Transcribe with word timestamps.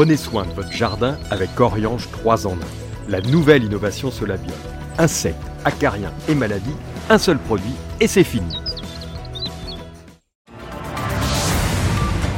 Prenez 0.00 0.16
soin 0.16 0.46
de 0.46 0.52
votre 0.52 0.72
jardin 0.72 1.18
avec 1.30 1.60
Oriange 1.60 2.08
3 2.10 2.46
en 2.46 2.52
1. 2.52 2.56
La 3.10 3.20
nouvelle 3.20 3.64
innovation 3.64 4.10
Solabio. 4.10 4.54
Insectes, 4.96 5.36
acariens 5.66 6.14
et 6.26 6.34
maladies, 6.34 6.74
un 7.10 7.18
seul 7.18 7.36
produit 7.36 7.74
et 8.00 8.06
c'est 8.06 8.24
fini. 8.24 8.50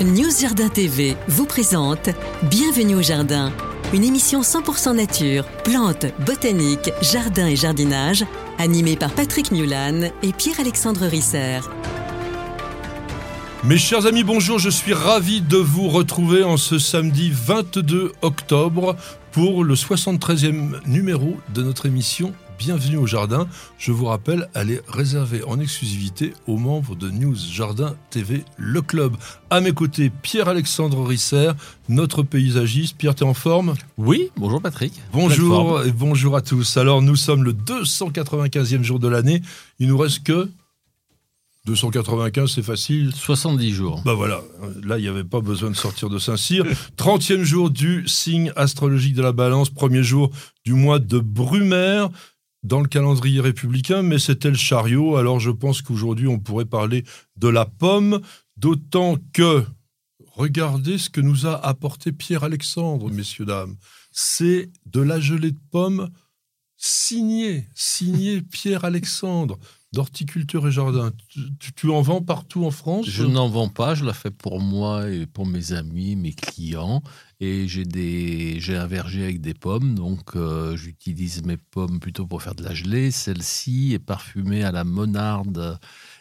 News 0.01 0.33
Jardin 0.40 0.71
TV 0.71 1.17
vous 1.29 1.46
présente 1.46 2.09
Bienvenue 2.51 2.96
au 2.96 3.03
Jardin, 3.03 3.53
une 3.94 4.03
émission 4.03 4.40
100% 4.40 4.97
nature, 4.97 5.44
plantes, 5.63 6.06
botanique, 6.26 6.90
jardin 7.01 7.47
et 7.47 7.54
jardinage, 7.54 8.24
animée 8.58 8.97
par 8.97 9.13
Patrick 9.13 9.53
Mulan 9.53 10.10
et 10.24 10.33
Pierre-Alexandre 10.33 11.06
Risser. 11.06 11.60
Mes 13.65 13.79
chers 13.79 14.06
amis, 14.06 14.24
bonjour, 14.24 14.58
je 14.58 14.69
suis 14.69 14.92
ravi 14.92 15.40
de 15.40 15.56
vous 15.56 15.88
retrouver 15.88 16.42
en 16.42 16.56
ce 16.56 16.80
samedi 16.80 17.30
22 17.33 18.10
octobre 18.20 18.96
pour 19.30 19.62
le 19.62 19.77
73e 19.77 20.84
numéro 20.88 21.36
de 21.55 21.62
notre 21.62 21.86
émission 21.86 22.34
Bienvenue 22.59 22.96
au 22.96 23.06
Jardin. 23.06 23.46
Je 23.78 23.92
vous 23.92 24.06
rappelle, 24.06 24.48
elle 24.55 24.72
est 24.72 24.83
réservée 24.88 25.45
en 25.45 25.60
exclusivité 25.60 26.33
aux 26.48 26.56
membres 26.56 26.96
de 26.96 27.09
News 27.09 27.36
Jardin 27.36 27.95
TV, 28.10 28.45
le 28.56 28.83
club. 28.83 29.16
À 29.50 29.60
mes 29.60 29.72
côtés, 29.72 30.10
Pierre-Alexandre 30.10 31.05
Risser, 31.05 31.52
notre 31.88 32.24
paysagiste. 32.24 32.97
Pierre, 32.97 33.14
t'es 33.14 33.24
en 33.24 33.34
forme? 33.34 33.74
Oui, 33.97 34.30
bonjour 34.36 34.60
Patrick. 34.60 34.92
Bonjour 35.12 35.84
et 35.84 35.92
bonjour 35.92 36.34
à 36.36 36.41
tous. 36.41 36.77
Alors, 36.77 37.00
nous 37.00 37.16
sommes 37.16 37.44
le 37.44 37.52
295e 37.52 38.83
jour 38.83 38.98
de 38.98 39.08
l'année. 39.08 39.41
Il 39.78 39.88
nous 39.88 39.98
reste 39.98 40.24
que 40.24 40.48
295, 41.64 42.52
c'est 42.52 42.62
facile. 42.62 43.12
70 43.14 43.72
jours. 43.72 44.02
Bah 44.04 44.14
voilà, 44.14 44.42
là, 44.82 44.98
il 44.98 45.02
n'y 45.02 45.08
avait 45.08 45.22
pas 45.22 45.40
besoin 45.40 45.70
de 45.70 45.76
sortir 45.76 46.10
de 46.10 46.18
Saint-Cyr. 46.18 46.64
30e 46.96 47.42
jour 47.42 47.70
du 47.70 48.06
signe 48.08 48.52
astrologique 48.56 49.14
de 49.14 49.22
la 49.22 49.32
balance, 49.32 49.70
premier 49.70 50.02
jour 50.02 50.30
du 50.64 50.72
mois 50.72 50.98
de 50.98 51.18
Brumaire 51.20 52.08
dans 52.64 52.80
le 52.80 52.88
calendrier 52.88 53.41
républicain, 53.41 54.02
mais 54.02 54.19
c'était 54.19 54.50
le 54.50 54.56
chariot. 54.56 55.16
Alors 55.16 55.41
je 55.41 55.50
pense 55.50 55.82
qu'aujourd'hui, 55.82 56.28
on 56.28 56.38
pourrait 56.38 56.64
parler 56.64 57.04
de 57.36 57.48
la 57.48 57.64
pomme, 57.64 58.20
d'autant 58.56 59.16
que, 59.32 59.64
regardez 60.34 60.98
ce 60.98 61.10
que 61.10 61.20
nous 61.20 61.47
a 61.47 61.54
apporté 61.64 62.12
Pierre-Alexandre, 62.12 63.10
messieurs, 63.10 63.44
dames. 63.44 63.76
C'est 64.10 64.70
de 64.86 65.00
la 65.00 65.20
gelée 65.20 65.52
de 65.52 65.60
pomme 65.70 66.10
signée, 66.76 67.69
signée 67.74 68.42
Pierre-Alexandre 68.42 69.58
d'horticulture 69.92 70.66
et 70.66 70.72
jardin. 70.72 71.12
Tu, 71.76 71.90
en 71.90 72.00
vends 72.00 72.22
partout 72.22 72.64
en 72.64 72.70
France 72.70 73.06
Je 73.08 73.24
n'en 73.24 73.48
vends 73.48 73.68
pas, 73.68 73.94
je 73.94 74.04
la 74.04 74.14
fais 74.14 74.30
pour 74.30 74.60
moi 74.60 75.10
et 75.10 75.26
pour 75.26 75.46
mes 75.46 75.72
amis, 75.72 76.16
mes 76.16 76.32
clients. 76.32 77.02
Et 77.40 77.66
j'ai 77.66 77.84
des, 77.84 78.60
j'ai 78.60 78.76
un 78.76 78.86
verger 78.86 79.24
avec 79.24 79.40
des 79.40 79.54
pommes, 79.54 79.94
donc 79.94 80.36
euh, 80.36 80.76
j'utilise 80.76 81.44
mes 81.44 81.56
pommes 81.56 81.98
plutôt 82.00 82.26
pour 82.26 82.42
faire 82.42 82.54
de 82.54 82.62
la 82.62 82.72
gelée. 82.72 83.10
Celle-ci 83.10 83.92
est 83.94 83.98
parfumée 83.98 84.62
à 84.62 84.72
la 84.72 84.84
monarde 84.84 85.78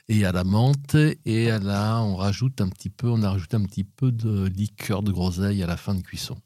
et 0.09 0.25
à 0.25 0.31
la 0.31 0.43
menthe 0.43 0.97
et 1.25 1.51
à 1.51 1.59
la, 1.59 2.01
on 2.01 2.15
rajoute 2.15 2.59
un 2.59 2.69
petit 2.69 2.89
peu, 2.89 3.07
on 3.07 3.23
a 3.23 3.29
rajouté 3.29 3.55
un 3.55 3.63
petit 3.63 3.83
peu 3.83 4.11
de 4.11 4.47
liqueur 4.47 5.03
de 5.03 5.11
groseille 5.11 5.63
à 5.63 5.67
la 5.67 5.77
fin 5.77 5.95
de 5.95 6.01
cuisson. 6.01 6.37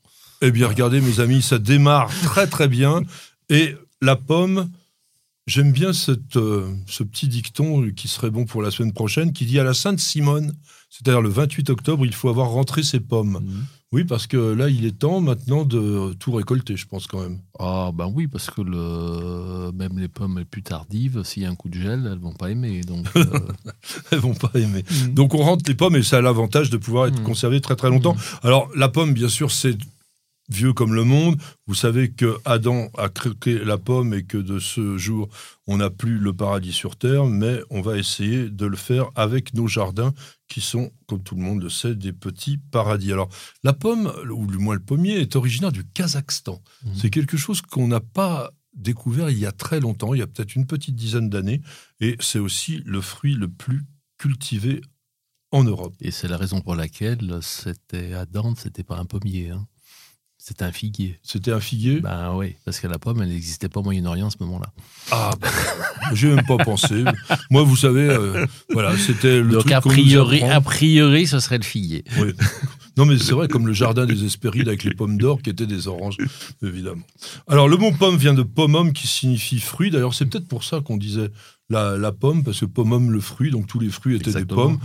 Eh 0.42 0.52
bien, 0.52 0.68
regardez 0.68 1.02
mes 1.02 1.22
amis, 1.22 1.42
ça 1.42 1.58
démarre 1.58 2.10
très 2.24 2.46
très 2.46 2.68
bien. 2.68 3.02
Et 3.50 3.76
la 4.02 4.16
pomme, 4.16 4.70
J'aime 5.48 5.72
bien 5.72 5.94
cette, 5.94 6.38
euh, 6.38 6.74
ce 6.88 7.04
petit 7.04 7.28
dicton 7.28 7.92
qui 7.96 8.08
serait 8.08 8.32
bon 8.32 8.46
pour 8.46 8.64
la 8.64 8.72
semaine 8.72 8.94
prochaine, 8.94 9.32
qui 9.32 9.46
dit 9.46 9.60
à 9.60 9.64
la 9.64 9.76
Sainte 9.76 10.00
Simone, 10.00 10.54
c'est-à-dire 10.90 11.22
le 11.22 11.30
28 11.30 11.70
octobre, 11.70 12.04
il 12.04 12.16
faut 12.16 12.30
avoir 12.30 12.50
rentré 12.50 12.82
ses 12.82 13.00
pommes. 13.00 13.40
Mhm. 13.44 13.66
Oui, 13.92 14.04
parce 14.04 14.26
que 14.26 14.38
là, 14.38 14.70
il 14.70 14.86
est 14.86 14.98
temps 14.98 15.22
maintenant 15.22 15.64
de 15.64 16.14
tout 16.20 16.32
récolter, 16.32 16.76
je 16.76 16.88
pense 16.88 17.06
quand 17.06 17.22
même. 17.22 17.40
Ah 17.60 17.92
ben 17.94 18.12
oui, 18.14 18.28
parce 18.28 18.50
que 18.50 18.62
le... 18.62 19.72
même 19.72 20.00
les 20.00 20.08
pommes 20.08 20.40
les 20.40 20.46
plus 20.46 20.64
tardives, 20.64 21.22
s'il 21.24 21.44
y 21.44 21.46
a 21.46 21.50
un 21.50 21.56
coup 21.56 21.70
de 21.70 21.80
gel, 21.80 22.10
elles 22.12 22.18
vont 22.18 22.34
pas 22.34 22.50
aimer. 22.50 22.82
Donc 22.82 23.06
euh... 23.16 23.24
elles 24.12 24.20
vont 24.20 24.34
pas 24.34 24.52
aimer. 24.56 24.84
Mhm. 24.90 25.14
Donc 25.14 25.36
on 25.36 25.44
rentre 25.44 25.64
les 25.68 25.76
pommes 25.76 25.96
et 25.96 26.04
ça 26.04 26.18
a 26.18 26.22
l'avantage 26.22 26.72
de 26.72 26.78
pouvoir 26.78 27.08
être 27.08 27.20
mhm. 27.20 27.26
conservé 27.26 27.62
très 27.62 27.76
très 27.76 27.90
longtemps. 27.90 28.18
Alors 28.42 28.68
la 28.76 28.90
pomme, 28.90 29.14
bien 29.14 29.30
sûr, 29.30 29.52
c'est 29.52 29.78
vieux 30.50 30.74
comme 30.74 30.94
le 30.94 31.04
monde. 31.04 31.42
Vous 31.68 31.76
savez 31.76 32.12
que 32.12 32.38
Adam 32.46 32.90
a 32.98 33.10
croqué 33.10 33.64
la 33.64 33.78
pomme 33.78 34.14
et 34.14 34.24
que 34.24 34.38
de 34.38 34.60
ce 34.60 34.98
jour, 34.98 35.30
on 35.68 35.78
n'a 35.78 35.90
plus 35.90 36.18
le 36.18 36.34
paradis 36.34 36.74
sur 36.74 36.96
terre, 36.96 37.26
mais 37.26 37.60
on 37.70 37.82
va 37.82 37.98
essayer 37.98 38.50
de 38.50 38.66
le 38.66 38.78
faire 38.78 39.10
avec 39.16 39.54
nos 39.54 39.68
jardins 39.68 40.14
qui 40.48 40.62
sont, 40.62 40.92
comme 41.08 41.24
tout 41.24 41.36
le 41.36 41.42
monde 41.42 41.64
le 41.64 41.70
sait, 41.70 41.96
des 41.96 42.14
petits 42.14 42.58
paradis. 42.58 43.12
Alors, 43.12 43.30
la 43.64 43.74
pomme, 43.74 44.12
ou 44.32 44.46
du 44.46 44.58
moins 44.58 44.76
le 44.76 44.82
pommier, 44.84 45.20
est 45.20 45.36
originaire 45.36 45.72
du 45.72 45.84
Kazakhstan. 45.84 46.62
Mmh. 46.84 46.90
C'est 46.96 47.10
quelque 47.10 47.38
chose 47.38 47.62
qu'on 47.62 47.88
n'a 47.88 48.00
pas 48.00 48.52
découvert 48.76 49.30
il 49.30 49.40
y 49.40 49.46
a 49.46 49.52
très 49.52 49.80
longtemps, 49.80 50.14
il 50.14 50.20
y 50.20 50.24
a 50.24 50.28
peut-être 50.28 50.56
une 50.56 50.68
petite 50.68 50.96
dizaine 50.96 51.30
d'années, 51.30 51.62
et 52.02 52.18
c'est 52.20 52.40
aussi 52.40 52.82
le 52.86 53.02
fruit 53.02 53.34
le 53.34 53.48
plus 53.48 53.86
cultivé 54.18 54.82
en 55.52 55.64
Europe. 55.64 55.96
Et 56.02 56.12
c'est 56.12 56.28
la 56.28 56.38
raison 56.38 56.62
pour 56.62 56.76
laquelle 56.76 57.40
c'était 57.42 58.14
Dante, 58.30 58.60
c'était 58.60 58.84
pas 58.84 58.98
un 58.98 59.06
pommier. 59.06 59.50
Hein. 59.50 59.66
C'était 60.48 60.64
un 60.64 60.72
figuier. 60.72 61.18
C'était 61.24 61.52
un 61.52 61.60
figuier? 61.60 62.02
Ben 62.02 62.36
oui, 62.36 62.56
parce 62.66 62.80
que 62.80 62.86
la 62.86 63.00
pomme, 63.00 63.20
elle 63.20 63.30
n'existait 63.30 63.68
pas 63.68 63.80
au 63.80 63.84
Moyen-Orient 63.84 64.28
à 64.28 64.30
ce 64.30 64.36
moment-là. 64.42 64.68
Ah, 65.10 65.32
ben, 65.42 65.50
j'ai 66.14 66.28
même 66.28 66.46
pas 66.46 66.58
pensé. 66.58 67.04
Moi, 67.50 67.64
vous 67.64 67.76
savez, 67.76 68.08
euh, 68.08 68.46
voilà, 68.70 68.96
c'était 68.96 69.42
le 69.42 69.54
Donc, 69.54 69.72
a 69.72 69.82
priori, 69.82 70.44
a 70.44 70.62
priori, 70.62 71.26
ce 71.26 71.40
serait 71.40 71.58
le 71.58 71.64
figuier. 71.64 72.04
Oui. 72.20 72.34
Non, 72.96 73.06
mais 73.06 73.18
c'est 73.18 73.32
vrai, 73.32 73.48
comme 73.48 73.66
le 73.66 73.74
jardin 73.74 74.06
des 74.06 74.24
Hespérides 74.24 74.68
avec 74.68 74.84
les 74.84 74.94
pommes 74.94 75.18
d'or 75.18 75.42
qui 75.42 75.50
étaient 75.50 75.66
des 75.66 75.88
oranges, 75.88 76.18
évidemment. 76.62 77.02
Alors, 77.48 77.68
le 77.68 77.78
mot 77.78 77.92
pomme 77.92 78.16
vient 78.16 78.36
de 78.36 78.44
pomum 78.44 78.94
qui 78.94 79.08
signifie 79.08 79.60
fruit. 79.60 79.90
D'ailleurs, 79.90 80.14
c'est 80.14 80.28
peut-être 80.28 80.48
pour 80.48 80.64
ça 80.64 80.80
qu'on 80.80 80.98
disait 80.98 81.32
la, 81.70 82.12
pomme, 82.12 82.44
parce 82.44 82.60
que 82.60 82.66
pomum, 82.66 83.12
le 83.12 83.20
fruit, 83.20 83.50
donc 83.50 83.68
tous 83.68 83.80
les 83.80 83.90
fruits 83.90 84.16
étaient 84.16 84.32
des 84.32 84.46
pommes. 84.46 84.78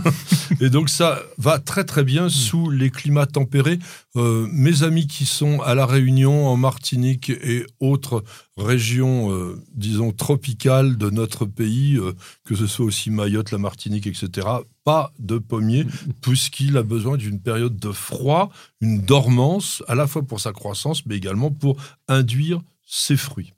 et 0.60 0.70
donc 0.70 0.88
ça 0.88 1.20
va 1.38 1.58
très 1.58 1.84
très 1.84 2.04
bien 2.04 2.26
mm. 2.26 2.30
sous 2.30 2.70
les 2.70 2.90
climats 2.90 3.26
tempérés. 3.26 3.78
Euh, 4.16 4.46
mes 4.52 4.82
amis 4.82 5.06
qui 5.06 5.26
sont 5.26 5.60
à 5.60 5.74
La 5.74 5.86
Réunion, 5.86 6.46
en 6.46 6.56
Martinique 6.56 7.30
et 7.30 7.66
autres 7.80 8.22
régions, 8.56 9.32
euh, 9.32 9.56
disons, 9.74 10.12
tropicales 10.12 10.96
de 10.96 11.10
notre 11.10 11.46
pays, 11.46 11.96
euh, 11.96 12.12
que 12.44 12.54
ce 12.54 12.66
soit 12.66 12.84
aussi 12.84 13.10
Mayotte, 13.10 13.50
la 13.50 13.58
Martinique, 13.58 14.06
etc., 14.06 14.46
pas 14.84 15.12
de 15.18 15.38
pommier, 15.38 15.84
mm. 15.84 15.90
puisqu'il 16.20 16.76
a 16.76 16.82
besoin 16.82 17.16
d'une 17.16 17.40
période 17.40 17.76
de 17.76 17.90
froid, 17.90 18.50
une 18.80 19.00
dormance, 19.00 19.82
à 19.88 19.96
la 19.96 20.06
fois 20.06 20.22
pour 20.22 20.40
sa 20.40 20.52
croissance, 20.52 21.04
mais 21.06 21.16
également 21.16 21.50
pour 21.50 21.76
induire 22.06 22.60
ses 22.86 23.16
fruits. 23.16 23.52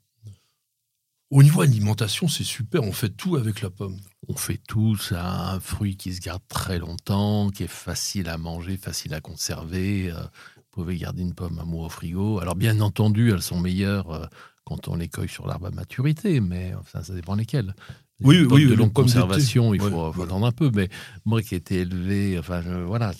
Au 1.33 1.41
niveau 1.41 1.61
alimentation, 1.61 2.27
c'est 2.27 2.43
super, 2.43 2.83
on 2.83 2.91
fait 2.91 3.09
tout 3.09 3.37
avec 3.37 3.63
la 3.63 3.71
pomme. 3.71 3.99
On 4.27 4.35
fait 4.35 4.59
tout, 4.67 4.95
c'est 4.97 5.15
un 5.15 5.59
fruit 5.59 5.97
qui 5.97 6.13
se 6.13 6.21
garde 6.21 6.43
très 6.47 6.77
longtemps, 6.77 7.49
qui 7.49 7.63
est 7.63 7.67
facile 7.67 8.29
à 8.29 8.37
manger, 8.37 8.77
facile 8.77 9.15
à 9.15 9.19
conserver. 9.19 10.11
Euh, 10.11 10.21
vous 10.21 10.63
pouvez 10.69 10.95
garder 10.95 11.23
une 11.23 11.33
pomme 11.33 11.57
à 11.57 11.65
mois 11.65 11.87
au 11.87 11.89
frigo. 11.89 12.37
Alors 12.37 12.53
bien 12.53 12.81
entendu, 12.81 13.31
elles 13.31 13.41
sont 13.41 13.59
meilleures 13.59 14.11
euh, 14.11 14.25
quand 14.63 14.87
on 14.87 14.95
les 14.95 15.07
cueille 15.07 15.27
sur 15.27 15.47
l'arbre 15.47 15.65
à 15.65 15.71
maturité, 15.71 16.39
mais 16.39 16.75
enfin, 16.79 17.01
ça 17.01 17.15
dépend 17.15 17.33
lesquelles. 17.33 17.73
Oui, 18.21 18.45
oui, 18.49 18.67
de 18.67 18.73
longue 18.75 18.93
conservation, 18.93 19.73
il 19.73 19.81
faut, 19.81 20.21
attendre 20.21 20.45
un 20.45 20.51
peu. 20.51 20.71
Mais 20.73 20.89
moi 21.25 21.41
qui 21.41 21.55
étais 21.55 21.77
élevé, 21.77 22.37
enfin 22.39 22.61
voilà. 22.85 23.11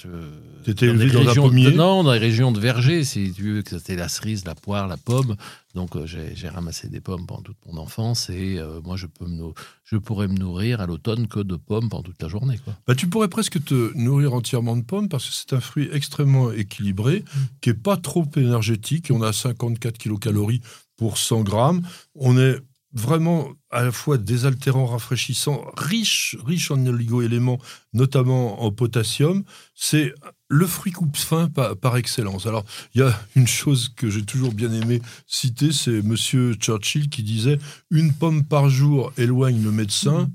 Étais 0.66 0.86
élevé 0.86 1.09
dans, 1.12 1.24
la 1.24 1.34
pommier? 1.34 1.72
Non, 1.72 2.04
dans 2.04 2.14
les 2.14 2.20
régions 2.20 2.52
de 2.52 2.59
verger, 2.59 3.03
si 3.03 3.32
tu 3.34 3.44
veux, 3.44 3.62
que 3.64 3.72
c'était 3.72 3.96
la 3.96 4.08
cerise, 4.08 4.46
la 4.46 4.56
poire, 4.56 4.88
la 4.88 4.98
pomme. 4.98 5.36
Donc 5.76 5.96
euh, 5.96 6.06
j'ai 6.06 6.48
ramassé 6.48 6.88
des 6.88 7.02
pommes 7.02 7.26
pendant 7.26 7.42
toute 7.42 7.58
mon 7.66 7.78
enfance 7.78 8.30
et 8.30 8.59
euh, 8.59 8.80
moi 8.84 8.96
je, 8.96 9.08
peux 9.08 9.26
me 9.26 9.53
je 9.84 9.98
pourrais 9.98 10.28
me 10.28 10.36
nourrir 10.36 10.82
à 10.82 10.86
l'automne 10.86 11.28
que 11.28 11.40
de 11.40 11.56
pommes 11.56 11.90
pendant 11.90 12.03
toute 12.03 12.22
la 12.22 12.30
journée. 12.30 12.59
Quoi. 12.64 12.76
Bah, 12.86 12.94
tu 12.94 13.08
pourrais 13.08 13.28
presque 13.28 13.64
te 13.64 13.92
nourrir 13.98 14.36
entièrement 14.36 14.78
de 14.78 14.84
pommes 14.84 15.09
parce 15.09 15.28
que 15.28 15.34
c'est 15.34 15.53
un 15.53 15.59
fruit 15.59 15.90
extrêmement 15.92 16.52
équilibré, 16.52 17.26
mmh. 17.26 17.40
qui 17.62 17.72
est 17.72 17.74
pas 17.74 17.98
trop 17.98 18.26
énergétique. 18.36 19.08
On 19.12 19.23
a 19.23 19.34
54 19.34 19.97
kilocalories 19.97 20.62
pour 20.96 21.17
100 21.17 21.41
grammes. 21.41 21.82
On 22.16 22.38
est 22.38 22.59
vraiment 22.93 23.49
à 23.72 23.84
la 23.84 23.91
fois 23.91 24.17
désaltérant, 24.17 24.85
rafraîchissant, 24.85 25.66
riche, 25.75 26.37
riche 26.45 26.69
en 26.72 26.85
oligo-éléments, 26.85 27.59
notamment 27.93 28.63
en 28.63 28.72
potassium. 28.72 29.43
C'est 29.73 30.13
le 30.47 30.67
fruit 30.67 30.91
coupe-fin 30.91 31.49
par, 31.49 31.97
excellence. 31.97 32.45
Alors, 32.45 32.63
il 32.93 33.01
y 33.01 33.03
a 33.03 33.19
une 33.35 33.47
chose 33.47 33.90
que 33.95 34.09
j'ai 34.09 34.23
toujours 34.23 34.53
bien 34.53 34.72
aimé 34.72 35.01
citer, 35.25 35.72
c'est 35.72 36.03
Monsieur 36.03 36.53
Churchill 36.53 37.09
qui 37.09 37.23
disait 37.23 37.57
Une 37.90 38.13
pomme 38.13 38.43
par 38.43 38.69
jour 38.69 39.11
éloigne 39.17 39.63
le 39.63 39.72
médecin 39.72 40.29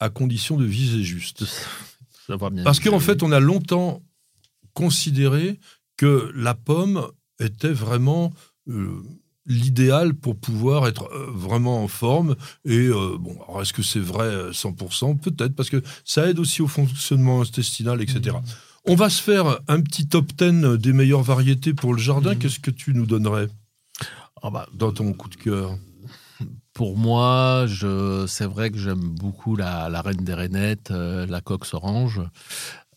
à 0.00 0.08
condition 0.10 0.56
de 0.56 0.64
viser 0.64 1.04
juste. 1.04 1.44
Parce 2.64 2.80
qu'en 2.80 3.00
fait, 3.00 3.22
on 3.22 3.30
a 3.30 3.38
longtemps 3.38 4.02
considéré 4.74 5.60
que 5.96 6.32
la 6.34 6.54
pomme 6.54 7.06
était 7.38 7.72
vraiment 7.72 8.32
euh, 8.68 9.02
l'idéal 9.46 10.14
pour 10.14 10.36
pouvoir 10.36 10.86
être 10.86 11.08
euh, 11.12 11.30
vraiment 11.34 11.82
en 11.82 11.88
forme. 11.88 12.36
Et 12.64 12.86
euh, 12.86 13.16
bon, 13.18 13.36
est-ce 13.60 13.72
que 13.72 13.82
c'est 13.82 14.00
vrai 14.00 14.50
100% 14.50 15.18
Peut-être, 15.18 15.54
parce 15.54 15.70
que 15.70 15.82
ça 16.04 16.28
aide 16.28 16.38
aussi 16.38 16.62
au 16.62 16.68
fonctionnement 16.68 17.40
intestinal, 17.42 18.00
etc. 18.00 18.36
Mmh. 18.36 18.42
On 18.84 18.94
va 18.94 19.10
se 19.10 19.22
faire 19.22 19.60
un 19.68 19.80
petit 19.80 20.08
top 20.08 20.32
10 20.36 20.78
des 20.78 20.92
meilleures 20.92 21.22
variétés 21.22 21.72
pour 21.72 21.94
le 21.94 22.00
jardin. 22.00 22.32
Mhm. 22.32 22.38
Qu'est-ce 22.38 22.58
que 22.58 22.72
tu 22.72 22.94
nous 22.94 23.06
donnerais? 23.06 23.48
Ah 24.42 24.50
bah, 24.50 24.66
dans 24.74 24.90
ton 24.90 25.12
coup 25.12 25.28
de 25.28 25.36
cœur 25.36 25.78
pour 26.74 26.96
moi, 26.96 27.66
je, 27.66 28.24
c'est 28.26 28.46
vrai 28.46 28.70
que 28.70 28.78
j'aime 28.78 29.00
beaucoup 29.00 29.56
la, 29.56 29.88
la 29.90 30.00
reine 30.00 30.24
des 30.24 30.34
rainettes, 30.34 30.90
euh, 30.90 31.26
la 31.26 31.40
cox 31.40 31.74
orange. 31.74 32.22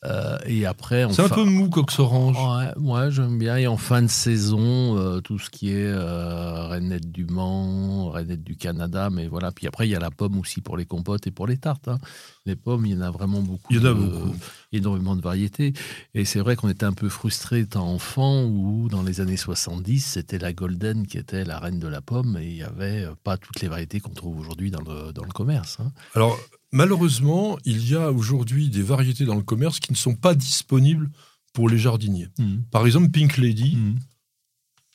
Euh, 0.06 0.38
et 0.46 0.66
après, 0.66 1.08
C'est 1.12 1.24
un 1.24 1.28
fin- 1.28 1.36
peu 1.36 1.44
mou, 1.46 1.70
cox 1.70 1.98
orange. 2.00 2.38
Ouais, 2.38 2.72
moi 2.78 3.10
j'aime 3.10 3.40
bien. 3.40 3.58
Et 3.58 3.66
en 3.68 3.78
fin 3.78 4.02
de 4.04 4.08
saison, 4.08 4.98
euh, 4.98 5.20
tout 5.20 5.40
ce 5.40 5.50
qui 5.50 5.72
est 5.72 5.88
euh, 5.88 7.00
du 7.00 7.26
Mans, 7.26 8.10
Rainette 8.10 8.44
du 8.44 8.56
Canada, 8.56 9.10
mais 9.10 9.28
voilà. 9.28 9.52
Puis 9.52 9.66
après, 9.68 9.88
il 9.88 9.92
y 9.92 9.96
a 9.96 10.00
la 10.00 10.12
pomme 10.12 10.38
aussi 10.40 10.62
pour 10.62 10.78
les 10.78 10.86
compotes 10.86 11.26
et 11.28 11.32
pour 11.32 11.48
les 11.48 11.58
tartes. 11.58 11.88
hein. 11.88 11.98
Les 12.46 12.56
pommes, 12.56 12.86
il 12.86 12.94
y 12.94 12.96
en 12.96 13.02
a 13.02 13.10
vraiment 13.10 13.42
beaucoup. 13.42 13.74
Il 13.74 13.78
y 13.78 13.80
en 13.80 13.86
a 13.86 13.90
de- 13.90 13.94
beaucoup. 13.96 14.36
Énormément 14.72 15.16
de 15.16 15.22
variétés. 15.22 15.74
Et 16.14 16.26
c'est 16.26 16.40
vrai 16.40 16.56
qu'on 16.56 16.70
était 16.70 16.86
un 16.86 16.94
peu 16.94 17.10
frustré 17.10 17.60
étant 17.62 17.88
enfant, 17.88 18.44
où 18.44 18.88
dans 18.90 19.02
les 19.02 19.22
années 19.22 19.38
70, 19.38 20.00
c'était 20.02 20.38
la 20.38 20.54
Golden 20.54 21.08
qui 21.08 21.18
était 21.18 21.44
la 21.46 21.58
reine 21.60 21.80
de 21.80 21.88
la 21.88 22.02
pomme, 22.02 22.38
et 22.40 22.46
il 22.48 22.54
n'y 22.56 22.64
avait 22.64 23.06
euh, 23.06 23.12
pas 23.24 23.38
toutes 23.38 23.62
les 23.62 23.68
variétés 23.68 24.00
qu'on 24.00 24.12
trouve 24.14 24.40
aujourd'hui 24.40 24.70
dans 24.70 24.82
le, 24.82 25.12
dans 25.14 25.24
le 25.24 25.32
commerce. 25.32 25.78
hein. 25.80 25.92
Alors, 26.14 26.38
malheureusement, 26.76 27.58
il 27.64 27.88
y 27.90 27.96
a 27.96 28.12
aujourd'hui 28.12 28.70
des 28.70 28.84
variétés 28.84 29.26
dans 29.26 29.36
le 29.36 29.42
commerce 29.42 29.80
qui 29.80 29.92
ne 29.92 29.98
sont 29.98 30.16
pas 30.16 30.36
disponibles 30.36 31.10
pour 31.54 31.70
les 31.70 31.78
jardiniers. 31.78 32.28
Par 32.70 32.86
exemple, 32.86 33.10
Pink 33.10 33.38
Lady. 33.38 33.78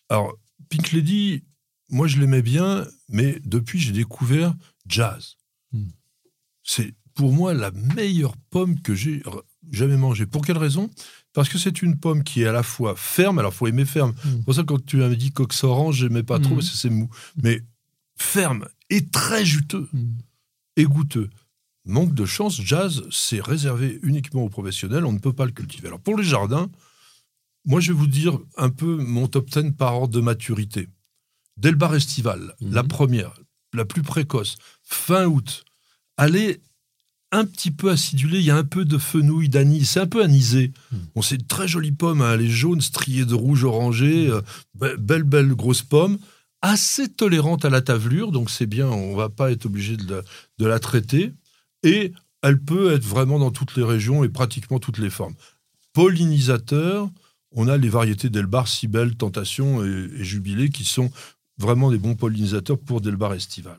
Alors, 0.08 0.36
Pink 0.68 0.92
Lady, 0.92 1.42
moi, 1.88 2.06
je 2.06 2.20
l'aimais 2.20 2.42
bien, 2.42 2.86
mais 3.08 3.40
depuis, 3.44 3.80
j'ai 3.80 3.92
découvert 3.92 4.54
Jazz. 4.86 5.36
Mm. 5.72 5.88
C'est 6.62 6.94
pour 7.14 7.32
moi 7.32 7.54
la 7.54 7.70
meilleure 7.70 8.36
pomme 8.50 8.80
que 8.80 8.94
j'ai 8.94 9.22
jamais 9.72 9.96
mangée. 9.96 10.26
Pour 10.26 10.44
quelle 10.44 10.58
raison? 10.58 10.90
Parce 11.32 11.48
que 11.48 11.58
c'est 11.58 11.82
une 11.82 11.98
pomme 11.98 12.24
qui 12.24 12.42
est 12.42 12.46
à 12.46 12.52
la 12.52 12.62
fois 12.62 12.94
ferme, 12.96 13.38
alors 13.38 13.54
faut 13.54 13.66
aimer 13.66 13.84
ferme. 13.84 14.14
C'est 14.22 14.44
pour 14.44 14.54
ça 14.54 14.62
que 14.62 14.66
quand 14.66 14.84
tu 14.84 14.98
m'as 14.98 15.08
dit 15.08 15.32
cox 15.32 15.64
orange, 15.64 15.96
j'aimais 15.96 16.22
pas 16.22 16.38
trop 16.38 16.56
parce 16.56 16.70
que 16.70 16.76
c'est 16.76 16.90
mou. 16.90 17.08
Mais 17.42 17.62
ferme 18.16 18.66
et 18.90 19.06
très 19.06 19.44
juteux 19.44 19.88
et 20.76 20.84
goûteux. 20.84 21.30
Manque 21.90 22.14
de 22.14 22.24
chance, 22.24 22.60
jazz, 22.62 23.02
c'est 23.10 23.40
réservé 23.44 23.98
uniquement 24.04 24.44
aux 24.44 24.48
professionnels, 24.48 25.04
on 25.04 25.12
ne 25.12 25.18
peut 25.18 25.32
pas 25.32 25.44
le 25.44 25.50
cultiver. 25.50 25.88
Alors 25.88 25.98
pour 26.00 26.16
les 26.16 26.22
jardins, 26.24 26.70
moi 27.64 27.80
je 27.80 27.92
vais 27.92 27.98
vous 27.98 28.06
dire 28.06 28.38
un 28.56 28.70
peu 28.70 28.96
mon 28.96 29.26
top 29.26 29.50
10 29.50 29.72
par 29.76 29.96
ordre 29.96 30.14
de 30.14 30.20
maturité. 30.20 30.88
Delbar 31.56 31.94
estival, 31.96 32.54
Mhm. 32.60 32.72
la 32.74 32.84
première, 32.84 33.34
la 33.74 33.84
plus 33.84 34.02
précoce, 34.02 34.56
fin 34.84 35.26
août. 35.26 35.64
Allez 36.16 36.60
un 37.32 37.44
petit 37.44 37.70
peu 37.72 37.90
acidulé, 37.90 38.38
il 38.38 38.44
y 38.44 38.50
a 38.50 38.56
un 38.56 38.64
peu 38.64 38.84
de 38.84 38.96
fenouil, 38.98 39.48
d'anis, 39.48 39.84
c'est 39.84 40.00
un 40.00 40.06
peu 40.06 40.22
anisé. 40.22 40.72
Mhm. 40.92 41.22
C'est 41.22 41.36
une 41.36 41.46
très 41.46 41.68
jolie 41.68 41.92
pomme, 41.92 42.22
hein, 42.22 42.34
elle 42.34 42.42
est 42.42 42.48
jaune, 42.48 42.80
striée 42.80 43.24
de 43.24 43.34
rouge 43.34 43.64
orangé, 43.64 44.28
euh, 44.28 44.40
be- 44.78 44.96
belle, 44.96 45.22
belle 45.24 45.54
grosse 45.54 45.82
pomme, 45.82 46.18
assez 46.62 47.08
tolérante 47.08 47.64
à 47.64 47.70
la 47.70 47.82
tavelure, 47.82 48.32
donc 48.32 48.48
c'est 48.50 48.66
bien, 48.66 48.86
on 48.88 49.14
va 49.16 49.28
pas 49.28 49.50
être 49.50 49.66
obligé 49.66 49.96
de 49.96 50.14
la, 50.14 50.22
de 50.58 50.66
la 50.66 50.78
traiter. 50.78 51.32
Et 51.82 52.12
elle 52.42 52.60
peut 52.60 52.92
être 52.92 53.04
vraiment 53.04 53.38
dans 53.38 53.50
toutes 53.50 53.76
les 53.76 53.84
régions 53.84 54.24
et 54.24 54.28
pratiquement 54.28 54.78
toutes 54.78 54.98
les 54.98 55.10
formes. 55.10 55.34
Pollinisateur, 55.92 57.08
on 57.52 57.68
a 57.68 57.76
les 57.76 57.88
variétés 57.88 58.30
d'Elbar, 58.30 58.66
Cybèle, 58.68 59.16
Tentation 59.16 59.84
et, 59.84 59.88
et 60.18 60.24
Jubilé 60.24 60.70
qui 60.70 60.84
sont 60.84 61.10
vraiment 61.58 61.90
des 61.90 61.98
bons 61.98 62.14
pollinisateurs 62.14 62.78
pour 62.78 63.00
Delbar 63.00 63.34
estival. 63.34 63.78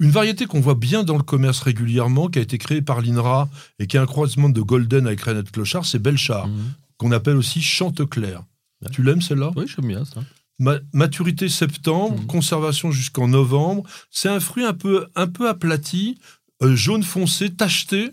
Une 0.00 0.10
variété 0.10 0.46
qu'on 0.46 0.60
voit 0.60 0.74
bien 0.76 1.02
dans 1.04 1.16
le 1.16 1.22
commerce 1.22 1.60
régulièrement, 1.60 2.28
qui 2.28 2.38
a 2.38 2.42
été 2.42 2.56
créée 2.56 2.82
par 2.82 3.00
l'INRA 3.02 3.48
et 3.78 3.86
qui 3.86 3.96
est 3.96 4.00
un 4.00 4.06
croisement 4.06 4.48
de 4.48 4.60
Golden 4.60 5.06
avec 5.06 5.20
Renette 5.20 5.50
Clochard, 5.50 5.84
c'est 5.84 5.98
Belchar, 5.98 6.46
Mhm. 6.48 6.72
qu'on 6.96 7.12
appelle 7.12 7.36
aussi 7.36 7.60
Chanteclair. 7.60 8.44
Ouais. 8.82 8.90
Tu 8.92 9.02
l'aimes 9.02 9.20
celle-là? 9.22 9.50
Oui, 9.56 9.64
j'aime 9.66 9.88
bien 9.88 10.04
ça. 10.04 10.22
Ma- 10.60 10.78
maturité 10.92 11.48
septembre, 11.48 12.20
Mhm. 12.20 12.26
conservation 12.26 12.90
jusqu'en 12.92 13.28
novembre. 13.28 13.82
C'est 14.10 14.28
un 14.28 14.40
fruit 14.40 14.64
un 14.64 14.72
peu, 14.74 15.08
un 15.16 15.26
peu 15.26 15.48
aplati, 15.48 16.18
jaune 16.62 17.02
foncé, 17.02 17.54
tacheté, 17.54 18.10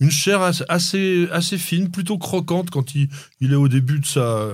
une 0.00 0.10
chair 0.10 0.42
as- 0.42 0.64
assez, 0.68 1.58
fine, 1.58 1.90
plutôt 1.90 2.18
croquante 2.18 2.70
quand 2.70 2.94
il, 2.94 3.08
est 3.40 3.54
au 3.54 3.68
début 3.68 4.00
de 4.00 4.06
sa, 4.06 4.50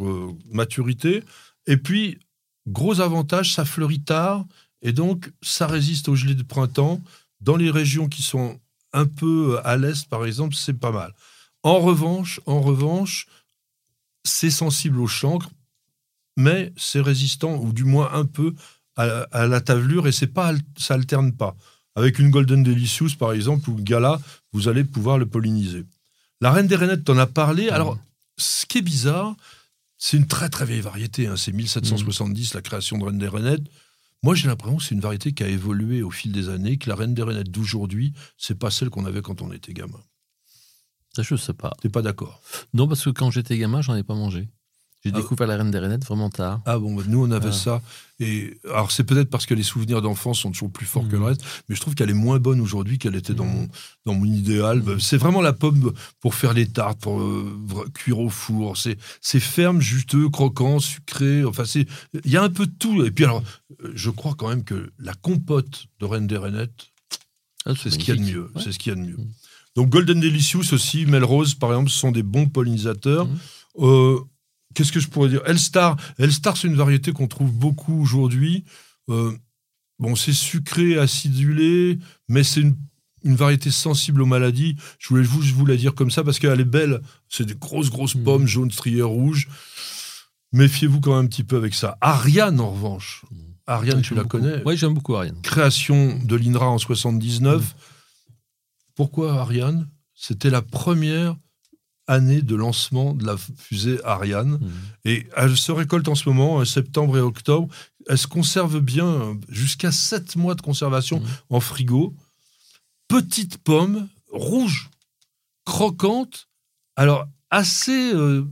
euh, 0.00 0.32
maturité. 0.50 1.22
Et 1.66 1.76
puis, 1.76 2.18
gros 2.66 3.00
avantage, 3.00 3.54
ça 3.54 3.64
fleurit 3.64 4.02
tard 4.02 4.44
et 4.82 4.92
donc 4.92 5.30
ça 5.42 5.66
résiste 5.66 6.08
au 6.08 6.16
gelé 6.16 6.34
de 6.34 6.42
printemps. 6.42 7.00
Dans 7.40 7.56
les 7.56 7.70
régions 7.70 8.08
qui 8.08 8.22
sont 8.22 8.58
un 8.92 9.06
peu 9.06 9.60
à 9.64 9.76
l'est, 9.76 10.08
par 10.08 10.24
exemple, 10.26 10.54
c'est 10.54 10.78
pas 10.78 10.92
mal. 10.92 11.12
En 11.62 11.78
revanche, 11.78 12.40
en 12.46 12.60
revanche, 12.60 13.26
c'est 14.24 14.50
sensible 14.50 15.00
au 15.00 15.06
chancre, 15.06 15.50
mais 16.36 16.72
c'est 16.76 17.00
résistant, 17.00 17.56
ou 17.56 17.72
du 17.72 17.84
moins 17.84 18.12
un 18.12 18.24
peu, 18.24 18.54
à, 18.96 19.22
à 19.32 19.46
la 19.46 19.60
tavelure, 19.60 20.06
et 20.06 20.12
c'est 20.12 20.26
pas, 20.26 20.52
ça 20.76 20.94
alterne 20.94 21.32
pas. 21.32 21.56
Avec 21.94 22.18
une 22.18 22.30
Golden 22.30 22.62
Delicious, 22.62 23.10
par 23.18 23.32
exemple, 23.32 23.68
ou 23.68 23.78
une 23.78 23.84
Gala, 23.84 24.20
vous 24.52 24.68
allez 24.68 24.84
pouvoir 24.84 25.18
le 25.18 25.26
polliniser. 25.26 25.84
La 26.40 26.50
Reine 26.50 26.66
des 26.66 26.76
Rainettes, 26.76 27.04
t'en 27.04 27.18
as 27.18 27.26
parlé. 27.26 27.68
Alors, 27.68 27.98
ce 28.38 28.66
qui 28.66 28.78
est 28.78 28.82
bizarre, 28.82 29.36
c'est 29.98 30.16
une 30.16 30.26
très 30.26 30.48
très 30.48 30.64
vieille 30.64 30.80
variété. 30.80 31.26
hein. 31.26 31.36
C'est 31.36 31.52
1770, 31.52 32.54
la 32.54 32.62
création 32.62 32.98
de 32.98 33.04
Reine 33.04 33.18
des 33.18 33.28
Rainettes. 33.28 33.62
Moi, 34.24 34.34
j'ai 34.34 34.48
l'impression 34.48 34.76
que 34.76 34.82
c'est 34.82 34.94
une 34.94 35.00
variété 35.00 35.32
qui 35.32 35.42
a 35.42 35.48
évolué 35.48 36.02
au 36.02 36.10
fil 36.10 36.32
des 36.32 36.48
années, 36.48 36.78
que 36.78 36.88
la 36.88 36.96
Reine 36.96 37.14
des 37.14 37.22
Rainettes 37.22 37.50
d'aujourd'hui, 37.50 38.12
c'est 38.38 38.58
pas 38.58 38.70
celle 38.70 38.88
qu'on 38.88 39.04
avait 39.04 39.22
quand 39.22 39.42
on 39.42 39.52
était 39.52 39.72
gamin. 39.72 40.00
Ça, 41.14 41.22
je 41.22 41.36
sais 41.36 41.52
pas. 41.52 41.72
T'es 41.80 41.88
pas 41.88 42.02
d'accord? 42.02 42.40
Non, 42.72 42.88
parce 42.88 43.04
que 43.04 43.10
quand 43.10 43.30
j'étais 43.30 43.58
gamin, 43.58 43.82
j'en 43.82 43.94
ai 43.96 44.02
pas 44.02 44.14
mangé. 44.14 44.48
J'ai 45.04 45.10
Ah. 45.12 45.16
découvert 45.16 45.48
la 45.48 45.56
reine 45.56 45.70
des 45.72 45.78
rainettes 45.80 46.04
vraiment 46.04 46.30
tard. 46.30 46.60
Ah 46.64 46.78
bon, 46.78 46.94
bah, 46.94 47.02
nous 47.08 47.24
on 47.24 47.30
avait 47.32 47.48
Ah. 47.48 47.52
ça. 47.52 47.82
Et 48.20 48.56
alors 48.72 48.92
c'est 48.92 49.02
peut-être 49.02 49.30
parce 49.30 49.46
que 49.46 49.54
les 49.54 49.64
souvenirs 49.64 50.00
d'enfance 50.00 50.38
sont 50.38 50.52
toujours 50.52 50.70
plus 50.70 50.86
forts 50.86 51.08
que 51.08 51.12
le 51.12 51.18
Mhm. 51.18 51.24
reste, 51.24 51.40
mais 51.68 51.74
je 51.74 51.80
trouve 51.80 51.96
qu'elle 51.96 52.10
est 52.10 52.14
moins 52.14 52.38
bonne 52.38 52.60
aujourd'hui 52.60 52.98
qu'elle 52.98 53.16
était 53.16 53.34
dans 53.34 53.44
Mhm. 53.44 53.52
mon 53.52 53.68
dans 54.06 54.14
mon 54.14 54.24
idéal. 54.26 54.80
Bah, 54.80 54.92
C'est 55.00 55.16
vraiment 55.16 55.40
la 55.40 55.52
pomme 55.52 55.92
pour 56.20 56.36
faire 56.36 56.52
les 56.52 56.68
tartes, 56.68 57.00
pour 57.00 57.20
euh, 57.20 57.84
cuire 57.94 58.20
au 58.20 58.28
four. 58.28 58.76
C'est 58.76 58.96
c'est 59.20 59.40
ferme, 59.40 59.80
juteux, 59.80 60.28
croquant, 60.28 60.78
sucré. 60.78 61.44
Enfin 61.44 61.64
c'est 61.64 61.86
il 62.24 62.30
y 62.30 62.36
a 62.36 62.42
un 62.44 62.50
peu 62.50 62.66
de 62.66 62.72
tout. 62.78 63.04
Et 63.04 63.10
puis 63.10 63.24
alors 63.24 63.42
je 63.94 64.10
crois 64.10 64.34
quand 64.36 64.48
même 64.50 64.62
que 64.62 64.92
la 65.00 65.14
compote 65.14 65.86
de 65.98 66.04
Reine 66.06 66.28
des 66.28 66.36
Rainettes, 66.38 66.90
Ah, 67.66 67.72
c'est 67.80 67.90
ce 67.90 67.98
qu'il 67.98 68.08
y 68.08 68.12
a 68.12 68.20
de 68.20 68.28
mieux. 68.28 68.50
Ouais. 68.54 68.62
C'est 68.62 68.70
ce 68.72 68.78
qu'il 68.78 68.90
y 68.90 68.92
a 68.92 68.96
de 68.96 69.04
mieux. 69.04 69.16
Mhm. 69.16 69.28
Donc 69.74 69.88
Golden 69.88 70.20
Delicious 70.20 70.72
aussi, 70.74 71.06
Melrose 71.06 71.54
par 71.54 71.70
exemple, 71.70 71.90
ce 71.90 71.98
sont 71.98 72.12
des 72.12 72.22
bons 72.22 72.46
pollinisateurs. 72.46 73.26
Mhm. 73.26 73.38
Euh, 73.80 74.18
Qu'est-ce 74.74 74.92
que 74.92 75.00
je 75.00 75.08
pourrais 75.08 75.28
dire? 75.28 75.42
Elstar, 75.46 75.96
Elstar 76.18 76.56
c'est 76.56 76.68
une 76.68 76.76
variété 76.76 77.12
qu'on 77.12 77.28
trouve 77.28 77.52
beaucoup 77.52 78.00
aujourd'hui. 78.02 78.64
Euh, 79.08 79.32
bon, 79.98 80.14
c'est 80.16 80.32
sucré, 80.32 80.98
acidulé, 80.98 81.98
mais 82.28 82.42
c'est 82.44 82.60
une, 82.60 82.76
une 83.24 83.36
variété 83.36 83.70
sensible 83.70 84.22
aux 84.22 84.26
maladies. 84.26 84.76
Je 84.98 85.08
voulais 85.08 85.22
vous, 85.24 85.42
je 85.42 85.54
vous 85.54 85.66
la 85.66 85.76
dire 85.76 85.94
comme 85.94 86.10
ça 86.10 86.24
parce 86.24 86.38
qu'elle 86.38 86.60
est 86.60 86.64
belle. 86.64 87.00
C'est 87.28 87.44
des 87.46 87.54
grosses, 87.54 87.90
grosses 87.90 88.14
Mhm. 88.14 88.24
pommes 88.24 88.46
jaunes 88.46 88.70
striées 88.70 89.02
rouges. 89.02 89.48
Méfiez-vous 90.52 91.00
quand 91.00 91.16
même 91.16 91.24
un 91.24 91.28
petit 91.28 91.44
peu 91.44 91.56
avec 91.56 91.74
ça. 91.74 91.96
Ariane, 92.00 92.60
en 92.60 92.70
revanche. 92.72 93.24
Mhm. 93.30 93.38
Ariane, 93.66 93.96
Ouais, 93.98 94.02
tu 94.02 94.14
la 94.14 94.22
beaucoup. 94.24 94.38
connais? 94.38 94.62
Oui, 94.66 94.76
j'aime 94.76 94.94
beaucoup 94.94 95.14
Ariane. 95.16 95.40
création 95.42 96.18
de 96.24 96.36
l'INRA 96.36 96.68
en 96.68 96.78
79. 96.78 97.62
Mhm. 97.62 97.68
Pourquoi 98.94 99.40
Ariane? 99.40 99.88
C'était 100.14 100.50
la 100.50 100.62
première 100.62 101.36
année 102.06 102.42
de 102.42 102.54
lancement 102.56 103.14
de 103.14 103.24
la 103.24 103.36
fusée 103.36 104.00
Ariane. 104.04 104.58
Mhm. 104.60 104.70
Et 105.04 105.26
elle 105.36 105.56
se 105.56 105.72
récolte 105.72 106.08
en 106.08 106.14
ce 106.14 106.28
moment, 106.28 106.56
en 106.56 106.64
septembre 106.64 107.16
et 107.16 107.20
octobre. 107.20 107.68
Elle 108.08 108.18
se 108.18 108.26
conserve 108.26 108.80
bien, 108.80 109.06
euh, 109.06 109.34
jusqu'à 109.48 109.92
7 109.92 110.36
mois 110.36 110.54
de 110.54 110.62
conservation 110.62 111.20
Mhm. 111.20 111.26
en 111.50 111.60
frigo. 111.60 112.14
Petite 113.08 113.58
pomme, 113.58 114.08
rouge, 114.30 114.90
croquante, 115.64 116.48
alors 116.96 117.26
assez, 117.50 118.12
euh, 118.14 118.44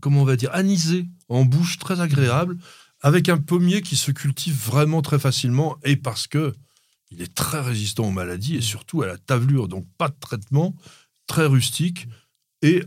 comment 0.00 0.22
on 0.22 0.24
va 0.24 0.36
dire, 0.36 0.50
anisée 0.52 1.06
en 1.28 1.44
bouche, 1.44 1.78
très 1.78 2.00
agréable, 2.00 2.56
avec 3.00 3.28
un 3.28 3.38
pommier 3.38 3.82
qui 3.82 3.96
se 3.96 4.10
cultive 4.10 4.54
vraiment 4.56 5.02
très 5.02 5.18
facilement 5.18 5.76
et 5.82 5.96
parce 5.96 6.26
que 6.26 6.54
il 7.10 7.22
est 7.22 7.34
très 7.34 7.60
résistant 7.60 8.04
aux 8.06 8.10
maladies 8.12 8.56
et 8.56 8.60
surtout 8.60 9.02
à 9.02 9.06
la 9.06 9.16
tavelure, 9.16 9.68
donc 9.68 9.86
pas 9.96 10.08
de 10.08 10.16
traitement, 10.20 10.74
très 11.26 11.46
rustique. 11.46 12.08
Et 12.62 12.82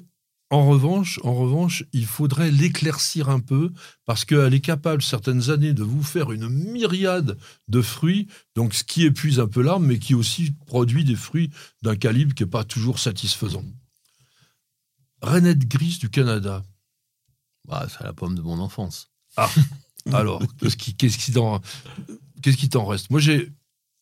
en 0.52 0.68
revanche, 0.68 1.20
en 1.24 1.36
revanche, 1.36 1.84
il 1.94 2.08
faudrait 2.08 2.50
l'éclaircir 2.50 3.30
un 3.30 3.40
peu 3.40 3.72
parce 4.06 4.26
qu'elle 4.26 4.54
est 4.54 4.62
capable 4.62 5.04
certaines 5.04 5.52
années 5.52 5.74
de 5.74 5.84
vous 5.84 6.02
faire 6.02 6.32
une 6.32 6.50
myriade 6.50 7.38
de 7.68 7.82
fruits, 7.84 8.28
donc 8.56 8.74
ce 8.74 8.84
qui 8.84 9.06
épuise 9.06 9.40
un 9.40 9.48
peu 9.48 9.62
l'arbre, 9.62 9.86
mais 9.86 10.00
qui 10.00 10.16
aussi 10.16 10.52
produit 10.66 11.04
des 11.04 11.16
fruits 11.16 11.52
d'un 11.84 11.96
calibre 11.96 12.34
qui 12.34 12.44
n'est 12.44 12.50
pas 12.50 12.64
toujours 12.64 12.98
satisfaisant. 12.98 13.64
Rainette 15.22 15.68
grise 15.68 16.00
du 16.00 16.10
Canada. 16.10 16.64
Bah, 17.68 17.88
c'est 17.88 18.04
la 18.04 18.14
pomme 18.14 18.36
de 18.36 18.42
mon 18.42 18.58
enfance. 18.58 19.12
Alors, 20.12 20.42
qu'est-ce 20.60 20.78
qui, 20.78 20.96
qu'est-ce 20.96 21.18
qui 21.20 22.70
t'en, 22.70 22.86
reste? 22.86 23.12
Moi, 23.12 23.20
j'ai 23.20 23.52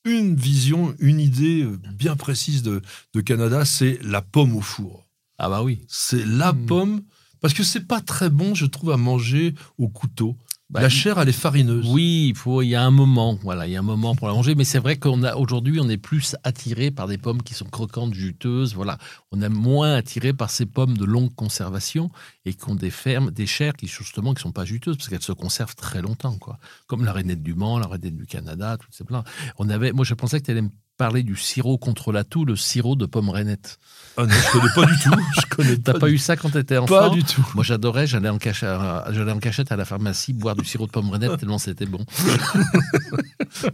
une 0.05 0.35
vision, 0.35 0.95
une 0.99 1.19
idée 1.19 1.67
bien 1.93 2.15
précise 2.15 2.63
de, 2.63 2.81
de 3.13 3.21
Canada, 3.21 3.65
c'est 3.65 3.99
la 4.03 4.21
pomme 4.21 4.55
au 4.55 4.61
four. 4.61 5.06
Ah 5.37 5.49
bah 5.49 5.63
oui. 5.63 5.81
C'est 5.87 6.25
la 6.25 6.53
Mm. 6.53 6.65
pomme, 6.65 7.01
parce 7.41 7.53
que 7.53 7.63
c'est 7.63 7.87
pas 7.87 8.01
très 8.01 8.29
bon, 8.29 8.55
je 8.55 8.65
trouve, 8.65 8.91
à 8.91 8.97
manger 8.97 9.53
au 9.77 9.87
couteau. 9.89 10.35
Bah, 10.69 10.81
la 10.81 10.89
chair, 10.89 11.17
elle 11.17 11.29
est 11.29 11.31
farineuse. 11.31 11.87
Oui, 11.89 12.27
il 12.31 12.35
faut. 12.35 12.61
Il 12.61 12.67
y 12.67 12.75
a 12.75 12.83
un 12.83 12.91
moment, 12.91 13.39
voilà, 13.41 13.67
il 13.67 13.71
y 13.71 13.77
a 13.77 13.79
un 13.79 13.83
moment 13.83 14.15
pour 14.15 14.27
la 14.27 14.33
manger. 14.33 14.53
Mais 14.53 14.65
c'est 14.65 14.79
vrai 14.79 14.97
qu'on 14.97 15.23
a 15.23 15.35
aujourd'hui, 15.35 15.79
on 15.79 15.87
est 15.87 15.95
plus 15.97 16.35
attiré 16.43 16.91
par 16.91 17.07
des 17.07 17.17
pommes 17.17 17.41
qui 17.41 17.53
sont 17.53 17.63
croquantes, 17.69 18.13
juteuses. 18.13 18.75
Voilà, 18.75 18.97
on 19.31 19.41
est 19.41 19.47
moins 19.47 19.93
attiré 19.95 20.33
par 20.33 20.49
ces 20.49 20.65
pommes 20.65 20.97
de 20.97 21.05
longue 21.05 21.33
conservation 21.35 22.11
et 22.43 22.53
qui 22.53 22.69
ont 22.69 22.75
des 22.75 22.89
fermes, 22.89 23.31
des 23.31 23.45
chairs 23.47 23.75
qui 23.77 23.87
justement 23.87 24.33
qui 24.33 24.41
sont 24.41 24.51
pas 24.51 24.65
juteuses 24.65 24.97
parce 24.97 25.07
qu'elles 25.07 25.21
se 25.21 25.31
conservent 25.31 25.75
très 25.75 26.01
longtemps, 26.01 26.37
quoi. 26.37 26.59
Comme 26.87 27.05
la 27.05 27.13
rainette 27.13 27.41
du 27.43 27.53
Mans, 27.53 27.79
la 27.79 27.87
rainette 27.87 28.17
du 28.17 28.25
Canada, 28.25 28.75
toutes 28.77 28.93
ces 28.93 29.05
plats. 29.05 29.23
On 29.59 29.69
avait, 29.69 29.93
moi, 29.93 30.03
je 30.03 30.15
pensais 30.15 30.41
que 30.41 30.45
tu 30.47 30.51
allais 30.51 30.63
me 30.63 30.69
parler 30.97 31.23
du 31.23 31.35
sirop 31.35 31.77
contre 31.77 32.11
la 32.11 32.23
toux, 32.23 32.43
le 32.43 32.55
sirop 32.55 32.95
de 32.95 33.05
pomme 33.05 33.29
rainette. 33.29 33.79
Ah 34.17 34.25
non, 34.25 34.33
je 34.33 34.51
connais 34.51 34.73
pas 34.73 34.85
du 34.85 34.97
tout. 34.99 35.11
Je 35.41 35.45
connais 35.55 35.77
T'as 35.77 35.93
pas, 35.93 36.07
du- 36.07 36.13
eu 36.15 36.17
ça 36.17 36.35
quand 36.35 36.49
tu 36.49 36.57
étais 36.57 36.77
enfant 36.77 36.87
Pas 36.99 37.09
du 37.09 37.23
tout. 37.23 37.47
Moi, 37.53 37.63
j'adorais. 37.63 38.07
J'allais 38.07 38.29
en, 38.29 38.39
cachette, 38.39 38.69
j'allais 39.11 39.31
en 39.31 39.37
cachette 39.39 39.71
à 39.71 39.75
la 39.75 39.85
pharmacie 39.85 40.33
boire 40.33 40.55
du 40.55 40.65
sirop 40.65 40.87
de 40.87 40.91
pomme 40.91 41.09
rainette 41.11 41.37
tellement 41.37 41.59
c'était 41.59 41.85
bon. 41.85 42.03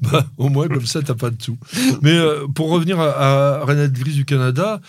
Bah, 0.02 0.26
au 0.38 0.50
moins, 0.50 0.68
comme 0.68 0.86
ça, 0.86 1.02
t'as 1.02 1.16
pas 1.16 1.30
de 1.30 1.36
tout. 1.38 1.58
Mais 2.02 2.12
euh, 2.16 2.48
pour 2.48 2.70
revenir 2.70 3.00
à, 3.00 3.62
à 3.64 3.88
Grise 3.88 4.16
du 4.16 4.26
Canada, 4.26 4.80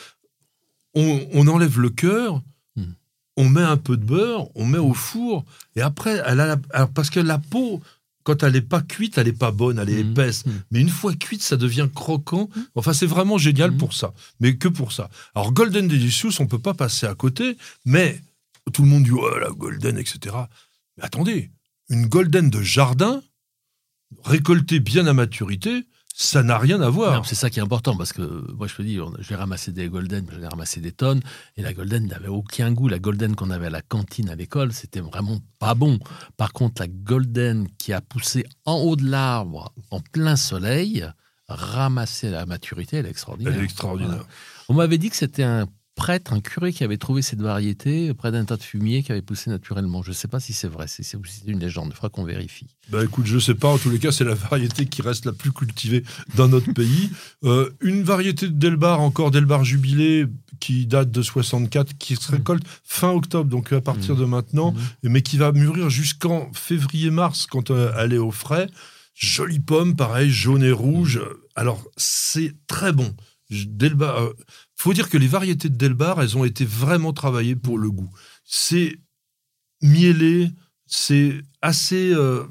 on, 0.94 1.20
on 1.32 1.46
enlève 1.48 1.78
le 1.80 1.90
cœur, 1.90 2.42
Hmm. 2.76 2.92
on 3.36 3.48
met 3.48 3.62
un 3.62 3.76
peu 3.76 3.96
de 3.96 4.04
beurre, 4.04 4.48
on 4.56 4.66
met 4.66 4.78
au 4.78 4.94
four, 4.94 5.44
et 5.76 5.80
après, 5.82 6.20
elle 6.26 6.40
a 6.40 6.46
la- 6.46 6.56
alors, 6.72 6.88
parce 6.90 7.08
que 7.10 7.20
la 7.20 7.38
peau, 7.38 7.80
quand 8.24 8.42
elle 8.42 8.54
n'est 8.54 8.60
pas 8.62 8.82
cuite, 8.82 9.18
elle 9.18 9.26
n'est 9.26 9.32
pas 9.32 9.52
bonne, 9.52 9.78
elle 9.78 9.90
est 9.90 10.02
Mhm. 10.02 10.10
épaisse. 10.12 10.44
Mhm. 10.46 10.62
Mais 10.70 10.80
une 10.80 10.88
fois 10.88 11.14
cuite, 11.14 11.42
ça 11.42 11.56
devient 11.56 11.88
croquant. 11.94 12.48
Enfin, 12.74 12.92
c'est 12.92 13.06
vraiment 13.06 13.38
génial 13.38 13.70
Mhm. 13.72 13.76
pour 13.78 13.92
ça. 13.94 14.12
Mais 14.40 14.56
que 14.56 14.66
pour 14.68 14.92
ça. 14.92 15.08
Alors, 15.34 15.52
Golden 15.52 15.86
Delicious, 15.86 16.32
on 16.40 16.46
peut 16.46 16.58
pas 16.58 16.74
passer 16.74 17.06
à 17.06 17.14
côté, 17.14 17.56
mais 17.84 18.20
tout 18.72 18.82
le 18.82 18.88
monde 18.88 19.04
dit, 19.04 19.10
oh, 19.12 19.38
la 19.38 19.50
Golden, 19.50 19.98
etc. 19.98 20.34
Mais 20.96 21.04
attendez, 21.04 21.50
une 21.90 22.06
Golden 22.06 22.48
de 22.50 22.62
jardin, 22.62 23.22
récoltée 24.24 24.80
bien 24.80 25.06
à 25.06 25.12
maturité, 25.12 25.84
ça 26.16 26.44
n'a 26.44 26.58
rien 26.58 26.80
à 26.80 26.88
voir. 26.88 27.26
C'est 27.26 27.34
ça 27.34 27.50
qui 27.50 27.58
est 27.58 27.62
important 27.62 27.96
parce 27.96 28.12
que 28.12 28.22
moi 28.52 28.68
je 28.68 28.76
te 28.76 28.82
dis, 28.82 29.00
j'ai 29.18 29.34
ramassé 29.34 29.72
des 29.72 29.88
golden, 29.88 30.24
j'ai 30.30 30.46
ramassé 30.46 30.80
des 30.80 30.92
tonnes 30.92 31.20
et 31.56 31.62
la 31.62 31.72
golden 31.72 32.06
n'avait 32.06 32.28
aucun 32.28 32.70
goût. 32.70 32.86
La 32.86 33.00
golden 33.00 33.34
qu'on 33.34 33.50
avait 33.50 33.66
à 33.66 33.70
la 33.70 33.82
cantine 33.82 34.30
à 34.30 34.36
l'école, 34.36 34.72
c'était 34.72 35.00
vraiment 35.00 35.40
pas 35.58 35.74
bon. 35.74 35.98
Par 36.36 36.52
contre, 36.52 36.82
la 36.82 36.86
golden 36.86 37.66
qui 37.78 37.92
a 37.92 38.00
poussé 38.00 38.44
en 38.64 38.76
haut 38.76 38.94
de 38.94 39.04
l'arbre 39.04 39.74
en 39.90 39.98
plein 39.98 40.36
soleil, 40.36 41.04
ramassée 41.48 42.28
à 42.28 42.32
la 42.32 42.46
maturité, 42.46 42.98
elle 42.98 43.06
est 43.06 43.10
extraordinaire. 43.10 43.52
Elle 43.52 43.62
est 43.62 43.64
extraordinaire. 43.64 44.10
Voilà. 44.12 44.28
On 44.68 44.74
m'avait 44.74 44.98
dit 44.98 45.10
que 45.10 45.16
c'était 45.16 45.42
un 45.42 45.66
prêtre, 45.94 46.32
un 46.32 46.40
curé 46.40 46.72
qui 46.72 46.82
avait 46.84 46.96
trouvé 46.96 47.22
cette 47.22 47.40
variété 47.40 48.12
près 48.14 48.32
d'un 48.32 48.44
tas 48.44 48.56
de 48.56 48.62
fumier 48.62 49.02
qui 49.02 49.12
avait 49.12 49.22
poussé 49.22 49.48
naturellement. 49.50 50.02
Je 50.02 50.10
ne 50.10 50.14
sais 50.14 50.28
pas 50.28 50.40
si 50.40 50.52
c'est 50.52 50.66
vrai, 50.68 50.86
c'est 50.88 51.04
une 51.46 51.58
légende. 51.60 51.88
Il 51.90 51.94
faudra 51.94 52.08
qu'on 52.08 52.24
vérifie. 52.24 52.66
Bah 52.90 53.04
écoute, 53.04 53.26
je 53.26 53.38
sais 53.38 53.54
pas. 53.54 53.68
En 53.68 53.78
tous 53.78 53.90
les 53.90 53.98
cas, 53.98 54.10
c'est 54.12 54.24
la 54.24 54.34
variété 54.34 54.86
qui 54.86 55.02
reste 55.02 55.24
la 55.24 55.32
plus 55.32 55.52
cultivée 55.52 56.02
dans 56.36 56.48
notre 56.48 56.72
pays. 56.72 57.10
Euh, 57.44 57.70
une 57.80 58.02
variété 58.02 58.48
de 58.48 58.52
Delbar, 58.54 59.00
encore 59.00 59.30
Delbar 59.30 59.64
Jubilé, 59.64 60.26
qui 60.60 60.86
date 60.86 61.10
de 61.10 61.22
64, 61.22 61.96
qui 61.98 62.16
se 62.16 62.30
récolte 62.32 62.64
fin 62.84 63.10
octobre, 63.10 63.48
donc 63.48 63.72
à 63.72 63.80
partir 63.80 64.14
Mhm. 64.14 64.20
de 64.20 64.24
maintenant, 64.26 64.72
Mhm. 64.72 65.10
mais 65.10 65.22
qui 65.22 65.36
va 65.36 65.52
mûrir 65.52 65.90
jusqu'en 65.90 66.50
février-mars 66.54 67.46
quand 67.46 67.70
euh, 67.70 67.92
elle 67.98 68.12
est 68.12 68.18
au 68.18 68.30
frais. 68.30 68.68
Jolie 69.14 69.60
pomme, 69.60 69.94
pareil, 69.94 70.28
jaune 70.30 70.64
et 70.64 70.72
rouge. 70.72 71.20
Alors, 71.54 71.84
c'est 71.96 72.52
très 72.66 72.92
bon. 72.92 73.14
Delbar, 73.50 74.20
euh, 74.22 74.32
faut 74.84 74.92
dire 74.92 75.08
que 75.08 75.16
les 75.16 75.28
variétés 75.28 75.70
de 75.70 75.76
Delbar, 75.76 76.20
elles 76.20 76.36
ont 76.36 76.44
été 76.44 76.66
vraiment 76.66 77.14
travaillées 77.14 77.56
pour 77.56 77.78
le 77.78 77.90
goût. 77.90 78.10
C'est 78.44 78.98
mielé, 79.80 80.50
c'est 80.84 81.40
assez, 81.62 82.12
euh, 82.12 82.44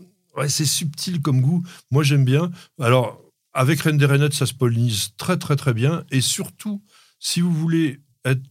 c'est 0.48 0.66
subtil 0.66 1.22
comme 1.22 1.42
goût. 1.42 1.62
Moi, 1.92 2.02
j'aime 2.02 2.26
bien. 2.26 2.50
Alors, 2.82 3.22
avec 3.54 3.82
Reine 3.82 4.00
des 4.00 4.32
ça 4.32 4.48
se 4.48 4.56
pollinise 4.56 5.10
très, 5.16 5.38
très, 5.38 5.56
très 5.56 5.76
bien. 5.76 6.06
Et 6.10 6.22
surtout, 6.22 6.82
si 7.20 7.40
vous 7.40 7.54
voulez 7.54 8.02
être 8.26 8.42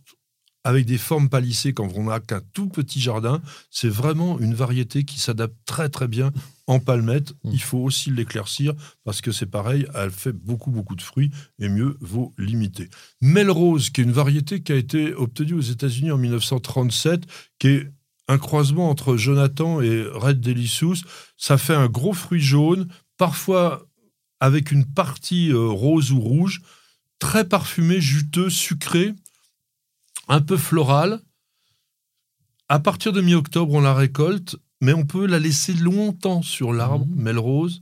avec 0.64 0.86
des 0.86 0.98
formes 0.98 1.28
palissées 1.28 1.72
quand 1.72 1.88
on 1.96 2.04
n'a 2.04 2.20
qu'un 2.20 2.40
tout 2.52 2.68
petit 2.68 3.00
jardin, 3.00 3.40
c'est 3.70 3.88
vraiment 3.88 4.38
une 4.38 4.54
variété 4.54 5.04
qui 5.04 5.18
s'adapte 5.18 5.56
très, 5.66 5.88
très 5.88 6.08
bien 6.08 6.30
en 6.66 6.78
palmette. 6.78 7.32
Mm. 7.44 7.50
Il 7.52 7.62
faut 7.62 7.78
aussi 7.78 8.10
l'éclaircir 8.10 8.74
parce 9.04 9.20
que 9.20 9.32
c'est 9.32 9.46
pareil, 9.46 9.86
elle 9.94 10.10
fait 10.10 10.32
beaucoup, 10.32 10.70
beaucoup 10.70 10.94
de 10.94 11.02
fruits 11.02 11.30
et 11.58 11.68
mieux 11.68 11.96
vaut 12.00 12.32
limiter. 12.38 12.88
Melrose, 13.20 13.90
qui 13.90 14.00
est 14.00 14.04
une 14.04 14.12
variété 14.12 14.62
qui 14.62 14.72
a 14.72 14.76
été 14.76 15.14
obtenue 15.14 15.54
aux 15.54 15.60
États-Unis 15.60 16.12
en 16.12 16.18
1937, 16.18 17.22
qui 17.58 17.68
est 17.68 17.92
un 18.28 18.38
croisement 18.38 18.88
entre 18.88 19.16
Jonathan 19.16 19.80
et 19.80 20.04
Red 20.04 20.40
Delicious. 20.40 20.98
Ça 21.36 21.58
fait 21.58 21.74
un 21.74 21.88
gros 21.88 22.12
fruit 22.12 22.40
jaune, 22.40 22.88
parfois 23.18 23.86
avec 24.40 24.72
une 24.72 24.84
partie 24.84 25.52
euh, 25.52 25.68
rose 25.68 26.12
ou 26.12 26.20
rouge, 26.20 26.62
très 27.18 27.48
parfumé, 27.48 28.00
juteux, 28.00 28.50
sucré, 28.50 29.14
un 30.28 30.40
peu 30.40 30.56
floral. 30.56 31.20
À 32.68 32.78
partir 32.80 33.12
de 33.12 33.20
mi-octobre, 33.20 33.72
on 33.74 33.80
la 33.80 33.94
récolte, 33.94 34.56
mais 34.80 34.92
on 34.92 35.04
peut 35.04 35.26
la 35.26 35.38
laisser 35.38 35.74
longtemps 35.74 36.42
sur 36.42 36.72
l'arbre, 36.72 37.06
Mhm. 37.06 37.22
Melrose, 37.22 37.80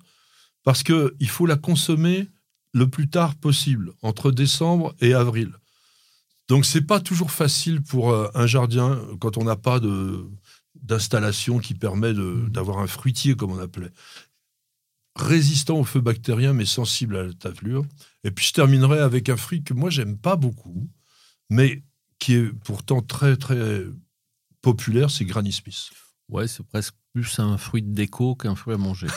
parce 0.65 0.83
qu'il 0.83 1.29
faut 1.29 1.47
la 1.47 1.57
consommer 1.57 2.29
le 2.73 2.89
plus 2.89 3.09
tard 3.09 3.35
possible, 3.37 3.93
entre 4.03 4.31
décembre 4.31 4.95
et 5.01 5.15
avril. 5.15 5.53
Donc 6.49 6.65
c'est 6.67 6.83
pas 6.83 7.01
toujours 7.01 7.31
facile 7.31 7.83
pour 7.83 8.11
euh, 8.11 8.29
un 8.35 8.47
jardin 8.47 9.01
quand 9.21 9.37
on 9.39 9.45
n'a 9.45 9.57
pas 9.57 9.81
de 9.81 10.25
d'installation 10.83 11.59
qui 11.59 11.75
permet 11.75 12.15
de- 12.15 12.47
d'avoir 12.49 12.79
un 12.79 12.87
fruitier 12.87 13.35
comme 13.37 13.53
on 13.53 13.59
appelait. 13.59 13.91
Résistant 15.17 15.77
au 15.79 15.85
feu 15.85 16.01
bactérien 16.01 16.53
mais 16.53 16.65
sensible 16.65 17.17
à 17.17 17.25
la 17.25 17.33
tavelure. 17.35 17.85
Et 18.25 18.31
puis 18.31 18.47
je 18.47 18.53
terminerai 18.53 18.99
avec 19.01 19.29
un 19.29 19.37
fruit 19.37 19.63
que 19.63 19.75
moi 19.75 19.91
j'aime 19.91 20.17
pas 20.17 20.37
beaucoup, 20.37 20.89
mais 21.51 21.83
qui 22.21 22.35
est 22.35 22.53
pourtant 22.65 23.03
très 23.03 23.37
très 23.37 23.83
populaire, 24.63 25.11
c'est 25.11 25.25
Granny 25.25 25.51
Smith. 25.53 25.91
Ouais, 26.29 26.47
c'est 26.47 26.65
presque 26.65 26.95
plus 27.13 27.41
un 27.41 27.59
fruit 27.59 27.83
de 27.83 27.93
déco 27.93 28.37
qu'un 28.37 28.55
fruit 28.55 28.75
à 28.75 28.79
manger. 28.79 29.09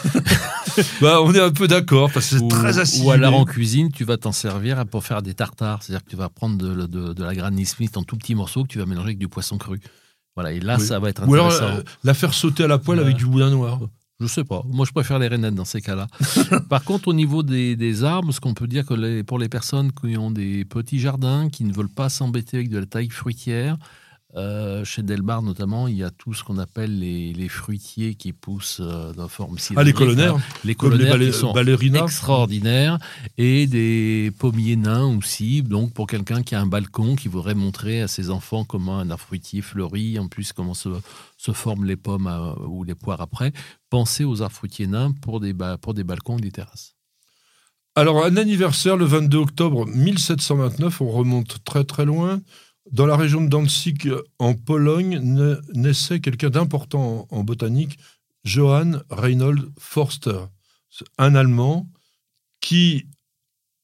Bah, 1.01 1.22
on 1.22 1.31
est 1.36 1.39
un 1.39 1.51
peu 1.51 1.67
d'accord 1.67 2.12
parce 2.12 2.31
que 2.31 2.39
c'est 2.39 2.48
très 2.48 2.79
acidulé. 2.79 3.07
ou 3.07 3.12
alors 3.12 3.36
en 3.36 3.45
cuisine, 3.45 3.91
tu 3.91 4.05
vas 4.05 4.17
t'en 4.17 4.31
servir 4.31 4.83
pour 4.88 5.03
faire 5.03 5.22
des 5.22 5.36
tartares. 5.36 5.83
C'est-à-dire 5.83 6.03
que 6.03 6.10
tu 6.10 6.15
vas 6.15 6.29
prendre 6.29 6.57
de, 6.57 6.88
de- 6.88 7.13
de 7.13 7.24
la 7.24 7.36
Granny 7.36 7.65
Smith 7.67 7.95
en 7.95 8.01
tout 8.03 8.17
petits 8.17 8.33
morceaux 8.33 8.63
que 8.63 8.69
tu 8.69 8.79
vas 8.79 8.88
mélanger 8.88 9.10
avec 9.10 9.19
du 9.19 9.27
poisson 9.27 9.60
cru. 9.60 9.79
Voilà, 10.36 10.51
et 10.51 10.60
là, 10.60 10.77
Oui. 10.79 10.88
ça 10.88 10.98
va 11.00 11.10
être 11.10 11.27
Ou 11.27 11.33
alors 11.36 11.53
intéressant. 11.53 11.77
euh, 11.77 11.83
la 12.03 12.13
faire 12.15 12.33
sauter 12.33 12.63
à 12.63 12.67
la 12.67 12.79
poêle 12.79 12.98
Ouais. 13.00 13.03
avec 13.05 13.17
du 13.17 13.25
boudin 13.27 13.51
noir. 13.51 13.81
Je 14.24 14.27
sais 14.27 14.46
pas. 14.46 14.63
Moi, 14.72 14.86
je 14.86 14.94
préfère 14.94 15.20
les 15.20 15.27
rainettes 15.27 15.53
dans 15.56 15.65
ces 15.65 15.82
cas-là. 15.82 16.08
Par 16.70 16.84
contre, 16.86 17.10
au 17.10 17.13
niveau 17.13 17.44
des, 17.44 17.75
des 17.75 18.03
arbres, 18.06 18.32
ce 18.32 18.39
qu'on 18.39 18.53
peut 18.53 18.68
dire 18.68 18.86
que 18.86 18.94
les- 18.94 19.22
pour 19.24 19.38
les 19.38 19.50
personnes 19.50 19.92
qui 19.92 20.15
ont 20.18 20.32
des 20.32 20.63
petits 20.63 21.00
jardins, 21.00 21.50
qui 21.50 21.65
ne 21.65 21.74
veulent 21.74 21.89
pas 21.89 22.08
s'embêter 22.08 22.56
avec 22.58 22.70
de 22.70 22.77
la 22.80 22.86
taille 22.86 23.10
fruitière, 23.10 23.75
euh, 24.35 24.83
chez 24.83 25.03
Delbar 25.03 25.43
notamment, 25.43 25.87
il 25.87 25.95
y 25.95 26.03
a 26.03 26.09
tout 26.09 26.33
ce 26.33 26.43
qu'on 26.43 26.57
appelle 26.57 26.97
les, 26.99 27.33
les 27.33 27.49
fruitiers 27.49 28.15
qui 28.15 28.33
poussent 28.33 28.79
euh, 28.81 29.13
dans 29.13 29.27
forme 29.27 29.51
Ah, 29.51 29.55
les 29.55 29.61
cylindrique, 29.61 29.95
colonnaires, 29.95 30.35
les 30.63 30.69
les 30.69 30.75
colonnaires 30.75 31.15
balé- 31.17 31.31
qui 31.31 31.37
sont 31.37 31.53
extraordinaires 32.05 32.97
et 33.37 33.67
des 33.67 34.31
pommiers 34.39 34.75
nains 34.75 35.15
aussi. 35.17 35.61
Donc 35.61 35.93
pour 35.93 36.07
quelqu'un 36.07 36.41
qui 36.41 36.55
a 36.55 36.61
un 36.61 36.65
balcon, 36.65 37.15
qui 37.15 37.27
voudrait 37.27 37.53
montrer 37.55 38.01
à 38.01 38.07
ses 38.07 38.29
enfants 38.31 38.65
comment 38.65 38.97
un 38.97 39.09
arbre 39.11 39.23
fruitier 39.23 39.61
fleurit, 39.61 40.17
en 40.17 40.27
plus 40.27 40.51
comment 40.51 40.73
se, 40.73 40.89
se 41.37 41.51
forment 41.51 41.85
les 41.85 41.95
pommes 41.97 42.27
euh, 42.27 42.53
ou 42.67 42.83
les 42.83 42.95
poires 42.95 43.21
après, 43.21 43.53
pensez 43.89 44.23
aux 44.23 44.41
arbres 44.41 44.55
fruitiers 44.55 44.87
nains 44.87 45.11
pour 45.21 45.39
des, 45.41 45.53
pour 45.81 45.93
des 45.93 46.03
balcons 46.03 46.37
ou 46.37 46.39
des 46.39 46.51
terrasses. 46.51 46.95
Alors, 47.95 48.25
un 48.25 48.37
anniversaire 48.37 48.97
le 48.97 49.05
22 49.05 49.37
octobre 49.37 49.85
1729, 49.85 51.01
on 51.01 51.11
remonte 51.11 51.63
très 51.63 51.83
très 51.83 52.05
loin. 52.05 52.41
Dans 52.91 53.05
la 53.05 53.15
région 53.15 53.41
de 53.41 53.47
Danzig, 53.47 54.11
en 54.39 54.53
Pologne, 54.55 55.19
na- 55.19 55.59
naissait 55.73 56.19
quelqu'un 56.19 56.49
d'important 56.49 57.27
en, 57.31 57.43
botanique, 57.43 57.97
Johann 58.43 59.01
Reinhold 59.09 59.71
Forster, 59.79 60.45
un 61.17 61.35
Allemand 61.35 61.89
qui 62.59 63.07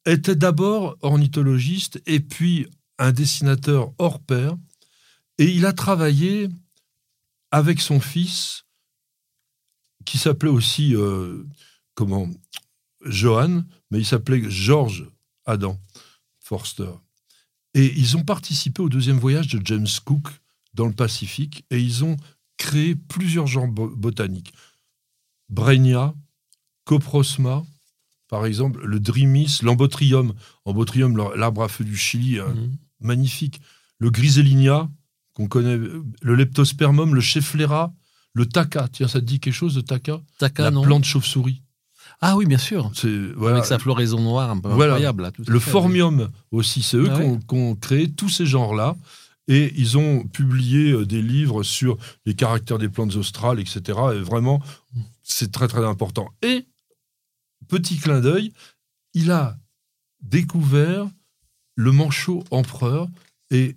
était 0.05 0.35
d'abord 0.35 0.97
ornithologiste 1.01 2.01
et 2.05 2.19
puis 2.19 2.67
un 2.97 3.11
dessinateur 3.11 3.93
hors 3.97 4.19
pair. 4.19 4.57
Et 5.37 5.45
il 5.45 5.65
a 5.65 5.71
travaillé 5.73 6.49
avec 7.51 7.79
son 7.79 7.99
fils, 8.01 8.65
qui 10.05 10.17
s'appelait 10.17 10.49
aussi, 10.49 10.95
euh, 10.95 11.45
comment, 11.93 12.29
Johann, 13.05 13.65
mais 13.91 13.99
il 13.99 14.05
s'appelait 14.05 14.49
George 14.49 15.09
Adam 15.45 15.79
Forster. 16.39 16.91
Et 17.79 17.93
ils 17.97 18.17
ont 18.17 18.23
participé 18.23 18.81
au 18.81 18.89
deuxième 18.89 19.17
voyage 19.19 19.47
de 19.47 19.61
James 19.65 19.87
Cook 20.05 20.27
dans 20.73 20.85
le 20.87 20.93
Pacifique 20.93 21.65
et 21.71 21.79
ils 21.79 22.03
ont 22.03 22.17
créé 22.57 22.95
plusieurs 22.95 23.47
genres 23.47 23.67
bo- 23.67 23.89
botaniques. 23.95 24.53
Brenia, 25.49 26.13
Coprosma, 26.85 27.63
par 28.27 28.45
exemple, 28.45 28.85
le 28.85 28.99
Dreamis, 28.99 29.59
l'Embotrium. 29.61 30.33
Embotrium, 30.65 31.17
l'arbre 31.35 31.63
à 31.63 31.67
feu 31.69 31.83
du 31.83 31.97
Chili, 31.97 32.39
un- 32.39 32.55
magnifique. 32.99 33.61
le 33.97 34.09
grisellinia, 34.11 34.89
qu'on 35.33 35.47
connaît, 35.47 35.77
le 35.77 36.35
leptospermum, 36.35 37.13
le 37.15 37.21
cheflera, 37.21 37.93
le 38.33 38.45
taca. 38.45 38.87
Tiens, 38.87 39.07
ça 39.07 39.19
te 39.19 39.25
dit 39.25 39.39
quelque 39.39 39.53
chose 39.53 39.75
de 39.75 39.81
taca 39.81 40.21
Taka, 40.37 40.63
La 40.63 40.71
non 40.71 40.83
plante 40.83 41.03
chauve-souris. 41.05 41.61
Ah 42.21 42.35
oui, 42.35 42.45
bien 42.45 42.57
sûr. 42.57 42.91
Voilà. 43.37 43.57
Avec 43.57 43.65
sa 43.67 43.79
floraison 43.79 44.19
noire 44.19 44.49
un 44.49 44.59
peu 44.59 44.69
Voilà. 44.69 44.93
incroyable. 44.93 45.23
là, 45.23 45.31
tout 45.31 45.43
Le 45.47 45.59
fait, 45.59 45.71
formium 45.71 46.29
aussi, 46.51 46.83
c'est 46.83 46.97
eux 46.97 47.07
Ah 47.11 47.19
qui 47.47 47.55
ont- 47.55 47.75
créé 47.75 48.11
tous 48.11 48.29
ces 48.29 48.45
genres-là. 48.45 48.95
Et 49.47 49.73
ils 49.77 49.97
ont 49.97 50.25
publié 50.25 50.91
euh, 50.91 51.05
des 51.07 51.21
livres 51.23 51.63
sur 51.63 51.97
les 52.25 52.35
caractères 52.35 52.77
des 52.77 52.89
plantes 52.89 53.15
australes, 53.15 53.59
etc. 53.59 53.97
Et 54.13 54.19
vraiment, 54.19 54.61
c'est 55.23 55.51
très 55.51 55.67
très 55.67 55.83
important. 55.83 56.29
Et, 56.43 56.65
petit 57.67 57.97
clin 57.97 58.19
d'œil, 58.19 58.53
il 59.15 59.31
a 59.31 59.57
découvert 60.21 61.07
le 61.75 61.91
manchot 61.91 62.43
empereur 62.51 63.07
et 63.51 63.75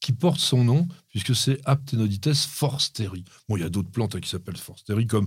qui 0.00 0.12
porte 0.12 0.38
son 0.38 0.62
nom, 0.62 0.86
puisque 1.08 1.34
c'est 1.34 1.60
Aptenodytes 1.64 2.34
forsteri. 2.34 3.24
Bon, 3.48 3.56
il 3.56 3.60
y 3.60 3.66
a 3.66 3.68
d'autres 3.68 3.90
plantes 3.90 4.14
hein, 4.14 4.20
qui 4.20 4.28
s'appellent 4.28 4.56
forsteri, 4.56 5.06
comme 5.08 5.26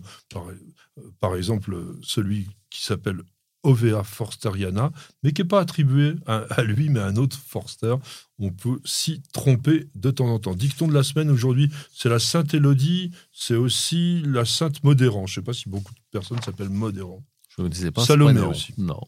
par, 1.19 1.35
exemple 1.35 1.77
celui 2.01 2.47
qui 2.69 2.83
s'appelle 2.83 3.21
Ovea 3.63 4.03
forsteriana, 4.03 4.91
mais 5.23 5.33
qui 5.33 5.41
n'est 5.41 5.47
pas 5.47 5.59
attribué 5.59 6.15
à, 6.25 6.37
à 6.49 6.63
lui, 6.63 6.89
mais 6.89 6.99
à 6.99 7.05
un 7.05 7.15
autre 7.15 7.37
Forster. 7.37 7.95
On 8.39 8.49
peut 8.51 8.79
s'y 8.85 9.21
tromper 9.33 9.87
de 9.93 10.09
temps 10.09 10.27
en 10.27 10.39
temps. 10.39 10.55
Dicton 10.55 10.87
de 10.87 10.93
la 10.93 11.03
semaine 11.03 11.29
aujourd'hui, 11.29 11.69
c'est 11.93 12.09
la 12.09 12.17
Sainte 12.17 12.53
Élodie, 12.53 13.11
c'est 13.31 13.55
aussi 13.55 14.23
la 14.25 14.45
Sainte 14.45 14.83
Modérant. 14.83 15.27
Je 15.27 15.33
ne 15.33 15.35
sais 15.35 15.45
pas 15.45 15.53
si 15.53 15.69
beaucoup 15.69 15.93
de 15.93 15.99
personnes 16.11 16.41
s'appellent 16.41 16.69
Modérant. 16.69 17.23
Je 17.57 17.61
ne 17.61 17.67
disais 17.67 17.91
pas 17.91 18.05
Salomé 18.05 18.39
aussi. 18.41 18.73
Non. 18.77 19.01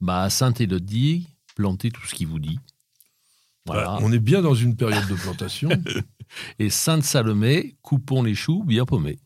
Bah, 0.00 0.30
Sainte-Élodie, 0.30 1.26
plantez 1.56 1.90
tout 1.90 2.06
ce 2.06 2.14
qu'il 2.14 2.28
vous 2.28 2.38
dit. 2.38 2.58
Voilà. 3.66 3.90
Voilà, 3.90 4.06
on 4.06 4.12
est 4.12 4.18
bien 4.18 4.40
dans 4.40 4.54
une 4.54 4.76
période 4.76 5.06
de 5.08 5.14
plantation. 5.14 5.68
Et 6.58 6.70
Sainte-Salomé, 6.70 7.76
coupons 7.82 8.22
les 8.22 8.34
choux 8.34 8.62
bien 8.64 8.84
paumés. 8.84 9.18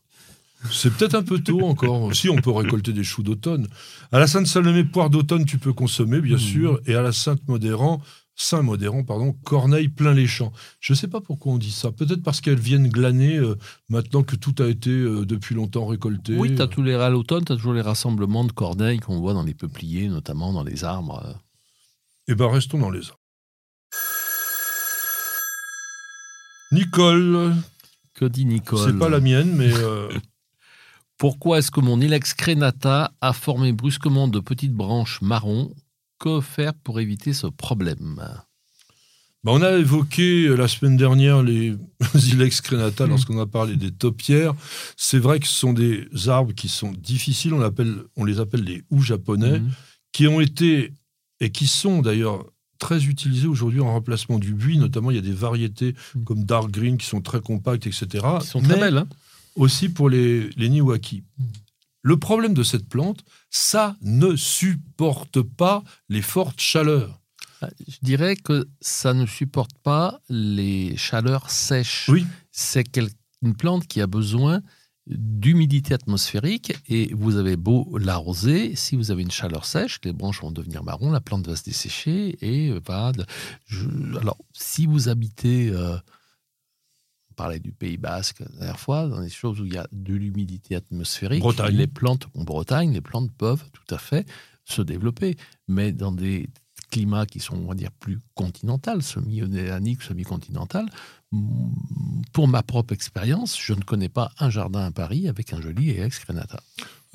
C'est 0.71 0.93
peut-être 0.93 1.15
un 1.15 1.23
peu 1.23 1.39
tôt 1.39 1.61
encore. 1.61 2.11
Si, 2.15 2.29
on 2.29 2.37
peut 2.37 2.51
récolter 2.51 2.93
des 2.93 3.03
choux 3.03 3.23
d'automne. 3.23 3.67
À 4.11 4.19
la 4.19 4.27
Sainte-Salomé, 4.27 4.83
poire 4.83 5.09
d'automne, 5.09 5.45
tu 5.45 5.57
peux 5.57 5.73
consommer, 5.73 6.21
bien 6.21 6.35
Mhm. 6.37 6.41
sûr. 6.41 6.79
Et 6.85 6.95
à 6.95 7.01
la 7.01 7.11
Sainte-Modérant, 7.11 8.01
Saint-Modérant, 8.35 9.03
pardon, 9.03 9.33
corneille 9.43 9.89
plein 9.89 10.13
les 10.13 10.25
champs. 10.25 10.51
Je 10.79 10.93
ne 10.93 10.97
sais 10.97 11.07
pas 11.07 11.21
pourquoi 11.21 11.53
on 11.53 11.57
dit 11.57 11.69
ça. 11.71 11.91
Peut-être 11.91 12.23
parce 12.23 12.41
qu'elles 12.41 12.59
viennent 12.59 12.87
glaner 12.89 13.37
euh, 13.37 13.55
maintenant 13.89 14.23
que 14.23 14.35
tout 14.35 14.55
a 14.59 14.67
été 14.67 14.89
euh, 14.89 15.25
depuis 15.25 15.53
longtemps 15.53 15.85
récolté. 15.85 16.35
Oui, 16.37 16.55
t'as 16.55 16.65
tous 16.67 16.81
les 16.81 16.95
à 16.95 17.09
l'automne, 17.11 17.45
tu 17.45 17.51
as 17.51 17.55
toujours 17.55 17.73
les 17.73 17.81
rassemblements 17.81 18.43
de 18.43 18.51
corneilles 18.51 18.99
qu'on 18.99 19.19
voit 19.19 19.33
dans 19.33 19.43
les 19.43 19.53
peupliers, 19.53 20.07
notamment 20.07 20.51
dans 20.53 20.63
les 20.63 20.83
arbres. 20.83 21.37
Eh 22.27 22.33
bien, 22.35 22.49
restons 22.49 22.79
dans 22.79 22.89
les 22.89 23.01
arbres. 23.01 23.19
Nicole, 26.71 27.53
Que 28.15 28.25
dit 28.25 28.45
Nicole? 28.45 28.79
C'est 28.91 28.97
pas 28.97 29.09
la 29.09 29.19
mienne, 29.19 29.53
mais 29.55 29.71
euh, 29.73 30.09
Pourquoi 31.23 31.59
est-ce 31.59 31.71
que 31.71 31.79
mon 31.79 32.01
Ilex 32.01 32.33
crenata 32.33 33.13
a 33.21 33.31
formé 33.31 33.71
brusquement 33.71 34.27
de 34.27 34.41
petites 34.41 34.73
branches 34.73 35.21
marron? 35.21 35.73
Que 36.19 36.41
faire 36.41 36.73
pour 36.73 36.99
éviter 36.99 37.31
ce 37.31 37.47
problème? 37.47 38.15
Bah, 39.45 39.51
on 39.53 39.61
a 39.61 39.71
évoqué 39.71 40.47
euh, 40.47 40.55
la 40.57 40.67
semaine 40.67 40.97
dernière 40.97 41.41
les 41.41 41.77
Ilex 42.15 42.59
crenata 42.59 43.05
Mm. 43.05 43.09
lorsqu'on 43.11 43.39
a 43.39 43.45
parlé 43.45 43.77
des 43.77 43.91
taupières. 43.93 44.53
C'est 44.97 45.17
vrai 45.17 45.39
que 45.39 45.47
ce 45.47 45.53
sont 45.53 45.71
des 45.71 46.09
arbres 46.27 46.51
qui 46.51 46.67
sont 46.67 46.91
difficiles, 46.91 47.53
on, 47.53 47.61
appelle, 47.61 47.95
on 48.17 48.25
les 48.25 48.41
appelle 48.41 48.65
les 48.65 48.83
houes 48.89 49.01
japonais, 49.01 49.59
Mhm. 49.61 49.71
qui 50.11 50.27
ont 50.27 50.41
été 50.41 50.91
et 51.39 51.51
qui 51.51 51.67
sont 51.67 52.01
d'ailleurs 52.01 52.45
très 52.79 53.05
utilisés 53.05 53.47
aujourd'hui 53.47 53.79
en 53.79 53.93
remplacement 53.93 54.39
du 54.39 54.53
buis. 54.53 54.77
Notamment, 54.77 55.09
il 55.09 55.15
y 55.15 55.19
a 55.19 55.21
des 55.21 55.31
variétés 55.31 55.95
Mm. 56.15 56.23
comme 56.25 56.43
Dark 56.43 56.69
Green 56.69 56.97
qui 56.97 57.05
sont 57.05 57.21
très 57.21 57.39
compactes, 57.39 57.87
etc. 57.87 58.07
Qui 58.41 58.47
sont 58.47 58.59
très 58.61 58.73
Mais 58.73 58.79
belles. 58.81 58.97
hein 58.97 59.07
aussi 59.55 59.89
pour 59.89 60.09
les, 60.09 60.49
les 60.51 60.69
Niwaki. 60.69 61.23
Le 62.01 62.17
problème 62.17 62.53
de 62.53 62.63
cette 62.63 62.87
plante, 62.87 63.23
ça 63.49 63.95
ne 64.01 64.35
supporte 64.35 65.41
pas 65.41 65.83
les 66.09 66.21
fortes 66.21 66.59
chaleurs. 66.59 67.21
Je 67.87 67.97
dirais 68.01 68.35
que 68.35 68.67
ça 68.81 69.13
ne 69.13 69.25
supporte 69.25 69.77
pas 69.83 70.19
les 70.27 70.97
chaleurs 70.97 71.49
sèches. 71.49 72.09
Oui. 72.09 72.25
C'est 72.51 72.99
une 73.41 73.55
plante 73.55 73.87
qui 73.87 74.01
a 74.01 74.07
besoin 74.07 74.61
d'humidité 75.07 75.93
atmosphérique 75.93 76.73
et 76.87 77.13
vous 77.13 77.35
avez 77.35 77.57
beau 77.57 77.97
l'arroser, 77.97 78.75
si 78.75 78.95
vous 78.95 79.11
avez 79.11 79.21
une 79.21 79.31
chaleur 79.31 79.65
sèche, 79.65 79.99
les 80.03 80.13
branches 80.13 80.41
vont 80.41 80.51
devenir 80.51 80.83
marron, 80.83 81.11
la 81.11 81.19
plante 81.19 81.45
va 81.45 81.55
se 81.55 81.63
dessécher 81.63 82.37
et 82.41 82.71
va. 82.87 83.11
alors, 84.19 84.37
si 84.53 84.85
vous 84.85 85.09
habitez, 85.09 85.69
euh, 85.69 85.97
on 87.33 87.35
parlait 87.35 87.59
du 87.59 87.71
Pays 87.71 87.97
Basque 87.97 88.41
la 88.41 88.57
dernière 88.57 88.79
fois, 88.79 89.07
dans 89.07 89.21
des 89.21 89.29
choses 89.29 89.59
où 89.59 89.65
il 89.65 89.73
y 89.73 89.77
a 89.77 89.87
de 89.91 90.13
l'humidité 90.13 90.75
atmosphérique, 90.75 91.41
Bretagne. 91.41 91.75
les 91.75 91.87
plantes, 91.87 92.27
en 92.35 92.43
Bretagne, 92.43 92.93
les 92.93 93.01
plantes 93.01 93.31
peuvent 93.35 93.63
tout 93.73 93.95
à 93.95 93.97
fait 93.97 94.27
se 94.65 94.83
développer, 94.83 95.35
mais 95.67 95.91
dans 95.91 96.11
des 96.11 96.49
climats 96.91 97.25
qui 97.25 97.39
sont, 97.39 97.55
on 97.55 97.67
va 97.67 97.73
dire, 97.73 97.89
plus 97.91 98.19
continentales, 98.35 99.01
semi-océaniques, 99.01 100.03
semi-continentales, 100.03 100.85
mm, 101.31 102.21
pour 102.33 102.47
ma 102.47 102.61
propre 102.61 102.93
expérience, 102.93 103.59
je 103.59 103.73
ne 103.73 103.81
connais 103.81 104.09
pas 104.09 104.31
un 104.39 104.51
jardin 104.51 104.85
à 104.85 104.91
Paris 104.91 105.27
avec 105.27 105.53
un 105.53 105.61
joli 105.61 105.89
Ex 105.89 106.19
Crenata. 106.19 106.59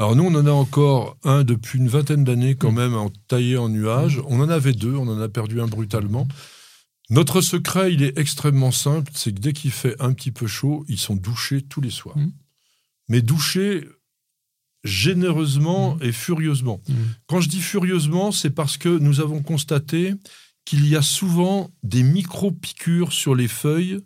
Alors 0.01 0.17
nous, 0.17 0.25
on 0.25 0.35
en 0.35 0.47
a 0.47 0.51
encore 0.51 1.17
un 1.23 1.45
depuis 1.45 1.79
une 1.79 1.89
vingtaine 1.89 2.25
d'années 2.25 2.57
quand 2.57 2.73
même, 2.73 2.95
en 2.95 3.11
taillé 3.29 3.57
en 3.57 3.69
nuage. 3.69 4.21
On 4.27 4.41
en 4.41 4.49
avait 4.49 4.73
deux, 4.73 4.95
on 4.95 5.07
en 5.09 5.21
a 5.21 5.29
perdu 5.29 5.61
un 5.61 5.67
brutalement. 5.67 6.27
Notre 7.11 7.41
secret, 7.41 7.93
il 7.95 8.03
est 8.03 8.19
extrêmement 8.19 8.71
simple, 8.71 9.11
c'est 9.15 9.33
que 9.33 9.41
dès 9.41 9.53
qu'il 9.53 9.71
fait 9.71 9.97
un 10.01 10.13
petit 10.13 10.31
peu 10.31 10.47
chaud, 10.47 10.85
ils 10.89 10.99
sont 10.99 11.17
douchés 11.17 11.63
tous 11.63 11.81
les 11.81 11.91
soirs. 11.91 12.19
Mhm. 12.19 12.33
Mais 13.09 13.23
douchés 13.23 13.89
généreusement 14.85 15.99
et 16.01 16.13
furieusement. 16.13 16.81
Quand 17.27 17.41
je 17.41 17.49
dis 17.49 17.61
furieusement, 17.61 18.31
c'est 18.33 18.51
parce 18.51 18.77
que 18.77 18.89
nous 18.89 19.21
avons 19.21 19.43
constaté 19.43 20.15
qu'il 20.65 20.87
y 20.87 20.97
a 20.97 21.03
souvent 21.03 21.71
des 21.83 22.03
micro-piqûres 22.03 23.13
sur 23.13 23.35
les 23.35 23.49
feuilles. 23.49 23.99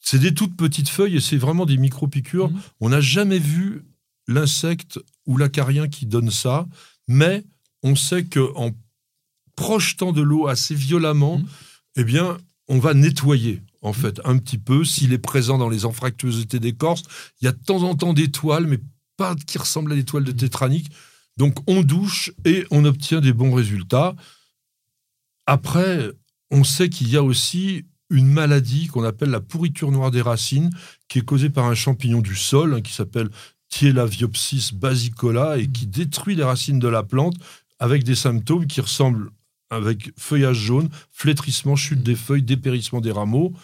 C'est 0.00 0.18
des 0.18 0.34
toutes 0.34 0.56
petites 0.56 0.88
feuilles 0.88 1.16
et 1.16 1.20
c'est 1.20 1.36
vraiment 1.36 1.64
des 1.64 1.76
micro-piqûres. 1.76 2.50
On 2.80 2.88
n'a 2.88 3.00
jamais 3.00 3.38
vu 3.38 3.84
l'insecte 4.26 4.98
ou 5.26 5.36
l'acarien 5.36 5.88
qui 5.88 6.06
donne 6.06 6.30
ça, 6.30 6.68
mais 7.08 7.44
on 7.82 7.96
sait 7.96 8.24
qu'en 8.24 8.72
projetant 9.56 10.12
de 10.12 10.22
l'eau 10.22 10.46
assez 10.46 10.74
violemment. 10.74 11.40
Eh 12.00 12.04
bien, 12.04 12.38
on 12.66 12.78
va 12.78 12.94
nettoyer, 12.94 13.60
en 13.82 13.92
fait, 13.92 14.22
un 14.24 14.38
petit 14.38 14.56
peu, 14.56 14.84
s'il 14.84 15.12
est 15.12 15.18
présent 15.18 15.58
dans 15.58 15.68
les 15.68 15.84
anfractuosités 15.84 16.58
d'écorce. 16.58 17.02
Il 17.40 17.44
y 17.44 17.48
a 17.48 17.52
de 17.52 17.62
temps 17.62 17.82
en 17.82 17.94
temps 17.94 18.14
des 18.14 18.30
toiles, 18.30 18.66
mais 18.66 18.78
pas 19.18 19.34
qui 19.46 19.58
ressemblent 19.58 19.92
à 19.92 19.96
des 19.96 20.04
toiles 20.04 20.24
de 20.24 20.32
tétranique. 20.32 20.90
Donc, 21.36 21.58
on 21.66 21.82
douche 21.82 22.32
et 22.46 22.64
on 22.70 22.86
obtient 22.86 23.20
des 23.20 23.34
bons 23.34 23.52
résultats. 23.52 24.14
Après, 25.44 26.10
on 26.50 26.64
sait 26.64 26.88
qu'il 26.88 27.10
y 27.10 27.18
a 27.18 27.22
aussi 27.22 27.84
une 28.08 28.28
maladie 28.28 28.86
qu'on 28.86 29.04
appelle 29.04 29.30
la 29.30 29.40
pourriture 29.40 29.92
noire 29.92 30.10
des 30.10 30.22
racines, 30.22 30.70
qui 31.08 31.18
est 31.18 31.24
causée 31.24 31.50
par 31.50 31.66
un 31.66 31.74
champignon 31.74 32.22
du 32.22 32.34
sol, 32.34 32.72
hein, 32.72 32.80
qui 32.80 32.94
s'appelle 32.94 33.28
Thielaviopsis 33.68 34.72
basicola, 34.72 35.58
et 35.58 35.68
qui 35.68 35.86
détruit 35.86 36.34
les 36.34 36.44
racines 36.44 36.78
de 36.78 36.88
la 36.88 37.02
plante 37.02 37.34
avec 37.78 38.04
des 38.04 38.14
symptômes 38.14 38.66
qui 38.66 38.80
ressemblent 38.80 39.30
avec 39.70 40.12
feuillage 40.18 40.58
jaune, 40.58 40.90
flétrissement, 41.12 41.76
chute 41.76 42.02
des 42.02 42.16
feuilles, 42.16 42.42
dépérissement 42.42 43.00
des 43.00 43.12
rameaux. 43.12 43.54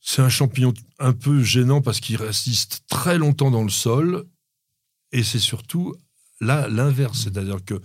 C'est 0.00 0.22
un 0.22 0.28
champignon 0.28 0.72
un 0.98 1.12
peu 1.12 1.42
gênant 1.42 1.82
parce 1.82 2.00
qu'il 2.00 2.16
résiste 2.16 2.84
très 2.88 3.18
longtemps 3.18 3.50
dans 3.50 3.64
le 3.64 3.70
sol. 3.70 4.26
Et 5.12 5.22
c'est 5.22 5.40
surtout 5.40 5.94
là 6.40 6.68
l'inverse, 6.68 7.24
c'est-à-dire 7.24 7.64
que 7.64 7.80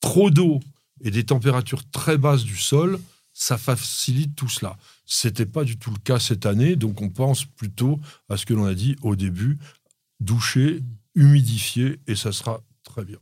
trop 0.00 0.30
d'eau 0.30 0.60
et 1.02 1.10
des 1.10 1.24
températures 1.24 1.88
très 1.90 2.18
basses 2.18 2.44
du 2.44 2.56
sol, 2.56 2.98
ça 3.32 3.56
facilite 3.56 4.34
tout 4.34 4.48
cela. 4.48 4.76
C'était 5.06 5.46
pas 5.46 5.64
du 5.64 5.78
tout 5.78 5.90
le 5.90 5.98
cas 5.98 6.18
cette 6.18 6.46
année, 6.46 6.76
donc 6.76 7.00
on 7.00 7.08
pense 7.08 7.44
plutôt 7.44 8.00
à 8.28 8.36
ce 8.36 8.46
que 8.46 8.54
l'on 8.54 8.66
a 8.66 8.74
dit 8.74 8.96
au 9.02 9.16
début, 9.16 9.58
doucher, 10.20 10.82
humidifier, 11.14 12.00
et 12.06 12.16
ça 12.16 12.32
sera 12.32 12.60
très 12.82 13.04
bien. 13.04 13.18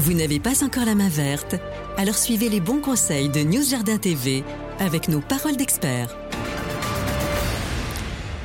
Vous 0.00 0.14
n'avez 0.14 0.40
pas 0.40 0.64
encore 0.64 0.86
la 0.86 0.94
main 0.94 1.10
verte? 1.10 1.56
Alors 1.98 2.14
suivez 2.14 2.48
les 2.48 2.60
bons 2.60 2.80
conseils 2.80 3.28
de 3.28 3.40
News 3.40 3.62
Jardin 3.62 3.98
TV 3.98 4.42
avec 4.78 5.08
nos 5.08 5.20
paroles 5.20 5.58
d'experts. 5.58 6.16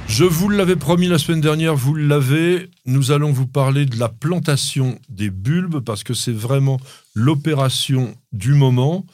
Je 0.05 0.25
vous 0.25 0.49
l'avais 0.49 0.75
promis 0.75 1.07
la 1.07 1.17
semaine 1.17 1.39
dernière, 1.39 1.73
vous 1.73 1.95
l'avez. 1.95 2.69
Nous 2.85 3.11
allons 3.11 3.31
vous 3.31 3.47
parler 3.47 3.85
de 3.85 3.97
la 3.97 4.09
plantation 4.09 4.99
des 5.07 5.29
bulbes 5.29 5.79
parce 5.79 6.03
que 6.03 6.13
c'est 6.13 6.33
vraiment 6.33 6.77
l'opération 7.13 8.13
du 8.33 8.53
moment. 8.53 9.05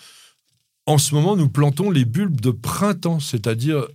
En 0.87 0.97
ce 0.97 1.13
moment, 1.13 1.35
nous 1.35 1.47
plantons 1.47 1.91
les 1.91 2.05
bulbes 2.05 2.41
de 2.41 2.49
printemps, 2.49 3.19
c'est-à-dire 3.19 3.85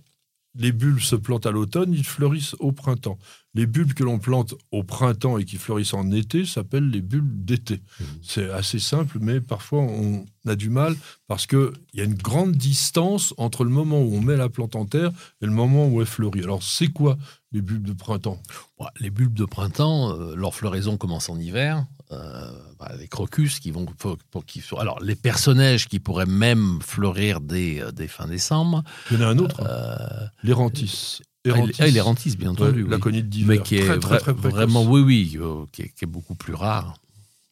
les 0.57 0.71
bulbes 0.71 0.99
se 0.99 1.15
plantent 1.15 1.45
à 1.45 1.51
l'automne, 1.51 1.93
ils 1.93 2.05
fleurissent 2.05 2.55
au 2.59 2.71
printemps. 2.71 3.17
les 3.53 3.65
bulbes 3.65 3.93
que 3.93 4.03
l'on 4.03 4.19
plante 4.19 4.53
au 4.71 4.83
printemps 4.83 5.39
et 5.39 5.45
qui 5.45 5.57
fleurissent 5.57 5.95
en 5.95 6.11
été 6.11 6.45
s'appellent 6.45 6.89
les 6.89 7.01
bulbes 7.01 7.43
d'été. 7.43 7.81
Mmh. 7.99 8.03
C'est 8.21 8.49
assez 8.51 8.77
simple, 8.77 9.17
mais 9.19 9.41
parfois 9.41 9.81
on 9.81 10.25
a 10.45 10.55
du 10.55 10.69
mal 10.69 10.95
parce 11.27 11.47
qu'il 11.47 11.71
y 11.93 12.01
a 12.01 12.03
une 12.03 12.13
grande 12.13 12.51
distance 12.51 13.33
entre 13.37 13.63
le 13.63 13.71
moment 13.71 13.99
où 14.01 14.13
on 14.15 14.21
met 14.21 14.37
la 14.37 14.49
plante 14.49 14.75
en 14.75 14.85
terre 14.85 15.11
et 15.41 15.45
le 15.45 15.51
moment 15.51 15.87
où 15.87 16.01
elle 16.01 16.07
fleurit. 16.07 16.43
Alors, 16.43 16.61
c'est 16.61 16.87
quoi 16.87 17.17
les 17.51 17.61
bulbes 17.61 17.87
de 17.87 17.93
printemps? 17.93 18.39
Ouais, 18.79 18.87
Les 18.99 19.09
bulbes 19.09 19.33
de 19.33 19.45
printemps, 19.45 20.11
euh, 20.11 20.35
leur 20.35 20.53
floraison 20.53 20.97
commence 20.97 21.29
en 21.29 21.39
hiver. 21.39 21.85
Euh, 22.13 22.51
bah, 22.79 22.91
les 22.97 23.09
crocus 23.09 23.59
qui 23.59 23.69
vont 23.71 23.85
pour, 23.85 24.17
pour- 24.31 24.45
qui 24.45 24.61
sont- 24.61 24.77
alors 24.77 24.97
les 25.01 25.15
personnages 25.15 25.89
qui 25.89 25.99
pourraient 25.99 26.25
même 26.25 26.79
fleurir 26.81 27.41
dès, 27.41 27.81
euh, 27.81 27.91
dès 27.91 28.07
fin 28.07 28.27
décembre 28.27 28.81
Il 29.11 29.19
y 29.19 29.23
en 29.23 29.27
a 29.27 29.29
un 29.31 29.37
autre, 29.39 29.61
hein, 29.61 29.67
Euh, 29.69 30.27
l'érantis. 30.41 31.19
ah, 31.45 31.49
il- 31.57 31.73
ah, 31.79 31.87
il 31.89 31.97
est 31.97 32.37
bien 32.37 32.51
entendu 32.51 32.83
Ouais, 32.83 32.89
la 32.89 32.97
oui. 33.05 33.23
d'hiver. 33.23 33.47
mais 33.57 33.61
qui 33.61 33.75
est 33.75 33.85
très, 33.85 33.99
très, 33.99 34.15
vra- 34.15 34.19
très 34.21 34.33
précoce. 34.33 34.51
vraiment 34.53 34.85
oui 34.85 35.01
oui 35.01 35.37
euh, 35.37 35.65
qui, 35.73 35.81
est, 35.81 35.89
qui 35.89 36.05
est 36.05 36.07
beaucoup 36.07 36.35
plus 36.35 36.53
rare 36.53 36.93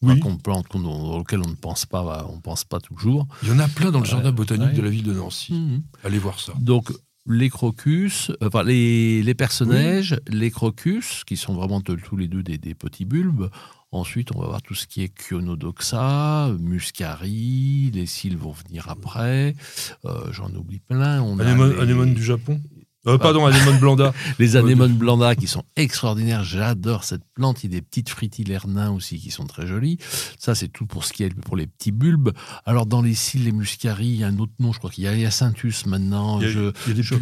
Oui. 0.01 0.21
qu'on 0.21 0.37
plante 0.37 0.69
qu'on- 0.69 0.85
auquel 1.19 1.41
on 1.45 1.49
ne 1.49 1.55
pense 1.55 1.85
pas 1.85 2.25
on 2.29 2.39
pense 2.39 2.63
pas 2.63 2.79
toujours 2.79 3.27
Il 3.43 3.49
y 3.49 3.51
en 3.51 3.59
a 3.59 3.67
plein 3.67 3.91
dans 3.91 3.99
le 3.99 4.05
jardin 4.05 4.31
botanique 4.31 4.69
ouais. 4.69 4.73
de 4.73 4.81
la 4.83 4.89
ville 4.89 5.03
de 5.03 5.13
Nancy. 5.13 5.51
Mhm. 5.51 5.83
Allez 6.05 6.17
voir 6.19 6.39
ça. 6.39 6.53
Donc, 6.59 6.93
les 7.27 7.49
crocus, 7.49 8.29
euh, 8.29 8.47
enfin, 8.47 8.63
les, 8.63 9.21
les 9.23 9.33
personnages, 9.33 10.15
les 10.29 10.51
crocus, 10.51 11.23
qui 11.25 11.35
sont 11.37 11.55
vraiment 11.55 11.81
tous 11.81 12.15
les 12.15 12.27
deux 12.29 12.43
des, 12.43 12.57
des 12.57 12.75
petits 12.75 13.03
bulbes. 13.03 13.49
Ensuite, 13.95 14.35
on 14.35 14.41
va 14.41 14.47
voir 14.47 14.61
tout 14.61 14.75
ce 14.75 14.87
qui 14.87 15.03
est 15.03 15.11
Chionodoxa, 15.17 16.49
Muscari, 16.59 17.91
les 17.93 18.05
cils 18.05 18.35
vont 18.35 18.51
venir 18.51 18.89
après. 18.89 19.55
Euh, 20.03 20.33
J'en 20.33 20.49
oublie 20.53 20.81
plein. 20.81 21.21
On 21.21 21.39
a 21.39 21.45
les, 21.45 21.79
anémone 21.79 22.13
du 22.13 22.21
Japon? 22.21 22.59
Euh, 23.07 23.17
Pardon, 23.17 23.45
anémone 23.45 23.79
blanda. 23.79 24.13
les 24.39 24.55
anémones 24.55 24.93
blanda 24.93 25.35
qui 25.35 25.47
sont 25.47 25.63
extraordinaires. 25.75 26.43
J'adore 26.43 27.03
cette 27.03 27.23
plante. 27.33 27.63
Il 27.63 27.71
y 27.71 27.75
a 27.75 27.79
des 27.79 27.81
petites 27.81 28.09
fritillaires 28.09 28.67
nains 28.67 28.91
aussi 28.91 29.19
qui 29.19 29.31
sont 29.31 29.45
très 29.45 29.67
jolies. 29.67 29.97
Ça, 30.39 30.55
c'est 30.55 30.67
tout 30.69 30.85
pour 30.85 31.05
ce 31.05 31.13
qui 31.13 31.23
est 31.23 31.33
pour 31.33 31.55
les 31.55 31.67
petits 31.67 31.91
bulbes. 31.91 32.31
Alors, 32.65 32.85
dans 32.85 33.01
les 33.01 33.13
cils, 33.13 33.43
les 33.43 33.51
Muscari, 33.51 34.07
il 34.07 34.15
y 34.15 34.23
a 34.23 34.27
un 34.27 34.39
autre 34.39 34.53
nom, 34.59 34.73
je 34.73 34.79
crois 34.79 34.89
qu'il 34.89 35.03
y 35.03 35.07
a 35.07 35.15
Hyacinthus 35.15 35.85
maintenant. 35.85 36.39
Il 36.41 36.45
y 36.47 36.49
a, 36.49 36.51
Je- 36.51 36.71
il 36.85 36.89
y 36.89 36.91
a 36.91 36.93
des, 36.95 37.03
je- 37.03 37.15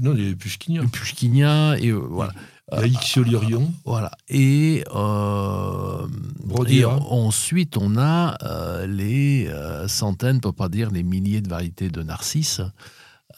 non, 0.00 0.14
des 0.14 0.34
Pushkinia, 0.36 0.82
et 1.78 1.88
euh, 1.88 1.94
voilà. 2.10 2.32
Il 2.74 2.78
y 2.78 2.82
a 2.82 2.86
Ixiolirion. 2.86 3.72
Voilà. 3.84 4.12
Et, 4.28 4.82
euh, 4.94 6.06
et 6.68 6.84
ensuite, 6.84 7.76
on 7.76 7.96
a 7.98 8.36
euh, 8.42 8.86
les 8.86 9.46
euh, 9.48 9.88
centaines, 9.88 10.40
pour 10.40 10.54
pas 10.54 10.68
dire 10.68 10.90
les 10.90 11.02
milliers 11.02 11.40
de 11.42 11.48
variétés 11.50 11.90
de 11.90 12.02
narcisses. 12.02 12.60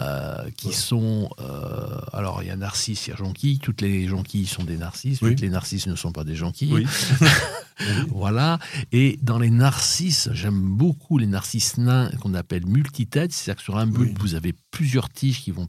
Euh, 0.00 0.50
qui 0.56 0.68
Ouais. 0.68 0.72
sont 0.72 1.30
euh, 1.40 1.98
alors 2.12 2.42
il 2.42 2.48
y 2.48 2.50
a 2.50 2.56
narcisse, 2.56 3.06
il 3.06 3.10
y 3.10 3.12
a 3.12 3.16
jonquille, 3.16 3.58
toutes 3.58 3.80
les 3.80 4.06
jonquilles 4.08 4.46
sont 4.46 4.64
des 4.64 4.76
narcisses, 4.76 5.20
Oui. 5.22 5.30
toutes 5.30 5.40
les 5.40 5.50
narcisses 5.50 5.86
ne 5.86 5.96
sont 5.96 6.12
pas 6.12 6.24
des 6.24 6.34
jonquilles. 6.36 6.72
Oui. 6.72 6.86
Voilà. 8.10 8.58
Et 8.92 9.18
dans 9.22 9.38
les 9.38 9.50
narcisses, 9.50 10.28
j'aime 10.32 10.60
beaucoup 10.60 11.18
les 11.18 11.26
narcisses 11.26 11.76
nains 11.76 12.08
qu'on 12.20 12.34
appelle 12.34 12.66
multitêtes. 12.66 13.32
C'est-à-dire 13.32 13.58
que 13.58 13.64
sur 13.64 13.76
un 13.76 13.86
bulbe, 13.86 14.10
Oui. 14.10 14.14
vous 14.20 14.34
avez 14.36 14.54
plusieurs 14.70 15.08
tiges 15.08 15.40
qui 15.42 15.50
vont 15.50 15.66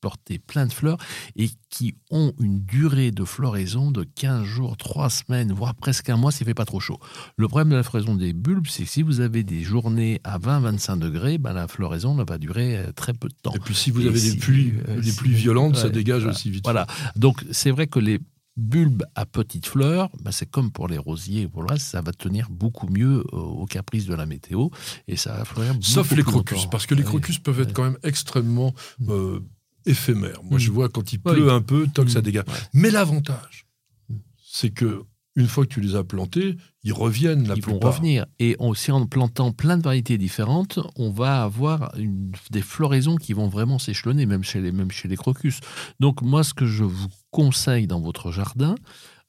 porter 0.00 0.38
plein 0.38 0.66
de 0.66 0.72
fleurs 0.72 0.96
et 1.36 1.50
qui 1.68 1.94
ont 2.10 2.32
une 2.40 2.60
durée 2.60 3.10
de 3.10 3.24
floraison 3.24 3.90
de 3.90 4.04
15 4.04 4.44
jours, 4.44 4.76
3 4.76 5.10
semaines, 5.10 5.52
voire 5.52 5.74
presque 5.74 6.08
un 6.08 6.16
mois 6.16 6.32
s'il 6.32 6.44
ne 6.46 6.50
fait 6.50 6.54
pas 6.54 6.64
trop 6.64 6.80
chaud. 6.80 6.98
Le 7.36 7.46
problème 7.48 7.68
de 7.70 7.76
la 7.76 7.82
floraison 7.82 8.14
des 8.14 8.32
bulbes, 8.32 8.66
c'est 8.68 8.84
que 8.84 8.90
si 8.90 9.02
vous 9.02 9.20
avez 9.20 9.44
des 9.44 9.62
journées 9.62 10.20
à 10.24 10.38
20-25 10.38 10.98
degrés, 10.98 11.38
ben 11.38 11.52
la 11.52 11.68
floraison 11.68 12.18
elle 12.18 12.26
va 12.26 12.38
durer 12.38 12.78
euh, 12.78 12.92
très 12.92 13.12
peu 13.12 13.28
de 13.28 13.34
temps. 13.42 13.52
Et 13.54 13.58
puis 13.58 13.74
si 13.74 13.90
vous 13.90 14.02
Et 14.04 14.08
avez 14.08 14.18
si- 14.18 14.32
des 14.32 14.38
pluies, 14.38 14.72
euh, 14.88 15.00
des 15.00 15.10
si- 15.10 15.16
pluies 15.16 15.32
violentes, 15.34 15.76
ça 15.76 15.88
dégage 15.90 16.22
voilà, 16.22 16.34
aussi 16.36 16.50
vite. 16.50 16.64
Voilà. 16.64 16.86
Donc, 17.16 17.44
c'est 17.50 17.70
vrai 17.70 17.86
que 17.86 17.98
les 17.98 18.18
bulbes 18.56 19.04
à 19.14 19.24
petites 19.26 19.66
fleurs, 19.66 20.10
ben, 20.22 20.32
c'est 20.32 20.44
comme 20.50 20.70
pour 20.70 20.88
les 20.88 20.98
rosiers 20.98 21.42
et 21.42 21.48
pour 21.48 21.62
le 21.62 21.68
reste, 21.68 21.86
ça 21.86 22.02
va 22.02 22.12
tenir 22.12 22.48
beaucoup 22.50 22.88
mieux 22.88 23.24
euh, 23.32 23.36
aux 23.36 23.64
caprices 23.66 24.06
de 24.06 24.14
la 24.14 24.26
météo 24.26 24.68
et 25.08 25.16
ça 25.16 25.34
va 25.38 25.44
fleurir 25.44 25.74
Sauf 25.80 26.08
beaucoup 26.08 26.14
les 26.16 26.22
plus 26.22 26.32
crocus, 26.32 26.56
longtemps. 26.58 26.68
parce 26.70 26.86
que 26.86 26.94
les 26.94 27.04
crocus 27.04 27.38
peuvent 27.38 27.60
être 27.60 27.72
quand 27.72 27.84
même 27.84 27.96
extrêmement 28.02 28.74
euh, 29.08 29.40
éphémères. 29.86 30.42
Moi, 30.42 30.56
Mm. 30.58 30.60
je 30.62 30.70
vois 30.70 30.88
quand 30.88 31.12
il 31.12 31.20
Oui. 31.24 31.32
pleut 31.34 31.50
un 31.50 31.62
peu, 31.62 31.86
toc, 31.92 32.08
ça 32.10 32.20
Mm. 32.20 32.22
dégage. 32.22 32.44
Ouais. 32.48 32.54
Mais 32.74 32.90
l'avantage, 32.90 33.66
Mm. 34.08 34.14
c'est 34.42 34.70
que 34.70 35.02
une 35.36 35.46
fois 35.46 35.64
que 35.64 35.72
tu 35.72 35.80
les 35.80 35.94
as 35.94 36.02
plantés, 36.02 36.56
ils 36.82 36.92
reviennent 36.92 37.46
la 37.46 37.54
Ils 37.54 37.62
vont 37.64 37.72
plupart. 37.72 37.92
revenir. 37.94 38.26
Et 38.40 38.56
aussi 38.58 38.90
en 38.90 39.06
plantant 39.06 39.52
plein 39.52 39.78
de 39.78 39.82
variétés 39.82 40.18
différentes, 40.18 40.80
on 40.96 41.10
va 41.10 41.44
avoir 41.44 41.94
une- 41.96 42.32
des 42.50 42.62
floraisons 42.62 43.16
qui 43.16 43.32
vont 43.32 43.48
vraiment 43.48 43.78
s'échelonner, 43.78 44.26
même 44.26 44.42
chez, 44.42 44.60
les, 44.60 44.72
même 44.72 44.90
chez 44.90 45.06
les 45.08 45.16
crocus. 45.16 45.60
Donc 46.00 46.20
moi, 46.22 46.42
ce 46.42 46.52
que 46.52 46.66
je 46.66 46.82
vous 46.84 47.06
conseille 47.30 47.86
dans 47.86 48.00
votre 48.00 48.32
jardin, 48.32 48.74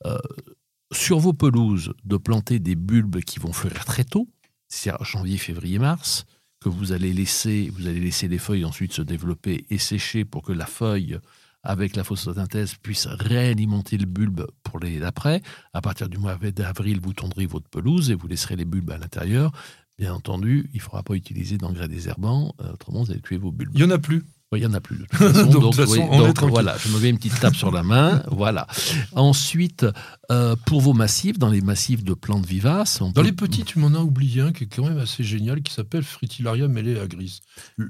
euh, 0.07 0.17
sur 0.91 1.19
vos 1.19 1.33
pelouses, 1.33 1.93
de 2.03 2.17
planter 2.17 2.59
des 2.59 2.75
bulbes 2.75 3.21
qui 3.21 3.39
vont 3.39 3.53
fleurir 3.53 3.85
très 3.85 4.03
tôt, 4.03 4.27
c'est-à-dire 4.67 5.05
janvier, 5.05 5.37
février, 5.37 5.77
mars, 5.79 6.25
que 6.61 6.69
vous 6.69 6.91
allez 6.91 7.11
laisser, 7.11 7.71
vous 7.75 7.87
allez 7.87 7.99
laisser 7.99 8.27
les 8.27 8.37
feuilles 8.37 8.65
ensuite 8.65 8.93
se 8.93 9.01
développer 9.01 9.65
et 9.69 9.77
sécher 9.77 10.23
pour 10.25 10.43
que 10.43 10.53
la 10.53 10.67
feuille 10.67 11.19
avec 11.63 11.95
la 11.95 12.03
photosynthèse 12.03 12.75
puisse 12.75 13.07
réalimenter 13.07 13.97
le 13.97 14.05
bulbe 14.05 14.47
pour 14.63 14.79
les 14.79 14.99
d'après. 14.99 15.41
À 15.73 15.81
partir 15.81 16.09
du 16.09 16.17
mois 16.17 16.35
d'avril, 16.35 16.99
vous 17.01 17.13
tondrez 17.13 17.45
votre 17.45 17.69
pelouse 17.69 18.09
et 18.09 18.15
vous 18.15 18.27
laisserez 18.27 18.55
les 18.55 18.65
bulbes 18.65 18.91
à 18.91 18.97
l'intérieur. 18.97 19.51
Bien 19.97 20.13
entendu, 20.13 20.69
il 20.73 20.77
ne 20.77 20.81
faudra 20.81 21.03
pas 21.03 21.13
utiliser 21.13 21.57
d'engrais 21.57 21.87
désherbants, 21.87 22.55
euh, 22.61 22.73
autrement 22.73 23.03
vous 23.03 23.11
allez 23.11 23.21
tuer 23.21 23.37
vos 23.37 23.51
bulbes. 23.51 23.73
Il 23.75 23.85
n'y 23.85 23.91
en 23.91 23.93
a 23.93 23.99
plus. 23.99 24.23
Il 24.53 24.59
n'y 24.59 24.65
en 24.65 24.73
a 24.73 24.81
plus 24.81 24.97
de 24.97 25.03
toute 25.05 25.13
façon. 25.17 25.33
Donc, 25.43 25.47
de 25.47 25.51
donc, 25.59 25.63
toute 25.75 25.75
façon, 25.85 25.93
oui, 25.93 26.07
on 26.09 26.13
est 26.23 26.25
donc, 26.27 26.35
tranquille. 26.35 26.51
voilà, 26.53 26.75
je 26.77 26.89
me 26.89 26.99
mets 26.99 27.09
une 27.09 27.17
petite 27.17 27.39
tape 27.39 27.55
sur 27.55 27.71
la 27.71 27.83
main. 27.83 28.21
Voilà. 28.31 28.67
Ensuite, 29.13 29.85
euh, 30.31 30.55
pour 30.65 30.81
vos 30.81 30.93
massifs, 30.93 31.39
dans 31.39 31.49
les 31.49 31.61
massifs 31.61 32.03
de 32.03 32.13
plantes 32.13 32.45
vivaces, 32.45 32.99
on 33.01 33.07
Dans 33.07 33.21
peut- 33.21 33.21
les 33.23 33.31
petits, 33.31 33.63
tu 33.63 33.79
m'en 33.79 33.87
as 33.97 34.01
oublié 34.03 34.41
un 34.41 34.51
qui 34.51 34.65
est 34.65 34.67
quand 34.67 34.85
même 34.85 34.97
assez 34.99 35.23
génial, 35.23 35.61
qui 35.61 35.73
s'appelle 35.73 36.03
Fritillaria 36.03 36.67
melea 36.67 37.07
gris. 37.07 37.39
La 37.77 37.85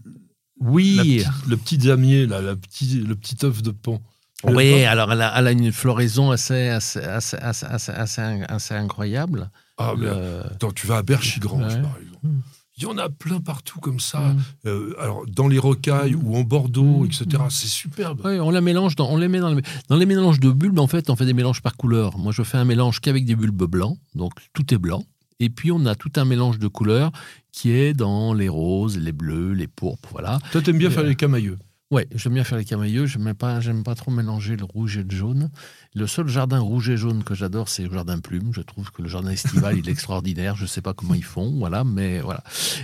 Oui, 0.60 0.98
petite- 0.98 1.48
le 1.48 1.58
petit 1.58 1.78
damier, 1.80 2.28
là, 2.28 2.42
la 2.42 2.56
petit, 2.56 3.00
le 3.02 3.16
petit 3.16 3.44
œuf 3.44 3.62
de 3.64 3.72
pan. 3.72 4.00
Oui. 4.44 4.84
Alors, 4.84 5.12
elle 5.12 5.22
a, 5.22 5.34
elle 5.38 5.48
a 5.48 5.52
une 5.52 5.72
floraison 5.72 6.32
assez, 6.32 6.68
assez, 6.70 7.00
assez, 7.00 7.38
assez, 7.38 7.92
assez, 7.92 8.74
incroyable. 8.76 9.50
Ah, 9.78 9.94
mais 9.98 10.06
Le- 10.06 10.46
attends, 10.46 10.72
tu 10.72 10.86
vas 10.88 10.98
à 10.98 11.02
Berchigrange, 11.04 11.74
Ouais. 11.76 11.82
par 11.82 11.98
exemple. 11.98 12.20
Mm. 12.28 12.40
Il 12.82 12.86
y 12.86 12.88
en 12.88 12.98
a 12.98 13.10
plein 13.10 13.40
partout 13.40 13.80
comme 13.80 14.00
ça. 14.00 14.20
Mm. 14.20 14.38
Euh, 14.66 14.94
alors, 15.00 15.24
dans 15.28 15.48
les 15.48 15.60
rocailles 15.60 16.16
ou 16.16 16.36
en 16.36 16.42
Bordeaux, 16.42 17.04
Mm. 17.04 17.06
etc. 17.06 17.26
C'est 17.50 17.68
superbe. 17.68 18.22
On 18.26 18.50
la 18.52 18.62
mélange, 18.62 18.96
dans, 18.96 19.10
on 19.10 19.18
les 19.18 19.28
met 19.28 19.40
dans, 19.40 19.54
les, 19.54 19.62
dans 19.90 19.96
les 19.98 20.06
mélanges 20.06 20.40
de 20.40 20.52
bulbes. 20.52 20.80
En 20.80 20.88
fait, 20.88 21.10
on 21.10 21.16
fait 21.16 21.26
des 21.26 21.34
mélanges 21.34 21.62
par 21.62 21.78
couleur. 21.78 22.18
Moi, 22.18 22.32
je 22.32 22.44
fais 22.44 22.58
un 22.58 22.66
mélange 22.66 23.00
qu'avec 23.00 23.26
des 23.26 23.36
bulbes 23.36 23.64
blancs, 23.64 23.98
donc 24.16 24.34
tout 24.54 24.74
est 24.74 24.78
blanc. 24.78 25.04
Et 25.40 25.50
puis, 25.50 25.72
on 25.72 25.86
a 25.86 25.96
tout 25.96 26.12
un 26.18 26.26
mélange 26.26 26.60
de 26.60 26.68
couleurs 26.68 27.12
qui 27.52 27.72
est 27.72 27.94
dans 27.94 28.34
les 28.34 28.48
roses, 28.50 28.98
les 28.98 29.12
bleus, 29.12 29.54
les 29.54 29.68
pourpres, 29.68 30.10
voilà. 30.12 30.40
Toi, 30.52 30.62
t'aimes 30.62 30.78
bien 30.78 30.88
Euh, 30.90 30.92
faire 30.92 31.04
les 31.04 31.16
camailleux. 31.16 31.58
Ouais, 31.92 32.08
j'aime 32.16 32.34
bien 32.36 32.46
faire 32.46 32.58
les 32.58 32.64
camailleux. 32.64 33.06
Je 33.06 33.18
n'aime 33.20 33.36
pas, 33.36 33.60
j'aime 33.60 33.84
pas 33.84 33.96
trop 33.96 34.12
mélanger 34.12 34.56
le 34.56 34.64
rouge 34.64 34.96
et 34.98 35.04
le 35.04 35.12
jaune. 35.12 35.50
Le 35.94 36.08
seul 36.08 36.30
jardin 36.30 36.60
rouge 36.60 36.90
et 36.90 36.96
jaune 36.96 37.22
que 37.22 37.36
j'adore, 37.36 37.68
c'est 37.68 37.84
le 37.84 37.92
jardin 37.94 38.18
plume. 38.20 38.54
Je 38.54 38.62
trouve 38.62 38.92
que 38.92 39.02
le 39.02 39.10
jardin 39.10 39.30
estival, 39.32 39.78
il 39.78 39.90
est 39.90 39.92
extraordinaire. 39.98 40.56
Je 40.56 40.62
ne 40.64 40.68
sais 40.68 40.82
pas 40.82 40.94
comment 40.94 41.16
ils 41.16 41.24
font, 41.24 41.52
voilà, 41.60 41.84
mais 41.84 42.22
voilà. 42.22 42.44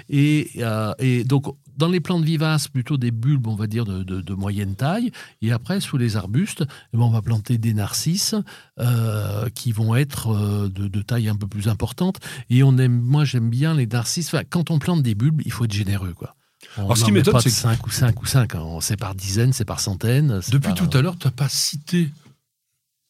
Et, 0.09 0.49
euh, 0.57 0.91
et 0.99 1.23
donc, 1.23 1.45
dans 1.77 1.87
les 1.87 2.01
plantes 2.01 2.25
vivaces, 2.25 2.67
plutôt 2.67 2.97
des 2.97 3.11
bulbes, 3.11 3.47
on 3.47 3.55
va 3.55 3.67
dire, 3.67 3.85
de, 3.85 4.03
de- 4.03 4.19
de 4.19 4.33
moyenne 4.33 4.75
taille. 4.75 5.11
Et 5.41 5.53
après, 5.53 5.79
sous 5.79 5.95
les 5.97 6.17
arbustes, 6.17 6.65
eh 6.93 6.97
ben, 6.97 7.03
on 7.03 7.09
va 7.09 7.21
planter 7.21 7.57
des 7.57 7.73
narcisses 7.73 8.35
euh, 8.77 9.47
qui 9.55 9.71
vont 9.71 9.95
être 9.95 10.31
euh, 10.35 10.67
de, 10.67 10.89
de 10.89 11.01
taille 11.01 11.29
un 11.29 11.35
peu 11.35 11.47
plus 11.47 11.69
importante. 11.69 12.17
Et 12.49 12.61
on 12.61 12.77
aime, 12.77 12.99
moi, 12.99 13.23
j'aime 13.23 13.49
bien 13.49 13.73
les 13.73 13.87
narcisses. 13.87 14.27
Enfin, 14.33 14.43
quand 14.49 14.69
on 14.69 14.79
plante 14.79 15.01
des 15.01 15.15
bulbes, 15.15 15.41
il 15.45 15.51
faut 15.53 15.63
être 15.63 15.73
généreux, 15.73 16.13
quoi. 16.13 16.35
On 16.77 16.81
Alors, 16.85 16.97
ce 16.97 17.05
qui 17.05 17.11
m'étonne, 17.11 17.39
c'est 17.39 17.49
que- 17.49 17.55
5 17.55 17.85
ou 17.87 17.89
5 17.91 18.21
ou 18.21 18.25
5. 18.25 18.51
C'est 18.81 18.97
par 18.97 19.15
dizaines, 19.15 19.53
c'est 19.53 19.65
par 19.65 19.79
centaines. 19.79 20.41
Depuis 20.51 20.73
par- 20.73 20.75
tout 20.75 20.97
à 20.97 21.01
l'heure, 21.01 21.17
tu 21.17 21.27
n'as 21.27 21.31
pas 21.31 21.49
cité. 21.49 22.09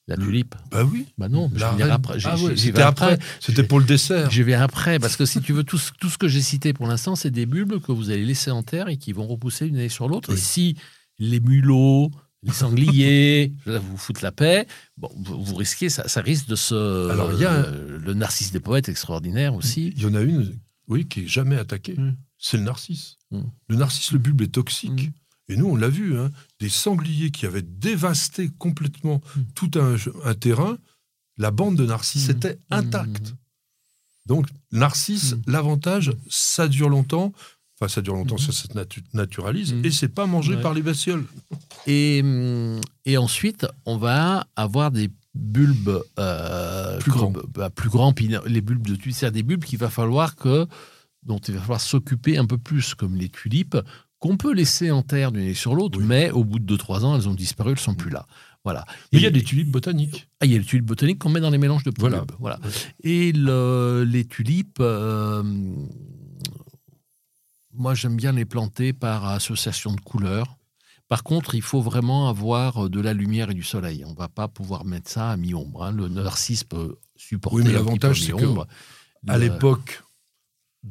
La 0.10 0.16
tulipe 0.16 0.56
Bah 0.72 0.86
oui. 0.86 1.06
Bah 1.18 1.28
non, 1.28 1.50
mais 1.52 1.60
je 1.60 1.66
vais 1.76 1.84
après. 1.90 2.18
J'y- 2.18 2.28
Ah 2.30 2.36
c'était 2.56 2.72
vais 2.72 2.82
après. 2.82 3.20
C'était 3.42 3.64
pour 3.64 3.80
le 3.80 3.86
dessert. 3.86 4.32
Je 4.32 4.42
vais 4.42 4.54
après, 4.54 5.00
parce 5.00 5.18
que 5.18 5.26
si 5.26 5.42
tu 5.42 5.52
veux, 5.52 5.66
tout 5.66 5.78
ce, 5.78 5.92
tout 6.00 6.08
ce 6.10 6.18
que 6.18 6.30
j'ai 6.30 6.42
cité 6.42 6.72
pour 6.72 6.88
l'instant, 6.88 7.18
c'est 7.18 7.30
des 7.32 7.46
bulbes 7.46 7.82
que 7.82 7.92
vous 7.92 8.10
allez 8.10 8.24
laisser 8.24 8.50
en 8.50 8.64
terre 8.64 8.88
et 8.88 8.96
qui 8.96 9.12
vont 9.12 9.28
repousser 9.28 9.68
une 9.68 9.76
année 9.76 9.90
sur 9.90 10.08
l'autre. 10.08 10.30
Oui. 10.30 10.36
Et 10.36 10.42
si 10.42 10.78
les 11.20 11.42
mulots, 11.42 12.10
les 12.44 12.54
sangliers, 12.54 13.52
vous 13.66 13.98
foutre 13.98 14.24
la 14.24 14.32
paix, 14.32 14.66
bon, 14.96 15.10
vous, 15.18 15.44
vous 15.44 15.56
risquez, 15.56 15.90
ça, 15.90 16.08
ça 16.08 16.22
risque 16.22 16.48
de 16.48 16.56
se. 16.56 17.10
Alors, 17.10 17.34
il 17.34 17.40
y 17.42 17.46
a 17.46 17.52
un- 17.52 17.64
euh, 17.66 18.00
le 18.02 18.14
narcisse 18.14 18.54
des 18.54 18.62
poètes 18.62 18.88
extraordinaire 18.88 19.56
aussi. 19.56 19.92
Il 19.98 20.04
y 20.04 20.06
en 20.06 20.14
a 20.14 20.22
une, 20.22 20.56
oui, 20.88 21.06
qui 21.06 21.24
est 21.26 21.28
jamais 21.28 21.58
attaquée. 21.58 21.96
Mm. 21.98 22.16
C'est 22.38 22.58
le 22.58 22.64
narcisse. 22.64 23.18
Mm. 23.32 23.42
Le 23.70 23.76
narcisse, 23.76 24.12
le 24.12 24.20
bulbe 24.20 24.42
est 24.42 24.48
toxique. 24.54 25.08
Mm. 25.10 25.12
Et 25.50 25.56
nous, 25.58 25.68
on 25.68 25.76
l'a 25.76 25.90
vu, 25.90 26.18
hein, 26.18 26.30
des 26.60 26.70
sangliers 26.70 27.32
qui 27.32 27.46
avaient 27.46 27.62
dévasté 27.62 28.50
complètement 28.58 29.22
Mm. 29.36 29.42
tout 29.56 29.72
un, 29.76 29.96
un 30.26 30.34
terrain. 30.34 30.78
La 31.38 31.52
bande 31.52 31.76
de 31.76 31.86
narcisses 31.86 32.28
Mm. 32.28 32.32
était 32.32 32.60
intacte. 32.70 33.34
Donc, 34.26 34.48
narcisse, 34.72 35.36
l'avantage, 35.48 36.12
ça 36.30 36.68
dure 36.68 36.90
longtemps. 36.90 37.32
Enfin, 37.80 37.88
ça 37.88 38.02
dure 38.02 38.16
longtemps, 38.16 38.38
ça 38.40 38.52
se 38.52 38.68
natu- 38.70 39.04
naturalise. 39.14 39.74
Et 39.84 39.92
c'est 39.92 40.08
pas 40.10 40.26
mangé 40.26 40.56
Ouais. 40.56 40.62
par 40.62 40.74
les 40.74 40.82
bestioles. 40.82 41.26
Et, 41.88 42.22
et 43.06 43.18
ensuite, 43.18 43.66
on 43.86 43.98
va 43.98 44.48
avoir 44.58 44.92
des 44.92 45.10
bulbes 45.36 46.04
euh, 46.20 47.00
Plus 47.00 47.12
comme- 47.12 47.34
grands. 47.34 47.44
bah, 47.54 47.70
plus 47.70 47.90
grands, 47.90 48.14
les 48.48 48.60
bulbes 48.62 48.86
de 48.88 48.96
tulipes, 48.96 49.16
c'est 49.16 49.32
des 49.32 49.44
bulbes 49.44 49.64
qu'il 49.64 49.78
va 49.80 49.90
falloir 49.90 50.36
que 50.36 50.68
dont 51.28 51.38
il 51.38 51.54
va 51.54 51.60
falloir 51.62 51.82
s'occuper 51.82 52.38
un 52.38 52.46
peu 52.46 52.58
plus, 52.58 52.96
comme 52.96 53.16
les 53.16 53.30
tulipes, 53.30 53.78
qu'on 54.20 54.38
peut 54.38 54.54
laisser 54.54 54.90
en 54.90 55.04
terre 55.04 55.32
d'une 55.32 55.44
année 55.44 55.54
sur 55.54 55.76
l'autre, 55.76 56.00
Oui. 56.00 56.06
mais 56.06 56.32
au 56.32 56.44
bout 56.44 56.58
de 56.60 56.66
2-3 56.76 57.04
ans, 57.06 57.16
elles 57.16 57.30
ont 57.30 57.36
disparu, 57.36 57.72
elles 57.74 57.80
sont 57.80 57.94
plus 57.96 58.10
là. 58.10 58.26
Voilà. 58.64 58.84
Mais 59.14 59.20
il 59.20 59.24
y 59.24 59.28
a 59.28 59.30
des 59.32 59.44
tulipes 59.44 59.70
botaniques. 59.72 60.28
ah, 60.40 60.46
il 60.46 60.52
y 60.52 60.56
a 60.56 60.58
les 60.58 60.66
tulipes 60.66 60.86
botaniques 60.88 61.20
qu'on 61.20 61.30
met 61.30 61.40
dans 61.40 61.50
les 61.52 61.58
mélanges 61.60 61.84
de 61.84 61.92
Voilà. 61.98 62.18
bulbes. 62.20 62.32
Voilà. 62.40 62.60
Et 63.04 63.32
le- 63.32 64.04
les 64.08 64.26
tulipes, 64.26 64.78
euh, 64.82 65.44
moi 67.74 67.94
j'aime 67.94 68.16
bien 68.18 68.32
les 68.32 68.46
planter 68.46 68.94
par 68.94 69.26
association 69.26 69.94
de 69.94 70.02
couleurs. 70.02 70.58
Par 71.08 71.24
contre, 71.24 71.56
il 71.56 71.62
faut 71.62 71.82
vraiment 71.82 72.28
avoir 72.28 72.90
de 72.90 73.00
la 73.00 73.14
lumière 73.14 73.52
et 73.52 73.54
du 73.54 73.64
soleil. 73.64 74.04
On 74.06 74.12
ne 74.12 74.18
va 74.18 74.28
pas 74.28 74.48
pouvoir 74.50 74.84
mettre 74.84 75.10
ça 75.10 75.30
à 75.32 75.38
mi-ombre. 75.38 75.84
hein. 75.86 75.92
Le 75.94 76.10
narcisse 76.10 76.66
peut 76.66 76.98
supporter 77.16 77.58
Oui, 77.58 77.64
mais 77.66 77.72
l'avantage, 77.72 78.22
c'est 78.24 78.34
que. 78.34 78.46
À 79.28 79.38
l'époque 79.38 80.04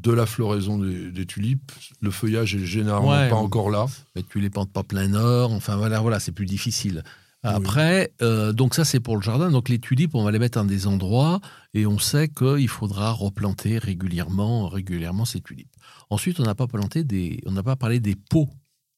de 0.03 0.13
la 0.13 0.27
floraison 0.27 0.79
des, 0.79 1.11
des 1.11 1.27
tulipes, 1.27 1.73
le 2.01 2.11
feuillage 2.11 2.55
est 2.55 2.65
généralement 2.67 3.11
Ouais. 3.11 3.29
pas 3.29 3.37
encore 3.37 3.71
là. 3.71 3.87
mais 4.15 4.23
tu 4.23 4.41
les 4.41 4.51
plantes 4.51 4.71
pas 4.73 4.83
plein 4.83 5.09
nord. 5.09 5.53
Enfin 5.53 5.77
voilà, 5.77 6.01
voilà, 6.01 6.21
c'est 6.21 6.33
plus 6.33 6.47
difficile. 6.47 7.03
Après, 7.43 8.13
euh, 8.23 8.53
donc 8.53 8.75
ça 8.75 8.85
c'est 8.85 8.99
pour 8.99 9.15
le 9.17 9.23
jardin. 9.23 9.51
Donc 9.53 9.69
les 9.69 9.79
tulipes, 9.79 10.15
on 10.17 10.25
va 10.25 10.33
les 10.33 10.39
mettre 10.41 10.59
dans 10.59 10.65
des 10.65 10.87
endroits 10.89 11.41
et 11.75 11.87
on 11.87 11.99
sait 11.99 12.29
qu'il 12.29 12.67
faudra 12.69 13.13
replanter 13.13 13.79
régulièrement, 13.79 14.69
régulièrement 14.69 15.25
ces 15.25 15.41
tulipes. 15.41 15.71
Ensuite, 16.11 16.41
on 16.41 16.43
n'a 16.45 16.57
pas 16.57 16.67
planté 16.67 17.05
des, 17.05 17.41
on 17.47 17.53
n'a 17.53 17.63
pas 17.63 17.77
parlé 17.77 18.01
des 18.01 18.17
pots. 18.17 18.49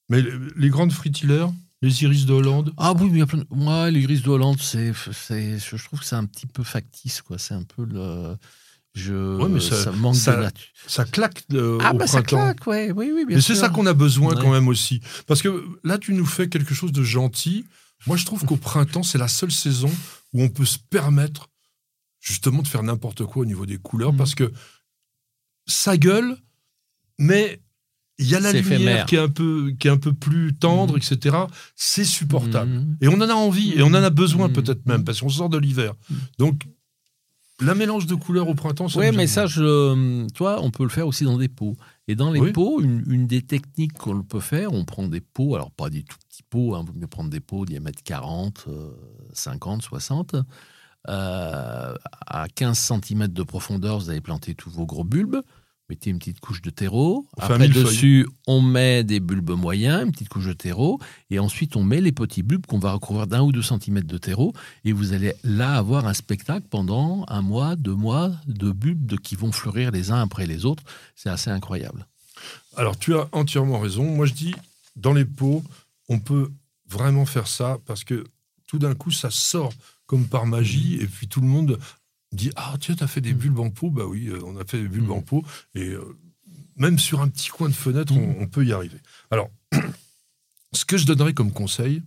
Mais 0.09 0.23
les, 0.23 0.33
les 0.57 0.69
grandes 0.71 0.93
fritillaires, 0.93 1.51
les 1.83 2.03
iris 2.05 2.25
de 2.25 2.33
Hollande, 2.33 2.73
Ah 2.79 2.95
oui, 2.99 3.09
mais 3.11 3.17
il 3.17 3.19
y 3.19 3.23
a 3.23 3.27
plein 3.27 3.41
de... 3.41 3.47
Moi, 3.51 3.91
l'iris 3.91 4.23
de 4.23 4.31
Hollande, 4.31 4.57
c'est, 4.61 4.93
c'est, 5.13 5.59
je 5.59 5.85
trouve 5.85 6.01
que 6.01 6.07
c'est 6.07 6.17
un 6.17 6.25
petit 6.25 6.47
peu 6.47 6.63
factice, 6.63 7.21
quoi. 7.21 7.37
C'est 7.39 7.55
un 7.55 7.65
peu 7.65 7.85
le, 7.85 8.35
je, 8.99 9.37
Ouais, 9.37 9.49
mais 9.49 9.61
ça- 9.61 9.91
manque 9.93 10.17
ça- 10.17 10.37
de 10.37 10.43
nature. 10.43 10.67
ça 10.87 11.05
claque 11.05 11.45
euh, 11.53 11.79
Ah 11.83 11.95
au 11.95 11.99
bah 11.99 12.07
ça 12.07 12.23
printemps. 12.23 12.37
claque, 12.55 12.67
ouais, 12.67 12.91
oui, 12.93 13.11
oui, 13.15 13.25
bien 13.27 13.37
Mais 13.37 13.43
c'est 13.43 13.55
ça 13.55 13.69
qu'on 13.69 13.87
a 13.87 13.95
besoin 13.95 14.35
Ouais. 14.35 14.41
quand 14.43 14.53
même 14.53 14.69
aussi. 14.69 15.01
Parce 15.27 15.41
que 15.43 15.65
là, 15.85 15.99
tu 15.99 16.13
nous 16.15 16.27
fais 16.27 16.49
quelque 16.49 16.75
chose 16.75 16.93
de 16.93 17.03
gentil. 17.03 17.65
Moi, 18.07 18.17
je 18.17 18.25
trouve 18.27 18.45
qu'au 18.45 18.57
printemps, 18.57 19.03
c'est 19.03 19.19
la 19.19 19.29
seule 19.29 19.51
saison 19.53 19.91
où 20.33 20.43
on 20.43 20.49
peut 20.49 20.65
se 20.65 20.79
permettre 20.91 21.49
justement 22.21 22.63
de 22.63 22.69
faire 22.69 22.83
n'importe 22.83 23.25
quoi 23.25 23.43
au 23.43 23.47
niveau 23.47 23.67
des 23.67 23.79
couleurs. 23.79 24.13
Mhm. 24.13 24.19
Parce 24.19 24.35
que 24.35 24.53
ça 25.67 25.97
gueule, 25.97 26.37
mais 27.19 27.61
il 28.19 28.29
y 28.29 28.35
a 28.35 28.41
la 28.41 28.53
lumière 28.53 28.73
éphémère. 28.73 29.07
qui 29.07 29.15
est, 29.17 29.21
un 29.21 29.29
peu, 29.29 29.73
qui 29.79 29.87
est 29.87 29.91
un 29.91 29.97
peu 29.99 30.13
plus 30.13 30.55
tendre, 30.55 30.95
Mhm. 30.95 31.01
etc. 31.01 31.37
C'est 31.77 32.05
supportable. 32.05 32.71
Mhm. 32.73 32.97
Et 33.01 33.09
on 33.09 33.15
en 33.15 33.29
a 33.29 33.35
envie, 33.35 33.73
et 33.75 33.83
on 33.83 33.87
en 33.89 33.95
a 33.95 34.11
besoin 34.11 34.49
peut-être 34.49 34.85
même, 34.87 35.05
parce 35.05 35.21
qu'on 35.21 35.29
sort 35.29 35.49
de 35.49 35.59
l'hiver. 35.59 35.95
Donc, 36.39 36.63
la 37.61 37.75
mélange 37.75 38.07
de 38.07 38.15
couleurs 38.15 38.49
au 38.49 38.55
printemps, 38.55 38.89
ça 38.89 38.99
Oui, 39.01 39.11
mais 39.15 39.27
ça, 39.27 39.43
pas. 39.43 39.47
je, 39.49 40.27
tu 40.29 40.39
vois, 40.39 40.63
on 40.63 40.71
peut 40.71 40.85
le 40.85 40.89
faire 40.91 41.07
aussi 41.07 41.25
dans 41.25 41.37
des 41.39 41.49
pots. 41.49 41.77
Et 42.07 42.15
dans 42.15 42.31
les 42.33 42.41
Oui. 42.41 42.53
pots, 42.53 42.81
une, 42.81 43.03
une 43.09 43.27
des 43.27 43.43
techniques 43.43 43.95
qu'on 43.95 44.23
peut 44.23 44.41
faire, 44.41 44.73
on 44.73 44.85
prend 44.85 45.07
des 45.09 45.21
pots, 45.21 45.55
alors 45.57 45.71
pas 45.71 45.91
des 45.91 46.03
tout 46.05 46.17
petits 46.29 46.43
pots, 46.49 46.75
hein, 46.75 46.85
vaut 46.87 46.93
mieux 46.95 47.07
prendre 47.07 47.31
des 47.31 47.41
pots 47.41 47.65
diamètre 47.67 48.03
40, 48.05 48.65
euh, 48.69 48.91
50, 49.33 49.83
60. 49.83 50.37
Euh, 51.09 51.95
à 52.27 52.47
15 52.55 52.79
cm 52.79 53.29
de 53.29 53.43
profondeur, 53.43 53.99
vous 53.99 54.11
allez 54.11 54.21
planter 54.21 54.55
tous 54.55 54.71
vos 54.71 54.85
gros 54.87 55.05
bulbes. 55.05 55.41
Mettez 55.89 56.11
une 56.11 56.19
petite 56.19 56.41
couche 56.41 56.61
de 56.61 56.69
terreau. 56.69 57.27
On 57.39 57.43
Après, 57.43 57.67
dessus, 57.69 58.29
on 58.47 58.61
met 58.61 59.05
des 59.05 59.21
bulbes 59.21 59.53
moyens, 59.53 60.05
une 60.05 60.13
petite 60.13 60.29
couche 60.29 60.45
de 60.47 60.53
terreau. 60.53 61.01
Et 61.31 61.39
ensuite, 61.39 61.77
on 61.77 61.83
met 61.83 62.03
les 62.03 62.13
petits 62.13 62.43
bulbes 62.43 62.67
qu'on 62.67 62.79
va 62.79 62.93
recouvrir 62.93 63.27
d'un 63.27 63.41
ou 63.43 63.53
deux 63.53 63.63
centimètres 63.63 64.07
de 64.07 64.19
terreau. 64.19 64.53
Et 64.85 64.93
vous 64.93 65.15
allez 65.15 65.33
là 65.45 65.77
avoir 65.79 66.07
un 66.07 66.13
spectacle 66.13 66.67
pendant 66.69 67.25
un 67.29 67.41
mois, 67.41 67.75
deux 67.75 67.95
mois 67.95 68.33
de 68.47 68.71
bulbes 68.71 69.07
de- 69.07 69.17
qui 69.17 69.35
vont 69.35 69.51
fleurir 69.51 69.91
les 69.91 70.11
uns 70.11 70.21
après 70.21 70.47
les 70.47 70.67
autres. 70.67 70.83
C'est 71.17 71.31
assez 71.31 71.49
incroyable. 71.51 72.07
Alors, 72.77 72.99
tu 72.99 73.15
as 73.15 73.27
entièrement 73.33 73.81
raison. 73.81 74.05
Moi, 74.05 74.27
je 74.27 74.35
dis, 74.35 74.55
dans 74.95 75.15
les 75.15 75.25
pots, 75.25 75.65
on 76.11 76.19
peut 76.21 76.51
vraiment 76.87 77.25
faire 77.25 77.47
ça 77.49 77.79
parce 77.87 78.05
que 78.05 78.25
tout 78.67 78.79
d'un 78.79 78.95
coup, 78.95 79.11
ça 79.11 79.31
sort 79.31 79.73
comme 80.05 80.27
par 80.27 80.45
magie. 80.45 80.97
Et 81.01 81.07
puis, 81.07 81.29
tout 81.29 81.41
le 81.41 81.47
monde 81.47 81.79
dit 82.33 82.51
Ah, 82.57 82.75
tiens, 82.81 82.95
tu 82.95 83.05
as 83.05 83.09
fait 83.09 83.21
des 83.21 83.35
bulbes 83.35 83.61
en 83.61 83.71
pot. 83.71 83.91
Bah 83.91 84.05
oui, 84.07 84.29
euh, 84.29 84.41
on 84.45 84.57
a 84.57 84.65
fait 84.65 84.81
des 84.81 84.89
bulbes 84.89 85.09
Mm. 85.09 85.13
en 85.13 85.23
pot. 85.23 85.45
Et 85.75 85.89
euh, 85.89 86.17
même 86.77 86.99
sur 86.99 87.21
un 87.21 87.29
petit 87.29 87.49
coin 87.49 87.69
de 87.69 87.75
fenêtre, 87.75 88.13
on, 88.17 88.37
on 88.41 88.47
peut 88.47 88.65
y 88.65 88.73
arriver. 88.73 88.99
Alors, 89.31 89.51
ce 90.73 90.85
que 90.85 90.97
je 90.97 91.07
donnerais 91.07 91.35
comme 91.35 91.53
conseil, 91.53 92.03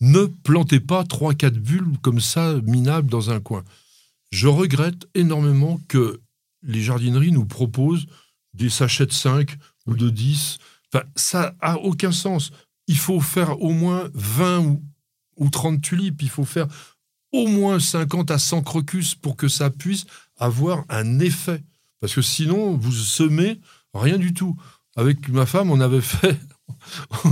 ne 0.00 0.24
plantez 0.26 0.80
pas 0.80 1.02
3-4 1.02 1.50
bulbes 1.50 1.96
comme 2.00 2.20
ça, 2.20 2.54
minables, 2.62 3.10
dans 3.10 3.30
un 3.30 3.40
coin. 3.40 3.64
Je 4.30 4.46
regrette 4.48 5.08
énormément 5.14 5.80
que 5.88 6.20
les 6.62 6.82
jardineries 6.82 7.32
nous 7.32 7.46
proposent 7.46 8.06
des 8.54 8.70
sachets 8.70 9.06
de 9.06 9.12
5 9.12 9.56
ou 9.86 9.94
de 9.94 10.10
10. 10.10 10.58
Enfin, 10.92 11.04
ça 11.16 11.54
a 11.60 11.78
aucun 11.78 12.12
sens. 12.12 12.50
Il 12.86 12.98
faut 12.98 13.20
faire 13.20 13.60
au 13.62 13.70
moins 13.72 14.08
20 14.14 14.60
ou, 14.60 14.82
ou 15.36 15.50
30 15.50 15.80
tulipes. 15.80 16.22
Il 16.22 16.30
faut 16.30 16.44
faire 16.44 16.66
au 17.32 17.46
moins 17.46 17.78
50 17.78 18.30
à 18.30 18.38
100 18.38 18.62
crocus 18.62 19.14
pour 19.14 19.36
que 19.36 19.48
ça 19.48 19.70
puisse 19.70 20.06
avoir 20.36 20.84
un 20.88 21.18
effet. 21.20 21.62
Parce 22.00 22.14
que 22.14 22.22
sinon, 22.22 22.76
vous 22.76 22.92
semez 22.92 23.60
rien 23.94 24.18
du 24.18 24.32
tout. 24.32 24.56
Avec 24.96 25.28
ma 25.28 25.46
femme, 25.46 25.70
on 25.70 25.80
avait 25.80 26.00
fait. 26.00 26.38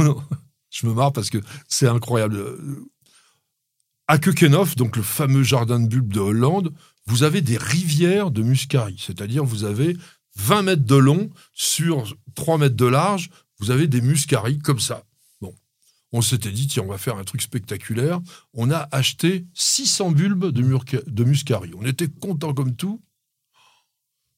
Je 0.71 0.87
me 0.87 0.93
marre 0.93 1.13
parce 1.13 1.31
que 1.31 1.39
c'est 1.69 1.89
incroyable. 1.89 2.43
À 4.09 4.19
Keukenhof, 4.19 4.77
donc 4.77 4.97
le 4.97 5.03
fameux 5.03 5.43
jardin 5.43 5.81
de 5.81 5.89
bulbes 5.89 6.13
de 6.13 6.21
Hollande, 6.21 6.73
vous 7.07 7.23
avez 7.23 7.41
des 7.41 7.57
rivières 7.57 8.31
de 8.31 8.43
muscari. 8.43 8.97
C'est-à-dire, 8.99 9.45
vous 9.45 9.65
avez 9.65 9.97
20 10.37 10.63
mètres 10.63 10.85
de 10.85 10.97
long 10.97 11.31
sur 11.53 12.15
3 12.35 12.59
mètres 12.59 12.77
de 12.77 12.87
large, 12.87 13.31
vous 13.59 13.71
avez 13.71 13.87
des 13.87 14.01
muscaries 14.01 14.59
comme 14.59 14.81
ça. 14.81 15.06
On 16.13 16.23
s'était 16.23 16.53
dit, 16.53 16.67
tiens, 16.67 16.85
on 16.85 16.91
va 16.91 16.99
faire 16.99 17.17
un 17.17 17.25
truc 17.25 17.43
spectaculaire. 17.43 18.21
On 18.55 18.71
a 18.71 18.89
acheté 18.93 19.47
600 19.55 20.13
bulbes 20.13 20.51
de, 20.51 21.25
muscari. 21.25 21.73
On 21.77 21.85
était 21.85 22.09
content 22.09 22.55
comme 22.55 22.77
tout. 22.77 23.03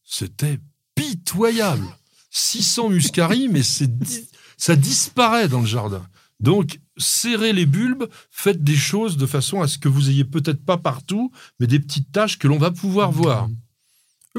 C'était 0.02 0.58
pitoyable. 0.94 1.86
600 2.30 2.90
muscari, 2.90 3.48
mais 3.48 3.62
ça 3.62 4.76
disparaît 4.76 5.48
dans 5.48 5.60
le 5.60 5.66
jardin. 5.66 6.06
Donc, 6.40 6.80
serrez 6.96 7.52
les 7.52 7.66
bulbes, 7.66 8.08
faites 8.30 8.62
des 8.62 8.76
choses 8.76 9.16
de 9.16 9.26
façon 9.26 9.60
à 9.60 9.68
ce 9.68 9.78
que 9.78 9.88
vous 9.88 10.08
ayez 10.08 10.24
peut-être 10.24 10.64
pas 10.64 10.78
partout, 10.78 11.32
mais 11.58 11.66
des 11.66 11.80
petites 11.80 12.12
taches 12.12 12.38
que 12.38 12.48
l'on 12.48 12.58
va 12.58 12.70
pouvoir 12.70 13.10
voir. 13.10 13.48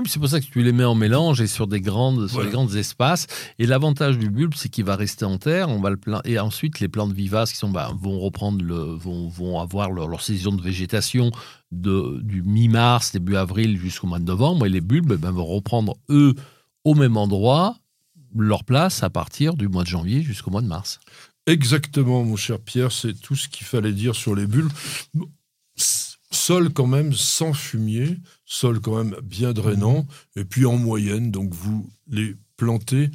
Oui, 0.03 0.09
C'est 0.09 0.19
pour 0.19 0.29
ça 0.29 0.39
que 0.39 0.45
tu 0.45 0.62
les 0.63 0.71
mets 0.71 0.83
en 0.83 0.95
mélange 0.95 1.41
et 1.41 1.47
sur 1.47 1.67
des 1.67 1.81
grandes, 1.81 2.27
sur 2.27 2.35
Voilà. 2.35 2.49
des 2.49 2.53
grands 2.55 2.73
espaces. 2.73 3.27
Et 3.59 3.65
l'avantage 3.65 4.17
du 4.17 4.29
bulbe, 4.29 4.53
c'est 4.55 4.69
qu'il 4.69 4.85
va 4.85 4.95
rester 4.95 5.25
en 5.25 5.38
terre. 5.38 5.69
On 5.69 5.79
va 5.81 5.89
le 5.89 5.97
plein- 5.97 6.21
Et 6.25 6.39
ensuite, 6.39 6.79
les 6.79 6.88
plantes 6.88 7.12
vivaces 7.13 7.51
qui 7.51 7.57
sont, 7.57 7.69
bah, 7.69 7.91
vont 7.99 8.19
reprendre 8.19 8.63
le, 8.63 8.75
vont, 8.75 9.27
vont 9.27 9.59
avoir 9.59 9.91
leur, 9.91 10.07
leur 10.07 10.21
saison 10.21 10.51
de 10.53 10.62
végétation 10.62 11.31
de, 11.71 12.19
du 12.21 12.41
mi-mars, 12.41 13.12
début 13.12 13.35
avril 13.35 13.77
jusqu'au 13.77 14.07
mois 14.07 14.19
de 14.19 14.25
novembre. 14.25 14.65
Et 14.65 14.69
les 14.69 14.81
bulbes 14.81 15.12
eh 15.15 15.17
ben, 15.17 15.31
vont 15.31 15.45
reprendre, 15.45 15.95
eux, 16.09 16.35
au 16.83 16.95
même 16.95 17.17
endroit, 17.17 17.77
leur 18.38 18.63
place 18.63 19.03
à 19.03 19.09
partir 19.09 19.55
du 19.55 19.67
mois 19.67 19.83
de 19.83 19.88
janvier 19.89 20.21
jusqu'au 20.23 20.51
mois 20.51 20.62
de 20.62 20.67
mars. 20.67 20.99
Exactement, 21.47 22.23
mon 22.23 22.35
cher 22.35 22.59
Pierre, 22.59 22.91
c'est 22.91 23.13
tout 23.19 23.35
ce 23.35 23.47
qu'il 23.49 23.65
fallait 23.65 23.91
dire 23.93 24.13
sur 24.15 24.35
les 24.35 24.45
bulbes. 24.45 24.71
Sol 26.32 26.72
quand 26.72 26.86
même 26.88 27.13
sans 27.13 27.54
fumier, 27.54 28.18
sol 28.46 28.80
quand 28.82 28.96
même 29.04 29.15
bien 29.24 29.52
drainant, 29.54 30.06
et 30.36 30.46
puis 30.46 30.65
en 30.65 30.78
moyenne, 30.78 31.32
donc 31.32 31.54
vous 31.54 31.89
les 32.08 32.36
plantez 32.56 33.10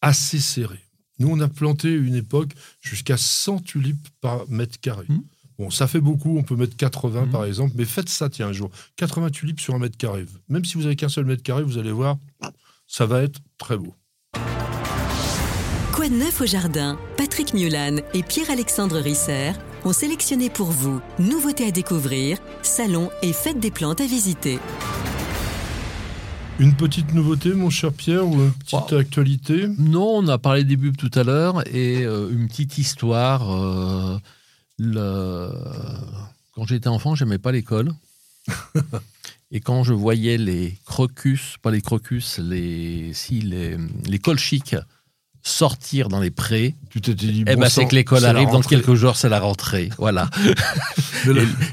assez 0.00 0.40
serrés. 0.40 0.84
Nous, 1.18 1.28
on 1.28 1.38
a 1.40 1.48
planté 1.48 1.92
une 1.92 2.14
époque 2.14 2.52
jusqu'à 2.80 3.16
100 3.16 3.60
tulipes 3.60 4.08
par 4.20 4.48
mètre 4.48 4.80
carré. 4.80 5.04
Mhm. 5.08 5.22
Bon, 5.58 5.70
ça 5.70 5.86
fait 5.86 6.00
beaucoup, 6.00 6.38
on 6.38 6.42
peut 6.42 6.56
mettre 6.56 6.74
80 6.76 7.26
Mhm. 7.26 7.30
par 7.30 7.44
exemple, 7.44 7.74
mais 7.76 7.84
faites 7.84 8.08
ça, 8.08 8.30
tiens, 8.30 8.48
un 8.48 8.52
jour. 8.52 8.70
80 8.96 9.28
tulipes 9.30 9.60
sur 9.60 9.74
un 9.74 9.78
mètre 9.78 9.98
carré. 9.98 10.24
Même 10.48 10.64
si 10.64 10.76
vous 10.78 10.86
avez 10.86 10.96
qu'un 10.96 11.10
seul 11.10 11.26
mètre 11.26 11.42
carré, 11.42 11.62
vous 11.62 11.76
allez 11.78 11.92
voir, 11.92 12.16
ça 12.88 13.04
va 13.06 13.22
être 13.22 13.38
très 13.58 13.76
beau. 13.76 13.94
Quoi 15.92 16.08
de 16.08 16.14
neuf 16.14 16.40
au 16.40 16.46
jardin? 16.46 16.98
Patrick 17.18 17.52
Mulan 17.52 17.96
et 18.14 18.22
Pierre-Alexandre 18.22 18.98
Risser 19.00 19.52
ont 19.84 19.92
sélectionné 19.92 20.50
pour 20.50 20.70
vous 20.70 21.00
nouveautés 21.18 21.66
à 21.66 21.70
découvrir, 21.70 22.38
salons 22.62 23.10
et 23.22 23.32
fêtes 23.32 23.60
des 23.60 23.70
plantes 23.70 24.00
à 24.00 24.06
visiter. 24.06 24.58
Une 26.58 26.74
petite 26.74 27.14
nouveauté, 27.14 27.54
mon 27.54 27.70
cher 27.70 27.90
Pierre, 27.92 28.26
ou 28.26 28.34
une 28.34 28.52
petite 28.52 28.92
Wow. 28.92 28.98
actualité? 28.98 29.66
Non, 29.78 30.16
on 30.18 30.28
a 30.28 30.36
parlé 30.36 30.62
des 30.64 30.76
bulbes 30.76 30.96
tout 30.96 31.10
à 31.14 31.22
l'heure 31.24 31.66
et 31.74 32.04
euh, 32.04 32.28
une 32.30 32.48
petite 32.48 32.76
histoire. 32.76 33.50
euh, 33.50 34.18
le- 34.78 35.50
Quand 36.54 36.66
j'étais 36.66 36.88
enfant, 36.88 37.14
j'aimais 37.14 37.38
pas 37.38 37.50
l'école. 37.52 37.92
et 39.50 39.60
quand 39.60 39.84
je 39.84 39.94
voyais 39.94 40.36
les 40.36 40.76
crocus, 40.84 41.54
pas 41.62 41.70
les 41.70 41.80
crocus, 41.80 42.38
les, 42.38 43.12
si, 43.14 43.40
les, 43.40 43.76
les 44.06 44.18
colchiques 44.18 44.76
sortir 45.42 46.08
dans 46.08 46.20
les 46.20 46.30
prés, 46.30 46.74
Tu 46.90 47.00
t'étais 47.00 47.26
dit, 47.26 47.44
eh 47.46 47.54
bon 47.54 47.62
ben, 47.62 47.68
c'est 47.68 47.86
que 47.86 47.94
l'école 47.94 48.24
arrive 48.24 48.50
dans 48.50 48.60
quelques 48.62 48.94
jours, 48.94 49.16
c'est 49.16 49.28
la 49.28 49.40
rentrée. 49.40 49.88
Voilà. 49.98 50.28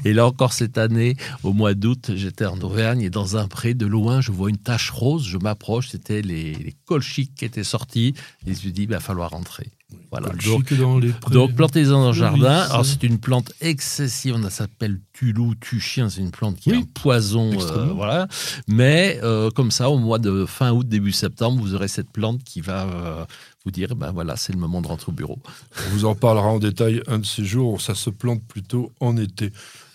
Et, 0.04 0.10
et 0.10 0.12
là 0.12 0.26
encore 0.26 0.52
cette 0.52 0.76
année, 0.76 1.16
au 1.42 1.54
mois 1.54 1.72
d'août, 1.72 2.10
j'étais 2.14 2.44
en 2.44 2.60
Auvergne 2.60 3.00
et 3.00 3.08
dans 3.08 3.38
un 3.38 3.48
pré, 3.48 3.72
de 3.72 3.86
loin, 3.86 4.20
je 4.20 4.30
vois 4.30 4.50
une 4.50 4.58
tache 4.58 4.90
rose. 4.90 5.26
Je 5.26 5.38
m'approche, 5.38 5.88
c'était 5.88 6.20
les, 6.20 6.52
les 6.54 6.74
colchiques 6.84 7.34
qui 7.34 7.46
étaient 7.46 7.64
sortis. 7.64 8.12
Et 8.46 8.54
je 8.54 8.66
me 8.66 8.72
dis, 8.72 8.82
il 8.82 8.88
va 8.90 9.00
falloir 9.00 9.30
rentrer. 9.30 9.70
Voilà. 10.10 10.28
Donc, 10.44 10.72
dans 10.74 10.98
les 10.98 11.08
prés. 11.12 11.32
donc 11.32 11.54
plantez-en 11.54 11.92
dans 12.02 12.08
le 12.08 12.12
jardin. 12.12 12.60
Alors 12.70 12.84
c'est 12.84 13.02
une 13.04 13.18
plante 13.18 13.52
excessive, 13.62 14.34
on 14.38 14.50
s'appelle 14.50 15.00
tulou, 15.14 15.54
tu-chien, 15.58 16.10
c'est 16.10 16.20
une 16.20 16.30
plante 16.30 16.56
qui 16.56 16.70
a 16.70 16.74
Oui. 16.74 16.80
un 16.80 17.00
poison, 17.00 17.50
euh, 17.58 17.86
voilà. 17.94 18.28
Mais 18.66 19.18
euh, 19.22 19.50
comme 19.50 19.70
ça, 19.70 19.88
au 19.88 19.96
mois 19.98 20.18
de 20.18 20.44
fin 20.44 20.72
août, 20.72 20.86
début 20.86 21.12
septembre, 21.12 21.58
vous 21.62 21.74
aurez 21.74 21.88
cette 21.88 22.10
plante 22.10 22.44
qui 22.44 22.60
va 22.60 22.82
euh, 22.86 23.24
vous 23.64 23.70
dire, 23.70 23.94
ben 23.96 24.12
voilà, 24.12 24.36
c'est 24.36 24.52
le 24.52 24.58
moment 24.58 24.80
de 24.80 24.86
rentrer 24.88 25.10
au 25.10 25.14
bureau. 25.14 25.38
On 25.86 25.90
vous 25.90 26.04
en 26.04 26.14
parlera 26.14 26.46
en 26.48 26.58
détail 26.58 27.02
un 27.06 27.18
de 27.18 27.26
ces 27.26 27.44
jours. 27.44 27.80
Ça 27.80 27.94
se 27.94 28.10
plante 28.10 28.42
plutôt 28.46 28.92
en 29.00 29.16
été. 29.16 29.52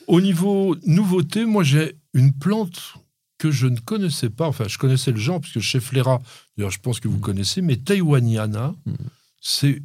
Au 0.07 0.19
niveau 0.21 0.75
nouveauté, 0.85 1.45
moi 1.45 1.63
j'ai 1.63 1.95
une 2.13 2.33
plante 2.33 2.95
que 3.37 3.51
je 3.51 3.67
ne 3.67 3.79
connaissais 3.79 4.29
pas. 4.29 4.47
Enfin, 4.47 4.65
je 4.67 4.77
connaissais 4.77 5.11
le 5.11 5.17
genre 5.17 5.39
puisque 5.41 5.59
chez 5.59 5.79
Fléra, 5.79 6.21
d'ailleurs, 6.57 6.71
je 6.71 6.79
pense 6.79 6.99
que 6.99 7.07
vous 7.07 7.17
Mm. 7.17 7.21
connaissez, 7.21 7.61
mais 7.61 7.77
Taïwaniana, 7.77 8.75
Mm. 8.85 8.93
c'est 9.41 9.81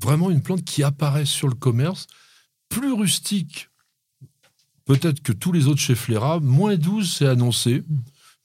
vraiment 0.00 0.30
une 0.30 0.42
plante 0.42 0.64
qui 0.64 0.82
apparaît 0.82 1.26
sur 1.26 1.48
le 1.48 1.54
commerce, 1.54 2.06
plus 2.68 2.92
rustique 2.92 3.68
peut-être 4.84 5.22
que 5.22 5.32
tous 5.32 5.52
les 5.52 5.68
autres 5.68 5.80
chez 5.80 5.94
Fléra. 5.94 6.40
Moins 6.40 6.76
12, 6.76 7.12
c'est 7.12 7.26
annoncé. 7.26 7.84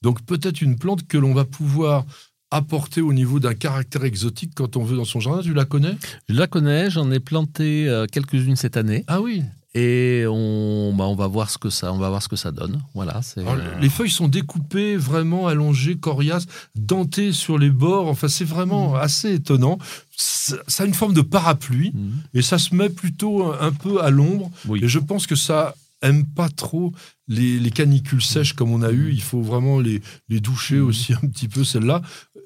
Donc 0.03 0.21
peut-être 0.23 0.61
une 0.61 0.77
plante 0.77 1.07
que 1.07 1.17
l'on 1.17 1.33
va 1.33 1.45
pouvoir 1.45 2.05
apporter 2.51 3.01
au 3.01 3.13
niveau 3.13 3.39
d'un 3.39 3.53
caractère 3.53 4.03
exotique 4.05 4.51
quand 4.55 4.77
on 4.77 4.83
veut 4.83 4.95
dans 4.97 5.05
son 5.05 5.19
jardin. 5.19 5.41
Tu 5.41 5.53
la 5.53 5.65
connais? 5.65 5.95
Je 6.29 6.35
la 6.35 6.47
connais, 6.47 6.89
j'en 6.89 7.11
ai 7.11 7.19
planté 7.19 7.87
euh, 7.89 8.05
quelques-unes 8.11 8.55
cette 8.55 8.77
année. 8.77 9.03
Ah 9.07 9.21
oui. 9.21 9.43
Et 9.75 10.23
on, 10.27 10.93
bah, 10.97 11.03
on 11.05 11.13
va 11.15 11.27
voir 11.27 11.49
ce 11.51 11.57
que 11.59 11.69
ça, 11.69 11.93
on 11.93 11.97
va 11.99 12.09
voir 12.09 12.23
ce 12.23 12.27
que 12.29 12.35
ça 12.37 12.51
donne. 12.51 12.81
Voilà. 12.95 13.19
Alors, 13.35 13.53
euh, 13.53 13.79
Les 13.79 13.89
feuilles 13.89 14.09
sont 14.09 14.27
découpées, 14.29 14.95
vraiment 14.97 15.47
allongées, 15.47 15.97
coriaces, 15.97 16.47
dentées 16.75 17.31
sur 17.31 17.59
les 17.59 17.69
bords. 17.69 18.07
Enfin, 18.07 18.27
c'est 18.27 18.45
vraiment 18.45 18.95
assez 18.95 19.33
étonnant. 19.35 19.77
Ça 20.15 20.55
ça 20.67 20.83
a 20.83 20.87
une 20.87 20.93
forme 20.93 21.13
de 21.13 21.21
parapluie 21.21 21.91
Mhm. 21.93 22.11
et 22.33 22.41
ça 22.41 22.57
se 22.57 22.73
met 22.73 22.89
plutôt 22.89 23.51
un 23.59 23.71
peu 23.73 24.01
à 24.01 24.09
l'ombre. 24.09 24.49
Oui. 24.67 24.79
Et 24.81 24.87
je 24.87 24.97
pense 24.99 25.27
que 25.27 25.35
ça 25.35 25.75
aime 26.01 26.25
pas 26.25 26.47
trop 26.47 26.93
les, 27.27 27.59
les 27.59 27.71
canicules 27.71 28.21
sèches 28.21 28.53
comme 28.53 28.71
on 28.71 28.81
a 28.83 28.91
eu. 28.91 29.11
Il 29.11 29.21
faut 29.21 29.41
vraiment 29.41 29.79
les, 29.79 30.01
les 30.29 30.39
doucher 30.39 30.79
aussi 30.79 31.13
un 31.13 31.27
petit 31.27 31.47
peu, 31.49 31.63
celles-là. 31.65 32.01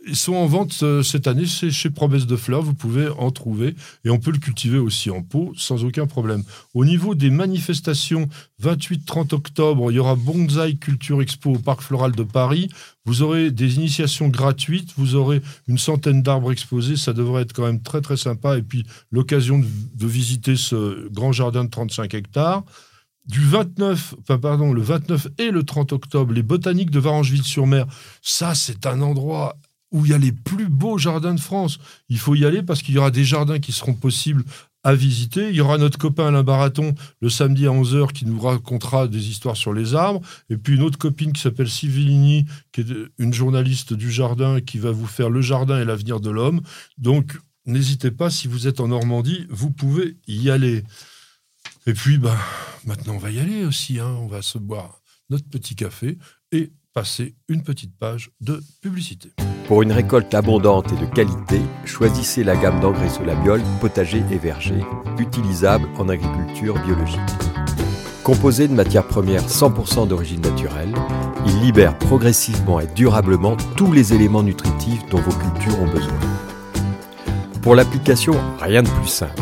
Ils 0.08 0.16
sont 0.16 0.34
en 0.34 0.48
vente 0.48 0.80
euh, 0.82 1.04
cette 1.04 1.28
année 1.28 1.46
c'est 1.46 1.70
chez 1.70 1.92
Promesse 1.92 2.26
de 2.26 2.36
Fleurs. 2.36 2.64
Vous 2.64 2.74
pouvez 2.74 3.08
en 3.08 3.30
trouver 3.30 3.76
et 4.04 4.10
on 4.10 4.18
peut 4.18 4.32
le 4.32 4.40
cultiver 4.40 4.80
aussi 4.80 5.12
en 5.12 5.22
pot 5.22 5.54
sans 5.56 5.84
aucun 5.84 6.08
problème. 6.08 6.44
Au 6.74 6.86
niveau 6.86 7.14
des 7.14 7.30
manifestations, 7.30 8.28
28-30 8.64 9.36
octobre, 9.36 9.92
il 9.92 9.96
y 9.96 10.00
aura 10.00 10.16
Bonsaï 10.16 10.78
Culture 10.78 11.22
Expo 11.22 11.52
au 11.52 11.60
Parc 11.60 11.82
Floral 11.82 12.14
de 12.14 12.24
Paris. 12.24 12.70
Vous 13.06 13.22
aurez 13.22 13.52
des 13.52 13.76
initiations 13.76 14.28
gratuites, 14.28 14.92
vous 14.98 15.14
aurez 15.14 15.42
une 15.68 15.78
centaine 15.78 16.24
d'arbres 16.24 16.52
exposés, 16.52 16.98
ça 16.98 17.14
devrait 17.14 17.44
être 17.44 17.54
quand 17.54 17.66
même 17.66 17.84
très 17.84 18.02
très 18.02 18.18
sympa. 18.18 18.58
Et 18.58 18.64
puis 18.64 18.86
l'occasion 19.12 19.60
de, 19.60 19.68
de 19.96 20.08
visiter 20.08 20.56
ce 20.56 21.10
grand 21.10 21.32
jardin 21.32 21.64
de 21.64 21.70
35 21.70 22.14
hectares. 22.16 22.64
Du 23.28 23.42
29, 23.42 24.16
enfin 24.20 24.40
pardon, 24.40 24.74
le 24.74 24.82
29 24.82 25.28
et 25.38 25.52
le 25.52 25.62
30 25.62 25.94
octobre, 25.94 26.34
les 26.34 26.42
botaniques 26.42 26.90
de 26.90 27.00
Varangeville-sur-Mer. 27.00 27.86
Ça, 28.24 28.56
c'est 28.56 28.88
un 28.88 29.00
endroit 29.02 29.58
où 29.92 30.06
il 30.06 30.12
y 30.12 30.14
a 30.14 30.18
les 30.18 30.32
plus 30.32 30.68
beaux 30.68 30.98
jardins 30.98 31.34
de 31.34 31.40
France. 31.40 31.80
Il 32.10 32.18
faut 32.18 32.36
y 32.36 32.46
aller 32.46 32.64
parce 32.64 32.82
qu'il 32.82 32.96
y 32.96 32.98
aura 32.98 33.12
des 33.12 33.24
jardins 33.24 33.60
qui 33.60 33.72
seront 33.72 33.94
possibles 33.94 34.44
à 34.84 34.96
visiter. 34.96 35.50
Il 35.50 35.56
y 35.56 35.62
aura 35.62 35.78
notre 35.78 35.98
copain 35.98 36.28
Alain 36.28 36.44
Baraton 36.44 36.96
le 37.20 37.30
samedi 37.30 37.68
à 37.68 37.72
11h 37.72 38.12
qui 38.14 38.26
nous 38.26 38.40
racontera 38.40 39.08
des 39.08 39.30
histoires 39.30 39.58
sur 39.58 39.74
les 39.74 39.94
arbres. 39.94 40.22
Et 40.50 40.58
puis 40.58 40.76
une 40.76 40.82
autre 40.82 40.98
copine 40.98 41.34
qui 41.34 41.42
s'appelle 41.42 41.70
Sivillini, 41.70 42.46
qui 42.72 42.82
est 42.82 42.88
une 43.18 43.34
journaliste 43.34 43.94
du 43.94 44.12
jardin, 44.12 44.62
qui 44.62 44.80
va 44.80 44.92
vous 44.92 45.08
faire 45.08 45.30
le 45.30 45.42
jardin 45.42 45.80
et 45.80 45.86
l'avenir 45.86 46.20
de 46.20 46.30
l'homme. 46.30 46.62
Donc 46.98 47.38
n'hésitez 47.66 48.12
pas, 48.12 48.30
si 48.30 48.48
vous 48.48 48.68
êtes 48.68 48.80
en 48.80 48.88
Normandie, 48.88 49.46
vous 49.50 49.72
pouvez 49.72 50.18
y 50.28 50.50
aller. 50.50 50.84
Et 51.86 51.94
puis, 51.94 52.18
bah, 52.18 52.38
maintenant, 52.86 53.16
on 53.16 53.20
va 53.20 53.32
y 53.32 53.40
aller 53.40 53.66
aussi. 53.66 54.00
hein. 54.00 54.18
On 54.20 54.28
va 54.28 54.42
se 54.42 54.58
boire 54.58 55.02
notre 55.30 55.48
petit 55.48 55.76
café 55.76 56.18
et 56.52 56.72
passer 56.94 57.36
une 57.48 57.64
petite 57.64 57.98
page 57.98 58.32
de 58.42 58.62
publicité. 58.82 59.32
Pour 59.68 59.82
une 59.82 59.92
récolte 59.92 60.34
abondante 60.34 60.92
et 60.92 60.98
de 60.98 61.06
qualité, 61.06 61.62
choisissez 61.86 62.44
la 62.44 62.58
gamme 62.58 62.82
d'engrais 62.82 63.10
Solabiol, 63.10 63.62
potager 63.80 64.22
et 64.32 64.38
verger, 64.38 64.84
utilisable 65.18 65.88
en 65.98 66.10
agriculture 66.10 66.78
biologique. 66.84 67.20
Composé 68.24 68.68
de 68.68 68.74
matières 68.74 69.08
premières 69.08 69.48
100% 69.48 70.08
d'origine 70.08 70.42
naturelle, 70.42 70.94
il 71.48 71.62
libère 71.62 71.98
progressivement 71.98 72.80
et 72.80 72.88
durablement 72.88 73.56
tous 73.78 73.94
les 73.94 74.14
éléments 74.14 74.44
nutritifs 74.44 75.06
dont 75.10 75.22
vos 75.22 75.32
cultures 75.32 75.80
ont 75.80 75.90
besoin. 75.90 76.20
Pour 77.62 77.76
l'application, 77.76 78.34
rien 78.60 78.84
de 78.84 78.90
plus 78.90 79.08
simple. 79.08 79.42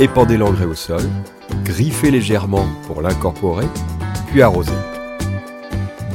Épandez 0.00 0.36
l'engrais 0.36 0.66
au 0.66 0.74
sol, 0.74 1.02
griffez 1.64 2.10
légèrement 2.10 2.66
pour 2.86 3.02
l'incorporer, 3.02 3.66
puis 4.28 4.42
arrosez. 4.42 4.72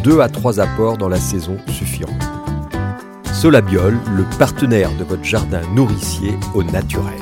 Deux 0.10 0.22
à 0.22 0.28
trois 0.28 0.60
apports 0.60 0.98
dans 0.98 1.08
la 1.08 1.20
saison 1.20 1.56
suffiront. 1.68 2.18
Solabiol, 3.32 3.96
le 4.18 4.24
partenaire 4.40 4.90
de 4.98 5.04
votre 5.04 5.24
jardin 5.24 5.62
nourricier 5.76 6.34
au 6.56 6.64
naturel. 6.64 7.20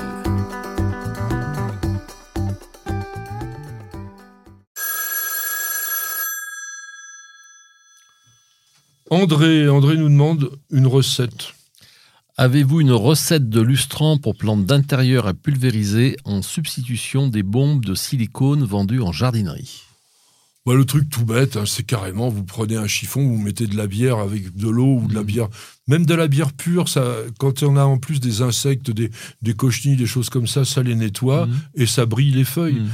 André, 9.10 9.68
André 9.68 9.98
nous 9.98 10.08
demande 10.08 10.50
une 10.72 10.88
recette. 10.88 11.56
Avez-vous 12.38 12.80
une 12.80 12.94
recette 12.94 13.50
de 13.50 13.60
lustrant 13.60 14.18
pour 14.18 14.38
plantes 14.38 14.66
d'intérieur 14.66 15.28
à 15.28 15.34
pulvériser 15.34 16.16
en 16.24 16.42
substitution 16.42 17.28
des 17.28 17.44
bombes 17.44 17.84
de 17.84 17.96
silicone 17.96 18.64
vendues 18.64 19.02
en 19.02 19.12
jardinerie? 19.12 19.88
Bah, 20.68 20.76
le 20.76 20.84
truc 20.86 21.10
tout 21.10 21.24
bête, 21.24 21.56
hein, 21.56 21.64
c'est 21.66 21.84
carrément, 21.84 22.28
vous 22.30 22.44
prenez 22.44 22.76
un 22.76 22.88
chiffon, 22.88 23.26
vous 23.26 23.38
mettez 23.38 23.68
de 23.68 23.78
la 23.78 23.88
bière 23.88 24.18
avec 24.18 24.56
de 24.56 24.68
l'eau 24.68 25.00
ou 25.02 25.08
de 25.08 25.14
la 25.14 25.22
Mhm. 25.22 25.26
bière, 25.26 25.48
même 25.88 26.06
de 26.06 26.14
la 26.14 26.28
bière 26.28 26.52
pure, 26.52 26.90
ça, 26.90 27.16
quand 27.40 27.64
on 27.64 27.78
a 27.78 27.84
en 27.86 27.98
plus 27.98 28.20
des 28.20 28.42
insectes, 28.42 28.92
des, 28.92 29.10
des 29.42 29.54
cochenilles, 29.54 29.96
des 29.96 30.06
choses 30.06 30.30
comme 30.30 30.46
ça, 30.46 30.66
ça 30.66 30.84
les 30.84 30.94
nettoie 30.96 31.46
Mhm. 31.46 31.56
et 31.76 31.86
ça 31.86 32.06
brille 32.06 32.32
les 32.32 32.44
feuilles. 32.44 32.82
Mhm. 32.82 32.90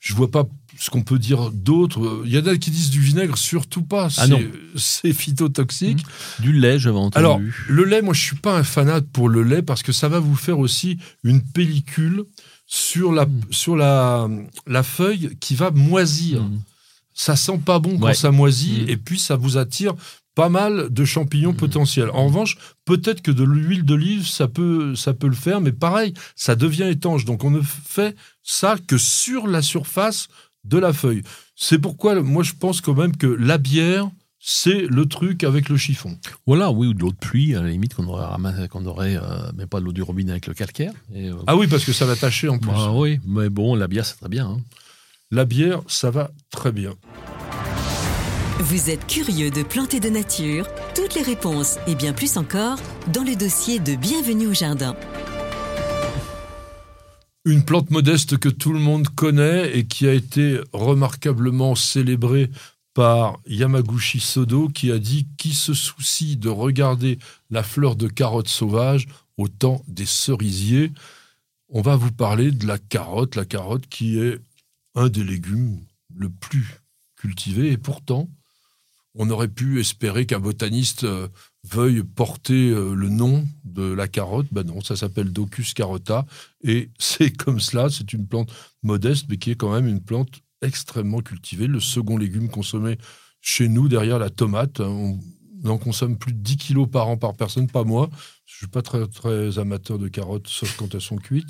Je 0.00 0.12
vois 0.12 0.30
pas 0.30 0.44
ce 0.76 0.90
qu'on 0.90 1.02
peut 1.02 1.20
dire 1.20 1.50
d'autre. 1.52 2.22
Il 2.26 2.32
y 2.34 2.38
en 2.38 2.44
a 2.46 2.56
qui 2.58 2.70
disent 2.72 2.90
du 2.90 3.00
vinaigre, 3.00 3.38
surtout 3.38 3.82
pas. 3.82 4.06
Ah 4.06 4.10
C'est- 4.10 4.28
non. 4.28 4.40
C'est 4.76 5.12
phytotoxique. 5.14 6.04
Du 6.40 6.52
lait, 6.52 6.78
j'avais 6.80 6.98
entendu. 6.98 7.16
Alors, 7.24 7.40
le 7.68 7.84
lait, 7.84 8.02
moi, 8.02 8.12
je 8.12 8.20
suis 8.20 8.36
pas 8.36 8.58
un 8.58 8.64
fanat 8.64 9.00
pour 9.00 9.28
le 9.28 9.44
lait 9.44 9.62
parce 9.62 9.82
que 9.84 9.92
ça 9.92 10.08
va 10.08 10.18
vous 10.18 10.34
faire 10.36 10.58
aussi 10.58 10.98
une 11.22 11.40
pellicule 11.42 12.24
sur 12.66 13.12
la, 13.12 13.26
sur 13.50 13.76
la, 13.76 14.28
la 14.66 14.82
feuille 14.82 15.36
qui 15.40 15.54
va 15.54 15.70
moisir. 15.70 16.44
Ça 17.14 17.36
sent 17.36 17.58
pas 17.64 17.78
bon 17.78 17.98
quand 17.98 18.06
Ouais. 18.08 18.14
ça 18.14 18.30
moisit 18.32 18.82
Mm. 18.86 18.88
et 18.90 18.96
puis 18.96 19.18
ça 19.18 19.36
vous 19.36 19.56
attire 19.56 19.94
pas 20.34 20.48
mal 20.48 20.88
de 20.90 21.04
champignons 21.04 21.52
Mm. 21.52 21.56
potentiels. 21.56 22.10
En 22.10 22.26
revanche, 22.26 22.58
peut-être 22.84 23.22
que 23.22 23.30
de 23.30 23.44
l'huile 23.44 23.84
d'olive, 23.84 24.26
ça 24.26 24.48
peut, 24.48 24.96
ça 24.96 25.14
peut 25.14 25.28
le 25.28 25.34
faire, 25.36 25.60
mais 25.60 25.70
pareil, 25.72 26.12
ça 26.34 26.56
devient 26.56 26.88
étanche. 26.90 27.24
Donc 27.24 27.44
on 27.44 27.50
ne 27.50 27.60
fait 27.62 28.16
ça 28.42 28.76
que 28.84 28.98
sur 28.98 29.46
la 29.46 29.62
surface 29.62 30.26
de 30.64 30.78
la 30.78 30.92
feuille. 30.92 31.22
C'est 31.54 31.78
pourquoi 31.78 32.20
moi 32.22 32.42
je 32.42 32.52
pense 32.58 32.80
quand 32.80 32.94
même 32.94 33.16
que 33.16 33.26
la 33.28 33.58
bière, 33.58 34.10
c'est 34.40 34.86
le 34.88 35.06
truc 35.06 35.44
avec 35.44 35.68
le 35.68 35.76
chiffon. 35.76 36.18
Voilà, 36.46 36.70
oui, 36.72 36.88
ou 36.88 36.94
de 36.94 37.00
l'eau 37.00 37.12
de 37.12 37.16
pluie, 37.16 37.54
à 37.54 37.62
la 37.62 37.68
limite, 37.70 37.94
qu'on 37.94 38.06
aurait, 38.08 38.26
ramassé- 38.26 38.68
qu'on 38.68 38.84
aurait 38.86 39.16
euh, 39.16 39.22
mais 39.56 39.66
pas 39.66 39.78
de 39.80 39.84
l'eau 39.86 39.92
du 39.92 40.02
robinet 40.02 40.32
avec 40.32 40.46
le 40.48 40.52
calcaire. 40.54 40.92
Et, 41.14 41.28
euh, 41.30 41.34
Ah 41.46 41.56
oui, 41.56 41.66
parce 41.68 41.84
que 41.84 41.92
ça 41.92 42.04
va 42.06 42.16
tâcher 42.16 42.48
en 42.48 42.58
plus. 42.58 42.70
bah 42.72 42.90
oui, 42.92 43.20
mais 43.24 43.48
bon, 43.50 43.74
la 43.76 43.86
bière, 43.88 44.04
c'est 44.04 44.16
très 44.16 44.28
bien. 44.28 44.46
hein. 44.48 44.60
La 45.34 45.44
bière, 45.44 45.82
ça 45.88 46.12
va 46.12 46.30
très 46.48 46.70
bien. 46.70 46.94
Vous 48.60 48.88
êtes 48.88 49.04
curieux 49.08 49.50
de 49.50 49.64
planter 49.64 49.98
de 49.98 50.08
nature? 50.08 50.68
Toutes 50.94 51.16
les 51.16 51.22
réponses 51.22 51.78
et 51.88 51.96
bien 51.96 52.12
plus 52.12 52.36
encore 52.36 52.78
dans 53.12 53.24
le 53.24 53.34
dossier 53.34 53.80
de 53.80 53.96
Bienvenue 53.96 54.46
au 54.46 54.54
jardin. 54.54 54.94
Une 57.44 57.64
plante 57.64 57.90
modeste 57.90 58.38
que 58.38 58.48
tout 58.48 58.72
le 58.72 58.78
monde 58.78 59.08
connaît 59.08 59.76
et 59.76 59.88
qui 59.88 60.06
a 60.06 60.12
été 60.12 60.60
remarquablement 60.72 61.74
célébrée 61.74 62.48
par 62.94 63.40
Yamaguchi 63.48 64.20
Sodo 64.20 64.68
qui 64.68 64.92
a 64.92 65.00
dit 65.00 65.26
qui 65.36 65.52
se 65.52 65.74
soucie 65.74 66.36
de 66.36 66.48
regarder 66.48 67.18
la 67.50 67.64
fleur 67.64 67.96
de 67.96 68.06
carotte 68.06 68.46
sauvage 68.46 69.08
au 69.36 69.48
temps 69.48 69.82
des 69.88 70.06
cerisiers? 70.06 70.92
On 71.70 71.82
va 71.82 71.96
vous 71.96 72.12
parler 72.12 72.52
de 72.52 72.68
la 72.68 72.78
carotte, 72.78 73.34
la 73.34 73.44
carotte 73.44 73.88
qui 73.88 74.20
est 74.20 74.38
un 74.94 75.08
des 75.08 75.24
légumes 75.24 75.80
le 76.14 76.30
plus 76.30 76.80
cultivé 77.16 77.72
et 77.72 77.78
pourtant 77.78 78.28
on 79.14 79.30
aurait 79.30 79.48
pu 79.48 79.80
espérer 79.80 80.26
qu'un 80.26 80.40
botaniste 80.40 81.04
euh, 81.04 81.28
veuille 81.64 82.02
porter 82.02 82.70
euh, 82.70 82.94
le 82.94 83.08
nom 83.08 83.46
de 83.64 83.84
la 83.84 84.08
carotte. 84.08 84.46
Ben 84.50 84.64
non, 84.64 84.80
ça 84.80 84.96
s'appelle 84.96 85.32
Docus 85.32 85.72
carota 85.72 86.26
et 86.62 86.90
c'est 86.98 87.30
comme 87.30 87.60
cela. 87.60 87.88
C'est 87.90 88.12
une 88.12 88.26
plante 88.26 88.52
modeste, 88.82 89.26
mais 89.28 89.36
qui 89.36 89.52
est 89.52 89.56
quand 89.56 89.72
même 89.72 89.86
une 89.86 90.02
plante 90.02 90.40
extrêmement 90.62 91.20
cultivée. 91.20 91.66
Le 91.66 91.80
second 91.80 92.16
légume 92.16 92.48
consommé 92.48 92.98
chez 93.40 93.68
nous 93.68 93.88
derrière 93.88 94.18
la 94.18 94.30
tomate. 94.30 94.80
On, 94.80 95.18
en 95.66 95.78
consomme 95.78 96.18
plus 96.18 96.34
de 96.34 96.40
10 96.40 96.56
kilos 96.58 96.90
par 96.90 97.08
an 97.08 97.16
par 97.16 97.34
personne, 97.34 97.68
pas 97.68 97.84
moi. 97.84 98.10
Je 98.44 98.56
suis 98.56 98.66
pas 98.66 98.82
très, 98.82 99.06
très 99.06 99.58
amateur 99.58 99.98
de 99.98 100.08
carottes, 100.08 100.46
sauf 100.46 100.76
quand 100.76 100.94
elles 100.94 101.00
sont 101.00 101.16
cuites. 101.16 101.48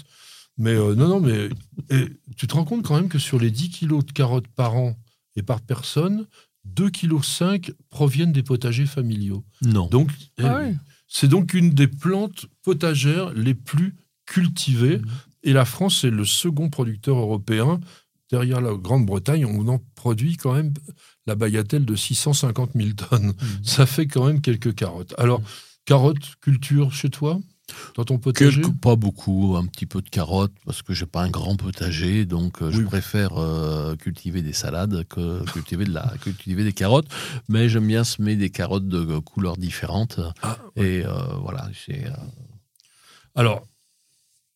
Mais 0.57 0.75
euh, 0.75 0.95
non, 0.95 1.09
non, 1.09 1.21
mais 1.21 1.49
tu 2.37 2.47
te 2.47 2.55
rends 2.55 2.65
compte 2.65 2.85
quand 2.85 2.97
même 2.97 3.09
que 3.09 3.19
sur 3.19 3.39
les 3.39 3.51
10 3.51 3.71
kilos 3.71 4.05
de 4.07 4.13
carottes 4.13 4.49
par 4.49 4.77
an 4.77 4.97
et 5.37 5.43
par 5.43 5.61
personne, 5.61 6.27
2,5 6.77 7.61
kg 7.61 7.75
proviennent 7.91 8.33
des 8.33 8.43
potagers 8.43 8.87
familiaux. 8.87 9.45
Non. 9.63 9.87
Donc, 9.89 10.11
ah 10.43 10.63
eh 10.69 10.75
c'est 11.07 11.29
donc 11.29 11.55
une 11.55 11.71
des 11.71 11.89
plantes 11.89 12.47
potagères 12.63 13.33
les 13.35 13.55
plus 13.55 13.95
cultivées. 14.27 14.99
Mmh. 14.99 15.07
Et 15.45 15.53
la 15.53 15.65
France 15.65 16.05
est 16.05 16.11
le 16.11 16.25
second 16.25 16.71
producteur 16.71 17.17
européen. 17.17 17.81
Derrière 18.31 18.61
la 18.61 18.75
Grande-Bretagne, 18.75 19.45
on 19.45 19.69
en 19.69 19.81
produit 19.95 20.37
quand 20.37 20.55
même 20.55 20.73
la 21.27 21.35
bagatelle 21.35 21.85
de 21.85 21.95
650 21.95 22.71
000 22.75 22.91
tonnes. 22.93 23.29
Mmh. 23.29 23.47
Ça 23.63 23.87
fait 23.87 24.07
quand 24.07 24.27
même 24.27 24.41
quelques 24.41 24.75
carottes. 24.75 25.15
Alors, 25.19 25.41
mmh. 25.41 25.45
carottes, 25.85 26.35
culture 26.41 26.93
chez 26.93 27.11
toi? 27.11 27.39
Dans 27.97 28.05
ton 28.05 28.19
potager? 28.19 28.63
Pas 28.81 28.97
beaucoup, 28.97 29.57
un 29.57 29.67
petit 29.67 29.87
peu 29.87 30.03
de 30.03 30.09
carottes, 30.09 30.55
parce 30.65 30.83
que 30.83 30.95
j'ai 30.95 31.07
pas 31.07 31.23
un 31.23 31.31
grand 31.31 31.57
potager, 31.57 32.25
donc 32.25 32.63
euh, 32.63 32.71
je 32.71 32.83
préfère 32.83 33.39
euh, 33.39 33.97
cultiver 33.97 34.43
des 34.43 34.53
salades 34.53 35.05
que 35.09 35.45
cultiver, 35.53 35.85
de 35.85 35.93
la, 35.93 36.15
cultiver 36.23 36.65
des 36.65 36.73
carottes. 36.73 37.09
Mais 37.49 37.69
j'aime 37.69 37.87
bien 37.87 38.05
semer 38.05 38.37
des 38.37 38.51
carottes 38.51 38.89
de 38.89 39.19
couleurs 39.19 39.57
différentes. 39.57 40.21
Ah, 40.43 40.59
et 40.77 41.05
euh, 41.05 41.13
voilà. 41.41 41.69
Alors, 43.35 43.63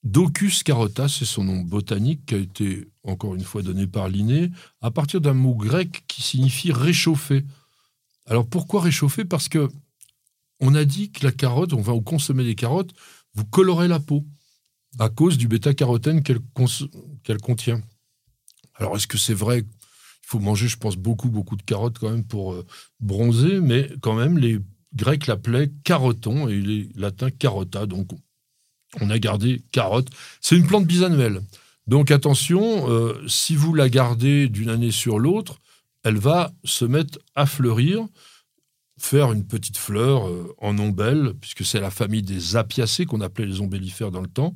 Docus 0.05 0.63
carota, 0.63 1.09
c'est 1.09 1.25
son 1.25 1.45
nom 1.45 1.61
botanique 1.61 2.27
qui 2.27 2.35
a 2.35 2.39
été 2.39 2.89
encore 3.03 3.35
une 3.35 3.43
fois 3.43 3.63
donné 3.63 3.87
par 3.87 4.09
Linné, 4.09 4.51
à 4.81 4.91
partir 4.91 5.21
d'un 5.21 5.35
mot 5.35 5.55
grec 5.55 6.05
qui 6.07 6.23
signifie 6.23 6.73
réchauffer. 6.73 7.45
Alors 8.27 8.47
pourquoi 8.47 8.81
réchauffer? 8.81 9.25
Parce 9.25 9.49
que 9.49 9.69
on 10.61 10.75
a 10.75 10.85
dit 10.85 11.11
que 11.11 11.25
la 11.25 11.33
carotte, 11.33 11.73
on 11.73 11.81
va 11.81 11.93
consommer 12.05 12.45
des 12.45 12.55
carottes, 12.55 12.93
vous 13.35 13.45
colorez 13.45 13.89
la 13.89 14.01
peau 14.01 14.25
à 14.99 15.09
cause 15.09 15.39
du 15.39 15.49
bêta-carotène 15.49 16.23
qu'elle 16.23 17.41
contient. 17.41 17.81
Alors, 18.75 18.97
est-ce 18.97 19.07
que 19.07 19.19
c'est 19.19 19.35
vrai? 19.35 19.61
Il 19.61 20.27
faut 20.27 20.41
manger, 20.41 20.69
je 20.69 20.77
pense, 20.77 20.97
beaucoup, 20.97 21.31
beaucoup 21.31 21.57
de 21.57 21.63
carottes 21.63 21.99
quand 21.99 22.11
même 22.11 22.25
pour 22.25 22.53
euh, 22.53 22.67
bronzer, 23.01 23.61
mais 23.61 23.91
quand 24.01 24.15
même, 24.15 24.39
les 24.39 24.59
Grecs 24.95 25.27
l'appelaient 25.27 25.71
caroton 25.85 26.49
et 26.49 26.61
les 26.61 26.89
latins 26.95 27.31
carota. 27.31 27.87
Donc, 27.87 28.11
on 29.01 29.11
a 29.11 29.19
gardé 29.19 29.63
carotte. 29.73 30.09
C'est 30.41 30.57
une 30.57 30.67
plante 30.67 30.87
bisannuelle. 30.87 31.43
Donc, 31.87 32.11
attention, 32.11 32.91
euh, 32.91 33.15
si 33.27 33.55
vous 33.55 33.75
la 33.75 33.89
gardez 33.89 34.49
d'une 34.49 34.71
année 34.71 34.91
sur 34.91 35.19
l'autre, 35.19 35.59
elle 36.05 36.19
va 36.19 36.53
se 36.65 36.85
mettre 36.85 37.19
à 37.35 37.47
fleurir 37.47 38.07
faire 38.99 39.33
une 39.33 39.47
petite 39.47 39.79
fleur 39.79 40.29
euh, 40.29 40.55
en 40.59 40.79
ombelle, 40.79 41.35
puisque 41.41 41.65
c'est 41.65 41.81
la 41.81 41.91
famille 41.91 42.23
des 42.23 42.57
apiacées 42.57 43.07
qu'on 43.07 43.21
appelait 43.21 43.47
les 43.47 43.61
ombellifères 43.61 44.11
dans 44.11 44.21
le 44.21 44.29
temps. 44.29 44.55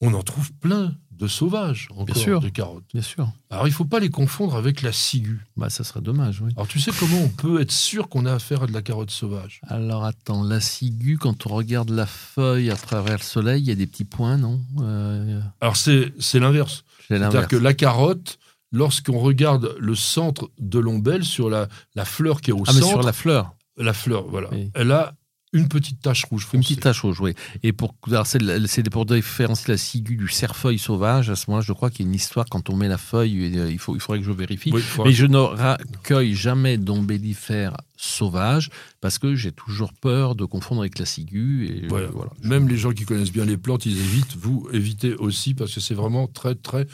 On 0.00 0.12
en 0.12 0.22
trouve 0.22 0.52
plein 0.52 0.94
de 1.10 1.26
sauvages 1.26 1.88
encore, 1.92 2.04
bien 2.04 2.14
sûr, 2.14 2.40
de 2.40 2.50
carottes. 2.50 2.84
Bien 2.92 3.02
sûr. 3.02 3.32
Alors 3.48 3.66
il 3.66 3.70
ne 3.70 3.74
faut 3.74 3.86
pas 3.86 4.00
les 4.00 4.10
confondre 4.10 4.54
avec 4.54 4.82
la 4.82 4.92
ciguë. 4.92 5.40
Bah 5.56 5.70
ça 5.70 5.84
serait 5.84 6.02
dommage, 6.02 6.42
oui. 6.42 6.52
Alors 6.56 6.68
tu 6.68 6.78
sais 6.78 6.90
comment 6.98 7.18
on 7.22 7.28
peut 7.28 7.60
être 7.62 7.72
sûr 7.72 8.08
qu'on 8.08 8.26
a 8.26 8.34
affaire 8.34 8.64
à 8.64 8.66
de 8.66 8.72
la 8.72 8.82
carotte 8.82 9.10
sauvage? 9.10 9.60
Alors 9.66 10.04
attends, 10.04 10.42
la 10.42 10.60
ciguë, 10.60 11.16
quand 11.16 11.46
on 11.46 11.54
regarde 11.54 11.88
la 11.90 12.04
feuille 12.04 12.70
à 12.70 12.76
travers 12.76 13.16
le 13.16 13.22
soleil, 13.22 13.62
il 13.62 13.68
y 13.68 13.72
a 13.72 13.74
des 13.74 13.86
petits 13.86 14.04
points, 14.04 14.36
non? 14.36 14.60
Euh, 14.80 15.40
Alors 15.62 15.76
c'est 15.76 16.12
l'inverse. 16.34 16.84
C'est-à-dire 17.08 17.48
que 17.48 17.56
la 17.56 17.72
carotte, 17.72 18.38
lorsqu'on 18.70 19.18
regarde 19.18 19.74
le 19.78 19.94
centre 19.94 20.50
de 20.58 20.78
l'ombelle 20.78 21.24
sur 21.24 21.48
la, 21.48 21.68
la 21.94 22.04
fleur 22.04 22.42
qui 22.42 22.50
est 22.50 22.52
au 22.52 22.64
ah, 22.66 22.72
centre. 22.72 22.84
Mais 22.84 22.90
sur 22.90 23.02
la 23.02 23.14
fleur 23.14 23.55
la 23.76 23.92
fleur, 23.92 24.26
voilà. 24.28 24.50
Elle 24.74 24.92
a 24.92 25.14
une 25.52 25.68
petite 25.68 26.00
tache 26.02 26.24
rouge 26.24 26.44
foncée. 26.44 26.56
Une 26.56 26.62
petite 26.62 26.80
tache 26.80 27.00
rouge, 27.00 27.20
oui. 27.20 27.34
Et 27.62 27.72
pour, 27.72 27.94
c'est 28.24 28.90
pour 28.90 29.06
différencier 29.06 29.72
la 29.72 29.78
ciguë 29.78 30.16
du 30.16 30.28
cerfeuil 30.28 30.78
sauvage. 30.78 31.30
À 31.30 31.36
ce 31.36 31.48
moment-là, 31.48 31.64
je 31.66 31.72
crois 31.72 31.90
qu'il 31.90 32.04
y 32.04 32.08
a 32.08 32.10
une 32.10 32.14
histoire 32.14 32.46
quand 32.50 32.68
on 32.68 32.76
met 32.76 32.88
la 32.88 32.98
feuille. 32.98 33.56
Euh, 33.56 33.70
il, 33.70 33.78
faut, 33.78 33.94
il 33.94 34.00
faudrait 34.00 34.18
que 34.20 34.26
je 34.26 34.32
vérifie. 34.32 34.72
Mais 34.72 35.12
je 35.12 35.26
ne 35.26 35.38
recueille 35.38 36.34
jamais 36.34 36.78
d'ombellifères 36.78 37.76
sauvages 37.96 38.70
parce 39.00 39.18
que 39.18 39.34
j'ai 39.34 39.52
toujours 39.52 39.92
peur 39.92 40.34
de 40.34 40.44
confondre 40.44 40.82
avec 40.82 40.98
la 40.98 41.06
ciguë. 41.06 41.66
Et 41.66 41.86
voilà. 41.86 42.08
Même 42.42 42.68
les 42.68 42.76
gens 42.76 42.92
qui 42.92 43.04
connaissent 43.04 43.32
bien 43.32 43.44
les 43.44 43.56
plantes, 43.56 43.86
ils 43.86 43.98
évitent. 43.98 44.36
Vous 44.36 44.68
évitez 44.72 45.14
aussi 45.14 45.54
parce 45.54 45.74
que 45.74 45.80
c'est 45.80 45.94
vraiment 45.94 46.26
très, 46.26 46.54
très 46.54 46.86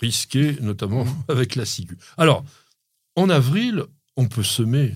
risqué, 0.00 0.56
notamment 0.60 1.06
avec 1.28 1.56
la 1.56 1.64
ciguë. 1.64 1.98
Alors, 2.16 2.44
en 3.16 3.28
avril, 3.30 3.84
on 4.16 4.26
peut 4.26 4.42
semer 4.42 4.94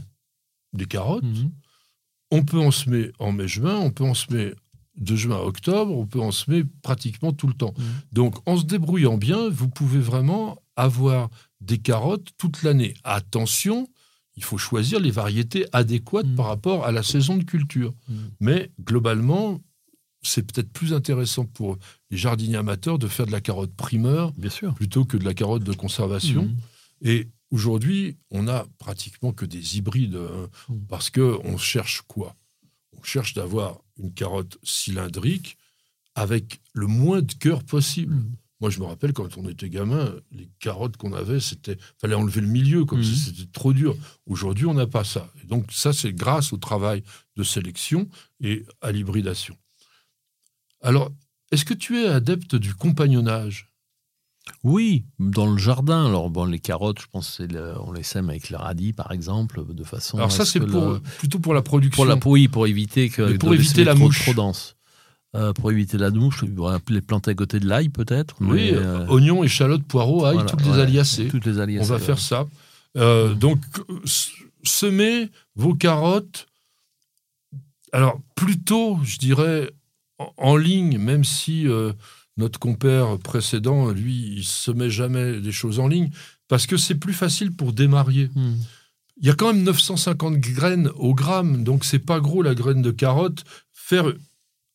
des 0.72 0.86
carottes. 0.86 1.24
Mhm. 1.24 1.50
On 2.30 2.44
peut 2.44 2.60
en 2.60 2.70
semer 2.70 3.10
en 3.18 3.32
mai-juin, 3.32 3.76
on 3.76 3.90
peut 3.90 4.04
en 4.04 4.14
semer 4.14 4.52
de 4.96 5.16
juin 5.16 5.36
à 5.36 5.42
octobre, 5.42 5.96
on 5.96 6.06
peut 6.06 6.20
en 6.20 6.30
semer 6.30 6.64
pratiquement 6.82 7.32
tout 7.32 7.46
le 7.46 7.54
temps. 7.54 7.74
Mhm. 7.76 7.84
Donc, 8.12 8.36
en 8.46 8.56
se 8.56 8.64
débrouillant 8.64 9.16
bien, 9.16 9.48
vous 9.48 9.68
pouvez 9.68 10.00
vraiment 10.00 10.58
avoir 10.76 11.30
des 11.60 11.78
carottes 11.78 12.28
toute 12.38 12.62
l'année. 12.62 12.94
Attention, 13.04 13.88
il 14.36 14.44
faut 14.44 14.58
choisir 14.58 15.00
les 15.00 15.10
variétés 15.10 15.66
adéquates 15.72 16.26
mhm. 16.26 16.36
par 16.36 16.46
rapport 16.46 16.84
à 16.84 16.92
la 16.92 17.02
saison 17.02 17.36
de 17.36 17.44
culture. 17.44 17.92
Mais 18.38 18.70
globalement, 18.82 19.60
c'est 20.22 20.42
peut-être 20.42 20.72
plus 20.72 20.92
intéressant 20.92 21.46
pour 21.46 21.78
les 22.10 22.16
jardiniers 22.16 22.56
amateurs 22.56 22.98
de 22.98 23.08
faire 23.08 23.26
de 23.26 23.32
la 23.32 23.40
carotte 23.40 23.74
primeur 23.74 24.32
Bien 24.32 24.50
sûr. 24.50 24.74
plutôt 24.74 25.04
que 25.04 25.16
de 25.16 25.24
la 25.24 25.34
carotte 25.34 25.64
de 25.64 25.72
conservation. 25.72 26.50
Et 27.02 27.28
Aujourd'hui, 27.50 28.16
on 28.30 28.44
n'a 28.44 28.66
pratiquement 28.78 29.32
que 29.32 29.44
des 29.44 29.76
hybrides 29.76 30.16
hein, 30.16 30.48
mmh. 30.68 30.86
parce 30.88 31.10
que 31.10 31.38
on 31.44 31.58
cherche 31.58 32.02
quoi? 32.02 32.36
On 32.96 33.02
cherche 33.02 33.34
d'avoir 33.34 33.80
une 33.98 34.12
carotte 34.12 34.58
cylindrique 34.62 35.56
avec 36.14 36.60
le 36.72 36.86
moins 36.86 37.22
de 37.22 37.32
cœur 37.32 37.64
possible. 37.64 38.14
Mmh. 38.14 38.36
Moi, 38.60 38.70
je 38.70 38.78
me 38.78 38.84
rappelle 38.84 39.12
quand 39.12 39.38
on 39.38 39.48
était 39.48 39.70
gamin, 39.70 40.14
les 40.32 40.50
carottes 40.58 40.96
qu'on 40.96 41.14
avait, 41.14 41.40
c'était 41.40 41.78
fallait 41.98 42.14
enlever 42.14 42.42
le 42.42 42.46
milieu 42.46 42.84
comme 42.84 43.02
si 43.02 43.12
mmh. 43.12 43.34
c'était 43.34 43.52
trop 43.52 43.72
dur. 43.72 43.96
Aujourd'hui, 44.26 44.66
on 44.66 44.74
n'a 44.74 44.86
pas 44.86 45.04
ça. 45.04 45.32
Et 45.42 45.46
donc 45.46 45.72
ça, 45.72 45.92
c'est 45.92 46.12
grâce 46.12 46.52
au 46.52 46.56
travail 46.56 47.02
de 47.36 47.42
sélection 47.42 48.08
et 48.40 48.64
à 48.80 48.92
l'hybridation. 48.92 49.56
Alors, 50.82 51.10
est-ce 51.50 51.64
que 51.64 51.74
tu 51.74 51.98
es 51.98 52.06
adepte 52.06 52.54
du 52.54 52.74
compagnonnage? 52.74 53.69
Oui, 54.62 55.04
dans 55.18 55.50
le 55.50 55.58
jardin. 55.58 56.06
Alors, 56.06 56.30
bon, 56.30 56.44
les 56.44 56.58
carottes, 56.58 57.00
je 57.00 57.06
pense 57.10 57.40
on 57.84 57.92
les 57.92 58.02
sème 58.02 58.30
avec 58.30 58.50
le 58.50 58.56
radis, 58.56 58.92
par 58.92 59.12
exemple, 59.12 59.64
de 59.68 59.84
façon. 59.84 60.18
Alors, 60.18 60.32
ça, 60.32 60.44
c'est 60.44 60.60
pour, 60.60 61.00
plutôt 61.18 61.38
pour 61.38 61.54
la 61.54 61.62
production. 61.62 61.96
Pour 61.96 62.04
la, 62.04 62.18
oui, 62.26 62.48
pour 62.48 62.66
éviter 62.66 63.08
que. 63.08 63.36
pour 63.36 63.54
éviter 63.54 63.84
la 63.84 63.94
mouche. 63.94 64.22
Trop 64.22 64.34
dense. 64.34 64.76
Euh, 65.36 65.52
pour 65.52 65.70
éviter 65.70 65.96
la 65.96 66.10
mouche, 66.10 66.44
les 66.88 67.00
planter 67.00 67.30
à 67.30 67.34
côté 67.34 67.60
de 67.60 67.68
l'ail, 67.68 67.88
peut-être. 67.88 68.34
Oui, 68.40 68.72
euh, 68.72 69.06
oignons, 69.06 69.44
échalotes, 69.44 69.84
poireaux, 69.84 70.24
ail, 70.24 70.38
toutes, 70.48 70.66
les 70.66 70.80
aliacées. 70.80 71.28
toutes 71.28 71.46
les 71.46 71.60
aliacées. 71.60 71.88
On 71.88 71.94
va 71.94 72.00
faire 72.00 72.18
ça. 72.18 72.48
Euh, 72.96 73.32
donc, 73.34 73.60
semez 74.64 75.30
vos 75.54 75.74
carottes. 75.74 76.48
Alors, 77.92 78.20
plutôt, 78.34 78.98
je 79.04 79.18
dirais, 79.18 79.70
en, 80.18 80.56
ligne, 80.56 80.98
même 80.98 81.22
si 81.22 81.64
notre 82.40 82.58
compère 82.58 83.18
précédent, 83.18 83.90
lui, 83.90 84.34
il 84.36 84.44
se 84.44 84.70
met 84.70 84.90
jamais 84.90 85.40
des 85.40 85.52
choses 85.52 85.78
en 85.78 85.86
ligne 85.86 86.10
parce 86.48 86.66
que 86.66 86.76
c'est 86.76 86.96
plus 86.96 87.12
facile 87.12 87.52
pour 87.52 87.72
démarrer. 87.72 88.28
Hmm. 88.34 88.56
Il 89.18 89.26
y 89.26 89.30
a 89.30 89.34
quand 89.34 89.52
même 89.52 89.62
950 89.62 90.38
graines 90.38 90.90
au 90.96 91.14
gramme, 91.14 91.62
donc 91.62 91.84
c'est 91.84 91.98
pas 91.98 92.20
gros 92.20 92.42
la 92.42 92.54
graine 92.54 92.82
de 92.82 92.90
carotte. 92.90 93.44
Faire 93.72 94.12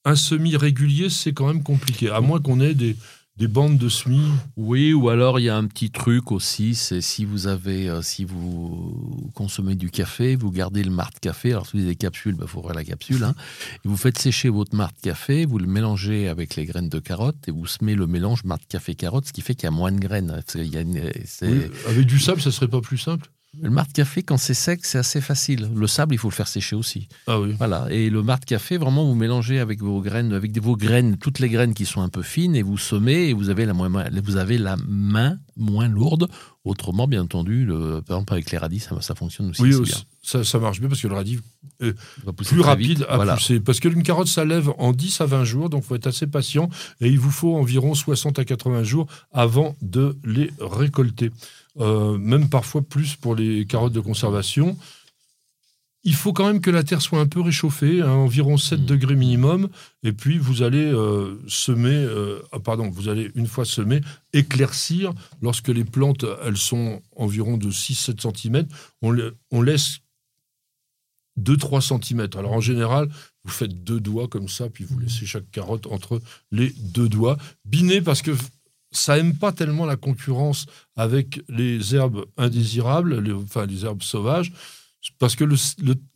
un 0.06 0.16
semis 0.16 0.56
régulier, 0.56 1.10
c'est 1.10 1.34
quand 1.34 1.48
même 1.48 1.64
compliqué, 1.64 2.10
à 2.10 2.22
moins 2.22 2.40
qu'on 2.40 2.62
ait 2.62 2.76
des, 2.76 2.96
des 3.38 3.48
bandes 3.48 3.78
de 3.78 3.90
semis 3.90 4.32
Oui, 4.56 4.94
ou 4.94 5.10
alors 5.10 5.40
il 5.40 5.44
y 5.44 5.50
a 5.50 5.58
un 5.58 5.66
petit 5.66 5.92
truc 5.92 6.32
aussi, 6.32 6.74
c'est 6.74 7.02
si 7.02 7.26
vous 7.26 7.48
avez, 7.48 7.90
euh, 7.90 8.02
si 8.02 8.24
vous 8.24 9.30
consommez 9.34 9.76
du 9.76 9.92
café, 9.92 10.38
vous 10.38 10.52
gardez 10.52 10.84
le 10.84 10.92
marc 10.92 11.20
café. 11.20 11.52
Alors 11.52 11.66
si 11.66 11.74
vous 11.74 11.84
avez 11.84 11.92
des 11.92 11.96
capsules, 11.98 12.36
il 12.36 12.40
bah, 12.40 12.48
faut 12.48 12.60
ouvrir 12.60 12.76
la 12.76 12.86
capsule. 12.86 13.24
Hein, 13.24 13.36
et 13.84 13.88
vous 13.88 13.98
faites 13.98 14.18
sécher 14.18 14.48
votre 14.48 14.76
marc 14.76 14.96
café, 15.02 15.46
vous 15.46 15.60
le 15.60 15.68
mélangez 15.68 16.30
avec 16.30 16.56
les 16.56 16.66
graines 16.66 16.90
de 16.90 17.00
carotte 17.00 17.48
et 17.48 17.52
vous 17.52 17.68
semez 17.68 17.96
le 17.96 18.08
mélange 18.08 18.46
marc 18.46 18.62
café 18.70 18.96
carotte, 18.96 19.26
ce 19.28 19.34
qui 19.34 19.42
fait 19.42 19.54
qu'il 19.54 19.66
y 19.66 19.68
a 19.68 19.72
moins 19.72 19.92
de 19.92 20.00
graines. 20.00 20.42
Il 20.56 20.78
avec 21.88 22.06
du 22.06 22.20
sable, 22.20 22.42
ça 22.42 22.52
serait 22.52 22.70
pas 22.70 22.82
plus 22.82 22.98
simple 22.98 23.30
le 23.62 23.70
marc 23.70 23.94
café, 23.94 24.24
quand 24.24 24.38
c'est 24.38 24.54
sec, 24.54 24.86
c'est 24.86 24.98
assez 24.98 25.22
facile. 25.22 25.70
Le 25.76 25.88
sable, 25.88 26.14
il 26.14 26.18
faut 26.18 26.30
le 26.30 26.34
faire 26.34 26.48
sécher 26.48 26.76
aussi. 26.76 27.08
Ah 27.28 27.40
oui. 27.40 27.54
Voilà. 27.58 27.88
Et 27.90 28.10
le 28.10 28.22
marc 28.24 28.46
café, 28.46 28.78
vraiment, 28.78 29.06
vous 29.06 29.16
mélangez 29.16 29.60
avec 29.60 29.82
vos 29.82 30.02
graines, 30.02 30.34
avec 30.34 30.58
vos 30.62 30.76
graines, 30.76 31.18
toutes 31.18 31.40
les 31.40 31.50
graines 31.50 31.74
qui 31.74 31.86
sont 31.86 32.02
un 32.02 32.10
peu 32.10 32.22
fines, 32.22 32.56
et 32.56 32.64
vous 32.64 32.78
semez, 32.78 33.30
et 33.30 33.34
vous 33.34 33.50
avez 33.50 33.66
la, 33.66 33.74
vous 33.74 34.38
avez 34.38 34.58
la 34.58 34.76
main 34.88 35.38
moins 35.58 35.88
lourde. 35.88 36.28
Autrement, 36.64 37.08
bien 37.08 37.22
entendu, 37.22 37.64
le, 37.66 38.02
par 38.02 38.18
exemple, 38.18 38.34
avec 38.34 38.50
les 38.52 38.58
radis, 38.58 38.80
ça, 38.80 39.00
ça 39.00 39.14
fonctionne 39.14 39.52
aussi. 39.52 39.62
Oui, 39.62 39.74
ça, 40.24 40.60
marche 40.60 40.80
bien 40.80 40.90
parce 40.90 41.02
que 41.02 41.08
le 41.08 41.14
radis 41.14 41.40
est 41.80 41.94
plus 42.48 42.62
rapide 42.62 42.98
vite. 43.00 43.06
à 43.08 43.16
Voilà. 43.18 43.36
pousser. 43.36 43.60
Parce 43.60 43.80
qu'une 43.80 44.02
carotte, 44.02 44.28
ça 44.28 44.44
lève 44.46 44.72
en 44.80 44.92
10 44.92 45.22
à 45.22 45.26
20 45.28 45.44
jours, 45.44 45.70
donc 45.70 45.84
il 45.84 45.88
faut 45.88 45.96
être 45.96 46.08
assez 46.08 46.26
patient. 46.26 46.70
Et 47.02 47.10
il 47.10 47.20
vous 47.20 47.30
faut 47.30 47.56
environ 47.56 47.94
60 47.94 48.40
à 48.40 48.46
80 48.46 48.82
jours 48.84 49.06
avant 49.32 49.76
de 49.84 50.18
les 50.26 50.50
récolter. 50.60 51.32
Euh, 51.80 52.18
même 52.18 52.50
parfois 52.50 52.82
plus 52.82 53.16
pour 53.16 53.36
les 53.36 53.66
carottes 53.66 53.94
de 53.94 54.00
conservation. 54.00 54.78
Il 56.04 56.14
faut 56.14 56.34
quand 56.34 56.46
même 56.46 56.62
que 56.62 56.70
la 56.70 56.84
terre 56.84 57.02
soit 57.02 57.20
un 57.20 57.26
peu 57.26 57.42
réchauffée, 57.42 58.02
à 58.02 58.12
environ 58.12 58.58
7 58.58 58.82
Mm. 58.82 58.86
degrés 58.86 59.16
minimum. 59.16 59.70
Et 60.04 60.14
puis 60.14 60.38
vous 60.38 60.62
allez 60.62 60.86
euh, 60.86 61.42
semer, 61.48 61.90
euh, 61.96 62.42
ah, 62.52 62.60
pardon, 62.60 62.90
vous 62.90 63.10
allez 63.10 63.32
une 63.36 63.48
fois 63.48 63.66
semé, 63.66 64.02
éclaircir 64.32 65.14
lorsque 65.42 65.70
les 65.70 65.84
plantes, 65.84 66.26
elles 66.46 66.58
sont 66.58 67.02
environ 67.16 67.58
de 67.58 67.72
6-7 67.72 68.22
cm. 68.22 68.68
On, 69.02 69.18
on 69.52 69.62
laisse 69.62 70.00
2-3 71.40 71.82
cm. 71.82 72.30
Alors 72.38 72.54
en 72.54 72.62
général, 72.62 73.10
vous 73.44 73.52
faites 73.52 73.84
deux 73.84 74.00
doigts 74.00 74.28
comme 74.28 74.48
ça, 74.48 74.70
puis 74.70 74.86
vous 74.86 75.00
laissez 75.00 75.26
chaque 75.26 75.50
carotte 75.52 75.88
entre 75.88 76.22
les 76.52 76.70
deux 76.70 77.10
doigts. 77.10 77.38
Biné 77.66 78.02
parce 78.02 78.22
que 78.22 78.32
ça 78.98 79.18
aime 79.18 79.36
pas 79.38 79.52
tellement 79.52 79.86
la 79.86 79.96
concurrence 79.98 80.66
avec 80.96 81.42
les 81.50 81.96
herbes 81.96 82.26
indésirables, 82.38 83.20
les- 83.20 83.34
enfin 83.34 83.66
les 83.66 83.86
herbes 83.86 84.04
sauvages, 84.04 84.52
parce 85.20 85.36
que 85.36 85.44
le, 85.44 85.56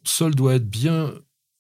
sol 0.04 0.36
doit 0.36 0.56
être 0.56 0.70
bien 0.70 1.14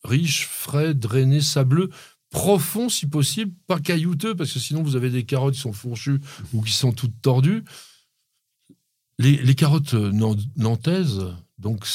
riche, 0.04 0.48
frais, 0.48 0.94
drainé, 0.94 1.42
sableux, 1.42 1.90
profond 2.30 2.90
si 2.90 3.06
possible, 3.08 3.54
pas 3.68 3.80
caillouteux, 3.80 4.36
parce 4.36 4.54
que 4.54 4.60
sinon 4.60 4.84
vous 4.84 4.96
avez 4.96 5.10
des 5.10 5.24
carottes 5.26 5.56
qui 5.56 5.60
sont 5.62 5.74
fourchues 5.74 6.20
ou 6.54 6.62
qui 6.62 6.74
sont 6.74 6.92
toutes 6.92 7.22
tordues. 7.22 7.64
Les, 9.18 9.56
carottes 9.56 9.94
nan- 9.96 10.40
nantaises, 10.56 11.26
donc 11.58 11.86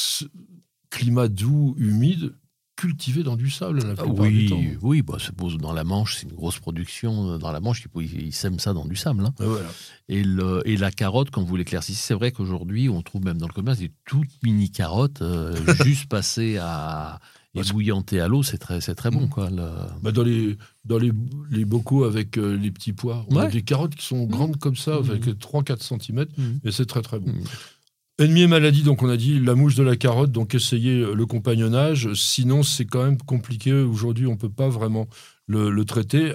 climat 0.91 1.27
doux, 1.27 1.73
humide, 1.77 2.35
cultivées 2.75 3.23
dans 3.23 3.35
du 3.37 3.49
sable 3.49 3.77
la 3.83 3.95
plupart 3.95 4.25
du 4.27 4.45
temps. 4.47 4.57
Oui, 4.57 4.77
oui 4.81 5.01
bah, 5.01 5.17
dans 5.61 5.73
la 5.73 5.83
Manche, 5.83 6.17
c'est 6.17 6.23
une 6.27 6.33
grosse 6.35 6.59
production 6.59 7.31
euh, 7.31 7.37
dans 7.37 7.51
la 7.51 7.59
Manche. 7.59 7.83
Ils, 7.95 8.21
ils 8.27 8.33
sèment 8.33 8.59
ça 8.59 8.73
dans 8.73 8.85
du 8.85 8.95
sable. 8.95 9.25
hein. 9.25 9.33
Et 9.39 9.45
voilà. 9.45 9.67
Et, 10.09 10.23
le, 10.23 10.61
et 10.65 10.75
la 10.77 10.91
carotte, 10.91 11.29
quand 11.31 11.43
vous 11.43 11.55
l'éclaircissez, 11.55 12.01
c'est 12.01 12.13
vrai 12.13 12.31
qu'aujourd'hui, 12.31 12.89
on 12.89 13.01
trouve 13.01 13.23
même 13.23 13.37
dans 13.37 13.47
le 13.47 13.53
commerce 13.53 13.79
des 13.79 13.91
toutes 14.05 14.27
mini 14.43 14.69
carottes, 14.69 15.21
euh, 15.21 15.55
juste 15.85 16.07
passées 16.07 16.57
à 16.57 17.19
ébouillanter 17.57 18.19
à 18.19 18.27
l'eau, 18.27 18.43
c'est 18.43 18.57
très, 18.57 18.81
c'est 18.81 18.95
très 18.95 19.09
bon. 19.11 19.29
Quoi, 19.29 19.49
le- 19.49 19.71
Bah, 20.03 20.11
dans 20.11 20.23
les, 20.23 20.57
dans 20.83 20.97
les, 20.97 21.13
les 21.49 21.63
bocaux 21.63 22.03
avec 22.03 22.37
euh, 22.37 22.57
les 22.57 22.69
petits 22.69 22.91
pois, 22.91 23.25
on 23.29 23.37
a 23.37 23.47
des 23.47 23.61
carottes 23.61 23.95
qui 23.95 24.05
sont 24.05 24.25
grandes 24.25 24.57
comme 24.57 24.75
ça, 24.75 24.99
Mmh. 24.99 25.09
avec 25.09 25.23
3-4 25.25 25.81
cm, 25.81 26.25
et 26.65 26.71
c'est 26.71 26.85
très 26.85 27.01
très 27.01 27.17
bon. 27.19 27.31
Ennemi 28.17 28.43
et 28.43 28.47
maladie, 28.47 28.83
donc 28.83 29.03
on 29.03 29.09
a 29.09 29.17
dit 29.17 29.41
la 29.41 29.55
mouche 29.55 29.75
de 29.75 29.83
la 29.83 29.97
carotte, 29.97 30.31
donc 30.31 30.55
essayez 30.55 31.05
le 31.13 31.25
compagnonnage. 31.25 32.13
Sinon, 32.13 32.63
c'est 32.63 32.85
quand 32.85 33.03
même 33.03 33.17
compliqué. 33.17 33.73
Aujourd'hui, 33.73 34.25
on 34.25 34.31
ne 34.31 34.37
peut 34.37 34.49
pas 34.49 34.69
vraiment 34.69 35.07
le, 35.47 35.69
le 35.69 35.83
traiter. 35.83 36.31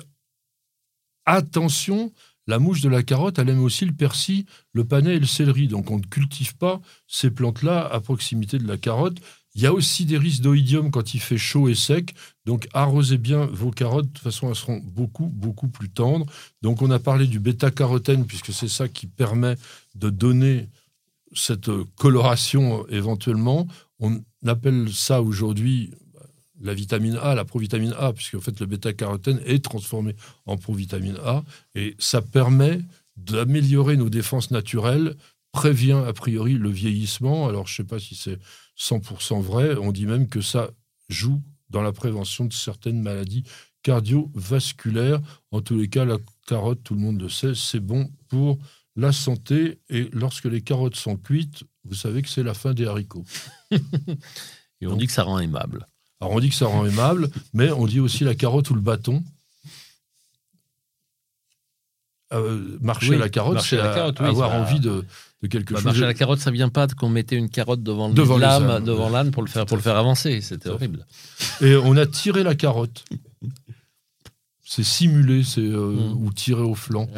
Attention, 1.24 2.12
la 2.46 2.58
mouche 2.58 2.82
de 2.82 2.90
la 2.90 3.02
carotte, 3.02 3.38
elle 3.38 3.48
aime 3.48 3.62
aussi 3.62 3.86
le 3.86 3.94
persil, 3.94 4.44
le 4.74 4.84
panais 4.84 5.16
et 5.16 5.20
le 5.20 5.26
céleri. 5.26 5.68
Donc 5.68 5.90
on 5.90 5.96
ne 5.98 6.04
cultive 6.04 6.54
pas 6.56 6.82
ces 7.06 7.30
plantes-là 7.30 7.88
à 7.90 8.00
proximité 8.00 8.58
de 8.58 8.66
la 8.66 8.76
carotte. 8.76 9.16
Il 9.54 9.62
y 9.62 9.66
a 9.66 9.72
aussi 9.72 10.04
des 10.04 10.18
risques 10.18 10.42
d'oïdium 10.42 10.90
quand 10.90 11.14
il 11.14 11.20
fait 11.20 11.38
chaud 11.38 11.68
et 11.68 11.74
sec. 11.74 12.14
Donc 12.44 12.68
arrosez 12.74 13.16
bien 13.16 13.46
vos 13.46 13.70
carottes, 13.70 14.06
de 14.06 14.12
toute 14.12 14.22
façon 14.22 14.48
elles 14.48 14.54
seront 14.54 14.82
beaucoup, 14.84 15.26
beaucoup 15.26 15.68
plus 15.68 15.88
tendres. 15.88 16.26
Donc 16.60 16.82
on 16.82 16.90
a 16.90 16.98
parlé 16.98 17.26
du 17.26 17.40
bêta-carotène, 17.40 18.26
puisque 18.26 18.52
c'est 18.52 18.68
ça 18.68 18.86
qui 18.86 19.06
permet 19.06 19.56
de 19.94 20.10
donner 20.10 20.68
cette 21.32 21.70
coloration 21.96 22.86
éventuellement. 22.88 23.66
On 23.98 24.20
appelle 24.46 24.92
ça 24.92 25.22
aujourd'hui 25.22 25.90
euh, 25.92 26.20
la 26.60 26.74
vitamine 26.74 27.18
A, 27.22 27.34
la 27.34 27.44
provitamine 27.44 27.94
A, 27.98 28.12
puisque 28.12 28.34
en 28.34 28.40
fait 28.40 28.58
le 28.60 28.66
bêta-carotène 28.66 29.40
est 29.44 29.64
transformé 29.64 30.14
en 30.46 30.56
provitamine 30.56 31.18
A, 31.24 31.44
et 31.74 31.94
ça 31.98 32.22
permet 32.22 32.80
d'améliorer 33.16 33.96
nos 33.96 34.10
défenses 34.10 34.50
naturelles, 34.50 35.16
prévient 35.52 36.02
a 36.06 36.12
priori 36.12 36.54
le 36.54 36.70
vieillissement. 36.70 37.48
Alors 37.48 37.66
je 37.66 37.74
ne 37.74 37.76
sais 37.76 37.88
pas 37.88 37.98
si 37.98 38.14
c'est 38.14 38.38
100% 38.78 39.40
vrai, 39.42 39.76
on 39.76 39.92
dit 39.92 40.06
même 40.06 40.28
que 40.28 40.40
ça 40.40 40.70
joue 41.08 41.42
dans 41.68 41.82
la 41.82 41.92
prévention 41.92 42.44
de 42.44 42.52
certaines 42.52 43.00
maladies 43.00 43.44
cardiovasculaires. 43.82 45.20
En 45.50 45.60
tous 45.60 45.76
les 45.76 45.88
cas, 45.88 46.04
la 46.04 46.18
carotte, 46.46 46.82
tout 46.82 46.94
le 46.94 47.00
monde 47.00 47.20
le 47.20 47.28
sait, 47.28 47.54
c'est 47.54 47.80
bon 47.80 48.10
pour 48.28 48.58
la 48.96 49.12
santé. 49.12 49.78
Et 49.88 50.08
lorsque 50.12 50.44
les 50.46 50.60
carottes 50.62 50.96
sont 50.96 51.16
cuites, 51.16 51.64
vous 51.84 51.94
savez 51.94 52.22
que 52.22 52.28
c'est 52.28 52.42
la 52.42 52.54
fin 52.54 52.74
des 52.74 52.86
haricots. 52.86 53.24
Et 53.70 54.86
on 54.86 54.90
Donc- 54.90 54.98
dit 55.00 55.06
que 55.06 55.12
ça 55.12 55.22
rend 55.24 55.38
aimable. 55.38 55.86
Alors 56.20 56.34
on 56.34 56.40
dit 56.40 56.48
que 56.50 56.54
ça 56.54 56.66
rend 56.66 56.84
aimable, 56.86 57.30
mais 57.54 57.70
on 57.70 57.86
dit 57.86 58.00
aussi 58.00 58.24
la 58.24 58.34
carotte 58.34 58.68
ou 58.70 58.74
le 58.74 58.80
bâton. 58.82 59.22
Euh, 62.32 62.78
marcher 62.80 63.10
Oui, 63.10 63.16
à 63.16 63.18
la 63.18 63.28
carotte, 63.28 63.54
marcher 63.54 63.76
c'est 63.76 63.80
à 63.82 63.84
la 63.86 63.90
à- 63.90 63.94
carotte, 63.96 64.20
oui, 64.20 64.26
avoir 64.26 64.52
envie 64.54 64.78
de, 64.78 65.04
de 65.42 65.48
quelque 65.48 65.72
Bah, 65.72 65.78
chose. 65.80 65.84
marcher 65.86 66.04
à 66.04 66.06
la 66.06 66.14
carotte, 66.14 66.38
ça 66.38 66.50
vient 66.52 66.68
pas 66.68 66.86
de 66.86 66.94
qu'on 66.94 67.08
mettait 67.08 67.34
une 67.36 67.48
carotte 67.50 67.82
devant 67.82 68.06
le 68.08 68.14
Devant 68.14 68.34
ouais. 68.36 69.10
l'âne 69.10 69.30
pour 69.32 69.42
le 69.42 69.48
faire 69.48 69.66
pour 69.66 69.76
le 69.76 69.82
faire 69.82 69.96
avancer. 69.96 70.40
C'était 70.40 70.68
horrible. 70.68 71.06
Et 71.60 71.74
on 71.74 71.96
a 71.96 72.06
tiré 72.06 72.42
la 72.44 72.54
carotte. 72.54 73.04
C'est 74.62 74.84
simulé, 74.84 75.42
c'est 75.42 75.60
euh, 75.62 75.90
Mm. 76.14 76.24
ou 76.24 76.32
tiré 76.32 76.60
au 76.62 76.76
flanc. 76.76 77.08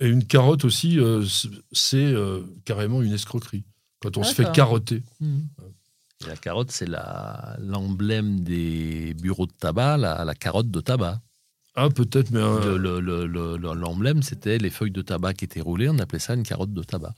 Et 0.00 0.08
une 0.08 0.24
carotte 0.24 0.64
aussi, 0.64 0.98
euh, 1.00 1.24
c'est 1.72 1.96
euh, 1.96 2.42
carrément 2.64 3.02
une 3.02 3.12
escroquerie. 3.12 3.64
Quand 4.00 4.16
on 4.16 4.22
se 4.22 4.32
fait 4.34 4.50
carotter. 4.52 5.02
Et 5.20 6.26
la 6.26 6.36
carotte, 6.36 6.70
c'est 6.70 6.88
l'emblème 7.58 8.40
des 8.40 9.14
bureaux 9.14 9.46
de 9.46 9.52
tabac, 9.52 9.96
la, 9.96 10.24
la 10.24 10.34
carotte 10.34 10.70
de 10.70 10.80
tabac. 10.80 11.20
Ah, 11.74 11.88
peut-être, 11.90 12.30
mais. 12.30 12.40
euh, 12.40 12.76
Le- 12.78 13.00
le- 13.00 13.26
le- 13.26 13.56
le- 13.56 13.74
L'emblème, 13.74 14.22
c'était 14.22 14.58
les 14.58 14.70
feuilles 14.70 14.90
de 14.92 15.02
tabac 15.02 15.34
qui 15.34 15.44
étaient 15.44 15.60
roulées. 15.60 15.88
On 15.88 15.98
appelait 15.98 16.18
ça 16.18 16.34
une 16.34 16.42
carotte 16.44 16.72
de 16.72 16.82
tabac. 16.82 17.14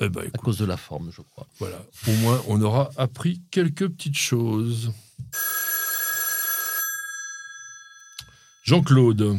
eh 0.00 0.08
ben, 0.08 0.24
À 0.32 0.38
cause 0.38 0.58
de 0.58 0.64
la 0.64 0.76
forme, 0.76 1.10
je 1.12 1.20
crois. 1.22 1.46
voilà. 1.58 1.78
Au 2.08 2.12
moins, 2.22 2.40
on 2.48 2.60
aura 2.62 2.90
appris 2.96 3.42
quelques 3.52 3.88
petites 3.88 4.18
choses. 4.18 4.92
Jean-Claude. 8.64 9.38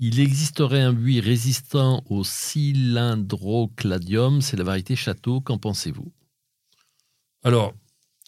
Il 0.00 0.18
existerait 0.20 0.82
un 0.82 0.92
buis 0.92 1.20
résistant 1.20 2.02
au 2.10 2.24
cylindrocladium. 2.24 4.42
C'est 4.42 4.56
la 4.56 4.64
variété 4.64 4.96
château. 4.96 5.40
Qu'en 5.40 5.58
pensez-vous? 5.58 6.12
Alors, 7.42 7.74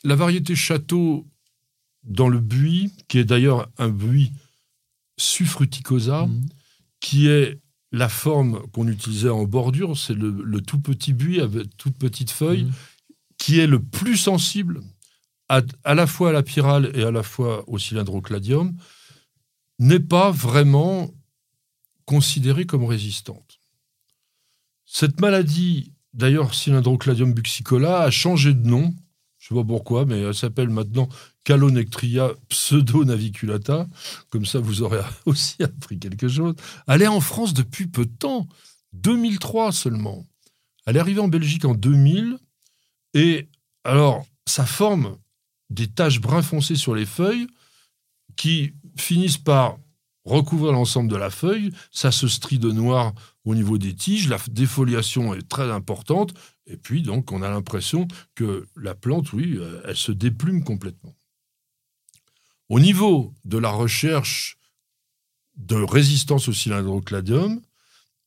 la 0.04 0.14
variété 0.14 0.54
château 0.54 1.26
dans 2.04 2.28
le 2.28 2.38
buis, 2.38 2.92
qui 3.08 3.18
est 3.18 3.24
d'ailleurs 3.24 3.68
un 3.78 3.88
buis 3.88 4.32
suffruticosa, 5.18 6.26
Mhm. 6.26 6.46
qui 7.00 7.28
est 7.28 7.58
la 7.92 8.08
forme 8.08 8.60
qu'on 8.72 8.88
utilisait 8.88 9.28
en 9.30 9.44
bordure, 9.44 9.96
c'est 9.96 10.14
le, 10.14 10.30
le 10.30 10.60
tout 10.60 10.80
petit 10.80 11.12
buis 11.12 11.40
avec 11.40 11.76
toutes 11.76 11.98
petites 11.98 12.30
feuilles, 12.30 12.64
Mhm. 12.64 12.72
qui 13.38 13.58
est 13.60 13.66
le 13.66 13.82
plus 13.82 14.16
sensible 14.16 14.82
à, 15.48 15.62
à 15.84 15.94
la 15.94 16.06
fois 16.06 16.30
à 16.30 16.32
la 16.32 16.42
pyrale 16.42 16.90
et 16.94 17.02
à 17.02 17.10
la 17.10 17.22
fois 17.22 17.64
au 17.68 17.78
cylindrocladium, 17.78 18.76
n'est 19.78 20.00
pas 20.00 20.30
vraiment 20.30 21.10
considérée 22.06 22.66
comme 22.66 22.84
résistante. 22.84 23.60
Cette 24.86 25.20
maladie, 25.20 25.92
d'ailleurs, 26.14 26.54
cylindrocladium 26.54 27.34
buccicola, 27.34 28.00
a 28.00 28.10
changé 28.10 28.54
de 28.54 28.66
nom. 28.66 28.94
Je 29.38 29.52
ne 29.52 29.58
sais 29.58 29.62
pas 29.62 29.66
pourquoi, 29.66 30.06
mais 30.06 30.20
elle 30.20 30.34
s'appelle 30.34 30.70
maintenant 30.70 31.08
Calonectria 31.44 32.30
pseudonaviculata. 32.48 33.86
Comme 34.30 34.46
ça, 34.46 34.60
vous 34.60 34.82
aurez 34.82 35.00
aussi 35.26 35.62
appris 35.62 35.98
quelque 35.98 36.28
chose. 36.28 36.54
Elle 36.86 37.02
est 37.02 37.08
en 37.08 37.20
France 37.20 37.52
depuis 37.52 37.86
peu 37.86 38.06
de 38.06 38.16
temps, 38.16 38.48
2003 38.94 39.72
seulement. 39.72 40.24
Elle 40.86 40.96
est 40.96 41.00
arrivée 41.00 41.20
en 41.20 41.28
Belgique 41.28 41.64
en 41.64 41.74
2000. 41.74 42.38
Et 43.14 43.48
alors, 43.84 44.24
ça 44.46 44.64
forme 44.64 45.18
des 45.70 45.88
taches 45.88 46.20
brun 46.20 46.42
foncé 46.42 46.76
sur 46.76 46.94
les 46.94 47.06
feuilles 47.06 47.48
qui 48.36 48.74
finissent 48.96 49.38
par 49.38 49.78
recouvrir 50.26 50.72
l'ensemble 50.72 51.10
de 51.10 51.16
la 51.16 51.30
feuille. 51.30 51.70
Ça 51.90 52.12
se 52.12 52.28
strie 52.28 52.58
de 52.58 52.70
noir 52.70 53.14
au 53.44 53.54
niveau 53.54 53.78
des 53.78 53.94
tiges. 53.94 54.28
La 54.28 54.38
défoliation 54.50 55.32
est 55.32 55.48
très 55.48 55.70
importante. 55.70 56.34
Et 56.66 56.76
puis, 56.76 57.02
donc, 57.02 57.32
on 57.32 57.42
a 57.42 57.48
l'impression 57.48 58.08
que 58.34 58.66
la 58.76 58.94
plante, 58.94 59.32
oui, 59.32 59.54
euh, 59.56 59.80
elle 59.86 59.96
se 59.96 60.12
déplume 60.12 60.64
complètement. 60.64 61.14
Au 62.68 62.80
niveau 62.80 63.32
de 63.44 63.58
la 63.58 63.70
recherche 63.70 64.58
de 65.56 65.76
résistance 65.76 66.48
au 66.48 66.52
cylindrocladium, 66.52 67.60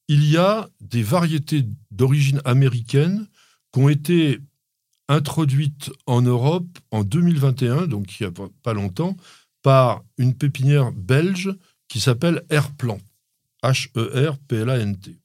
il 0.07 0.25
y 0.27 0.37
a 0.37 0.69
des 0.79 1.03
variétés 1.03 1.65
d'origine 1.91 2.41
américaine 2.45 3.27
qui 3.71 3.79
ont 3.79 3.89
été 3.89 4.39
introduites 5.09 5.91
en 6.05 6.21
Europe 6.21 6.67
en 6.91 7.03
2021, 7.03 7.87
donc 7.87 8.19
il 8.19 8.27
n'y 8.27 8.33
a 8.33 8.47
pas 8.63 8.73
longtemps, 8.73 9.17
par 9.61 10.03
une 10.17 10.33
pépinière 10.33 10.91
belge 10.91 11.53
qui 11.89 11.99
s'appelle 11.99 12.45
Airplant. 12.49 12.99
H-E-R-P-L-A-N-T. 13.61 15.17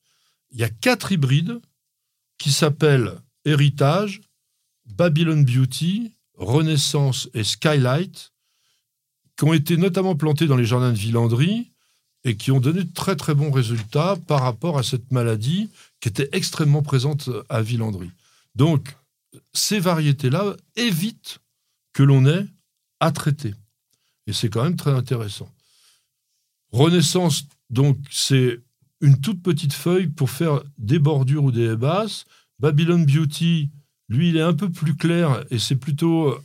Il 0.51 0.59
y 0.59 0.65
a 0.65 0.69
quatre 0.69 1.12
hybrides 1.12 1.61
qui 2.37 2.51
s'appellent 2.51 3.12
Héritage, 3.45 4.21
Babylon 4.87 5.45
Beauty, 5.45 6.12
Renaissance 6.37 7.29
et 7.35 7.45
Skylight, 7.45 8.33
qui 9.37 9.45
ont 9.45 9.53
été 9.53 9.77
notamment 9.77 10.17
plantés 10.17 10.47
dans 10.47 10.57
les 10.57 10.65
jardins 10.65 10.93
de 10.93 10.99
Villandry 10.99 11.71
et 12.25 12.37
qui 12.37 12.51
ont 12.51 12.61
donné 12.61 12.83
de 12.85 12.93
très 12.93 13.17
très 13.17 13.35
bons 13.35 13.51
résultats 13.51 14.17
par 14.27 14.43
rapport 14.43 14.79
à 14.79 14.83
cette 14.83 15.12
maladie 15.12 15.69
qui 16.01 16.09
était 16.09 16.29
extrêmement 16.33 16.83
présente 16.83 17.31
à 17.49 17.62
Villandry. 17.62 18.11
Donc, 18.55 18.97
ces 19.53 19.79
variétés-là 19.79 20.57
évitent 20.77 21.39
que 21.93 22.03
l'on 22.03 22.27
ait 22.27 22.47
à 23.01 23.12
traiter. 23.12 23.55
Et 24.27 24.33
c'est 24.33 24.49
quand 24.49 24.65
même 24.65 24.77
très 24.77 24.93
intéressant. 24.93 25.49
Renaissance, 26.75 27.47
donc, 27.70 27.99
c'est 28.11 28.59
une 29.01 29.20
toute 29.20 29.45
petite 29.45 29.72
feuille 29.72 30.09
pour 30.09 30.29
faire 30.29 30.61
des 30.77 30.99
bordures 30.99 31.45
ou 31.45 31.53
des 31.53 31.77
basses. 31.77 32.25
Babylon 32.59 33.05
Beauty, 33.05 33.70
lui, 34.09 34.31
il 34.31 34.37
est 34.37 34.43
un 34.43 34.55
peu 34.55 34.68
plus 34.68 34.97
clair 34.97 35.45
et 35.53 35.61
c'est 35.61 35.77
plutôt 35.77 36.37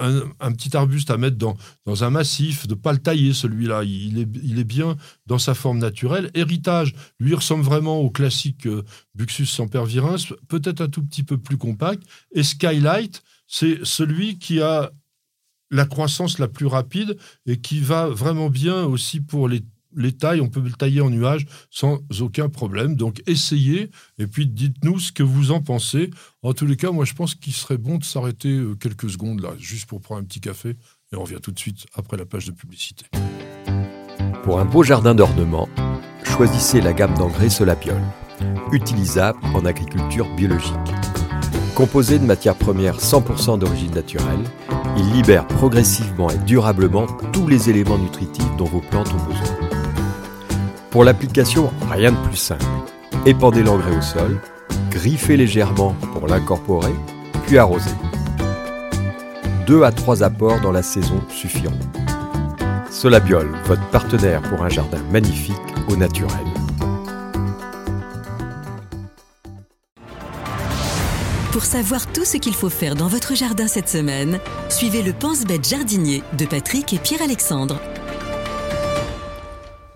un, 0.00 0.52
petit 0.52 0.76
arbuste 0.76 1.12
à 1.12 1.18
mettre 1.18 1.36
dans, 1.36 1.56
dans 1.86 2.02
un 2.02 2.10
massif, 2.10 2.66
de 2.66 2.74
ne 2.74 2.80
pas 2.80 2.92
le 2.92 2.98
tailler 2.98 3.32
celui-là. 3.32 3.84
Il 3.84 4.18
est, 4.18 4.28
il 4.42 4.58
est 4.58 4.64
bien 4.64 4.96
dans 5.26 5.38
sa 5.38 5.54
forme 5.54 5.78
naturelle. 5.78 6.32
Héritage, 6.34 6.92
lui, 7.20 7.34
ressemble 7.34 7.62
vraiment 7.62 7.98
au 7.98 8.10
classique 8.10 8.66
euh, 8.66 8.82
Buxus 9.14 9.46
sempervirens, 9.46 10.34
peut-être 10.48 10.80
un 10.80 10.88
tout 10.88 11.04
petit 11.04 11.22
peu 11.22 11.38
plus 11.38 11.58
compact. 11.58 12.02
Et 12.32 12.42
Skylight, 12.42 13.22
c'est 13.46 13.84
celui 13.84 14.38
qui 14.38 14.60
a 14.60 14.90
la 15.70 15.84
croissance 15.84 16.38
la 16.38 16.48
plus 16.48 16.66
rapide 16.66 17.16
et 17.46 17.60
qui 17.60 17.80
va 17.80 18.08
vraiment 18.08 18.50
bien 18.50 18.84
aussi 18.84 19.20
pour 19.20 19.48
les 19.48 19.62
les 19.96 20.12
tailles, 20.12 20.40
on 20.40 20.48
peut 20.48 20.60
le 20.60 20.72
tailler 20.72 21.00
en 21.00 21.10
nuage 21.10 21.46
sans 21.70 22.00
aucun 22.20 22.48
problème. 22.48 22.94
Donc 22.94 23.22
essayez 23.26 23.90
et 24.18 24.26
puis 24.26 24.46
dites-nous 24.46 24.98
ce 24.98 25.12
que 25.12 25.22
vous 25.22 25.50
en 25.50 25.60
pensez. 25.60 26.10
En 26.42 26.52
tous 26.52 26.66
les 26.66 26.76
cas, 26.76 26.90
moi 26.90 27.04
je 27.04 27.14
pense 27.14 27.34
qu'il 27.34 27.52
serait 27.52 27.78
bon 27.78 27.98
de 27.98 28.04
s'arrêter 28.04 28.56
euh, 28.56 28.74
quelques 28.74 29.10
secondes 29.10 29.40
là, 29.40 29.50
juste 29.58 29.86
pour 29.86 30.00
prendre 30.00 30.20
un 30.20 30.24
petit 30.24 30.40
café. 30.40 30.76
Et 31.12 31.16
on 31.16 31.22
revient 31.22 31.40
tout 31.42 31.50
de 31.50 31.58
suite 31.58 31.86
après 31.94 32.16
la 32.16 32.24
page 32.24 32.46
de 32.46 32.52
publicité. 32.52 33.06
Pour 34.44 34.60
un 34.60 34.64
beau 34.64 34.82
jardin 34.82 35.14
d'ornement, 35.14 35.68
choisissez 36.24 36.80
la 36.80 36.92
gamme 36.92 37.14
d'engrais 37.14 37.50
Solapiol, 37.50 38.00
utilisable 38.72 39.38
en 39.54 39.64
agriculture 39.64 40.26
biologique. 40.36 40.72
Composé 41.74 42.18
de 42.18 42.24
matières 42.24 42.56
premières 42.56 42.98
100% 42.98 43.58
d'origine 43.58 43.92
naturelle, 43.92 44.44
il 45.00 45.12
libère 45.12 45.46
progressivement 45.46 46.30
et 46.30 46.36
durablement 46.38 47.06
tous 47.32 47.48
les 47.48 47.70
éléments 47.70 47.96
nutritifs 47.96 48.56
dont 48.58 48.66
vos 48.66 48.80
plantes 48.80 49.12
ont 49.12 49.30
besoin. 49.30 49.56
Pour 50.90 51.04
l'application, 51.04 51.70
rien 51.90 52.12
de 52.12 52.16
plus 52.28 52.36
simple. 52.36 52.64
Épandez 53.24 53.62
l'engrais 53.62 53.96
au 53.96 54.02
sol, 54.02 54.40
griffez 54.90 55.36
légèrement 55.36 55.94
pour 56.12 56.26
l'incorporer, 56.26 56.94
puis 57.46 57.56
arrosez. 57.56 57.90
Deux 59.66 59.84
à 59.84 59.92
trois 59.92 60.22
apports 60.22 60.60
dans 60.60 60.72
la 60.72 60.82
saison 60.82 61.20
suffiront. 61.30 61.78
Solabiol, 62.90 63.48
votre 63.66 63.86
partenaire 63.90 64.42
pour 64.42 64.62
un 64.62 64.68
jardin 64.68 64.98
magnifique 65.10 65.56
au 65.88 65.96
naturel. 65.96 66.49
Pour 71.52 71.64
savoir 71.64 72.06
tout 72.12 72.24
ce 72.24 72.36
qu'il 72.36 72.54
faut 72.54 72.70
faire 72.70 72.94
dans 72.94 73.08
votre 73.08 73.34
jardin 73.34 73.66
cette 73.66 73.88
semaine, 73.88 74.38
suivez 74.68 75.02
le 75.02 75.12
Pense-Bête 75.12 75.68
jardinier 75.68 76.22
de 76.38 76.46
Patrick 76.46 76.92
et 76.92 76.98
Pierre-Alexandre. 76.98 77.80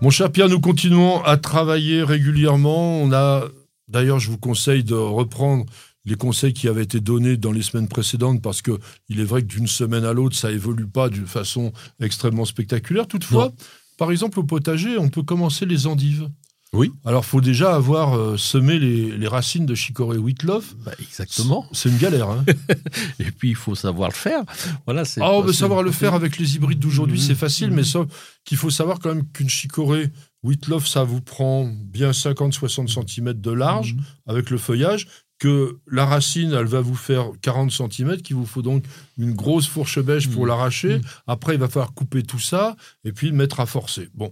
Mon 0.01 0.09
cher 0.09 0.33
Pierre, 0.33 0.49
nous 0.49 0.59
continuons 0.59 1.23
à 1.23 1.37
travailler 1.37 2.03
régulièrement. 2.03 3.01
On 3.01 3.13
a, 3.13 3.45
d'ailleurs, 3.87 4.19
je 4.19 4.31
vous 4.31 4.37
conseille 4.37 4.83
de 4.83 4.95
reprendre 4.95 5.65
les 6.03 6.15
conseils 6.15 6.51
qui 6.51 6.67
avaient 6.67 6.83
été 6.83 6.99
donnés 6.99 7.37
dans 7.37 7.53
les 7.53 7.61
semaines 7.61 7.87
précédentes 7.87 8.41
parce 8.41 8.61
que 8.61 8.77
il 9.07 9.21
est 9.21 9.25
vrai 9.25 9.41
que 9.41 9.47
d'une 9.47 9.67
semaine 9.67 10.03
à 10.03 10.11
l'autre, 10.11 10.35
ça 10.35 10.51
évolue 10.51 10.87
pas 10.87 11.07
d'une 11.07 11.25
façon 11.25 11.71
extrêmement 12.01 12.43
spectaculaire. 12.43 13.07
Toutefois, 13.07 13.53
par 13.97 14.11
exemple, 14.11 14.41
au 14.41 14.43
potager, 14.43 14.97
on 14.97 15.07
peut 15.07 15.23
commencer 15.23 15.65
les 15.65 15.87
endives. 15.87 16.27
Oui. 16.73 16.91
Alors, 17.05 17.23
il 17.23 17.27
faut 17.27 17.41
déjà 17.41 17.73
avoir 17.73 18.17
euh, 18.17 18.37
semé 18.37 18.79
les, 18.79 19.27
racines 19.27 19.65
de 19.65 19.75
chicorée 19.75 20.17
Whitloff. 20.17 20.75
Bah, 20.83 20.91
exactement. 20.99 21.65
C'est 21.71 21.89
une 21.89 21.97
galère. 21.97 22.29
Hein. 22.29 22.43
Et 23.19 23.31
puis, 23.31 23.49
il 23.49 23.55
faut 23.55 23.75
savoir 23.75 24.09
le 24.09 24.15
faire. 24.15 24.43
Voilà, 24.85 25.05
c'est. 25.05 25.21
Ah, 25.23 25.41
savoir 25.53 25.83
le 25.83 25.91
faire 25.91 26.13
avec 26.13 26.37
les 26.37 26.55
hybrides 26.55 26.79
d'aujourd'hui, 26.79 27.19
c'est 27.19 27.35
facile, 27.35 27.71
mais 27.71 27.83
sauf 27.83 28.07
qu'il 28.43 28.57
faut 28.57 28.69
savoir 28.69 28.99
quand 28.99 29.09
même 29.09 29.25
qu'une 29.27 29.49
chicorée 29.49 30.11
Whitloff, 30.43 30.87
ça 30.87 31.03
vous 31.03 31.21
prend 31.21 31.65
bien 31.65 32.11
50-60 32.11 32.87
cm 32.87 33.33
de 33.33 33.51
large 33.51 33.95
mhm. 33.95 34.03
avec 34.27 34.49
le 34.49 34.57
feuillage 34.57 35.07
que 35.39 35.79
la 35.87 36.05
racine, 36.05 36.53
elle 36.53 36.65
va 36.65 36.81
vous 36.81 36.95
faire 36.95 37.31
40 37.41 37.71
cm, 37.71 38.21
qu'il 38.21 38.35
vous 38.35 38.45
faut 38.45 38.61
donc 38.61 38.85
une 39.17 39.33
grosse 39.33 39.67
fourche 39.67 39.99
bêche 39.99 40.29
pour 40.29 40.43
mhm. 40.43 40.47
l'arracher. 40.47 40.97
Mhm. 40.99 41.03
Après, 41.27 41.55
il 41.55 41.59
va 41.59 41.67
falloir 41.67 41.93
couper 41.93 42.23
tout 42.23 42.39
ça 42.39 42.75
et 43.03 43.11
puis 43.11 43.29
le 43.29 43.35
mettre 43.35 43.59
à 43.59 43.65
forcer. 43.65 44.09
Bon, 44.13 44.31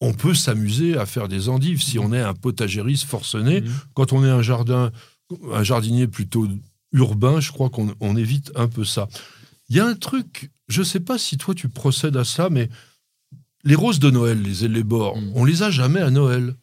on 0.00 0.12
peut 0.12 0.34
s'amuser 0.34 0.96
à 0.96 1.06
faire 1.06 1.28
des 1.28 1.48
endives 1.48 1.82
si 1.82 1.98
on 1.98 2.12
est 2.12 2.20
un 2.20 2.34
potagériste 2.34 3.04
forcené. 3.04 3.60
Mhm. 3.60 3.72
Quand 3.94 4.12
on 4.12 4.24
est 4.24 4.30
un 4.30 4.42
jardin, 4.42 4.92
un 5.52 5.62
jardinier 5.62 6.06
plutôt 6.06 6.48
urbain, 6.92 7.40
je 7.40 7.52
crois 7.52 7.70
qu'on 7.70 8.16
évite 8.16 8.50
un 8.56 8.66
peu 8.66 8.84
ça. 8.84 9.08
Il 9.68 9.76
y 9.76 9.80
a 9.80 9.86
un 9.86 9.94
truc, 9.94 10.50
je 10.68 10.80
ne 10.80 10.84
sais 10.84 11.00
pas 11.00 11.18
si 11.18 11.36
toi 11.36 11.54
tu 11.54 11.68
procèdes 11.68 12.16
à 12.16 12.24
ça, 12.24 12.50
mais 12.50 12.68
les 13.62 13.74
roses 13.74 13.98
de 13.98 14.10
Noël, 14.10 14.40
les 14.40 14.64
élébores, 14.64 15.16
mhm. 15.16 15.32
on 15.34 15.44
les 15.44 15.62
a 15.62 15.70
jamais 15.70 16.00
à 16.00 16.10
Noël. 16.10 16.54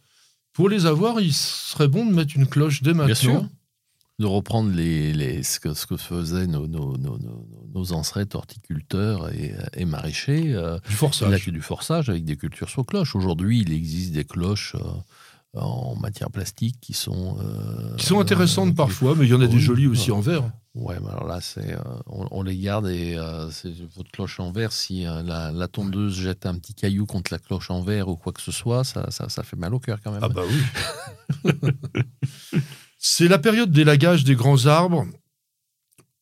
Pour 0.54 0.70
les 0.70 0.88
avoir, 0.88 1.22
il 1.22 1.34
serait 1.34 1.88
bon 1.88 2.06
de 2.06 2.14
mettre 2.14 2.36
une 2.36 2.48
cloche 2.48 2.82
dès 2.82 2.96
maintenant 2.96 3.48
de 4.20 4.26
reprendre 4.26 4.72
les, 4.72 5.44
ce, 5.44 5.60
que, 5.60 5.74
ce, 5.74 5.86
que, 5.86 5.96
faisaient 5.96 6.48
nos, 6.48 6.68
nos, 6.68 6.98
nos, 6.98 7.20
nos 7.74 7.94
ancêtres 7.94 8.36
horticulteurs 8.36 9.30
et, 9.32 9.54
et 9.76 9.86
maraîchers. 9.86 10.56
Euh, 10.56 10.80
du 10.90 10.96
forçage. 10.96 11.48
du 11.48 11.62
forçage 11.62 12.10
avec 12.10 12.26
des 12.26 12.36
cultures 12.36 12.70
sur 12.70 12.86
cloche. 12.86 13.16
Aujourd'hui, 13.16 13.62
il 13.62 13.72
existe 13.72 14.14
des 14.14 14.26
cloches 14.26 14.76
euh, 14.76 15.60
en 15.60 15.96
matière 15.96 16.32
plastique 16.32 16.78
qui 16.82 16.94
sont... 16.94 17.38
Euh, 17.40 17.96
qui 17.98 18.08
sont 18.08 18.20
intéressantes 18.20 18.76
parfois, 18.76 19.14
mais 19.16 19.26
il 19.26 19.30
y 19.30 19.36
en 19.36 19.42
a 19.42 19.48
des 19.48 19.60
jolies 19.60 19.88
aussi 19.88 20.12
en 20.12 20.20
verre. 20.20 20.50
Ouais, 20.74 20.98
mais 21.00 21.10
alors 21.10 21.28
là, 21.28 21.40
c'est, 21.42 21.76
on, 22.08 22.42
les 22.44 22.58
garde 22.58 22.88
et 22.88 23.18
c'est 23.52 23.74
votre 23.96 24.12
cloche 24.12 24.40
en 24.40 24.52
verre. 24.52 24.72
Si 24.72 25.04
la, 25.04 25.52
la, 25.52 25.68
tondeuse 25.68 26.16
jette 26.16 26.46
un 26.46 26.56
petit 26.56 26.76
caillou 26.76 27.08
contre 27.08 27.34
la 27.34 27.40
cloche 27.40 27.72
en 27.72 27.82
verre 27.82 28.10
ou 28.10 28.16
quoi 28.16 28.32
que 28.32 28.42
ce 28.42 28.52
soit, 28.52 28.84
ça, 28.84 29.10
ça, 29.10 29.28
ça 29.28 29.42
fait 29.42 29.56
mal 29.56 29.74
au 29.74 29.80
cœur 29.80 30.00
quand 30.04 30.12
même. 30.12 30.22
Ah 30.24 30.30
bah 30.30 30.44
oui 31.44 31.52
C'est 32.98 33.28
la 33.28 33.38
période 33.38 33.72
d'élagage 33.72 34.24
des 34.24 34.36
grands 34.36 34.66
arbres. 34.66 35.06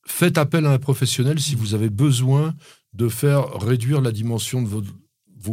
Faites 0.06 0.38
appel 0.38 0.66
à 0.66 0.72
un 0.72 0.80
professionnel 0.80 1.40
si 1.40 1.56
vous 1.56 1.74
avez 1.74 1.90
besoin 1.90 2.54
de 2.94 3.08
faire 3.10 3.54
réduire 3.60 4.02
la 4.02 4.12
dimension 4.12 4.62
de 4.62 4.68
vos, 4.68 4.84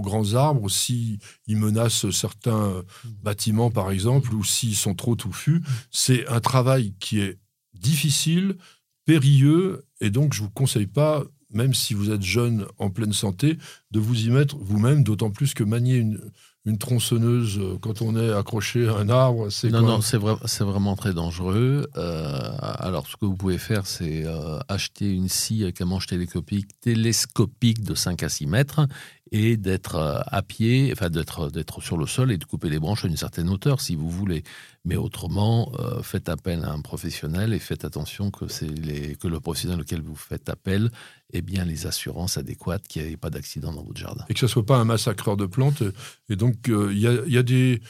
grands 0.00 0.34
arbres, 0.34 0.70
s'ils 0.70 1.18
menacent 1.48 2.10
certains 2.10 2.82
bâtiments, 3.22 3.70
par 3.70 3.90
exemple, 3.90 4.34
ou 4.34 4.42
s'ils 4.42 4.76
sont 4.76 4.94
trop 4.94 5.16
touffus. 5.16 5.62
C'est 5.90 6.26
un 6.28 6.40
travail 6.40 6.94
qui 6.98 7.20
est 7.20 7.38
difficile, 7.74 8.56
périlleux, 9.04 9.84
et 10.00 10.10
donc 10.10 10.32
je 10.32 10.40
ne 10.40 10.46
vous 10.46 10.52
conseille 10.52 10.86
pas, 10.86 11.24
même 11.50 11.74
si 11.74 11.92
vous 11.94 12.10
êtes 12.10 12.22
jeune, 12.22 12.66
en 12.78 12.90
pleine 12.90 13.12
santé, 13.12 13.58
de 13.90 14.00
vous 14.00 14.26
y 14.26 14.30
mettre 14.30 14.56
vous-même, 14.56 15.04
d'autant 15.04 15.30
plus 15.30 15.52
que 15.52 15.64
manier 15.64 15.96
une, 15.96 16.20
une 16.64 16.78
tronçonneuse 16.78 17.58
euh, 17.58 17.76
quand 17.80 18.02
on 18.02 18.16
est 18.16 18.32
accroché 18.32 18.86
à 18.86 18.94
un 18.94 19.08
arbre 19.08 19.50
c'est 19.50 19.70
Non, 19.70 19.82
non, 19.82 20.00
c'est, 20.00 20.18
c'est 20.44 20.62
vraiment 20.62 20.94
très 20.94 21.12
dangereux. 21.12 21.88
Euh, 21.96 22.50
alors, 22.60 23.06
ce 23.08 23.16
que 23.16 23.24
vous 23.24 23.34
pouvez 23.34 23.58
faire, 23.58 23.86
c'est 23.86 24.24
euh, 24.24 24.60
acheter 24.68 25.12
une 25.12 25.28
scie 25.28 25.64
avec 25.64 25.80
un 25.80 25.86
manche 25.86 26.06
télescopique, 26.06 26.68
télescopique 26.80 27.82
de 27.82 27.94
5 27.94 28.22
à 28.22 28.28
6 28.28 28.46
mètres 28.46 28.86
et 29.32 29.56
d'être 29.56 29.96
à 30.24 30.42
pied, 30.42 30.90
enfin 30.92 31.10
d'être, 31.10 31.50
d'être 31.50 31.80
sur 31.80 31.96
le 31.96 32.06
sol 32.06 32.30
et 32.30 32.38
de 32.38 32.44
couper 32.44 32.68
les 32.68 32.78
branches 32.78 33.04
à 33.04 33.08
une 33.08 33.16
certaine 33.16 33.48
hauteur 33.48 33.80
si 33.80 33.96
vous 33.96 34.08
voulez. 34.08 34.44
Mais 34.84 34.96
autrement, 34.96 35.72
faites 36.02 36.28
appel 36.28 36.64
à 36.64 36.72
un 36.72 36.80
professionnel 36.80 37.54
et 37.54 37.58
faites 37.58 37.84
attention 37.84 38.30
que, 38.30 38.44
les, 38.64 39.14
que 39.16 39.28
le 39.28 39.40
professionnel 39.40 39.80
auquel 39.80 40.02
vous 40.02 40.16
faites 40.16 40.48
appel 40.48 40.90
ait 41.32 41.40
bien 41.40 41.64
les 41.64 41.86
assurances 41.86 42.36
adéquates, 42.36 42.86
qu'il 42.88 43.04
n'y 43.04 43.12
ait 43.12 43.16
pas 43.16 43.30
d'accident 43.30 43.72
dans 43.72 43.84
votre 43.84 44.00
jardin. 44.00 44.24
Et 44.28 44.34
que 44.34 44.40
ce 44.40 44.46
ne 44.46 44.50
soit 44.50 44.66
pas 44.66 44.76
un 44.76 44.84
massacreur 44.84 45.36
de 45.36 45.46
plantes. 45.46 45.82
Et 46.28 46.36
donc, 46.36 46.52
donc, 46.52 46.68
euh, 46.68 46.92
il 46.92 47.00
y, 47.00 47.38
a, 47.38 47.42
des. 47.42 47.80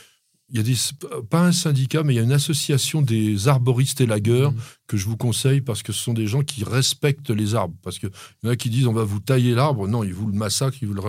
Il 0.52 0.58
y 0.58 0.60
a 0.60 0.62
des, 0.62 0.74
pas 1.30 1.46
un 1.46 1.52
syndicat, 1.52 2.02
mais 2.02 2.12
il 2.12 2.16
y 2.16 2.20
a 2.20 2.22
une 2.22 2.32
association 2.32 3.02
des 3.02 3.48
arboristes 3.48 4.00
et 4.00 4.06
lagueurs 4.06 4.52
mmh. 4.52 4.56
que 4.86 4.96
je 4.96 5.06
vous 5.06 5.16
conseille 5.16 5.62
parce 5.62 5.82
que 5.82 5.92
ce 5.92 6.00
sont 6.00 6.12
des 6.12 6.26
gens 6.26 6.42
qui 6.42 6.62
respectent 6.62 7.30
les 7.30 7.54
arbres. 7.54 7.74
Parce 7.82 7.98
qu'il 7.98 8.10
y 8.42 8.46
en 8.46 8.50
a 8.50 8.56
qui 8.56 8.68
disent 8.68 8.86
on 8.86 8.92
va 8.92 9.04
vous 9.04 9.20
tailler 9.20 9.54
l'arbre. 9.54 9.88
Non, 9.88 10.04
ils 10.04 10.14
vous 10.14 10.26
le 10.26 10.34
massacrent, 10.34 10.76
ils 10.82 10.88
vous 10.88 10.94
le, 10.94 11.02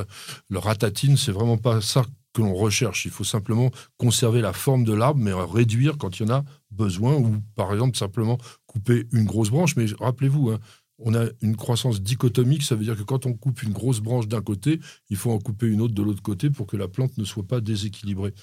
le 0.49 0.59
ratatinent. 0.59 1.17
C'est 1.17 1.33
vraiment 1.33 1.57
pas 1.57 1.81
ça 1.81 2.03
que 2.33 2.41
l'on 2.41 2.53
recherche. 2.53 3.05
Il 3.05 3.11
faut 3.11 3.23
simplement 3.23 3.69
conserver 3.97 4.41
la 4.41 4.53
forme 4.53 4.83
de 4.83 4.93
l'arbre, 4.93 5.19
mais 5.19 5.33
réduire 5.33 5.97
quand 5.97 6.19
il 6.19 6.27
y 6.27 6.31
en 6.31 6.35
a 6.35 6.43
besoin, 6.71 7.13
ou 7.13 7.37
par 7.55 7.71
exemple 7.71 7.97
simplement 7.97 8.37
couper 8.65 9.07
une 9.11 9.25
grosse 9.25 9.49
branche. 9.49 9.75
Mais 9.75 9.85
rappelez-vous, 9.99 10.49
hein, 10.49 10.59
on 10.99 11.13
a 11.15 11.25
une 11.41 11.55
croissance 11.55 12.01
dichotomique, 12.01 12.63
ça 12.63 12.75
veut 12.75 12.83
dire 12.83 12.97
que 12.97 13.03
quand 13.03 13.25
on 13.25 13.33
coupe 13.33 13.63
une 13.63 13.73
grosse 13.73 13.99
branche 13.99 14.27
d'un 14.27 14.41
côté, 14.41 14.79
il 15.09 15.17
faut 15.17 15.31
en 15.31 15.39
couper 15.39 15.67
une 15.67 15.81
autre 15.81 15.93
de 15.93 16.01
l'autre 16.01 16.21
côté 16.21 16.49
pour 16.49 16.67
que 16.67 16.77
la 16.77 16.87
plante 16.87 17.17
ne 17.17 17.25
soit 17.25 17.43
pas 17.43 17.61
déséquilibrée. 17.61 18.33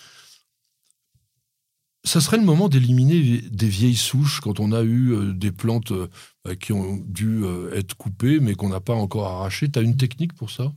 Ça 2.05 2.21
serait 2.21 2.39
le 2.39 2.45
moment 2.45 2.69
d'éliminer 2.69 3.43
des 3.43 3.69
vieilles 3.69 3.97
souches 3.97 4.41
quand 4.41 4.61
on 4.61 4.73
a 4.73 4.83
eu 4.83 5.13
euh, 5.13 5.33
des 5.33 5.53
plantes 5.53 5.93
euh, 5.93 6.09
qui 6.59 6.73
ont 6.73 6.97
dû 6.97 7.45
euh, 7.45 7.75
être 7.75 7.95
coupées 7.95 8.41
mais 8.41 8.55
qu'on 8.55 8.71
n'a 8.71 8.81
pas 8.81 8.95
encore 8.95 9.27
arrachées. 9.29 9.71
Tu 9.71 9.79
as 9.79 9.83
une 9.83 9.97
technique 9.97 10.35
pour 10.35 10.51
ça? 10.51 10.73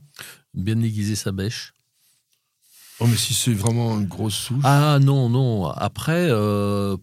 Bien 0.52 0.80
aiguiser 0.80 1.16
sa 1.16 1.32
bêche. 1.32 1.72
Oh, 3.00 3.06
mais 3.06 3.16
si 3.16 3.34
c'est 3.34 3.54
vraiment 3.54 3.98
une 3.98 4.06
grosse 4.06 4.36
souche. 4.36 4.62
Ah 4.62 4.98
non, 5.00 5.28
non. 5.28 5.66
Après, 5.66 6.28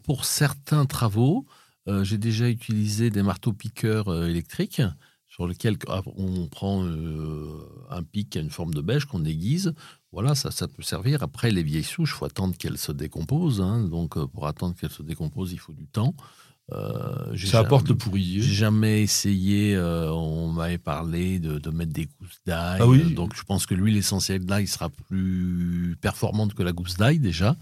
pour 0.04 0.24
certains 0.24 0.86
travaux, 0.86 1.46
j'ai 2.04 2.18
déjà 2.18 2.48
utilisé 2.48 3.10
des 3.10 3.22
marteaux-piqueurs 3.22 4.24
électriques 4.24 4.82
sur 5.28 5.48
lesquels 5.48 5.76
ah, 5.90 6.02
on 6.16 6.48
prend 6.48 6.86
un 6.86 8.04
pic 8.04 8.38
a 8.38 8.40
une 8.40 8.50
forme 8.50 8.74
de 8.74 8.80
bêche 8.80 9.04
qu'on 9.04 9.26
aiguise 9.26 9.74
voilà, 10.12 10.36
ça, 10.36 10.68
peut 10.68 10.84
servir. 10.84 11.24
Après, 11.24 11.52
les 11.52 11.64
vieilles 11.64 11.84
souches, 11.84 12.12
il 12.16 12.18
faut 12.18 12.26
attendre 12.26 12.58
qu'elles 12.58 12.78
se 12.78 12.92
décomposent. 12.92 13.62
Hein. 13.62 13.86
Donc, 13.86 14.18
euh, 14.18 14.28
pour 14.28 14.46
attendre 14.46 14.76
qu'elles 14.76 14.92
se 14.92 15.04
décomposent, 15.04 15.54
il 15.54 15.60
faut 15.60 15.72
du 15.72 15.88
temps. 15.88 16.14
Euh, 16.74 17.36
ça 17.38 17.60
apporte 17.60 17.90
le 17.90 17.96
pourrier. 17.96 18.42
J'ai 18.42 18.54
jamais 18.54 19.02
essayé, 19.02 19.76
euh, 19.76 20.10
on 20.12 20.48
m'avait 20.48 20.78
parlé 20.78 21.40
de, 21.40 21.60
de, 21.60 21.70
mettre 21.70 21.92
des 21.92 22.06
gousses 22.06 22.40
d'ail. 22.46 22.80
Ah 22.82 22.88
oui. 22.88 23.14
donc 23.14 23.36
je 23.36 23.44
pense 23.44 23.66
que 23.66 23.74
l'huile 23.76 23.98
essentielle 23.98 24.46
d'ail 24.46 24.68
sera 24.68 24.90
plus 24.90 25.98
performante 26.00 26.54
que 26.54 26.64
la 26.64 26.72
gousse 26.72 26.96
d'ail 26.96 27.20
déjà. 27.20 27.58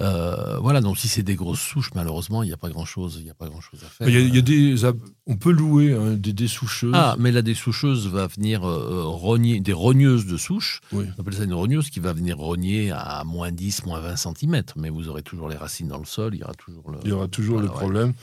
Euh, 0.00 0.58
voilà, 0.58 0.80
donc 0.80 0.98
si 0.98 1.08
c'est 1.08 1.22
des 1.22 1.36
grosses 1.36 1.60
souches, 1.60 1.90
malheureusement, 1.94 2.42
il 2.42 2.46
n'y 2.46 2.52
a 2.52 2.56
pas 2.56 2.68
grand-chose 2.68 3.20
il 3.22 3.30
a 3.30 3.34
pas 3.34 3.48
grand 3.48 3.60
chose 3.60 3.80
à 3.84 3.86
faire. 3.86 4.08
Il 4.08 4.34
y 4.34 4.38
a, 4.38 4.42
des, 4.42 4.74
on 5.26 5.36
peut 5.36 5.52
louer 5.52 5.92
hein, 5.92 6.14
des 6.14 6.32
dessoucheuses. 6.32 6.92
Ah, 6.94 7.14
mais 7.18 7.30
la 7.30 7.42
dessoucheuse 7.42 8.08
va 8.08 8.26
venir 8.26 8.62
rogner, 8.62 9.60
des 9.60 9.72
rogneuses 9.72 10.26
de 10.26 10.36
souches. 10.36 10.80
On 10.92 11.04
appelle 11.18 11.34
ça 11.34 11.44
une 11.44 11.54
rogneuse 11.54 11.90
qui 11.90 12.00
va 12.00 12.12
venir 12.12 12.38
rogner 12.38 12.90
à 12.90 13.22
moins 13.24 13.52
10, 13.52 13.86
moins 13.86 14.00
20 14.00 14.16
cm. 14.16 14.62
Mais 14.76 14.90
vous 14.90 15.08
aurez 15.08 15.22
toujours 15.22 15.48
les 15.48 15.56
racines 15.56 15.88
dans 15.88 15.98
le 15.98 16.06
sol, 16.06 16.34
il 16.34 16.40
y 16.40 16.44
aura 16.44 16.54
toujours 16.54 16.90
le, 16.90 16.98
il 17.04 17.10
y 17.10 17.12
aura 17.12 17.28
toujours 17.28 17.60
le 17.60 17.68
problème. 17.68 18.14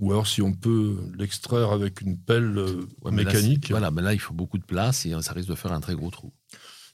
Ou 0.00 0.12
alors 0.12 0.26
si 0.26 0.42
on 0.42 0.52
peut 0.52 0.96
l'extraire 1.18 1.70
avec 1.72 2.00
une 2.00 2.16
pelle 2.16 2.58
euh, 2.58 2.88
mécanique. 3.10 3.70
voilà, 3.70 3.90
mais 3.90 4.02
là 4.02 4.12
il 4.12 4.20
faut 4.20 4.34
beaucoup 4.34 4.58
de 4.58 4.64
place 4.64 5.06
et 5.06 5.14
ça 5.20 5.32
risque 5.32 5.48
de 5.48 5.54
faire 5.54 5.72
un 5.72 5.80
très 5.80 5.94
gros 5.94 6.10
trou. 6.10 6.32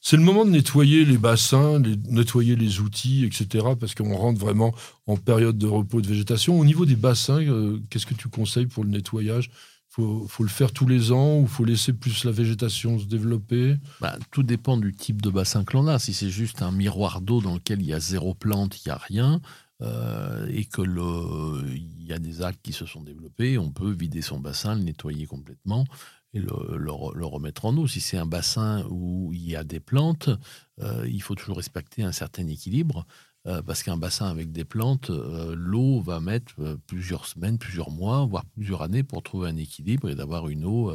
C'est 0.09 0.17
le 0.17 0.23
moment 0.23 0.45
de 0.45 0.51
nettoyer 0.51 1.05
les 1.05 1.19
bassins, 1.19 1.81
les, 1.81 1.97
nettoyer 2.09 2.55
les 2.55 2.79
outils, 2.79 3.25
etc. 3.25 3.67
Parce 3.79 3.93
qu'on 3.95 4.15
rentre 4.15 4.39
vraiment 4.39 4.73
en 5.09 5.17
période 5.17 5.59
de 5.59 5.67
repos 5.67 6.01
de 6.01 6.07
végétation. 6.07 6.61
Au 6.61 6.65
niveau 6.65 6.87
des 6.87 6.95
bassins, 6.95 7.41
euh, 7.41 7.81
qu'est-ce 7.91 8.07
que 8.07 8.15
tu 8.15 8.29
conseilles 8.29 8.67
pour 8.67 8.85
le 8.85 8.91
nettoyage? 8.91 9.51
Faut, 9.89 10.27
faut 10.29 10.45
le 10.45 10.49
faire 10.49 10.73
tous 10.73 10.87
les 10.87 11.11
ans 11.11 11.39
ou 11.39 11.47
faut 11.49 11.65
laisser 11.65 11.93
plus 11.93 12.25
la 12.25 12.31
végétation 12.31 12.99
se 13.01 13.07
développer? 13.07 13.77
Bah, 14.01 14.17
Tout 14.31 14.45
dépend 14.45 14.77
du 14.77 14.95
type 14.95 15.23
de 15.23 15.31
bassin 15.31 15.65
que 15.65 15.73
l'on 15.73 15.89
a. 15.89 15.99
Si 15.99 16.15
c'est 16.15 16.31
juste 16.31 16.63
un 16.63 16.71
miroir 16.71 17.21
d'eau 17.21 17.41
dans 17.41 17.55
lequel 17.55 17.81
il 17.81 17.87
y 17.87 17.93
a 17.93 17.99
zéro 17.99 18.35
plante, 18.35 18.79
il 18.85 18.89
n'y 18.89 18.93
a 18.93 18.99
rien, 18.99 19.41
euh, 19.83 20.47
et 20.49 20.65
que 20.65 20.83
il 20.83 22.07
y 22.07 22.13
a 22.13 22.19
des 22.19 22.43
algues 22.43 22.61
qui 22.63 22.73
se 22.73 22.87
sont 22.87 23.03
développées, 23.03 23.59
on 23.59 23.71
peut 23.71 23.91
vider 23.91 24.23
son 24.23 24.41
bassin, 24.41 24.75
le 24.75 24.83
nettoyer 24.83 25.27
complètement 25.27 25.85
et 26.33 26.41
le, 26.41 26.93
remettre 27.27 27.65
en 27.65 27.77
eau. 27.77 27.87
Si 27.87 28.01
c'est 28.01 28.17
un 28.17 28.27
bassin 28.27 28.87
où 28.91 29.33
il 29.33 29.49
y 29.49 29.57
a 29.57 29.65
des 29.65 29.81
plantes, 29.81 30.31
euh, 30.81 31.07
il 31.09 31.23
faut 31.23 31.35
toujours 31.35 31.57
respecter 31.57 32.03
un 32.03 32.13
certain 32.13 32.47
équilibre. 32.47 33.07
Euh, 33.47 33.63
parce 33.63 33.85
qu'un 33.85 33.97
bassin 33.97 34.27
avec 34.27 34.51
des 34.51 34.65
plantes, 34.65 35.09
l'eau 35.09 36.01
va 36.01 36.19
mettre 36.19 36.79
plusieurs 36.89 37.27
semaines, 37.27 37.59
plusieurs 37.59 37.93
mois, 37.93 38.25
voire 38.25 38.45
plusieurs 38.47 38.83
années 38.83 39.05
pour 39.05 39.23
trouver 39.23 39.49
un 39.49 39.57
équilibre 39.57 40.09
et 40.09 40.17
d'avoir 40.17 40.49
une 40.49 40.65
eau 40.65 40.93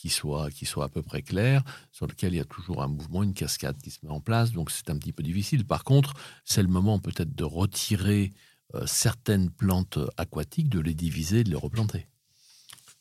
qui 0.00 0.08
soit, 0.08 0.50
qui 0.50 0.64
soit 0.64 0.86
à 0.86 0.88
peu 0.88 1.02
près 1.02 1.20
clair, 1.20 1.62
sur 1.92 2.06
lequel 2.06 2.32
il 2.32 2.38
y 2.38 2.40
a 2.40 2.46
toujours 2.46 2.82
un 2.82 2.88
mouvement, 2.88 3.22
une 3.22 3.34
cascade 3.34 3.76
qui 3.82 3.90
se 3.90 3.98
met 4.02 4.10
en 4.10 4.20
place. 4.20 4.52
Donc 4.52 4.70
c'est 4.70 4.88
un 4.88 4.96
petit 4.96 5.12
peu 5.12 5.22
difficile. 5.22 5.66
Par 5.66 5.84
contre, 5.84 6.14
c'est 6.46 6.62
le 6.62 6.68
moment 6.68 6.98
peut-être 6.98 7.34
de 7.34 7.44
retirer 7.44 8.32
euh, 8.74 8.86
certaines 8.86 9.50
plantes 9.50 9.98
aquatiques, 10.16 10.70
de 10.70 10.80
les 10.80 10.94
diviser, 10.94 11.44
de 11.44 11.50
les 11.50 11.56
replanter. 11.56 12.06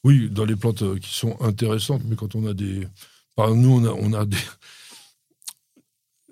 Oui, 0.04 0.30
dans 0.30 0.44
les 0.44 0.58
plantes 0.58 0.82
euh, 0.82 0.98
qui 0.98 1.14
sont 1.14 1.40
intéressantes, 1.42 2.02
mais 2.04 2.18
quand 2.18 2.36
on 2.36 2.46
a 2.46 2.54
des... 2.54 2.86
Par 3.36 3.56
nous, 3.56 3.70
on 3.70 3.86
a, 3.86 3.92
on 3.92 4.12
a 4.12 4.26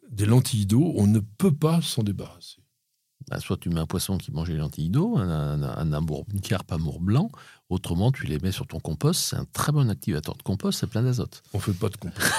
des 0.10 0.26
lentilles 0.26 0.66
d'eau, 0.66 0.94
on 0.98 1.08
ne 1.08 1.20
peut 1.20 1.56
pas 1.56 1.82
s'en 1.82 2.04
débarrasser. 2.04 2.58
Bah, 3.30 3.40
soit 3.42 3.58
tu 3.58 3.70
mets 3.70 3.80
un 3.80 3.86
poisson 3.86 4.18
qui 4.18 4.32
mange 4.32 4.50
les 4.50 4.56
lentilles 4.56 4.90
d'eau, 4.90 5.18
un, 5.18 5.62
un, 5.62 5.94
amour, 5.94 6.26
une 6.34 6.40
carpe 6.40 6.72
amour 6.72 7.02
blanc, 7.02 7.30
autrement 7.70 8.14
tu 8.14 8.26
les 8.26 8.40
mets 8.40 8.54
sur 8.54 8.66
ton 8.66 8.80
compost, 8.80 9.20
c'est 9.20 9.36
un 9.36 9.46
très 9.52 9.74
bon 9.74 9.90
activateur 9.90 10.36
de 10.36 10.44
compost, 10.44 10.80
c'est 10.80 10.88
plein 10.88 11.04
d'azote. 11.04 11.44
On 11.54 11.60
fait 11.60 11.74
pas 11.74 11.90
de 11.90 11.98
compost. 11.98 12.32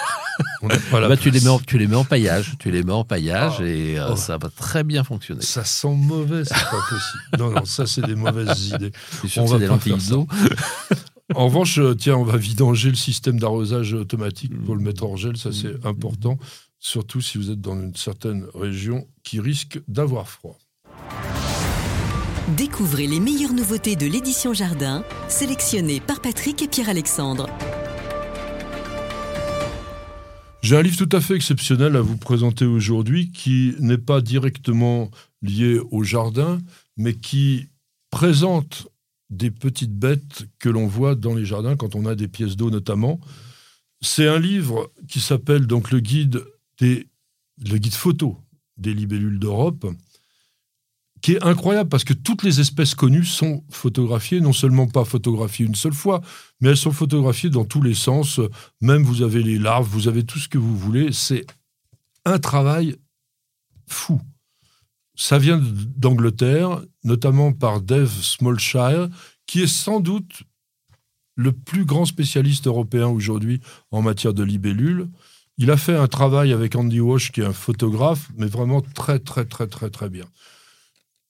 bah, 0.90 1.16
tu, 1.18 1.30
les 1.30 1.40
mets 1.40 1.48
en, 1.48 1.58
tu 1.58 1.76
les 1.76 1.86
mets 1.86 1.96
en 1.96 2.04
paillage, 2.04 2.54
tu 2.58 2.70
les 2.70 2.82
mets 2.82 2.92
en 2.92 3.04
paillage 3.04 3.56
ah. 3.58 3.66
et 3.66 3.98
euh, 3.98 4.12
oh. 4.12 4.16
ça 4.16 4.38
va 4.38 4.48
très 4.48 4.82
bien 4.82 5.04
fonctionner. 5.04 5.42
Ça 5.42 5.62
sent 5.62 5.94
mauvais, 5.94 6.44
c'est 6.46 6.54
pas 6.54 6.80
possible. 6.88 7.22
non, 7.38 7.50
non, 7.50 7.64
ça 7.66 7.86
c'est 7.86 8.06
des 8.06 8.14
mauvaises 8.14 8.68
idées. 8.74 8.92
on 9.36 9.44
va 9.44 9.58
des 9.58 9.66
lentilles 9.66 10.08
d'eau. 10.08 10.26
en 11.34 11.44
revanche, 11.46 11.78
euh, 11.78 11.94
tiens, 11.94 12.16
on 12.16 12.24
va 12.24 12.38
vidanger 12.38 12.88
le 12.88 12.96
système 12.96 13.38
d'arrosage 13.38 13.92
automatique 13.92 14.58
pour 14.64 14.74
le 14.74 14.82
mettre 14.82 15.02
hors 15.02 15.18
gel, 15.18 15.36
ça 15.36 15.52
c'est 15.52 15.84
mmh. 15.84 15.86
important, 15.86 16.38
surtout 16.78 17.20
si 17.20 17.36
vous 17.36 17.50
êtes 17.50 17.60
dans 17.60 17.78
une 17.78 17.94
certaine 17.94 18.46
région 18.54 19.06
qui 19.22 19.38
risque 19.38 19.80
d'avoir 19.86 20.28
froid. 20.28 20.58
Découvrez 22.56 23.06
les 23.06 23.20
meilleures 23.20 23.52
nouveautés 23.52 23.94
de 23.94 24.06
l'édition 24.06 24.54
Jardin, 24.54 25.04
sélectionnées 25.28 26.00
par 26.00 26.20
Patrick 26.20 26.62
et 26.62 26.68
Pierre-Alexandre. 26.68 27.46
J'ai 30.62 30.76
un 30.76 30.82
livre 30.82 30.96
tout 30.96 31.16
à 31.16 31.20
fait 31.20 31.34
exceptionnel 31.34 31.94
à 31.94 32.00
vous 32.00 32.16
présenter 32.16 32.64
aujourd'hui 32.64 33.30
qui 33.30 33.74
n'est 33.78 33.98
pas 33.98 34.20
directement 34.20 35.10
lié 35.40 35.78
au 35.90 36.02
jardin, 36.02 36.58
mais 36.96 37.14
qui 37.14 37.68
présente 38.10 38.88
des 39.30 39.50
petites 39.50 39.94
bêtes 39.94 40.46
que 40.58 40.68
l'on 40.68 40.86
voit 40.86 41.14
dans 41.14 41.34
les 41.34 41.44
jardins 41.44 41.76
quand 41.76 41.94
on 41.94 42.06
a 42.06 42.14
des 42.14 42.28
pièces 42.28 42.56
d'eau 42.56 42.70
notamment. 42.70 43.20
C'est 44.00 44.26
un 44.26 44.38
livre 44.38 44.90
qui 45.08 45.20
s'appelle 45.20 45.66
donc 45.66 45.90
le 45.90 46.00
guide 46.00 46.44
des 46.80 47.06
le 47.64 47.78
guide 47.78 47.94
photo 47.94 48.36
des 48.76 48.94
libellules 48.94 49.38
d'Europe 49.38 49.86
qui 51.20 51.32
est 51.34 51.44
incroyable 51.44 51.88
parce 51.88 52.04
que 52.04 52.12
toutes 52.12 52.42
les 52.42 52.60
espèces 52.60 52.94
connues 52.94 53.24
sont 53.24 53.64
photographiées, 53.70 54.40
non 54.40 54.52
seulement 54.52 54.86
pas 54.86 55.04
photographiées 55.04 55.66
une 55.66 55.74
seule 55.74 55.92
fois, 55.92 56.20
mais 56.60 56.70
elles 56.70 56.76
sont 56.76 56.92
photographiées 56.92 57.50
dans 57.50 57.64
tous 57.64 57.82
les 57.82 57.94
sens. 57.94 58.40
Même 58.80 59.02
vous 59.02 59.22
avez 59.22 59.42
les 59.42 59.58
larves, 59.58 59.88
vous 59.88 60.08
avez 60.08 60.24
tout 60.24 60.38
ce 60.38 60.48
que 60.48 60.58
vous 60.58 60.76
voulez. 60.76 61.12
C'est 61.12 61.46
un 62.24 62.38
travail 62.38 62.96
fou. 63.86 64.20
Ça 65.14 65.38
vient 65.38 65.60
d'Angleterre, 65.96 66.80
notamment 67.02 67.52
par 67.52 67.80
Dave 67.80 68.12
Smallshire, 68.22 69.08
qui 69.46 69.62
est 69.62 69.66
sans 69.66 70.00
doute 70.00 70.42
le 71.34 71.52
plus 71.52 71.84
grand 71.84 72.04
spécialiste 72.04 72.66
européen 72.66 73.08
aujourd'hui 73.08 73.60
en 73.90 74.02
matière 74.02 74.34
de 74.34 74.42
libellules. 74.42 75.08
Il 75.56 75.70
a 75.72 75.76
fait 75.76 75.96
un 75.96 76.06
travail 76.06 76.52
avec 76.52 76.76
Andy 76.76 77.00
Walsh, 77.00 77.32
qui 77.32 77.40
est 77.40 77.44
un 77.44 77.52
photographe, 77.52 78.28
mais 78.36 78.46
vraiment 78.46 78.80
très, 78.80 79.18
très, 79.18 79.44
très, 79.44 79.66
très, 79.66 79.90
très 79.90 80.08
bien. 80.08 80.24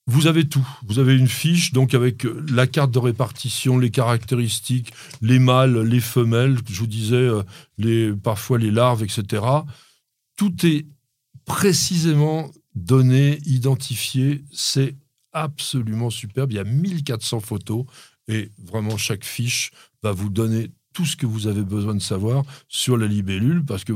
Vous 0.09 0.25
avez 0.25 0.49
tout. 0.49 0.67
Vous 0.87 0.97
avez 0.97 1.15
une 1.15 1.27
fiche, 1.27 1.71
donc 1.71 1.93
avec 1.93 2.25
euh, 2.25 2.43
la 2.51 2.65
carte 2.65 2.89
de 2.89 2.97
répartition, 2.97 3.77
les 3.77 3.91
caractéristiques, 3.91 4.91
les 5.21 5.37
mâles, 5.37 5.81
les 5.81 5.99
femelles, 5.99 6.57
je 6.67 6.79
vous 6.79 6.87
disais, 6.87 7.15
euh, 7.15 7.43
les, 7.77 8.11
parfois 8.11 8.57
les 8.57 8.71
larves, 8.71 9.03
etc. 9.03 9.43
Tout 10.35 10.65
est 10.65 10.87
précisément 11.45 12.49
donné, 12.73 13.39
identifié. 13.45 14.43
C'est 14.51 14.95
absolument 15.31 16.09
superbe. 16.09 16.53
Il 16.53 16.55
y 16.55 16.59
a 16.59 16.63
1400 16.63 17.39
photos 17.39 17.85
et 18.27 18.51
vraiment 18.57 18.97
chaque 18.97 19.23
fiche 19.23 19.69
va 20.01 20.11
vous 20.11 20.31
donner 20.31 20.71
tout 20.91 21.05
ce 21.05 21.17
que 21.17 21.27
vous 21.27 21.45
avez 21.45 21.63
besoin 21.63 21.93
de 21.93 22.01
savoir 22.01 22.43
sur 22.67 22.97
la 22.97 23.05
libellule 23.05 23.63
parce 23.63 23.83
que 23.83 23.93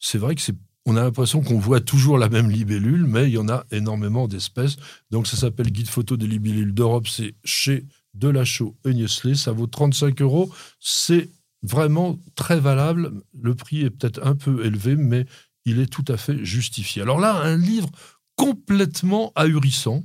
c'est 0.00 0.18
vrai 0.18 0.34
que 0.34 0.40
c'est 0.40 0.56
on 0.84 0.96
a 0.96 1.02
l'impression 1.02 1.42
qu'on 1.42 1.58
voit 1.58 1.80
toujours 1.80 2.18
la 2.18 2.28
même 2.28 2.50
libellule, 2.50 3.04
mais 3.04 3.28
il 3.28 3.34
y 3.34 3.38
en 3.38 3.48
a 3.48 3.64
énormément 3.70 4.26
d'espèces. 4.26 4.76
Donc 5.10 5.26
ça 5.26 5.36
s'appelle 5.36 5.70
Guide 5.70 5.88
photo 5.88 6.16
des 6.16 6.26
libellules 6.26 6.74
d'Europe, 6.74 7.06
c'est 7.06 7.34
chez 7.44 7.86
Delachaux 8.14 8.76
et 8.84 9.34
ça 9.34 9.52
vaut 9.52 9.66
35 9.68 10.20
euros. 10.22 10.52
C'est 10.80 11.30
vraiment 11.62 12.18
très 12.34 12.58
valable. 12.58 13.12
Le 13.40 13.54
prix 13.54 13.82
est 13.82 13.90
peut-être 13.90 14.26
un 14.26 14.34
peu 14.34 14.64
élevé, 14.66 14.96
mais 14.96 15.26
il 15.64 15.78
est 15.78 15.86
tout 15.86 16.04
à 16.08 16.16
fait 16.16 16.44
justifié. 16.44 17.02
Alors 17.02 17.20
là, 17.20 17.36
un 17.36 17.56
livre 17.56 17.90
complètement 18.34 19.32
ahurissant 19.36 20.02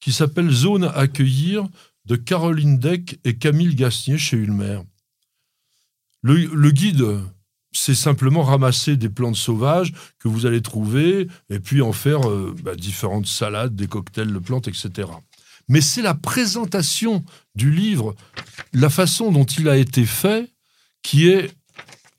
qui 0.00 0.12
s'appelle 0.12 0.50
Zone 0.50 0.84
à 0.84 0.90
accueillir 0.90 1.66
de 2.04 2.16
Caroline 2.16 2.78
Deck 2.78 3.18
et 3.24 3.38
Camille 3.38 3.74
Gasnier 3.74 4.18
chez 4.18 4.36
Ulmer. 4.36 4.80
Le 6.22 6.70
guide 6.70 7.02
c'est 7.72 7.94
simplement 7.94 8.42
ramasser 8.42 8.96
des 8.96 9.08
plantes 9.08 9.36
sauvages 9.36 9.92
que 10.18 10.28
vous 10.28 10.46
allez 10.46 10.60
trouver 10.60 11.26
et 11.50 11.58
puis 11.58 11.82
en 11.82 11.92
faire 11.92 12.28
euh, 12.28 12.54
bah, 12.62 12.74
différentes 12.74 13.26
salades, 13.26 13.74
des 13.74 13.86
cocktails 13.86 14.32
de 14.32 14.38
plantes, 14.38 14.68
etc. 14.68 15.08
Mais 15.68 15.80
c'est 15.80 16.02
la 16.02 16.14
présentation 16.14 17.24
du 17.54 17.70
livre, 17.70 18.14
la 18.72 18.90
façon 18.90 19.32
dont 19.32 19.44
il 19.44 19.68
a 19.68 19.76
été 19.76 20.04
fait, 20.04 20.52
qui 21.02 21.28
est 21.28 21.50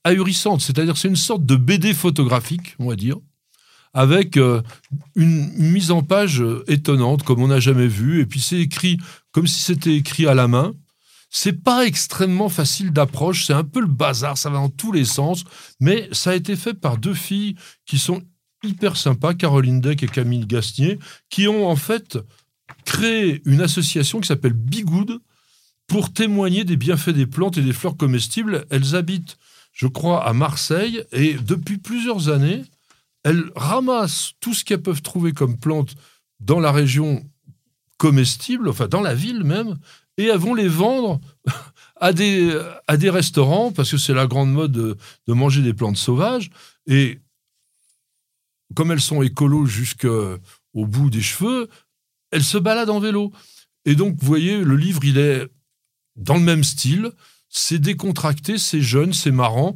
ahurissante. 0.04 0.62
C'est-à-dire 0.62 0.97
c'est 0.97 1.08
une 1.08 1.16
sorte 1.16 1.45
de 1.45 1.56
BD 1.56 1.93
photographique, 1.93 2.76
on 2.80 2.89
va 2.89 2.95
dire, 2.95 3.18
avec 3.93 4.38
euh, 4.38 4.62
une 5.16 5.51
mise 5.54 5.91
en 5.91 6.01
page 6.01 6.41
euh, 6.41 6.64
étonnante, 6.68 7.24
comme 7.24 7.41
on 7.41 7.47
n'a 7.47 7.60
jamais 7.60 7.88
vu. 7.88 8.22
Et 8.22 8.26
puis 8.26 8.39
c'est 8.39 8.60
écrit 8.60 8.97
comme 9.32 9.47
si 9.47 9.62
c'était 9.62 9.95
écrit 9.95 10.28
à 10.28 10.34
la 10.34 10.47
main. 10.47 10.74
C'est 11.36 11.64
pas 11.64 11.88
extrêmement 11.88 12.48
facile 12.48 12.94
d'approche, 12.94 13.48
c'est 13.48 13.54
un 13.54 13.64
peu 13.64 13.82
le 13.82 13.88
bazar, 13.88 14.38
ça 14.38 14.52
va 14.52 14.58
dans 14.58 14.70
tous 14.70 14.92
les 14.92 15.04
sens, 15.04 15.46
mais 15.80 16.08
ça 16.12 16.30
a 16.30 16.36
été 16.36 16.56
fait 16.56 16.76
par 16.76 17.00
deux 17.00 17.16
filles 17.16 17.56
qui 17.88 17.98
sont 17.98 18.22
hyper 18.64 18.96
sympas, 18.96 19.34
Caroline 19.34 19.82
Deck 19.82 20.04
et 20.04 20.08
Camille 20.08 20.46
Gastier, 20.46 21.00
qui 21.32 21.48
ont 21.48 21.68
en 21.68 21.76
fait 21.76 22.20
créé 22.86 23.42
une 23.46 23.62
association 23.62 24.22
qui 24.22 24.28
s'appelle 24.28 24.54
Bigood 24.54 25.22
pour 25.88 26.14
témoigner 26.14 26.66
des 26.66 26.78
bienfaits 26.78 27.10
des 27.10 27.26
plantes 27.26 27.58
et 27.58 27.64
des 27.64 27.74
fleurs 27.74 27.98
comestibles. 27.98 28.68
Elles 28.70 28.96
habitent, 28.96 29.38
je 29.72 29.88
crois, 29.88 30.24
à 30.24 30.34
Marseille 30.34 31.04
et 31.12 31.34
depuis 31.34 31.80
plusieurs 31.80 32.30
années, 32.30 32.62
elles 33.24 33.50
ramassent 33.56 34.34
tout 34.40 34.54
ce 34.54 34.64
qu'elles 34.64 34.84
peuvent 34.84 35.02
trouver 35.02 35.32
comme 35.32 35.58
plantes 35.58 35.96
dans 36.40 36.60
la 36.60 36.72
région 36.72 37.28
comestible, 37.98 38.70
enfin 38.70 38.88
dans 38.88 39.02
la 39.02 39.16
ville 39.16 39.44
même, 39.44 39.80
et 40.18 40.26
elles 40.26 40.38
vont 40.38 40.53
les 40.53 40.68
vendre 40.68 41.20
à 41.95 42.14
des, 42.14 42.59
à 42.88 42.97
des 42.97 43.09
restaurants, 43.09 43.72
parce 43.72 43.91
que 43.91 43.97
c'est 43.97 44.14
la 44.14 44.28
grande 44.28 44.51
mode 44.51 44.72
de, 44.72 44.97
manger 45.28 45.61
des 45.61 45.74
plantes 45.74 45.97
sauvages. 45.97 46.49
Et 46.88 47.20
comme 48.76 48.91
elles 48.91 49.01
sont 49.01 49.22
écolos 49.22 49.66
jusqu'au 49.66 50.39
bout 50.74 51.09
des 51.09 51.22
cheveux, 51.22 51.70
elles 52.32 52.43
se 52.43 52.57
baladent 52.57 52.89
en 52.89 52.99
vélo. 52.99 53.32
Et 53.86 53.95
donc, 53.95 54.16
vous 54.20 54.26
voyez, 54.26 54.64
le 54.64 54.76
livre, 54.76 55.03
il 55.03 55.18
est 55.18 55.47
dans 56.16 56.36
le 56.36 56.41
même 56.41 56.64
style. 56.64 57.11
C'est 57.49 57.80
décontracté, 57.80 58.57
c'est 58.57 58.82
jeune, 58.82 59.14
c'est 59.14 59.32
marrant. 59.32 59.76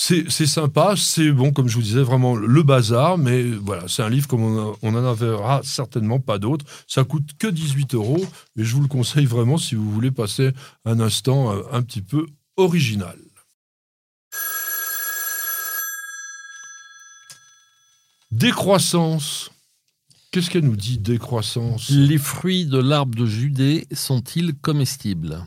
C'est 0.00 0.46
sympa, 0.46 0.94
c'est 0.96 1.32
bon, 1.32 1.52
comme 1.52 1.66
je 1.68 1.74
vous 1.74 1.82
disais, 1.82 2.02
vraiment 2.04 2.36
le 2.36 2.62
bazar, 2.62 3.18
mais 3.18 3.42
voilà, 3.42 3.88
c'est 3.88 4.00
un 4.00 4.08
livre 4.08 4.28
comme 4.28 4.44
on, 4.44 4.76
on 4.80 4.94
en 4.94 5.12
verra 5.12 5.60
certainement 5.64 6.20
pas 6.20 6.38
d'autres. 6.38 6.64
Ça 6.86 7.02
coûte 7.02 7.32
que 7.36 7.48
18 7.48 7.94
euros, 7.94 8.24
et 8.56 8.62
je 8.62 8.76
vous 8.76 8.80
le 8.80 8.86
conseille 8.86 9.26
vraiment 9.26 9.58
si 9.58 9.74
vous 9.74 9.90
voulez 9.90 10.12
passer 10.12 10.52
un 10.84 11.00
instant 11.00 11.52
euh, 11.52 11.62
un 11.72 11.82
petit 11.82 12.00
peu 12.00 12.26
original. 12.56 13.18
Décroissance. 18.30 19.50
Qu'est-ce 20.30 20.48
qu'elle 20.48 20.64
nous 20.64 20.76
dit, 20.76 20.98
décroissance? 20.98 21.90
Les 21.90 22.18
fruits 22.18 22.66
de 22.66 22.78
l'arbre 22.78 23.18
de 23.18 23.26
Judée 23.26 23.88
sont-ils 23.90 24.54
comestibles? 24.54 25.44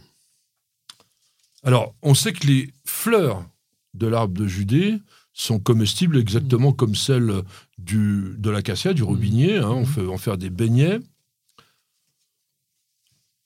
Alors, 1.63 1.95
on 2.01 2.13
sait 2.13 2.33
que 2.33 2.45
les 2.47 2.73
fleurs 2.85 3.45
de 3.93 4.07
l'arbre 4.07 4.33
de 4.33 4.47
Judée 4.47 4.99
sont 5.33 5.59
comestibles 5.59 6.17
exactement 6.17 6.73
comme 6.73 6.95
celles 6.95 7.43
du, 7.77 8.35
de 8.37 8.49
l'acacia, 8.49 8.93
du 8.93 9.03
robinier. 9.03 9.57
Hein, 9.57 9.69
on 9.69 9.85
peut 9.85 10.09
en 10.09 10.17
faire 10.17 10.37
des 10.37 10.49
beignets. 10.49 10.99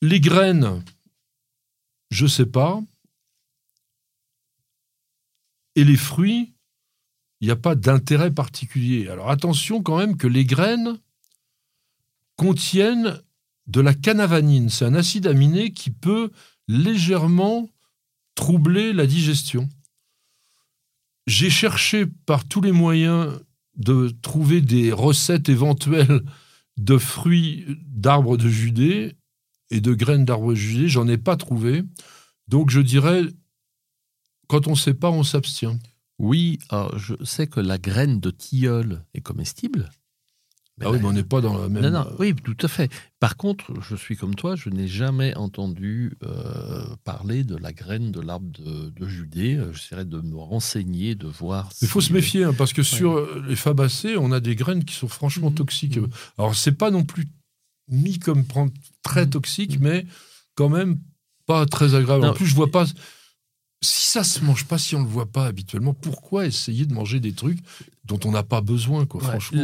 Les 0.02 0.20
graines, 0.20 0.84
je 2.12 2.26
ne 2.26 2.30
sais 2.30 2.46
pas. 2.46 2.82
Et 5.76 5.84
les 5.84 5.98
fruits, 5.98 6.54
il 7.42 7.48
n'y 7.48 7.52
a 7.52 7.56
pas 7.56 7.76
d'intérêt 7.76 8.32
particulier. 8.32 9.10
Alors 9.10 9.30
attention 9.30 9.84
quand 9.84 9.98
même 9.98 10.18
que 10.18 10.28
les 10.28 10.46
graines 10.46 11.00
contiennent 12.38 13.22
de 13.68 13.82
la 13.82 13.94
canavanine. 13.94 14.70
C'est 14.70 14.86
un 14.86 14.96
acide 14.96 15.28
aminé 15.28 15.72
qui 15.72 15.92
peut 15.92 16.32
légèrement 16.68 17.70
troubler 18.36 18.94
la 18.94 19.08
digestion. 19.08 19.70
J'ai 21.28 21.50
cherché 21.50 22.06
par 22.26 22.46
tous 22.48 22.62
les 22.62 22.72
moyens 22.72 23.40
de 23.78 24.14
trouver 24.22 24.62
des 24.62 24.92
recettes 24.92 25.50
éventuelles 25.50 26.22
de 26.78 26.98
fruits 26.98 27.66
d'arbres 27.86 28.38
de 28.38 28.48
Judée 28.48 29.16
et 29.70 29.82
de 29.82 29.94
graines 29.94 30.26
d'arbres 30.26 30.52
de 30.52 30.56
Judée. 30.56 30.88
J'en 30.88 31.08
ai 31.08 31.18
pas 31.18 31.36
trouvé. 31.36 31.84
Donc 32.48 32.70
je 32.70 32.80
dirais, 32.80 33.24
quand 34.48 34.68
on 34.68 34.72
ne 34.72 34.76
sait 34.76 34.94
pas, 34.94 35.10
on 35.10 35.24
s'abstient. 35.24 35.80
Oui, 36.20 36.60
je 36.96 37.16
sais 37.24 37.48
que 37.48 37.60
la 37.60 37.78
graine 37.78 38.20
de 38.20 38.32
tilleul 38.32 39.04
est 39.14 39.22
comestible. 39.22 39.90
Ah 40.82 40.92
oui, 40.92 40.98
mais 41.00 41.08
on 41.08 41.14
n'est 41.14 41.24
pas 41.24 41.40
dans 41.40 41.58
la 41.58 41.70
même. 41.70 41.84
Non, 41.84 41.92
non, 41.92 42.16
oui, 42.20 42.36
tout 42.36 42.58
à 42.62 42.68
fait. 42.68 42.92
Par 43.20 43.38
contre, 43.38 43.72
je 43.82 43.96
suis 43.96 44.18
comme 44.18 44.36
toi, 44.36 44.58
je 44.58 44.70
n'ai 44.70 44.90
jamais 44.90 45.34
entendu 45.36 46.18
euh, 46.24 46.84
parler 47.06 47.46
de 47.46 47.56
la 47.56 47.72
graine 47.72 48.12
de 48.12 48.20
l'arbre 48.20 48.50
de, 48.52 49.08
Judée. 49.08 49.58
J'essaierai 49.72 50.04
de 50.04 50.20
me 50.20 50.36
renseigner, 50.38 51.16
de 51.16 51.28
voir. 51.28 51.70
Il 51.82 51.88
faut 51.88 52.02
se 52.02 52.12
méfier, 52.12 52.44
hein, 52.44 52.54
parce 52.58 52.74
que 52.74 52.84
sur 52.84 53.26
les 53.44 53.56
fabacées, 53.56 54.18
on 54.18 54.34
a 54.34 54.42
des 54.42 54.56
graines 54.56 54.84
qui 54.84 54.96
sont 54.96 55.08
franchement 55.08 55.50
mmh. 55.50 55.56
toxiques. 55.56 55.98
Mmh. 55.98 56.10
Alors, 56.38 56.56
c'est 56.56 56.74
pas 56.74 56.92
non 56.92 57.06
plus 57.06 57.26
mis 57.88 58.20
comme 58.20 58.44
très 59.02 59.26
mmh. 59.26 59.30
toxique, 59.30 59.80
mais 59.80 60.06
quand 60.56 60.70
même 60.70 61.00
pas 61.46 61.66
très 61.66 61.96
agréable. 61.96 62.26
en 62.26 62.34
plus, 62.34 62.48
je 62.48 62.56
vois 62.56 62.72
pas 62.72 62.86
si 63.82 64.08
ça 64.10 64.24
se 64.24 64.44
mange 64.44 64.66
pas, 64.66 64.78
si 64.78 64.96
on 64.96 65.04
le 65.04 65.08
voit 65.08 65.32
pas 65.32 65.46
habituellement, 65.46 65.94
pourquoi 65.94 66.46
essayer 66.46 66.86
de 66.86 66.94
manger 66.94 67.20
des 67.20 67.34
trucs 67.34 67.60
dont 68.06 68.20
on 68.26 68.32
n'a 68.32 68.44
pas 68.44 68.62
besoin, 68.62 69.06
quoi, 69.06 69.22
franchement 69.22 69.62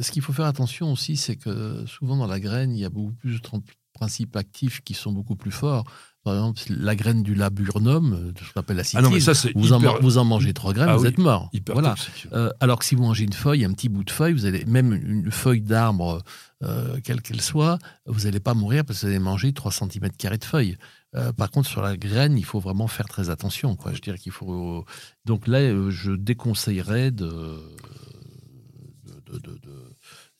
Ce 0.00 0.10
qu'il 0.10 0.22
faut 0.22 0.32
faire 0.32 0.46
attention 0.46 0.92
aussi, 0.92 1.16
c'est 1.16 1.36
que 1.36 1.84
souvent 1.86 2.16
dans 2.16 2.26
la 2.26 2.40
graine, 2.40 2.74
il 2.74 2.80
y 2.80 2.84
a 2.84 2.90
beaucoup 2.90 3.12
plus 3.12 3.40
de 3.40 3.48
principes 3.92 4.36
actifs 4.36 4.80
qui 4.82 4.94
sont 4.94 5.12
beaucoup 5.12 5.36
plus 5.36 5.50
forts. 5.50 5.84
Par 6.24 6.34
exemple, 6.34 6.60
la 6.68 6.94
graine 6.94 7.24
du 7.24 7.34
laburnum, 7.34 8.32
ce 8.38 8.52
qu'on 8.52 8.60
appelle 8.60 8.76
la 8.76 8.84
ah 8.94 9.00
vous, 9.00 9.72
en, 9.72 10.00
vous, 10.00 10.18
en, 10.18 10.24
mangez 10.24 10.52
trois 10.52 10.72
graines, 10.72 10.88
ah 10.88 10.96
vous 10.96 11.06
êtes 11.06 11.18
mort. 11.18 11.50
voilà. 11.72 11.96
Euh, 12.32 12.50
alors 12.60 12.78
que 12.78 12.84
si 12.84 12.94
vous 12.94 13.02
mangez 13.02 13.24
une 13.24 13.32
feuille, 13.32 13.64
un 13.64 13.72
petit 13.72 13.88
bout 13.88 14.04
de 14.04 14.10
feuille, 14.10 14.32
vous 14.32 14.46
allez 14.46 14.64
même 14.66 14.92
une 14.92 15.32
feuille 15.32 15.62
d'arbre, 15.62 16.22
euh, 16.62 16.98
quelle 17.02 17.22
qu'elle 17.22 17.40
soit, 17.40 17.78
vous 18.06 18.20
n'allez 18.20 18.38
pas 18.38 18.54
mourir 18.54 18.84
parce 18.84 19.00
que 19.00 19.06
vous 19.06 19.10
allez 19.10 19.18
manger 19.18 19.52
3 19.52 19.72
cm 19.72 20.10
de 20.10 20.44
feuille. 20.44 20.76
Euh, 21.14 21.32
par 21.32 21.50
contre, 21.50 21.68
sur 21.68 21.82
la 21.82 21.96
graine, 21.96 22.38
il 22.38 22.44
faut 22.44 22.60
vraiment 22.60 22.88
faire 22.88 23.06
très 23.06 23.30
attention. 23.30 23.76
Quoi. 23.76 23.92
Je 23.92 24.00
dirais 24.00 24.18
qu'il 24.18 24.32
faut. 24.32 24.84
Donc 25.24 25.46
là, 25.46 25.58
euh, 25.58 25.90
je 25.90 26.12
déconseillerais 26.12 27.10
de, 27.10 27.58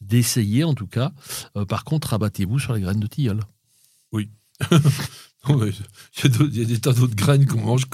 d'essayer 0.00 0.64
en 0.64 0.74
tout 0.74 0.86
cas. 0.86 1.12
Euh, 1.56 1.64
par 1.64 1.84
contre, 1.84 2.14
abattez-vous 2.14 2.58
sur 2.58 2.74
les 2.74 2.80
graines 2.80 3.00
de 3.00 3.06
tilleul. 3.06 3.40
Oui. 4.12 4.30
Il 5.48 6.56
y, 6.56 6.62
a 6.62 6.64
des 6.64 6.78
tas 6.78 6.92
d'autres 6.92 7.16
graines 7.16 7.46
qu'on 7.46 7.60
mange 7.60 7.86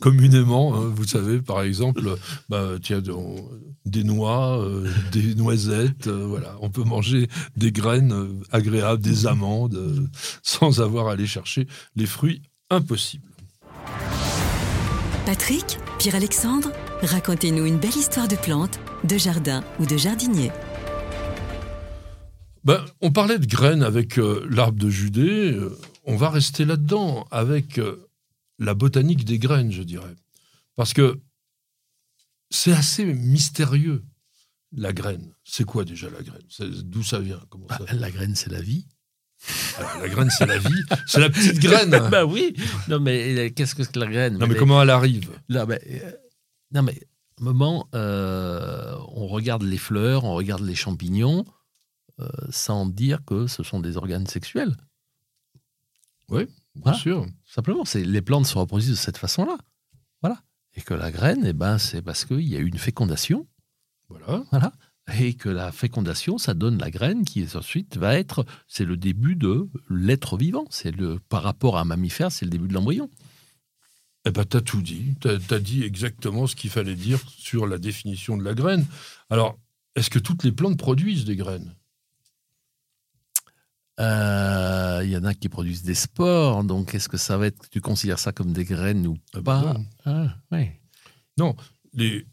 communément. 0.00 0.74
Hein. 0.74 0.92
Vous 0.94 1.04
savez, 1.04 1.40
par 1.40 1.62
exemple, 1.62 2.16
bah, 2.48 2.78
des 3.84 4.02
noix, 4.04 4.58
euh, 4.62 4.90
des 5.12 5.34
noisettes. 5.34 6.06
Euh, 6.06 6.26
voilà, 6.26 6.56
on 6.60 6.70
peut 6.70 6.84
manger 6.84 7.28
des 7.56 7.70
graines 7.70 8.12
euh, 8.12 8.28
agréables, 8.50 9.02
des 9.02 9.26
amandes, 9.26 10.08
sans 10.42 10.80
avoir 10.80 11.08
à 11.08 11.12
aller 11.12 11.26
chercher 11.26 11.66
les 11.96 12.06
fruits. 12.06 12.42
Impossible. 12.70 13.28
Patrick, 15.26 15.78
Pierre-Alexandre, 15.98 16.72
racontez-nous 17.02 17.66
une 17.66 17.78
belle 17.78 17.96
histoire 17.96 18.28
de 18.28 18.36
plantes, 18.36 18.78
de 19.04 19.18
jardin 19.18 19.62
ou 19.80 19.86
de 19.86 19.96
jardinier. 19.96 20.50
Ben, 22.66 22.84
on 23.00 23.12
parlait 23.12 23.38
de 23.38 23.46
graines 23.46 23.82
avec 23.82 24.16
l'arbre 24.16 24.78
de 24.78 24.90
Judée 24.90 25.58
on 26.06 26.16
va 26.16 26.30
rester 26.30 26.64
là-dedans 26.64 27.26
avec 27.30 27.78
euh, 27.78 28.08
la 28.58 28.74
botanique 28.74 29.24
des 29.24 29.38
graines, 29.38 29.72
je 29.72 29.82
dirais. 29.82 30.14
Parce 30.76 30.94
que 30.94 31.20
c'est 32.50 32.72
assez 32.72 33.04
mystérieux, 33.04 34.04
la 34.72 34.92
graine. 34.92 35.34
C'est 35.44 35.64
quoi 35.64 35.84
déjà 35.84 36.08
la 36.08 36.22
graine? 36.22 36.42
D'où 36.84 37.02
ça 37.02 37.18
vient? 37.18 37.40
Bah, 37.68 37.78
La 37.92 38.10
graine, 38.10 38.36
c'est 38.36 38.50
la 38.50 38.60
vie. 38.60 38.86
la 40.00 40.08
graine, 40.08 40.30
c'est 40.30 40.46
la 40.46 40.58
vie. 40.58 40.82
C'est 41.06 41.20
la 41.20 41.28
petite 41.28 41.58
graine. 41.58 41.90
bah 42.10 42.24
oui. 42.24 42.54
Non, 42.88 43.00
mais 43.00 43.36
euh, 43.36 43.50
qu'est-ce 43.50 43.74
que 43.74 43.98
la 43.98 44.06
graine? 44.06 44.38
Non, 44.38 44.46
mais, 44.46 44.54
comment 44.54 44.80
elle 44.80 44.90
arrive? 44.90 45.30
Là, 45.48 45.66
mais, 45.66 45.80
euh, 45.90 46.12
Non, 46.72 46.82
mais, 46.82 47.00
moment, 47.40 47.88
on 47.92 49.26
regarde 49.26 49.62
les 49.62 49.78
fleurs, 49.78 50.24
on 50.24 50.34
regarde 50.34 50.62
les 50.62 50.76
champignons, 50.76 51.44
sans 52.50 52.86
dire 52.86 53.24
que 53.24 53.46
ce 53.46 53.62
sont 53.62 53.80
des 53.80 53.96
organes 53.96 54.26
sexuels. 54.26 54.76
Oui, 56.28 56.46
bien 56.74 56.94
sûr. 56.94 57.26
Simplement, 57.44 57.84
les 57.94 58.22
plantes 58.22 58.46
se 58.46 58.58
reproduisent 58.58 58.90
de 58.90 58.94
cette 58.94 59.18
façon-là. 59.18 59.58
Voilà. 60.22 60.40
Et 60.74 60.82
que 60.82 60.94
la 60.94 61.10
graine, 61.10 61.44
eh 61.44 61.52
ben, 61.52 61.78
c'est 61.78 62.02
parce 62.02 62.24
qu'il 62.24 62.42
y 62.42 62.56
a 62.56 62.58
eu 62.58 62.66
une 62.66 62.78
fécondation. 62.78 63.46
Voilà. 64.08 64.44
Voilà. 64.50 64.72
Et 65.18 65.34
que 65.34 65.48
la 65.48 65.70
fécondation, 65.70 66.36
ça 66.36 66.54
donne 66.54 66.78
la 66.78 66.90
graine 66.90 67.24
qui 67.24 67.46
ensuite 67.54 67.96
va 67.96 68.18
être, 68.18 68.44
c'est 68.66 68.84
le 68.84 68.96
début 68.96 69.36
de 69.36 69.68
l'être 69.88 70.36
vivant. 70.36 70.64
C'est 70.70 70.90
le, 70.90 71.20
par 71.28 71.44
rapport 71.44 71.76
à 71.76 71.82
un 71.82 71.84
mammifère, 71.84 72.32
c'est 72.32 72.44
le 72.44 72.50
début 72.50 72.66
de 72.66 72.74
l'embryon. 72.74 73.08
Eh 74.24 74.32
ben, 74.32 74.44
tu 74.44 74.56
as 74.56 74.60
tout 74.60 74.82
dit. 74.82 75.14
Tu 75.20 75.28
as, 75.28 75.60
dit 75.60 75.84
exactement 75.84 76.48
ce 76.48 76.56
qu'il 76.56 76.70
fallait 76.70 76.96
dire 76.96 77.20
sur 77.28 77.66
la 77.68 77.78
définition 77.78 78.36
de 78.36 78.42
la 78.42 78.54
graine. 78.54 78.84
Alors, 79.30 79.56
est-ce 79.94 80.10
que 80.10 80.18
toutes 80.18 80.42
les 80.42 80.50
plantes 80.50 80.76
produisent 80.76 81.24
des 81.24 81.36
graines? 81.36 81.72
Euh, 84.00 85.00
il 85.04 85.10
y 85.10 85.16
en 85.16 85.24
a 85.24 85.34
qui 85.34 85.48
produisent 85.48 85.82
des 85.82 85.94
spores, 85.94 86.64
donc 86.64 86.94
est-ce 86.94 87.08
que 87.08 87.16
ça 87.16 87.38
va 87.38 87.46
être, 87.46 87.68
tu 87.70 87.80
considères 87.80 88.18
ça 88.18 88.32
comme 88.32 88.52
des 88.52 88.64
graines 88.64 89.06
ou 89.06 89.16
ah 89.34 89.40
bah 89.40 89.62
pas 89.62 89.72
non. 89.72 89.84
Ah, 90.50 90.58
non, 91.38 91.56
les, 91.94 92.26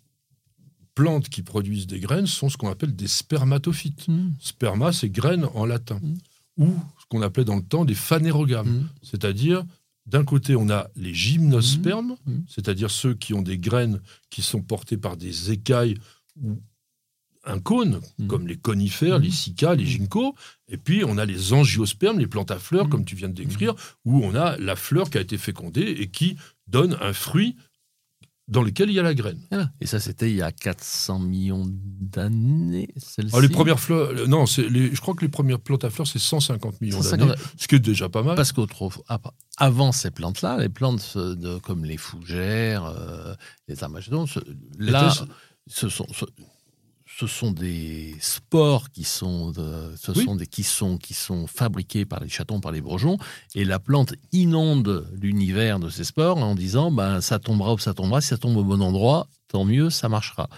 plantes 0.96 1.30
qui 1.30 1.42
produisent 1.42 1.88
des 1.88 2.00
graines 2.00 2.28
sont 2.28 2.50
ce 2.50 2.58
qu'on 2.58 2.70
appelle 2.70 2.96
des 2.96 3.08
spermatophytes. 3.08 4.08
Mm. 4.08 4.34
Sperma, 4.40 4.92
c'est 4.92 5.10
graine 5.10 5.48
en 5.54 5.66
latin. 5.66 6.00
Mm. 6.02 6.64
Ou 6.64 6.80
ce 7.00 7.06
qu'on 7.10 7.22
appelait 7.22 7.46
dans 7.46 7.56
le 7.56 7.64
temps 7.64 7.86
des 7.86 7.96
phanérogames. 7.96 8.68
Mm. 8.68 8.90
C'est-à-dire, 9.02 9.66
d'un 10.06 10.24
côté, 10.24 10.56
on 10.56 10.70
a 10.70 10.90
les 10.96 11.14
gymnospermes, 11.14 12.16
c'est-à-dire 12.48 12.92
ceux 12.92 13.14
qui 13.14 13.34
ont 13.34 13.42
des 13.42 13.58
graines 13.58 14.02
qui 14.30 14.42
sont 14.42 14.62
portées 14.62 14.98
par 14.98 15.18
des 15.18 15.52
écailles 15.52 15.96
ou 16.42 16.60
un 17.46 17.60
cône, 17.60 18.00
Mm. 18.20 18.28
comme 18.28 18.48
les 18.48 18.58
conifères, 18.58 19.20
Mm. 19.20 19.24
les 19.24 19.32
cycas, 19.32 19.76
les 19.76 19.86
ginkgos. 19.86 20.36
Et 20.70 20.78
puis, 20.78 21.04
on 21.06 21.18
a 21.18 21.26
les 21.26 21.54
angiospermes, 21.54 22.20
les 22.20 22.28
plantes 22.28 22.52
à 22.52 22.60
fleurs, 22.60 22.86
Mm. 22.88 22.90
comme 22.90 23.06
tu 23.06 23.16
viens 23.16 23.30
de 23.30 23.34
décrire, 23.34 23.76
où 24.06 24.24
on 24.24 24.34
a 24.36 24.58
la 24.58 24.76
fleur 24.76 25.10
qui 25.10 25.18
a 25.18 25.22
été 25.22 25.38
fécondée 25.38 25.82
et 26.00 26.08
qui 26.08 26.38
donne 26.68 26.98
un 27.02 27.14
fruit 27.14 27.56
dans 28.50 28.62
lequel 28.62 28.90
il 28.90 28.94
y 28.96 29.00
a 29.00 29.04
la 29.04 29.14
graine. 29.14 29.40
Voilà. 29.52 29.72
Et 29.80 29.86
ça, 29.86 30.02
c'était 30.02 30.30
il 30.30 30.36
y 30.36 30.42
a 30.42 30.52
400 30.52 31.18
millions 31.20 31.64
d'années, 31.66 32.90
celle-ci. 32.98 33.30
Alors, 33.34 33.42
les 33.42 33.48
premières 33.48 33.80
fleurs, 33.80 34.10
euh, 34.10 34.28
non, 34.28 34.44
les- 34.70 34.94
je 34.94 35.00
crois 35.02 35.14
que 35.14 35.22
les 35.22 35.30
premières 35.32 35.60
plantes 35.62 35.86
à 35.86 35.90
fleurs, 35.90 36.08
c'est 36.08 36.20
150 36.20 36.80
millions 36.82 37.02
150 37.02 37.30
d'années, 37.30 37.42
ce 37.58 37.68
qui 37.70 37.76
est 37.76 37.80
déjà 37.80 38.10
pas 38.10 38.22
mal. 38.22 38.36
Parce 38.36 38.52
qu'avant 38.52 39.92
ces 39.94 40.12
plantes-là, 40.12 40.58
les 40.58 40.68
plantes 40.70 41.18
de- 41.18 41.58
comme 41.60 41.86
les 41.86 41.96
fougères, 41.98 42.84
euh, 42.86 43.34
les 43.70 43.82
armagedons, 43.84 44.26
ce- 44.28 44.40
là, 44.78 45.14
ce 45.68 45.88
sont, 45.90 46.08
ce, 46.14 46.26
ce 47.20 47.28
sont 47.28 47.52
des 47.52 48.16
spores 48.20 48.90
qui 48.90 49.04
sont, 49.04 49.52
de- 49.52 49.94
ce 49.96 50.12
Oui. 50.12 50.24
sont 50.24 50.36
des, 50.36 50.48
qui 50.48 50.64
sont, 50.64 50.98
qui 50.98 51.14
sont 51.14 51.46
fabriqués 51.46 52.06
par 52.06 52.20
les 52.22 52.30
chatons, 52.30 52.60
par 52.60 52.72
les 52.72 52.82
bourgeons, 52.82 53.18
et 53.54 53.66
la 53.66 53.80
plante 53.80 54.14
inonde 54.32 55.08
l'univers 55.22 55.80
de 55.80 55.90
ces 55.90 56.06
spores 56.06 56.38
en 56.38 56.56
disant, 56.56 56.92
ben, 56.92 57.22
ça 57.22 57.38
tombera 57.38 57.74
où 57.74 57.78
ça 57.78 57.94
tombera, 57.94 58.22
si 58.22 58.30
ça 58.30 58.38
tombe 58.38 58.58
au 58.58 58.64
bon 58.64 58.82
endroit, 58.82 59.28
tant 59.48 59.64
mieux, 59.64 59.90
ça 59.90 60.10
marchera. 60.10 60.50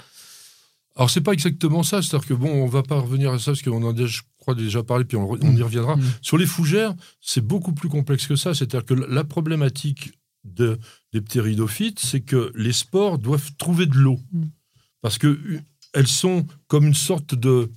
Alors, 0.95 1.09
c'est 1.09 1.21
pas 1.21 1.33
exactement 1.33 1.83
ça, 1.83 2.01
c'est-à-dire 2.01 2.25
que 2.25 2.33
bon, 2.33 2.49
on 2.49 2.67
va 2.67 2.83
pas 2.83 3.01
revenir 3.01 3.31
à 3.31 3.39
ça, 3.39 3.51
parce 3.51 3.61
qu'on 3.61 3.83
en 3.83 3.89
a, 3.89 3.93
déjà, 3.93 4.07
je 4.07 4.21
crois, 4.37 4.55
déjà 4.55 4.81
parlé, 4.81 5.03
puis 5.03 5.17
on, 5.17 5.35
y 5.35 5.61
reviendra. 5.61 5.97
Mm. 5.97 6.03
Sur 6.21 6.37
les 6.37 6.45
fougères, 6.45 6.93
c'est 7.19 7.45
beaucoup 7.45 7.73
plus 7.73 7.89
complexe 7.89 8.27
que 8.27 8.37
ça, 8.37 8.53
c'est-à-dire 8.53 8.85
que 8.85 8.93
la 8.93 9.25
problématique 9.25 10.13
de, 10.45 10.79
des 11.11 11.19
ptéridophytes, 11.19 11.99
c'est 11.99 12.21
que 12.21 12.53
les 12.55 12.71
spores 12.71 13.17
doivent 13.17 13.51
trouver 13.57 13.87
de 13.87 13.95
l'eau. 13.95 14.19
Mm. 14.31 14.45
Parce 15.01 15.17
que 15.17 15.27
euh, 15.27 15.59
elles 15.95 16.07
sont 16.07 16.45
comme 16.67 16.85
une 16.87 16.93
sorte 16.93 17.33
de 17.33 17.71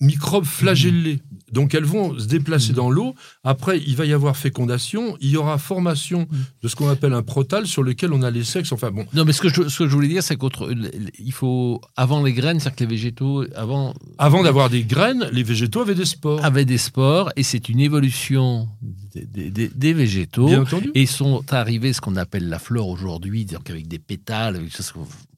microbes 0.00 0.44
flagellés. 0.44 1.20
Donc 1.52 1.74
elles 1.74 1.84
vont 1.84 2.18
se 2.18 2.26
déplacer 2.26 2.72
Mm. 2.72 2.76
dans 2.76 2.90
l'eau. 2.90 3.14
Après, 3.44 3.78
il 3.86 3.94
va 3.96 4.04
y 4.04 4.12
avoir 4.12 4.36
fécondation. 4.36 5.16
Il 5.20 5.30
y 5.30 5.36
aura 5.36 5.58
formation 5.58 6.22
Mm. 6.30 6.36
de 6.62 6.68
ce 6.68 6.74
qu'on 6.76 6.88
appelle 6.88 7.12
un 7.12 7.22
protal 7.22 7.66
sur 7.66 7.82
lequel 7.82 8.12
on 8.12 8.22
a 8.22 8.30
les 8.30 8.42
sexes. 8.44 8.72
Enfin 8.72 8.90
bon, 8.90 9.06
Non, 9.14 9.24
mais 9.24 9.32
ce 9.32 9.40
que 9.40 9.48
je, 9.48 9.68
ce 9.68 9.78
que 9.78 9.88
je 9.88 9.94
voulais 9.94 10.08
dire, 10.08 10.22
c'est 10.22 10.36
qu'il 10.36 11.32
faut, 11.32 11.80
avant 11.96 12.22
les 12.22 12.32
graines, 12.32 12.58
c'est-à-dire 12.58 12.76
que 12.76 12.84
les 12.84 12.90
végétaux, 12.90 13.44
avant, 13.54 13.94
avant 14.18 14.42
d'avoir 14.42 14.70
des 14.70 14.82
graines, 14.82 15.28
les 15.32 15.42
végétaux 15.44 15.80
avaient 15.82 15.94
des 15.94 16.04
spores. 16.04 16.44
avaient 16.44 16.64
des 16.64 16.78
spores, 16.78 17.30
et 17.36 17.42
c'est 17.42 17.68
une 17.68 17.80
évolution 17.80 18.68
des, 19.14 19.24
des- 19.26 19.50
des- 19.50 19.68
des 19.68 19.92
végétaux. 19.92 20.46
Bien 20.46 20.62
entendu. 20.62 20.90
Et 20.94 21.06
sont 21.06 21.44
arrivés 21.52 21.92
ce 21.92 22.00
qu'on 22.00 22.16
appelle 22.16 22.48
la 22.48 22.58
flore 22.58 22.88
aujourd'hui, 22.88 23.44
donc 23.44 23.70
avec 23.70 23.86
des 23.88 23.98
pétales, 23.98 24.56
avec 24.56 24.72
ce- 24.72 24.82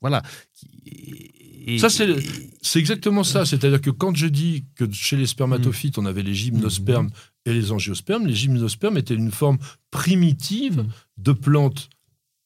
voilà. 0.01 0.23
qui- 0.55 1.31
et- 1.75 1.79
Ça, 1.79 1.89
c'est 1.89 2.17
C'est 2.63 2.79
exactement 2.81 3.25
ça. 3.25 3.45
C'est-à-dire 3.47 3.81
que 3.81 3.91
quand 3.91 4.15
je 4.17 4.27
dis 4.27 4.65
que 4.75 4.91
chez 4.93 5.17
les 5.17 5.27
spermatophytes, 5.27 5.97
on 5.99 6.07
avait 6.07 6.23
les 6.23 6.35
gymnospermes 6.35 7.11
et 7.47 7.53
les 7.55 7.73
angiospermes, 7.73 8.27
les 8.27 8.35
gymnospermes 8.35 8.97
étaient 8.99 9.15
une 9.15 9.31
forme 9.31 9.59
primitive 9.91 10.79
Mhm. 10.79 10.89
de 11.19 11.33
plantes 11.33 11.89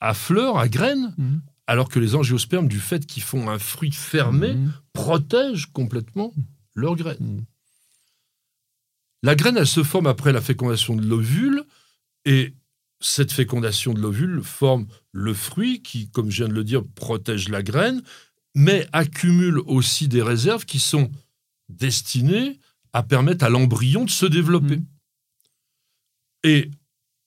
à 0.00 0.14
fleurs, 0.14 0.58
à 0.58 0.68
graines, 0.68 1.14
alors 1.66 1.88
que 1.88 1.98
les 2.00 2.14
angiospermes, 2.14 2.68
du 2.68 2.78
fait 2.80 3.06
qu'ils 3.06 3.22
font 3.22 3.48
un 3.48 3.58
fruit 3.58 3.92
fermé, 3.92 4.56
protègent 4.92 5.66
complètement 5.72 6.32
leurs 6.74 6.96
graines. 6.96 7.44
La 9.22 9.34
graine, 9.36 9.56
elle 9.56 9.66
se 9.66 9.82
forme 9.84 10.06
après 10.08 10.32
la 10.32 10.40
fécondation 10.40 10.96
de 10.96 11.06
l'ovule, 11.06 11.64
et 12.24 12.54
cette 13.00 13.32
fécondation 13.32 13.94
de 13.94 14.00
l'ovule 14.00 14.42
forme 14.42 14.86
le 15.12 15.34
fruit 15.34 15.82
qui, 15.82 16.08
comme 16.10 16.30
je 16.30 16.38
viens 16.44 16.48
de 16.48 16.54
le 16.54 16.64
dire, 16.64 16.82
protège 16.94 17.48
la 17.48 17.62
graine, 17.62 18.02
mais 18.54 18.86
accumule 18.92 19.58
aussi 19.66 20.08
des 20.08 20.22
réserves 20.22 20.64
qui 20.64 20.80
sont 20.80 21.10
destinées 21.68 22.58
à 22.92 23.02
permettre 23.02 23.44
à 23.44 23.48
l'embryon 23.48 24.04
de 24.04 24.10
se 24.10 24.26
développer. 24.26 24.76
Mhm. 24.76 24.86
Et 26.44 26.70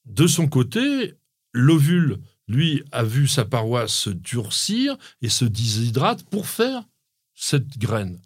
de 0.05 0.27
son 0.27 0.47
côté, 0.47 1.13
l'ovule, 1.53 2.19
lui, 2.47 2.83
a 2.91 3.03
vu 3.03 3.27
sa 3.27 3.45
paroi 3.45 3.87
se 3.87 4.09
durcir 4.09 4.97
et 5.21 5.29
se 5.29 5.45
déshydrate 5.45 6.23
pour 6.23 6.47
faire 6.47 6.83
cette 7.33 7.77
graine. 7.77 8.19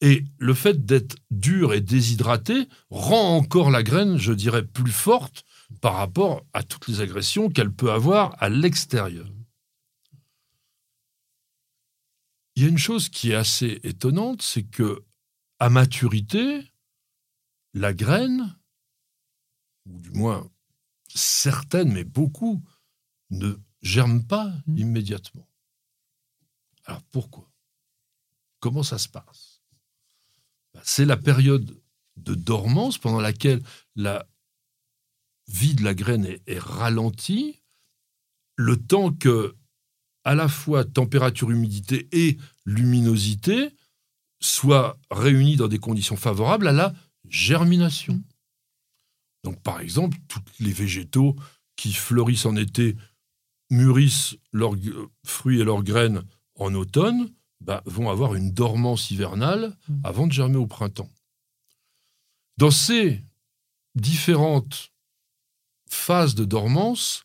Et 0.00 0.24
le 0.38 0.54
fait 0.54 0.86
d'être 0.86 1.16
dur 1.30 1.74
et 1.74 1.80
déshydraté 1.80 2.66
rend 2.88 3.36
encore 3.36 3.70
la 3.70 3.82
graine, 3.82 4.16
je 4.16 4.32
dirais, 4.32 4.64
plus 4.64 4.92
forte 4.92 5.44
par 5.80 5.94
rapport 5.94 6.44
à 6.52 6.62
toutes 6.62 6.88
les 6.88 7.00
agressions 7.00 7.50
qu'elle 7.50 7.70
peut 7.70 7.92
avoir 7.92 8.34
à 8.42 8.48
l'extérieur. 8.48 9.26
Il 12.60 12.64
y 12.64 12.66
a 12.66 12.68
une 12.68 12.76
chose 12.76 13.08
qui 13.08 13.30
est 13.30 13.36
assez 13.36 13.80
étonnante, 13.84 14.42
c'est 14.42 14.64
que 14.64 15.02
à 15.60 15.70
maturité, 15.70 16.70
la 17.72 17.94
graine, 17.94 18.54
ou 19.86 19.98
du 19.98 20.10
moins 20.10 20.46
certaines, 21.08 21.90
mais 21.90 22.04
beaucoup, 22.04 22.62
ne 23.30 23.54
germent 23.80 24.26
pas 24.26 24.52
Mhm. 24.66 24.76
immédiatement. 24.76 25.48
Alors 26.84 27.02
pourquoi? 27.04 27.50
Comment 28.58 28.82
ça 28.82 28.98
se 28.98 29.08
passe? 29.08 29.62
Ben, 30.74 30.82
C'est 30.84 31.06
la 31.06 31.16
période 31.16 31.82
de 32.16 32.34
dormance 32.34 32.98
pendant 32.98 33.22
laquelle 33.22 33.62
la 33.96 34.28
vie 35.48 35.74
de 35.74 35.82
la 35.82 35.94
graine 35.94 36.26
est, 36.26 36.42
est 36.46 36.58
ralentie, 36.58 37.62
le 38.56 38.76
temps 38.76 39.14
que 39.14 39.56
à 40.24 40.34
la 40.34 40.48
fois 40.48 40.84
température, 40.84 41.50
humidité 41.50 42.08
et 42.12 42.38
luminosité 42.64 43.70
soient 44.40 44.98
réunis 45.10 45.56
dans 45.56 45.68
des 45.68 45.78
conditions 45.78 46.16
favorables 46.16 46.68
à 46.68 46.72
la 46.72 46.94
germination. 47.28 48.22
Donc, 49.44 49.60
par 49.62 49.80
exemple, 49.80 50.18
tous 50.28 50.40
les 50.60 50.72
végétaux 50.72 51.36
qui 51.76 51.92
fleurissent 51.92 52.46
en 52.46 52.56
été, 52.56 52.96
mûrissent 53.70 54.36
leurs 54.52 54.74
fruits 55.24 55.60
et 55.60 55.64
leurs 55.64 55.82
graines 55.82 56.22
en 56.58 56.74
automne, 56.74 57.30
bah, 57.60 57.82
vont 57.86 58.10
avoir 58.10 58.34
une 58.34 58.52
dormance 58.52 59.10
hivernale 59.10 59.76
Mm. 59.88 60.00
avant 60.04 60.26
de 60.26 60.32
germer 60.32 60.56
au 60.56 60.66
printemps. 60.66 61.10
Dans 62.56 62.70
ces 62.70 63.22
différentes 63.94 64.92
phases 65.88 66.34
de 66.34 66.44
dormance, 66.44 67.24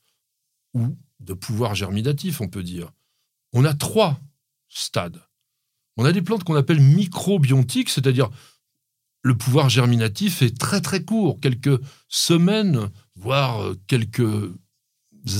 ou 0.73 0.97
de 1.19 1.33
pouvoir 1.33 1.75
germinatif, 1.75 2.41
on 2.41 2.47
peut 2.47 2.63
dire, 2.63 2.91
on 3.53 3.65
a 3.65 3.73
trois 3.73 4.19
stades. 4.69 5.21
On 5.97 6.05
a 6.05 6.11
des 6.11 6.21
plantes 6.21 6.43
qu'on 6.43 6.55
appelle 6.55 6.81
microbiontiques, 6.81 7.89
c'est-à-dire 7.89 8.29
le 9.21 9.35
pouvoir 9.35 9.69
germinatif 9.69 10.41
est 10.41 10.57
très 10.57 10.81
très 10.81 11.03
court, 11.03 11.39
quelques 11.39 11.79
semaines, 12.09 12.89
voire 13.15 13.61
euh, 13.63 13.75
quelques 13.87 14.51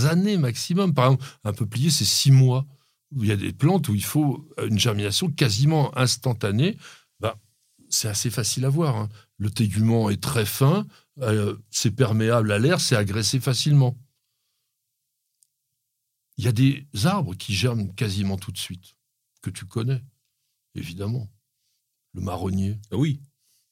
années 0.10 0.38
maximum. 0.38 0.94
Par 0.94 1.06
exemple, 1.06 1.26
un 1.44 1.54
peuplier, 1.54 1.92
c'est 1.92 2.06
six 2.06 2.32
mois. 2.32 2.66
Il 3.16 3.28
y 3.28 3.32
a 3.32 3.36
des 3.36 3.54
plantes 3.54 3.88
où 3.90 3.96
il 3.96 4.04
faut 4.04 4.48
une 4.66 4.80
germination 4.80 5.30
quasiment 5.30 5.96
instantanée. 5.98 6.78
Bah, 7.20 7.38
c'est 7.90 8.08
assez 8.08 8.30
facile 8.32 8.66
à 8.66 8.70
voir. 8.70 8.96
hein. 8.96 9.10
Le 9.38 9.52
tégument 9.52 10.10
est 10.10 10.22
très 10.22 10.46
fin, 10.46 10.88
euh, 11.22 11.56
c'est 11.70 11.92
perméable 11.92 12.52
à 12.52 12.58
l'air, 12.58 12.80
c'est 12.80 12.96
agressé 12.96 13.40
facilement. 13.40 13.98
Il 16.38 16.46
y 16.46 16.48
a 16.48 16.52
des 16.52 16.86
arbres 17.04 17.36
qui 17.36 17.54
germent 17.54 17.94
quasiment 17.96 18.38
tout 18.38 18.52
de 18.52 18.58
suite, 18.58 18.96
que 19.42 19.50
tu 19.50 19.66
connais, 19.66 20.04
évidemment. 20.76 21.30
Le 22.14 22.22
marronnier. 22.22 22.78
Ah 22.92 22.98
oui, 22.98 23.20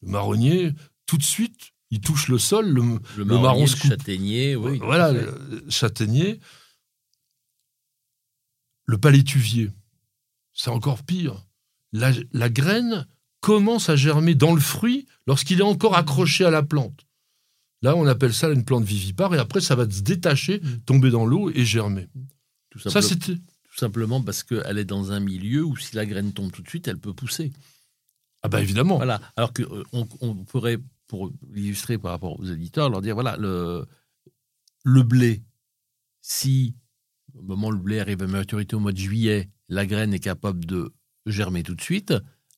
Le 0.01 0.09
marronnier, 0.09 0.73
tout 1.05 1.17
de 1.17 1.23
suite, 1.23 1.71
il 1.91 1.99
touche 2.01 2.27
le 2.27 2.37
sol, 2.37 2.67
le, 2.69 2.81
le, 2.81 2.99
Le 3.17 3.25
marronnier, 3.25 3.41
marron 3.43 3.61
le 3.61 3.67
se 3.67 3.75
coupe. 3.75 3.89
châtaignier, 3.91 4.55
oui. 4.55 4.79
voilà, 4.79 5.11
le 5.11 5.65
châtaignier. 5.69 6.39
Le 8.85 8.97
palétuvier, 8.97 9.71
c'est 10.53 10.69
encore 10.69 11.03
pire. 11.03 11.45
La, 11.93 12.11
la 12.31 12.49
graine 12.49 13.07
commence 13.39 13.89
à 13.89 13.95
germer 13.95 14.35
dans 14.35 14.53
le 14.53 14.61
fruit 14.61 15.05
lorsqu'il 15.27 15.59
est 15.59 15.63
encore 15.63 15.95
accroché 15.95 16.43
à 16.45 16.49
la 16.51 16.63
plante. 16.63 17.05
Là, 17.81 17.95
on 17.95 18.05
appelle 18.07 18.33
ça 18.33 18.49
une 18.49 18.63
plante 18.65 18.83
vivipare, 18.85 19.35
et 19.35 19.37
après, 19.39 19.61
ça 19.61 19.75
va 19.75 19.89
se 19.89 20.01
détacher, 20.01 20.59
Mm. 20.61 20.77
tomber 20.85 21.09
dans 21.11 21.25
l'eau 21.25 21.49
et 21.53 21.65
germer. 21.65 22.07
Tout, 22.73 22.79
Ça, 22.79 22.89
simple- 22.89 23.05
c'était. 23.05 23.35
tout 23.35 23.77
simplement 23.77 24.21
parce 24.21 24.43
qu'elle 24.43 24.77
est 24.77 24.85
dans 24.85 25.11
un 25.11 25.19
milieu 25.19 25.63
où 25.63 25.77
si 25.77 25.95
la 25.95 26.05
graine 26.05 26.33
tombe 26.33 26.51
tout 26.51 26.61
de 26.63 26.67
suite, 26.69 26.87
elle 26.87 26.97
peut 26.97 27.13
pousser. 27.13 27.51
Ah, 28.41 28.49
bah 28.49 28.61
évidemment. 28.61 28.97
Voilà. 28.97 29.21
Alors 29.37 29.53
qu'on 29.53 30.07
on 30.19 30.35
pourrait, 30.35 30.77
pour 31.07 31.31
illustrer 31.55 31.97
par 31.97 32.11
rapport 32.11 32.39
aux 32.39 32.45
éditeurs, 32.45 32.89
leur 32.89 33.01
dire 33.01 33.13
voilà, 33.13 33.37
le, 33.37 33.85
le 34.83 35.03
blé, 35.03 35.41
si 36.21 36.75
au 37.35 37.41
moment 37.41 37.67
où 37.67 37.71
le 37.71 37.77
blé 37.77 37.99
arrive 37.99 38.21
à 38.21 38.27
maturité 38.27 38.75
au 38.75 38.79
mois 38.79 38.91
de 38.91 38.97
juillet, 38.97 39.49
la 39.69 39.85
graine 39.85 40.13
est 40.13 40.19
capable 40.19 40.65
de 40.65 40.91
germer 41.25 41.63
tout 41.63 41.73
de 41.75 41.81
suite. 41.81 42.13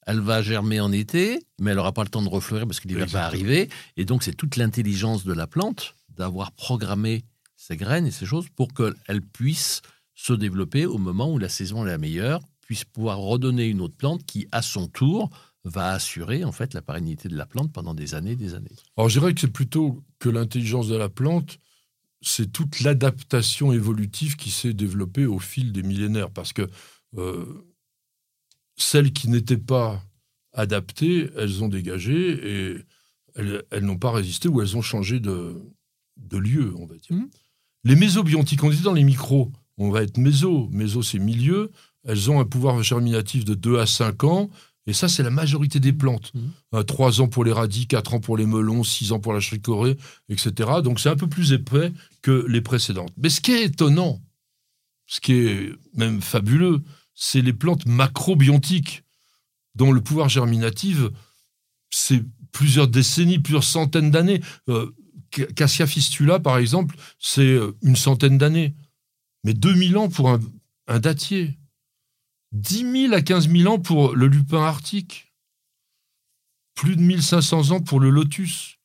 Elle 0.07 0.19
va 0.19 0.41
germer 0.41 0.79
en 0.79 0.91
été, 0.91 1.39
mais 1.59 1.71
elle 1.71 1.77
n'aura 1.77 1.93
pas 1.93 2.03
le 2.03 2.09
temps 2.09 2.21
de 2.21 2.29
refleurir 2.29 2.67
parce 2.67 2.79
que 2.79 2.87
l'hiver 2.87 3.07
va 3.07 3.25
arriver. 3.25 3.69
Et 3.97 4.05
donc, 4.05 4.23
c'est 4.23 4.33
toute 4.35 4.55
l'intelligence 4.55 5.23
de 5.23 5.33
la 5.33 5.47
plante 5.47 5.95
d'avoir 6.09 6.51
programmé 6.51 7.25
ces 7.55 7.75
graines 7.77 8.05
et 8.05 8.11
ces 8.11 8.25
choses 8.25 8.47
pour 8.55 8.73
qu'elles 8.73 9.21
puissent 9.33 9.81
se 10.15 10.33
développer 10.33 10.85
au 10.85 10.97
moment 10.97 11.31
où 11.31 11.37
la 11.37 11.49
saison 11.49 11.85
est 11.85 11.89
la 11.89 11.97
meilleure, 11.97 12.41
puisse 12.61 12.85
pouvoir 12.85 13.19
redonner 13.19 13.67
une 13.67 13.81
autre 13.81 13.95
plante 13.95 14.25
qui, 14.25 14.47
à 14.51 14.61
son 14.61 14.87
tour, 14.87 15.29
va 15.65 15.91
assurer 15.91 16.43
en 16.43 16.51
fait 16.51 16.73
la 16.73 16.81
pérennité 16.81 17.27
de 17.27 17.35
la 17.35 17.45
plante 17.45 17.71
pendant 17.71 17.93
des 17.93 18.15
années 18.15 18.31
et 18.31 18.35
des 18.35 18.53
années. 18.53 18.71
Alors 18.97 19.09
je 19.09 19.19
dirais 19.19 19.33
que 19.33 19.41
c'est 19.41 19.47
plutôt 19.51 20.03
que 20.19 20.29
l'intelligence 20.29 20.87
de 20.87 20.95
la 20.95 21.09
plante, 21.09 21.59
c'est 22.21 22.51
toute 22.51 22.81
l'adaptation 22.81 23.71
évolutive 23.71 24.35
qui 24.35 24.51
s'est 24.51 24.73
développée 24.73 25.25
au 25.25 25.39
fil 25.39 25.71
des 25.71 25.83
millénaires. 25.83 26.31
Parce 26.31 26.53
que 26.53 26.67
euh, 27.17 27.45
celles 28.77 29.11
qui 29.11 29.29
n'étaient 29.29 29.57
pas 29.57 30.03
adaptées, 30.53 31.29
elles 31.35 31.63
ont 31.63 31.67
dégagé 31.67 32.73
et 32.73 32.77
elles, 33.35 33.85
n'ont 33.85 33.97
pas 33.97 34.11
résisté 34.11 34.47
ou 34.47 34.61
elles 34.61 34.77
ont 34.77 34.81
changé 34.81 35.19
de, 35.19 35.61
lieu, 36.31 36.73
on 36.77 36.85
va 36.85 36.95
dire. 36.95 37.17
Mmh. 37.17 37.29
Les 37.83 37.95
mésobiontiques, 37.95 38.63
on 38.63 38.69
dit 38.69 38.81
dans 38.81 38.93
les 38.93 39.03
micros, 39.03 39.51
on 39.77 39.89
va 39.89 40.03
être 40.03 40.17
méso. 40.17 40.69
Méso, 40.71 41.03
c'est 41.03 41.19
milieu. 41.19 41.71
Elles 42.03 42.29
ont 42.29 42.39
un 42.39 42.45
pouvoir 42.45 42.81
germinatif 42.83 43.45
de 43.45 43.53
2 43.53 43.79
à 43.79 43.85
5 43.85 44.23
ans. 44.23 44.49
Et 44.87 44.93
ça, 44.93 45.07
c'est 45.07 45.23
la 45.23 45.31
majorité 45.31 45.79
des 45.79 45.93
plantes. 45.93 46.31
Mmh. 46.33 46.39
Euh, 46.75 46.83
trois 46.83 47.11
3 47.11 47.21
ans 47.21 47.27
pour 47.27 47.43
les 47.43 47.51
radis, 47.51 47.87
4 47.87 48.13
ans 48.15 48.19
pour 48.19 48.37
les 48.37 48.45
melons, 48.45 48.83
6 48.83 49.11
ans 49.11 49.19
pour 49.19 49.33
la 49.33 49.39
chicorée, 49.39 49.97
etc. 50.29 50.53
Donc 50.83 50.99
c'est 50.99 51.09
un 51.09 51.15
peu 51.15 51.27
plus 51.27 51.53
épais 51.53 51.91
que 52.21 52.45
les 52.47 52.61
précédentes. 52.61 53.11
Mais 53.17 53.29
ce 53.29 53.41
qui 53.41 53.51
est 53.51 53.63
étonnant, 53.63 54.21
ce 55.07 55.19
qui 55.19 55.33
est 55.33 55.71
même 55.95 56.21
fabuleux, 56.21 56.81
c'est 57.15 57.41
les 57.41 57.53
plantes 57.53 57.85
macrobiontiques, 57.85 59.03
dont 59.73 59.91
le 59.91 60.01
pouvoir 60.01 60.29
germinatif, 60.29 60.99
c'est 61.89 62.23
plusieurs 62.51 62.87
décennies, 62.87 63.39
plusieurs 63.39 63.63
centaines 63.63 64.11
d'années. 64.11 64.41
Euh, 64.69 64.91
Cassia 65.55 65.87
fistula, 65.87 66.39
par 66.39 66.57
exemple, 66.57 66.95
c'est 67.19 67.41
euh, 67.41 67.75
une 67.81 67.95
centaine 67.95 68.37
d'années. 68.37 68.75
Mais 69.45 69.53
2000 69.53 69.97
ans 69.97 70.09
pour 70.09 70.31
un, 70.87 70.99
dattier. 70.99 71.59
10 72.51 73.09
000 73.09 73.13
à 73.13 73.21
15 73.21 73.47
000 73.47 73.71
ans 73.71 73.79
pour 73.79 74.15
le 74.15 74.27
lupin 74.27 74.63
arctique. 74.63 75.33
Plus 76.73 76.95
de 76.95 77.01
1500 77.01 77.69
ans 77.71 77.79
pour 77.81 77.99
le 77.99 78.09
lotus. 78.09 78.79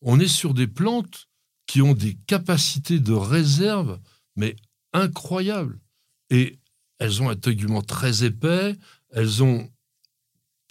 On 0.00 0.18
est 0.18 0.26
sur 0.26 0.54
des 0.54 0.66
plantes 0.66 1.28
qui 1.66 1.82
ont 1.82 1.92
des 1.92 2.14
capacités 2.26 3.00
de 3.00 3.12
réserve, 3.12 4.00
mais 4.34 4.56
incroyables. 4.94 5.78
Et 6.30 6.58
elles 6.98 7.22
ont 7.22 7.28
un 7.28 7.36
tegument 7.36 7.82
très 7.82 8.24
épais, 8.24 8.76
elles 9.10 9.42
ont, 9.42 9.70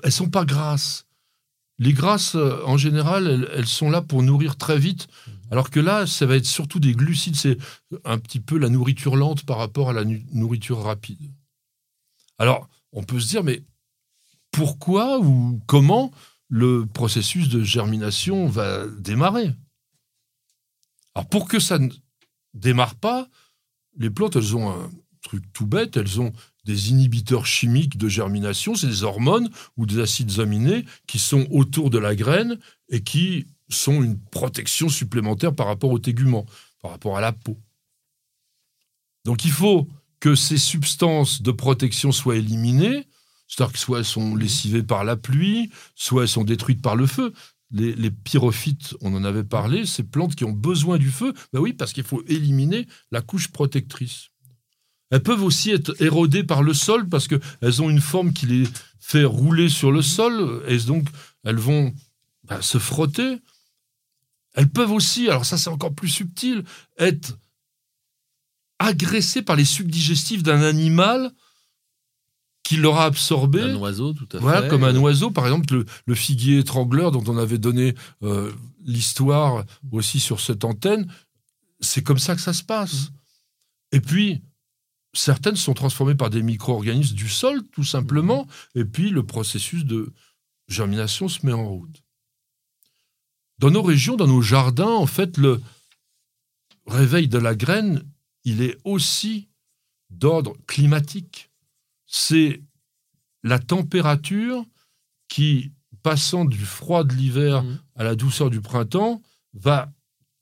elles 0.03 0.11
sont 0.11 0.31
pas 0.31 0.45
grasses. 0.45 1.05
Les 1.79 1.93
grasses, 1.93 2.35
euh, 2.35 2.63
en 2.65 2.77
général, 2.77 3.49
elles, 3.53 3.67
sont 3.67 3.89
là 3.89 4.01
pour 4.01 4.23
nourrir 4.23 4.57
très 4.57 4.79
vite, 4.79 5.07
alors 5.51 5.69
que 5.69 5.79
là, 5.79 6.07
ça 6.07 6.25
va 6.25 6.35
être 6.35 6.45
surtout 6.45 6.79
des 6.79 6.93
glucides. 6.93 7.35
C'est 7.35 7.57
un 8.03 8.17
petit 8.17 8.39
peu 8.39 8.57
la 8.57 8.69
nourriture 8.69 9.15
lente 9.15 9.45
par 9.45 9.57
rapport 9.57 9.89
à 9.89 9.93
la 9.93 10.03
nourriture 10.33 10.81
rapide. 10.81 11.31
Alors, 12.39 12.67
on 12.91 13.03
peut 13.03 13.19
se 13.19 13.27
dire, 13.27 13.43
mais 13.43 13.63
pourquoi 14.51 15.19
ou 15.19 15.61
comment 15.67 16.11
le 16.49 16.85
processus 16.85 17.49
de 17.49 17.63
germination 17.63 18.47
va 18.47 18.87
démarrer? 18.87 19.53
Alors, 21.13 21.29
pour 21.29 21.47
que 21.47 21.59
ça 21.59 21.77
ne 21.77 21.89
démarre 22.53 22.95
pas, 22.95 23.27
les 23.97 24.09
plantes, 24.09 24.35
elles 24.35 24.55
ont 24.55 24.69
un 24.69 24.89
truc 25.21 25.43
tout 25.53 25.65
bête, 25.65 25.97
elles 25.97 26.21
ont 26.21 26.31
des 26.67 26.91
inhibiteurs 26.91 27.45
chimiques 27.45 27.97
de 27.97 28.09
germination, 28.09 28.75
c'est 28.75 28.87
des 28.87 29.03
hormones 29.03 29.49
ou 29.77 29.85
des 29.85 29.99
acides 29.99 30.39
aminés 30.39 30.85
qui 31.07 31.17
sont 31.17 31.47
autour 31.49 31.89
de 31.89 31.97
la 31.97 32.13
graine 32.13 32.59
et 32.89 33.01
qui 33.01 33.47
sont 33.69 34.03
une 34.03 34.19
protection 34.19 34.89
supplémentaire 34.89 35.55
par 35.55 35.67
rapport 35.67 35.91
au 35.91 35.99
tégument, 35.99 36.45
par 36.81 36.91
rapport 36.91 37.17
à 37.17 37.21
la 37.21 37.31
peau. 37.31 37.57
Donc 39.25 39.45
il 39.45 39.51
faut 39.51 39.87
que 40.19 40.35
ces 40.35 40.57
substances 40.57 41.41
de 41.41 41.51
protection 41.51 42.11
soient 42.11 42.35
éliminées, 42.35 43.07
c'est-à-dire 43.47 43.73
que 43.73 43.79
soit 43.79 43.99
elles 43.99 44.05
sont 44.05 44.35
lessivées 44.35 44.83
par 44.83 45.05
la 45.05 45.15
pluie, 45.15 45.71
soit 45.95 46.23
elles 46.23 46.29
sont 46.29 46.43
détruites 46.43 46.81
par 46.81 46.97
le 46.97 47.07
feu. 47.07 47.33
Les, 47.71 48.11
pyrophytes, 48.11 48.95
on 49.01 49.13
en 49.13 49.25
avait 49.25 49.43
parlé, 49.43 49.85
ces 49.85 50.03
plantes 50.03 50.35
qui 50.35 50.45
ont 50.45 50.53
besoin 50.53 50.97
du 50.97 51.11
feu, 51.11 51.33
ben 51.51 51.59
oui, 51.59 51.73
parce 51.73 51.91
qu'il 51.91 52.05
faut 52.05 52.23
éliminer 52.27 52.87
la 53.11 53.21
couche 53.21 53.49
protectrice. 53.49 54.29
Elles 55.09 55.23
peuvent 55.23 55.43
aussi 55.43 55.71
être 55.71 55.99
érodées 56.01 56.43
par 56.43 56.63
le 56.63 56.73
sol 56.73 57.07
parce 57.07 57.27
qu'elles 57.27 57.81
ont 57.81 57.89
une 57.89 58.01
forme 58.01 58.33
qui 58.33 58.45
les 58.45 58.63
fait 58.99 59.23
rouler 59.23 59.69
sur 59.69 59.91
le 59.91 60.01
sol 60.01 60.63
et 60.67 60.77
donc 60.79 61.07
elles 61.43 61.57
vont 61.57 61.93
ben, 62.43 62.61
se 62.61 62.77
frotter. 62.77 63.37
Elles 64.53 64.69
peuvent 64.69 64.91
aussi, 64.91 65.29
alors 65.29 65.45
ça 65.45 65.57
c'est 65.57 65.69
encore 65.69 65.93
plus 65.93 66.09
subtil, 66.09 66.63
être 66.97 67.37
agressé 68.79 69.41
par 69.41 69.55
les 69.55 69.65
sucs 69.65 69.87
digestifs 69.87 70.43
d'un 70.43 70.61
animal 70.61 71.31
qui 72.63 72.75
l'aura 72.75 73.05
absorbé. 73.05 73.61
Un 73.61 73.75
oiseau, 73.77 74.11
tout 74.11 74.27
à 74.33 74.39
voilà, 74.39 74.67
Comme 74.67 74.83
un 74.83 74.95
oiseau, 74.97 75.31
par 75.31 75.45
exemple, 75.45 75.85
le, 76.05 76.15
figuier 76.15 76.59
étrangleur 76.59 77.11
dont 77.11 77.23
on 77.27 77.37
avait 77.37 77.57
donné 77.57 77.95
euh, 78.23 78.51
l'histoire 78.83 79.63
aussi 79.91 80.19
sur 80.19 80.41
cette 80.41 80.65
antenne. 80.65 81.09
C'est 81.79 82.03
comme 82.03 82.19
ça 82.19 82.35
que 82.35 82.41
ça 82.41 82.51
se 82.51 82.63
passe. 82.63 83.11
Et 83.93 84.01
puis, 84.01 84.43
certaines 85.13 85.55
sont 85.55 85.73
transformées 85.73 86.15
par 86.15 86.29
des 86.29 86.43
micro-organismes 86.43 87.15
du 87.15 87.29
sol, 87.29 87.63
tout 87.71 87.83
simplement, 87.83 88.47
et 88.75 88.85
puis 88.85 89.09
le 89.09 89.25
processus 89.25 89.85
de 89.85 90.13
germination 90.67 91.27
se 91.27 91.45
met 91.45 91.53
en 91.53 91.67
route. 91.67 92.03
Dans 93.59 93.71
nos 93.71 93.81
régions, 93.81 94.15
dans 94.15 94.27
nos 94.27 94.41
jardins, 94.41 94.85
en 94.85 95.07
fait, 95.07 95.37
le 95.37 95.61
réveil 96.85 97.27
de 97.27 97.37
la 97.37 97.55
graine 97.55 98.03
il 98.47 98.61
est 98.61 98.77
aussi 98.85 99.49
d'ordre 100.09 100.55
climatique. 100.67 101.51
C'est 102.05 102.63
la 103.43 103.59
température 103.59 104.65
qui, 105.27 105.73
passant 106.01 106.45
du 106.45 106.65
froid 106.65 107.03
de 107.03 107.13
l'hiver 107.13 107.63
mmh. 107.63 107.79
à 107.95 108.03
la 108.05 108.15
douceur 108.15 108.49
du 108.49 108.61
printemps, 108.61 109.21
va 109.51 109.91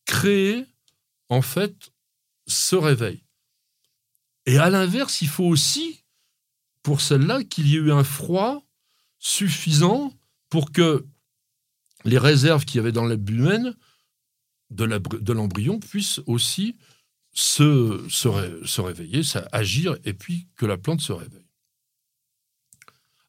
créer 0.05 0.65
en 1.29 1.41
fait 1.41 1.91
ce 2.45 2.75
réveil. 2.75 3.24
Et 4.45 4.57
à 4.57 4.69
l'inverse, 4.69 5.21
il 5.21 5.27
faut 5.27 5.45
aussi, 5.45 6.03
pour 6.83 7.01
celle-là, 7.01 7.43
qu'il 7.43 7.67
y 7.67 7.75
ait 7.75 7.79
eu 7.79 7.91
un 7.91 8.03
froid 8.03 8.65
suffisant 9.19 10.13
pour 10.49 10.71
que 10.71 11.05
les 12.03 12.19
réserves 12.19 12.65
qu'il 12.65 12.77
y 12.77 12.79
avait 12.79 12.91
dans 12.91 13.05
l'abdomen 13.05 13.75
de 14.69 15.33
l'embryon 15.33 15.79
puissent 15.79 16.21
aussi 16.27 16.77
se, 17.33 18.05
se, 18.09 18.79
réveiller, 18.81 19.21
agir, 19.51 19.97
et 20.05 20.13
puis 20.13 20.47
que 20.55 20.65
la 20.65 20.77
plante 20.77 21.01
se 21.01 21.11
réveille. 21.11 21.47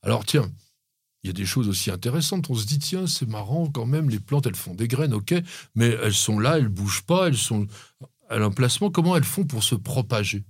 Alors 0.03 0.25
tiens, 0.25 0.51
il 1.23 1.29
y 1.29 1.31
a 1.31 1.33
des 1.33 1.45
choses 1.45 1.69
aussi 1.69 1.91
intéressantes. 1.91 2.49
On 2.51 2.55
se 2.55 2.67
dit, 2.67 2.79
tiens, 2.79 3.09
c'est 3.09 3.29
marrant 3.29 3.69
quand 3.69 3.87
même, 3.87 4.09
les 4.09 4.21
plantes, 4.21 4.47
elles 4.47 4.55
font 4.55 4.75
des 4.75 4.87
graines, 4.87 5.15
ok, 5.15 5.35
mais 5.75 5.89
elles 5.89 6.15
sont 6.15 6.39
là, 6.39 6.59
elles 6.59 6.69
bougent 6.69 7.03
pas, 7.03 7.27
elles 7.27 7.37
sont 7.37 7.67
à 8.29 8.39
l'emplacement. 8.39 8.91
Comment 8.91 9.17
elles 9.17 9.25
font 9.25 9.45
pour 9.45 9.65
se 9.65 9.75
propager? 9.75 10.45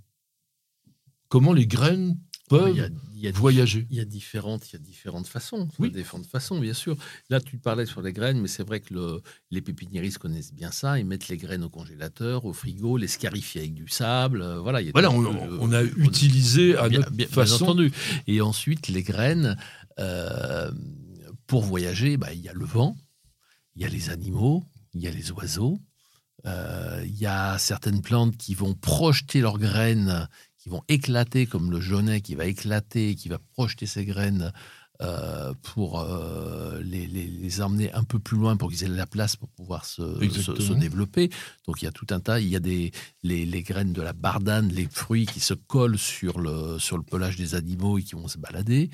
Comment 1.28 1.52
les 1.52 1.66
graines 1.66 2.16
peuvent 2.48 2.90
voyager. 3.34 3.86
Il 3.90 3.96
y 3.96 4.00
a 4.00 4.04
différentes, 4.04 4.70
il 4.70 4.74
y 4.74 4.76
a 4.76 4.78
différentes 4.78 5.26
façons. 5.26 5.68
Oui. 5.78 5.90
différentes 5.90 6.26
façons, 6.26 6.58
bien 6.58 6.74
sûr. 6.74 6.96
Là, 7.30 7.40
tu 7.40 7.58
parlais 7.58 7.86
sur 7.86 8.02
les 8.02 8.12
graines, 8.12 8.40
mais 8.40 8.48
c'est 8.48 8.62
vrai 8.62 8.80
que 8.80 8.94
le, 8.94 9.22
les 9.50 9.60
pépiniéristes 9.60 10.18
connaissent 10.18 10.52
bien 10.52 10.70
ça. 10.70 10.98
Ils 10.98 11.06
mettent 11.06 11.28
les 11.28 11.36
graines 11.36 11.64
au 11.64 11.70
congélateur, 11.70 12.44
au 12.44 12.52
frigo, 12.52 12.96
les 12.96 13.08
scarifier 13.08 13.62
avec 13.62 13.74
du 13.74 13.88
sable. 13.88 14.42
Euh, 14.42 14.60
voilà, 14.60 14.80
voilà 14.92 15.10
on, 15.10 15.72
a 15.72 15.82
utilisé 15.82 16.76
à 16.76 16.88
notre 16.88 17.10
façon. 17.26 17.64
entendu. 17.64 17.92
Et 18.26 18.40
ensuite, 18.40 18.88
les 18.88 19.02
graines, 19.02 19.56
euh, 19.98 20.70
pour 21.46 21.62
voyager, 21.62 22.16
bah, 22.16 22.32
il 22.32 22.40
y 22.40 22.48
a 22.48 22.52
le 22.52 22.64
vent, 22.64 22.96
il 23.74 23.82
y 23.82 23.84
a 23.84 23.88
les 23.88 24.10
animaux, 24.10 24.64
il 24.94 25.00
y 25.00 25.08
a 25.08 25.10
les 25.10 25.32
oiseaux. 25.32 25.78
Euh, 26.46 27.02
il 27.04 27.18
y 27.18 27.26
a 27.26 27.58
certaines 27.58 28.02
plantes 28.02 28.36
qui 28.36 28.54
vont 28.54 28.74
projeter 28.74 29.40
leurs 29.40 29.58
graines 29.58 30.28
qui 30.66 30.70
vont 30.70 30.82
éclater, 30.88 31.46
comme 31.46 31.70
le 31.70 31.80
jaunet 31.80 32.20
qui 32.20 32.34
va 32.34 32.44
éclater, 32.44 33.14
qui 33.14 33.28
va 33.28 33.38
projeter 33.54 33.86
ses 33.86 34.04
graines 34.04 34.52
euh, 35.00 35.54
pour 35.62 36.00
euh, 36.00 36.80
les, 36.82 37.06
les, 37.06 37.60
emmener 37.62 37.92
un 37.92 38.02
peu 38.02 38.18
plus 38.18 38.36
loin 38.36 38.56
pour 38.56 38.70
qu'ils 38.70 38.82
aient 38.82 38.88
la 38.88 39.06
place 39.06 39.36
pour 39.36 39.48
pouvoir 39.50 39.84
se, 39.84 40.02
se, 40.28 40.72
développer. 40.72 41.30
Donc 41.68 41.82
il 41.82 41.84
y 41.84 41.88
a 41.88 41.92
tout 41.92 42.08
un 42.10 42.18
tas, 42.18 42.40
il 42.40 42.48
y 42.48 42.56
a 42.56 42.60
des, 42.60 42.90
les, 43.22 43.46
les, 43.46 43.62
graines 43.62 43.92
de 43.92 44.02
la 44.02 44.12
bardane, 44.12 44.68
les 44.68 44.88
fruits 44.90 45.26
qui 45.26 45.38
se 45.38 45.54
collent 45.54 45.98
sur 45.98 46.40
le, 46.40 46.80
sur 46.80 46.96
le 46.96 47.04
pelage 47.04 47.36
des 47.36 47.54
animaux 47.54 47.98
et 47.98 48.02
qui 48.02 48.16
vont 48.16 48.26
se 48.26 48.38
balader. 48.38 48.90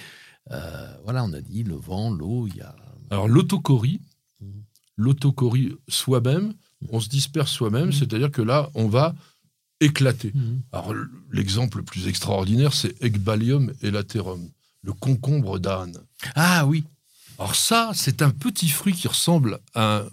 Euh, 0.50 0.94
voilà, 1.04 1.24
on 1.24 1.32
a 1.32 1.40
dit 1.40 1.62
le 1.62 1.76
vent, 1.76 2.10
l'eau, 2.10 2.48
il 2.48 2.56
y 2.56 2.60
a... 2.60 2.76
Alors 3.08 3.28
l'autocorie, 3.28 4.02
mmh. 4.42 4.46
l'autocorie 4.98 5.72
soi-même, 5.88 6.52
on 6.90 7.00
se 7.00 7.08
disperse 7.08 7.50
soi-même, 7.50 7.88
mmh. 7.88 7.92
c'est-à-dire 7.92 8.30
que 8.30 8.42
là, 8.42 8.68
on 8.74 8.88
va 8.88 9.14
éclaté. 9.82 10.32
Mhm. 10.34 10.62
Alors, 10.72 10.94
l'exemple 11.30 11.78
le 11.78 11.84
plus 11.84 12.06
extraordinaire, 12.06 12.72
c'est 12.72 13.00
Ecbalium 13.02 13.72
elaterum, 13.82 14.48
le 14.82 14.92
concombre 14.92 15.58
d'âne. 15.58 15.98
Ah 16.34 16.66
oui. 16.66 16.84
Alors 17.38 17.56
ça, 17.56 17.90
c'est 17.94 18.22
un 18.22 18.30
petit 18.30 18.68
fruit 18.68 18.94
qui 18.94 19.08
ressemble 19.08 19.58
à 19.74 19.98
un 19.98 20.08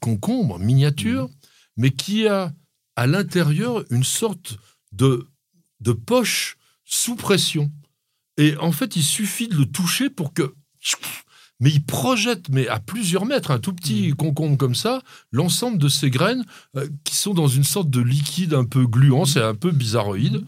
concombre 0.00 0.58
miniature, 0.58 1.30
mais 1.76 1.90
qui 1.90 2.26
a 2.26 2.52
à 2.96 3.06
l'intérieur 3.06 3.84
une 3.90 4.04
sorte 4.04 4.58
de, 4.90 5.28
de 5.80 5.92
poche 5.92 6.58
sous 6.84 7.14
pression. 7.14 7.70
Et 8.36 8.56
en 8.56 8.72
fait, 8.72 8.96
il 8.96 9.04
suffit 9.04 9.48
de 9.48 9.56
le 9.56 9.66
toucher 9.66 10.10
pour 10.10 10.32
que... 10.32 10.54
Mais 11.62 11.70
il 11.70 11.84
projette, 11.84 12.48
mais 12.48 12.66
à 12.66 12.80
plusieurs 12.80 13.24
mètres, 13.24 13.52
un 13.52 13.60
tout 13.60 13.72
petit 13.72 14.10
concombre 14.14 14.58
comme 14.58 14.74
ça, 14.74 15.00
l'ensemble 15.30 15.78
de 15.78 15.88
ces 15.88 16.10
graines 16.10 16.44
euh, 16.76 16.88
qui 17.04 17.14
sont 17.14 17.34
dans 17.34 17.46
une 17.46 17.62
sorte 17.62 17.88
de 17.88 18.00
liquide 18.00 18.52
un 18.52 18.64
peu 18.64 18.84
gluant, 18.84 19.26
c'est 19.26 19.40
un 19.40 19.54
peu 19.54 19.70
bizarroïde. 19.70 20.44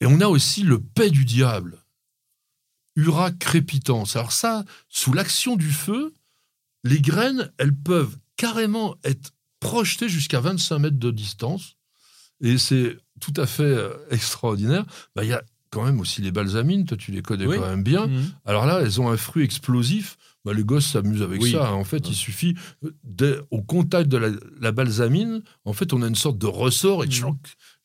Et 0.00 0.06
on 0.06 0.20
a 0.20 0.28
aussi 0.28 0.62
le 0.62 0.80
paix 0.80 1.10
du 1.10 1.24
diable. 1.24 1.82
Ura 2.94 3.32
crépitans. 3.32 4.04
Alors 4.14 4.30
ça, 4.30 4.64
sous 4.88 5.12
l'action 5.12 5.56
du 5.56 5.72
feu, 5.72 6.14
les 6.84 7.00
graines, 7.00 7.50
elles 7.58 7.74
peuvent 7.74 8.16
carrément 8.36 8.94
être 9.02 9.32
projetées 9.58 10.08
jusqu'à 10.08 10.38
25 10.38 10.78
mètres 10.78 10.98
de 11.00 11.10
distance. 11.10 11.74
Et 12.40 12.58
c'est 12.58 12.96
tout 13.20 13.34
à 13.36 13.46
fait 13.46 13.64
euh, 13.64 13.92
extraordinaire. 14.12 14.84
Bah, 15.16 15.24
Il 15.24 15.30
y 15.30 15.32
a 15.32 15.42
quand 15.72 15.84
même 15.84 15.98
aussi 16.00 16.20
les 16.22 16.30
balsamines, 16.30 16.84
toi 16.84 16.96
tu 16.96 17.10
les 17.10 17.22
connais 17.22 17.46
Oui. 17.46 17.56
quand 17.56 17.66
même 17.68 17.82
bien. 17.82 18.06
Mhm. 18.06 18.30
Alors 18.44 18.66
là, 18.66 18.80
elles 18.82 19.00
ont 19.00 19.08
un 19.10 19.16
fruit 19.16 19.42
explosif. 19.42 20.16
Bah, 20.44 20.52
les 20.52 20.64
gosses 20.64 20.86
s'amusent 20.92 21.22
avec 21.22 21.40
Oui. 21.40 21.52
ça. 21.52 21.68
hein. 21.68 21.72
En 21.72 21.84
fait, 21.84 22.04
Ouais. 22.04 22.10
il 22.12 22.16
suffit, 22.16 22.54
au 23.50 23.62
contact 23.62 24.08
de 24.10 24.16
la, 24.16 24.30
la 24.60 24.72
balsamine, 24.72 25.42
en 25.64 25.72
fait, 25.72 25.92
on 25.92 26.02
a 26.02 26.06
une 26.08 26.16
sorte 26.16 26.36
de 26.36 26.46
ressort 26.46 27.04
et 27.04 27.06
Mhm. 27.06 27.12
tchouc, 27.12 27.36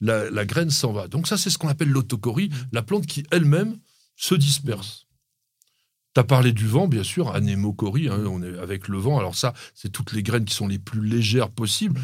la, 0.02 0.30
la 0.30 0.46
graine 0.46 0.70
s'en 0.72 0.92
va. 0.92 1.08
Donc 1.08 1.28
ça, 1.28 1.38
c'est 1.38 1.50
ce 1.50 1.58
qu'on 1.58 1.68
appelle 1.70 1.90
l'autocorie, 1.90 2.50
Mhm. 2.50 2.56
la 2.74 2.82
plante 2.84 3.06
qui 3.06 3.24
elle-même 3.32 3.78
se 4.16 4.36
disperse. 4.36 5.06
Tu 6.16 6.20
as 6.20 6.24
parlé 6.24 6.52
du 6.52 6.66
vent, 6.68 6.88
bien 6.88 7.04
sûr, 7.04 7.34
anémocorie, 7.36 8.10
hein, 8.10 8.24
on 8.26 8.42
est 8.42 8.58
avec 8.58 8.88
le 8.88 8.98
vent. 8.98 9.20
Alors 9.20 9.36
ça, 9.36 9.54
c'est 9.76 9.92
toutes 9.92 10.12
les 10.14 10.24
graines 10.24 10.46
qui 10.46 10.56
sont 10.56 10.68
les 10.68 10.80
plus 10.80 11.06
légères 11.06 11.52
possibles. 11.52 12.00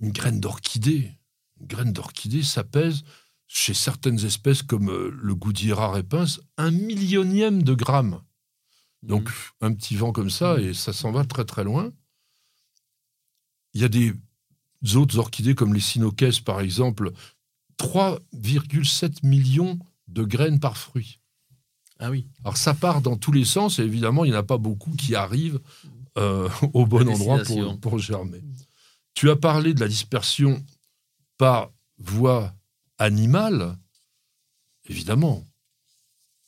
Une 0.00 0.10
graine 0.12 0.40
d'orchidée, 0.40 1.10
une 1.58 1.66
graine 1.66 1.92
d'orchidée, 1.92 2.42
ça 2.42 2.64
pèse, 2.64 3.02
chez 3.54 3.72
certaines 3.72 4.24
espèces 4.24 4.64
comme 4.64 4.90
euh, 4.90 5.16
le 5.22 5.34
Goudiera 5.36 5.86
repens, 5.86 6.40
un 6.58 6.72
millionième 6.72 7.62
de 7.62 7.72
gramme. 7.72 8.20
Donc, 9.04 9.30
un 9.60 9.72
petit 9.72 9.94
vent 9.94 10.10
comme 10.10 10.28
ça, 10.28 10.58
et 10.58 10.74
ça 10.74 10.92
s'en 10.92 11.12
va 11.12 11.24
très 11.24 11.44
très 11.44 11.62
loin. 11.62 11.92
Il 13.72 13.80
y 13.80 13.84
a 13.84 13.88
des 13.88 14.12
autres 14.96 15.18
orchidées 15.18 15.54
comme 15.54 15.72
les 15.72 15.80
sinocès, 15.80 16.40
par 16.40 16.60
exemple, 16.60 17.12
3,7 17.78 19.24
millions 19.24 19.78
de 20.08 20.24
graines 20.24 20.58
par 20.58 20.76
fruit. 20.76 21.20
Ah 22.00 22.10
oui. 22.10 22.26
Alors, 22.42 22.56
ça 22.56 22.74
part 22.74 23.02
dans 23.02 23.16
tous 23.16 23.30
les 23.30 23.44
sens, 23.44 23.78
et 23.78 23.82
évidemment, 23.82 24.24
il 24.24 24.32
n'y 24.32 24.36
en 24.36 24.40
a 24.40 24.42
pas 24.42 24.58
beaucoup 24.58 24.96
qui 24.96 25.14
arrivent 25.14 25.60
euh, 26.18 26.48
au 26.72 26.86
bon 26.86 27.08
endroit 27.08 27.40
pour, 27.44 27.78
pour 27.78 27.98
germer. 28.00 28.42
Tu 29.14 29.30
as 29.30 29.36
parlé 29.36 29.74
de 29.74 29.80
la 29.80 29.88
dispersion 29.88 30.60
par 31.38 31.70
voie 31.98 32.52
animale, 33.04 33.78
évidemment. 34.88 35.44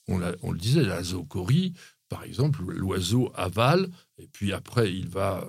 On, 0.09 0.19
le 0.19 0.59
disait, 0.59 0.85
la 0.85 1.03
zoocorie, 1.03 1.75
par 2.09 2.23
exemple, 2.23 2.63
l'oiseau 2.63 3.33
avale, 3.35 3.91
et 4.19 4.29
puis 4.29 4.53
après, 4.53 4.95
il 4.95 5.09
va 5.09 5.49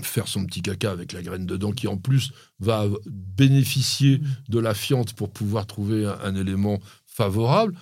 faire 0.00 0.28
son 0.28 0.46
petit 0.46 0.62
caca 0.62 0.90
avec 0.90 1.12
la 1.12 1.22
graine 1.22 1.46
dedans, 1.46 1.72
qui 1.72 1.86
en 1.86 1.98
plus 1.98 2.32
va 2.58 2.86
bénéficier 3.06 4.20
de 4.48 4.58
la 4.58 4.74
fiente 4.74 5.12
pour 5.12 5.30
pouvoir 5.30 5.66
trouver 5.66 6.06
un, 6.06 6.18
un 6.20 6.34
élément 6.34 6.80
favorable. 7.06 7.76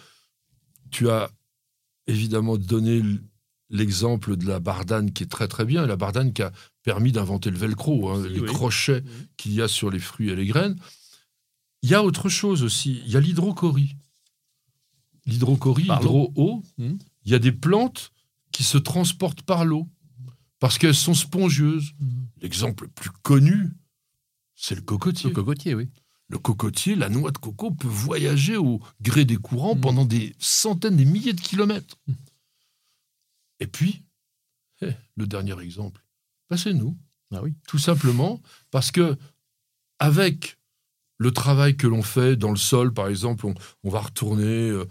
Tu 0.90 1.08
as 1.08 1.30
évidemment 2.08 2.58
donné 2.58 3.02
l'exemple 3.70 4.36
de 4.36 4.46
la 4.46 4.60
bardane 4.60 5.12
qui 5.12 5.22
est 5.22 5.30
très 5.30 5.48
très 5.48 5.64
bien, 5.64 5.86
la 5.86 5.96
bardane 5.96 6.32
qui 6.32 6.42
a 6.42 6.52
permis 6.82 7.12
d'inventer 7.12 7.50
le 7.50 7.56
velcro, 7.56 8.10
hein, 8.10 8.26
les 8.28 8.40
oui. 8.40 8.46
crochets 8.46 9.02
qu'il 9.36 9.54
y 9.54 9.62
a 9.62 9.68
sur 9.68 9.90
les 9.90 9.98
fruits 9.98 10.30
et 10.30 10.36
les 10.36 10.46
graines. 10.46 10.76
Il 11.82 11.90
y 11.90 11.94
a 11.94 12.02
autre 12.02 12.28
chose 12.28 12.62
aussi, 12.62 13.02
il 13.04 13.10
y 13.10 13.16
a 13.16 13.20
l'hydrocorie. 13.20 13.96
L'hydrocorie, 15.26 15.86
Par 15.86 16.02
l'eau. 16.02 16.28
hydro-eau, 16.30 16.62
Mhm. 16.78 16.98
il 17.24 17.30
y 17.32 17.34
a 17.34 17.38
des 17.38 17.52
plantes 17.52 18.12
qui 18.52 18.62
se 18.64 18.78
transportent 18.78 19.42
par 19.42 19.64
l'eau 19.64 19.88
parce 20.58 20.78
qu'elles 20.78 20.94
sont 20.94 21.14
spongieuses. 21.14 21.92
L'exemple 22.40 22.84
le 22.84 22.90
plus 22.90 23.10
connu, 23.22 23.70
c'est 24.54 24.74
le 24.74 24.82
cocotier. 24.82 25.30
Le 25.30 25.34
cocotier, 25.34 25.74
oui. 25.74 25.88
Le 26.28 26.38
cocotier, 26.38 26.94
la 26.94 27.08
noix 27.08 27.30
de 27.30 27.38
coco 27.38 27.70
peut 27.72 27.88
voyager 27.88 28.56
au 28.56 28.80
gré 29.00 29.24
des 29.24 29.36
courants 29.36 29.74
Mm. 29.76 29.80
pendant 29.80 30.04
des 30.04 30.34
centaines, 30.38 30.96
des 30.96 31.04
milliers 31.04 31.34
de 31.34 31.40
kilomètres. 31.40 31.96
Et 33.60 33.66
puis, 33.66 34.02
eh, 34.80 34.92
le 35.16 35.26
dernier 35.26 35.58
exemple, 35.60 36.02
c'est 36.56 36.74
nous, 36.74 36.96
Ah 37.32 37.42
oui. 37.42 37.54
tout 37.68 37.78
simplement, 37.78 38.40
parce 38.70 38.90
que 38.90 39.16
avec 39.98 40.58
le 41.22 41.30
travail 41.30 41.76
que 41.76 41.86
l'on 41.86 42.02
fait 42.02 42.36
dans 42.36 42.50
le 42.50 42.56
sol, 42.56 42.92
par 42.92 43.08
exemple, 43.08 43.46
on, 43.46 43.54
on 43.84 43.90
va 43.90 44.00
retourner 44.00 44.70
euh, 44.70 44.86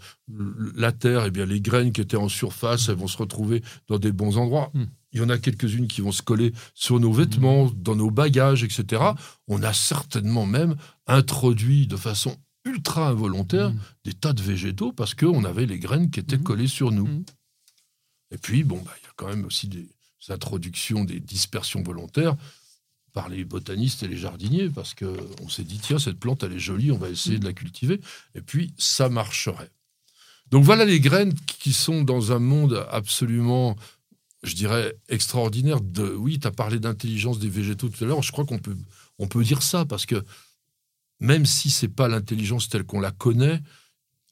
la 0.74 0.90
terre, 0.92 1.26
et 1.26 1.30
bien 1.30 1.46
les 1.46 1.60
graines 1.60 1.92
qui 1.92 2.00
étaient 2.00 2.16
en 2.16 2.28
surface, 2.28 2.88
elles 2.88 2.96
vont 2.96 3.06
se 3.06 3.18
retrouver 3.18 3.62
dans 3.88 3.98
des 3.98 4.12
bons 4.12 4.38
endroits. 4.38 4.70
Mm. 4.74 4.84
Il 5.12 5.20
y 5.20 5.22
en 5.22 5.28
a 5.28 5.36
quelques-unes 5.36 5.88
qui 5.88 6.00
vont 6.00 6.10
se 6.10 6.22
coller 6.22 6.52
sur 6.74 6.98
nos 6.98 7.12
vêtements, 7.12 7.70
dans 7.76 7.94
nos 7.94 8.10
bagages, 8.10 8.64
etc. 8.64 9.02
On 9.46 9.62
a 9.62 9.74
certainement 9.74 10.46
même 10.46 10.76
introduit 11.06 11.86
de 11.86 11.96
façon 11.96 12.34
ultra 12.64 13.08
involontaire 13.08 13.70
Mm. 13.70 13.78
des 14.04 14.12
tas 14.14 14.32
de 14.32 14.42
végétaux 14.42 14.92
parce 14.92 15.14
qu'on 15.14 15.44
avait 15.44 15.66
les 15.66 15.78
graines 15.78 16.10
qui 16.10 16.20
étaient 16.20 16.38
collées 16.38 16.68
sur 16.68 16.90
nous. 16.92 17.24
Et 18.30 18.38
puis, 18.38 18.64
bon, 18.64 18.80
bah, 18.82 18.92
il 19.00 19.04
y 19.04 19.06
a 19.06 19.12
quand 19.16 19.28
même 19.28 19.44
aussi 19.44 19.68
des 19.68 19.86
introductions, 20.30 21.04
des 21.04 21.20
dispersions 21.20 21.82
volontaires 21.82 22.36
par 23.12 23.28
les 23.28 23.44
botanistes 23.44 24.02
et 24.02 24.08
les 24.08 24.16
jardiniers 24.16 24.68
parce 24.70 24.94
qu'on 24.94 25.48
s'est 25.48 25.64
dit, 25.64 25.78
tiens, 25.78 25.98
cette 25.98 26.18
plante, 26.18 26.42
elle 26.42 26.52
est 26.52 26.58
jolie, 26.58 26.90
on 26.90 26.98
va 26.98 27.10
essayer 27.10 27.38
de 27.38 27.44
la 27.44 27.52
cultiver. 27.52 28.00
Et 28.34 28.40
puis, 28.40 28.72
ça 28.78 29.08
marcherait. 29.08 29.70
Donc 30.50 30.64
voilà 30.64 30.84
les 30.84 31.00
graines 31.00 31.34
qui 31.34 31.72
sont 31.72 32.02
dans 32.02 32.32
un 32.32 32.38
monde 32.38 32.86
absolument, 32.90 33.76
je 34.42 34.54
dirais, 34.54 34.94
extraordinaire. 35.08 35.80
De, 35.80 36.14
oui, 36.14 36.38
tu 36.38 36.46
as 36.46 36.50
parlé 36.50 36.78
d'intelligence 36.78 37.38
des 37.38 37.48
végétaux 37.48 37.88
tout 37.88 38.04
à 38.04 38.06
l'heure. 38.06 38.22
Je 38.22 38.32
crois 38.32 38.44
qu'on 38.44 38.58
peut, 38.58 38.76
on 39.18 39.26
peut 39.26 39.42
dire 39.44 39.62
ça 39.62 39.84
parce 39.84 40.06
que 40.06 40.22
même 41.20 41.46
si 41.46 41.70
c'est 41.70 41.88
pas 41.88 42.08
l'intelligence 42.08 42.68
telle 42.68 42.84
qu'on 42.84 43.00
la 43.00 43.12
connaît 43.12 43.60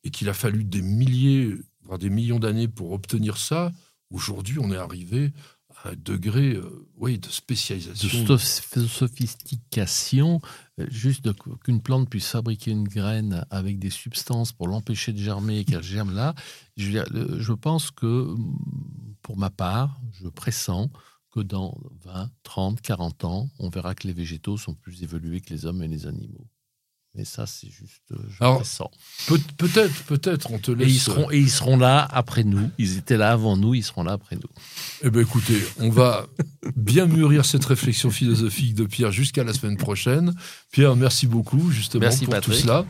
et 0.04 0.10
qu'il 0.10 0.28
a 0.28 0.34
fallu 0.34 0.64
des 0.64 0.82
milliers, 0.82 1.54
voire 1.84 1.98
des 1.98 2.10
millions 2.10 2.38
d'années 2.38 2.68
pour 2.68 2.92
obtenir 2.92 3.36
ça, 3.36 3.72
aujourd'hui, 4.10 4.58
on 4.58 4.72
est 4.72 4.76
arrivé 4.76 5.32
un 5.84 5.94
degré 5.96 6.54
euh, 6.54 6.86
oui, 6.96 7.18
de 7.18 7.26
de 7.28 7.32
spécialisation. 7.32 8.24
soph- 8.26 8.86
sophistication, 8.86 10.40
euh, 10.78 10.86
juste 10.90 11.24
de- 11.24 11.34
qu'une 11.64 11.80
plante 11.80 12.08
puisse 12.10 12.28
fabriquer 12.28 12.70
une 12.72 12.86
graine 12.88 13.44
avec 13.50 13.78
des 13.78 13.90
substances 13.90 14.52
pour 14.52 14.68
l'empêcher 14.68 15.12
de 15.12 15.18
germer 15.18 15.58
et 15.60 15.64
qu'elle 15.64 15.82
germe 15.82 16.14
là. 16.14 16.34
Je 16.76 17.52
pense 17.52 17.90
que, 17.90 18.06
mm, 18.34 19.14
pour 19.22 19.36
ma 19.36 19.50
part, 19.50 20.00
je 20.12 20.28
pressens 20.28 20.90
que 21.30 21.40
dans 21.40 21.78
20, 22.04 22.30
30, 22.42 22.80
40 22.80 23.24
ans, 23.24 23.48
on 23.58 23.68
verra 23.70 23.94
que 23.94 24.06
les 24.06 24.12
végétaux 24.12 24.56
sont 24.56 24.74
plus 24.74 25.02
évolués 25.02 25.40
que 25.40 25.54
les 25.54 25.64
hommes 25.64 25.82
et 25.82 25.88
les 25.88 26.06
animaux. 26.06 26.46
Mais 27.16 27.24
ça, 27.24 27.44
c'est 27.44 27.66
juste, 27.68 28.02
euh, 28.12 28.16
je 28.30 28.36
Alors, 28.44 28.62
peut-être, 29.58 29.92
peut-être, 30.04 30.52
on 30.52 30.58
te 30.58 30.70
Et 30.70 30.76
laisse. 30.76 30.88
ils, 30.90 30.98
seront, 31.00 31.30
et 31.32 31.38
ils 31.38 31.50
seront 31.50 31.76
là 31.76 32.06
après 32.08 32.44
nous. 32.44 32.70
Ils 32.78 32.98
étaient 32.98 33.16
là 33.16 33.32
avant 33.32 33.56
nous, 33.56 33.74
ils 33.74 33.82
seront 33.82 34.04
là 34.04 34.12
après 34.12 34.36
nous. 34.36 34.48
Eh 35.02 35.10
bien, 35.10 35.22
écoutez, 35.22 35.60
on 35.80 35.90
va 35.90 36.26
bien 36.76 37.06
mûrir 37.06 37.44
cette 37.44 37.64
réflexion 37.64 38.10
philosophique 38.10 38.74
de 38.76 38.84
Pierre 38.84 39.10
jusqu'à 39.10 39.42
la 39.42 39.52
semaine 39.52 39.76
prochaine. 39.76 40.34
Pierre, 40.70 40.94
merci 40.94 41.26
beaucoup, 41.26 41.72
justement, 41.72 42.02
Merci, 42.02 42.26
pour 42.26 42.34
Patrick. 42.34 42.54
tout 42.56 42.62
cela. 42.62 42.86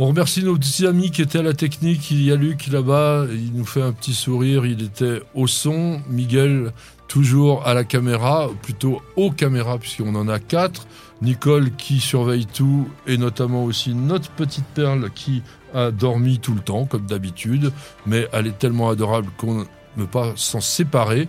On 0.00 0.08
remercie 0.08 0.42
nos 0.42 0.56
petits 0.58 0.84
amis 0.84 1.12
qui 1.12 1.22
étaient 1.22 1.38
à 1.38 1.42
la 1.42 1.54
technique. 1.54 2.10
Il 2.10 2.20
y 2.24 2.32
a 2.32 2.36
Luc 2.36 2.66
là-bas, 2.66 3.26
il 3.30 3.52
nous 3.52 3.64
fait 3.64 3.82
un 3.82 3.92
petit 3.92 4.12
sourire. 4.14 4.66
Il 4.66 4.82
était 4.82 5.22
au 5.34 5.46
son. 5.46 6.02
Miguel, 6.10 6.72
toujours 7.06 7.64
à 7.64 7.74
la 7.74 7.84
caméra, 7.84 8.50
plutôt 8.62 9.00
aux 9.14 9.30
caméras, 9.30 9.78
puisqu'on 9.78 10.16
en 10.16 10.26
a 10.26 10.40
quatre. 10.40 10.88
Nicole 11.24 11.70
qui 11.76 12.00
surveille 12.00 12.46
tout, 12.46 12.88
et 13.06 13.16
notamment 13.16 13.64
aussi 13.64 13.94
notre 13.94 14.30
petite 14.30 14.66
perle 14.66 15.10
qui 15.10 15.42
a 15.74 15.90
dormi 15.90 16.38
tout 16.38 16.54
le 16.54 16.60
temps, 16.60 16.84
comme 16.84 17.06
d'habitude. 17.06 17.72
Mais 18.06 18.28
elle 18.32 18.46
est 18.46 18.58
tellement 18.58 18.90
adorable 18.90 19.30
qu'on 19.36 19.58
ne 19.58 19.64
peut 19.96 20.06
pas 20.06 20.32
s'en 20.36 20.60
séparer. 20.60 21.28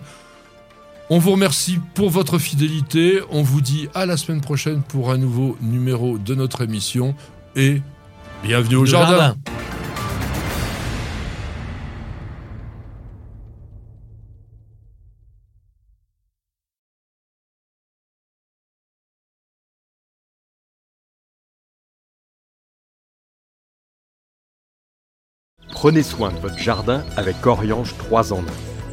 On 1.08 1.18
vous 1.18 1.32
remercie 1.32 1.78
pour 1.94 2.10
votre 2.10 2.38
fidélité. 2.38 3.20
On 3.30 3.42
vous 3.42 3.60
dit 3.60 3.88
à 3.94 4.06
la 4.06 4.16
semaine 4.16 4.40
prochaine 4.40 4.82
pour 4.82 5.10
un 5.10 5.18
nouveau 5.18 5.56
numéro 5.60 6.18
de 6.18 6.34
notre 6.34 6.62
émission. 6.62 7.14
Et 7.54 7.80
bienvenue 8.42 8.76
au 8.76 8.84
jardin. 8.84 9.16
jardin. 9.16 9.36
Prenez 25.86 26.02
soin 26.02 26.32
de 26.32 26.38
votre 26.40 26.58
jardin 26.58 27.04
avec 27.16 27.46
Oriange 27.46 27.96
3 27.96 28.32
en 28.32 28.40
1. 28.40 28.42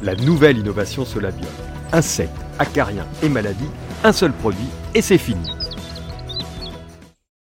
La 0.04 0.14
nouvelle 0.14 0.58
innovation 0.58 1.04
Solabiol. 1.04 1.50
Insectes, 1.90 2.30
acariens 2.60 3.08
et 3.20 3.28
maladies, 3.28 3.68
un 4.04 4.12
seul 4.12 4.30
produit 4.30 4.68
et 4.94 5.02
c'est 5.02 5.18
fini. 5.18 5.50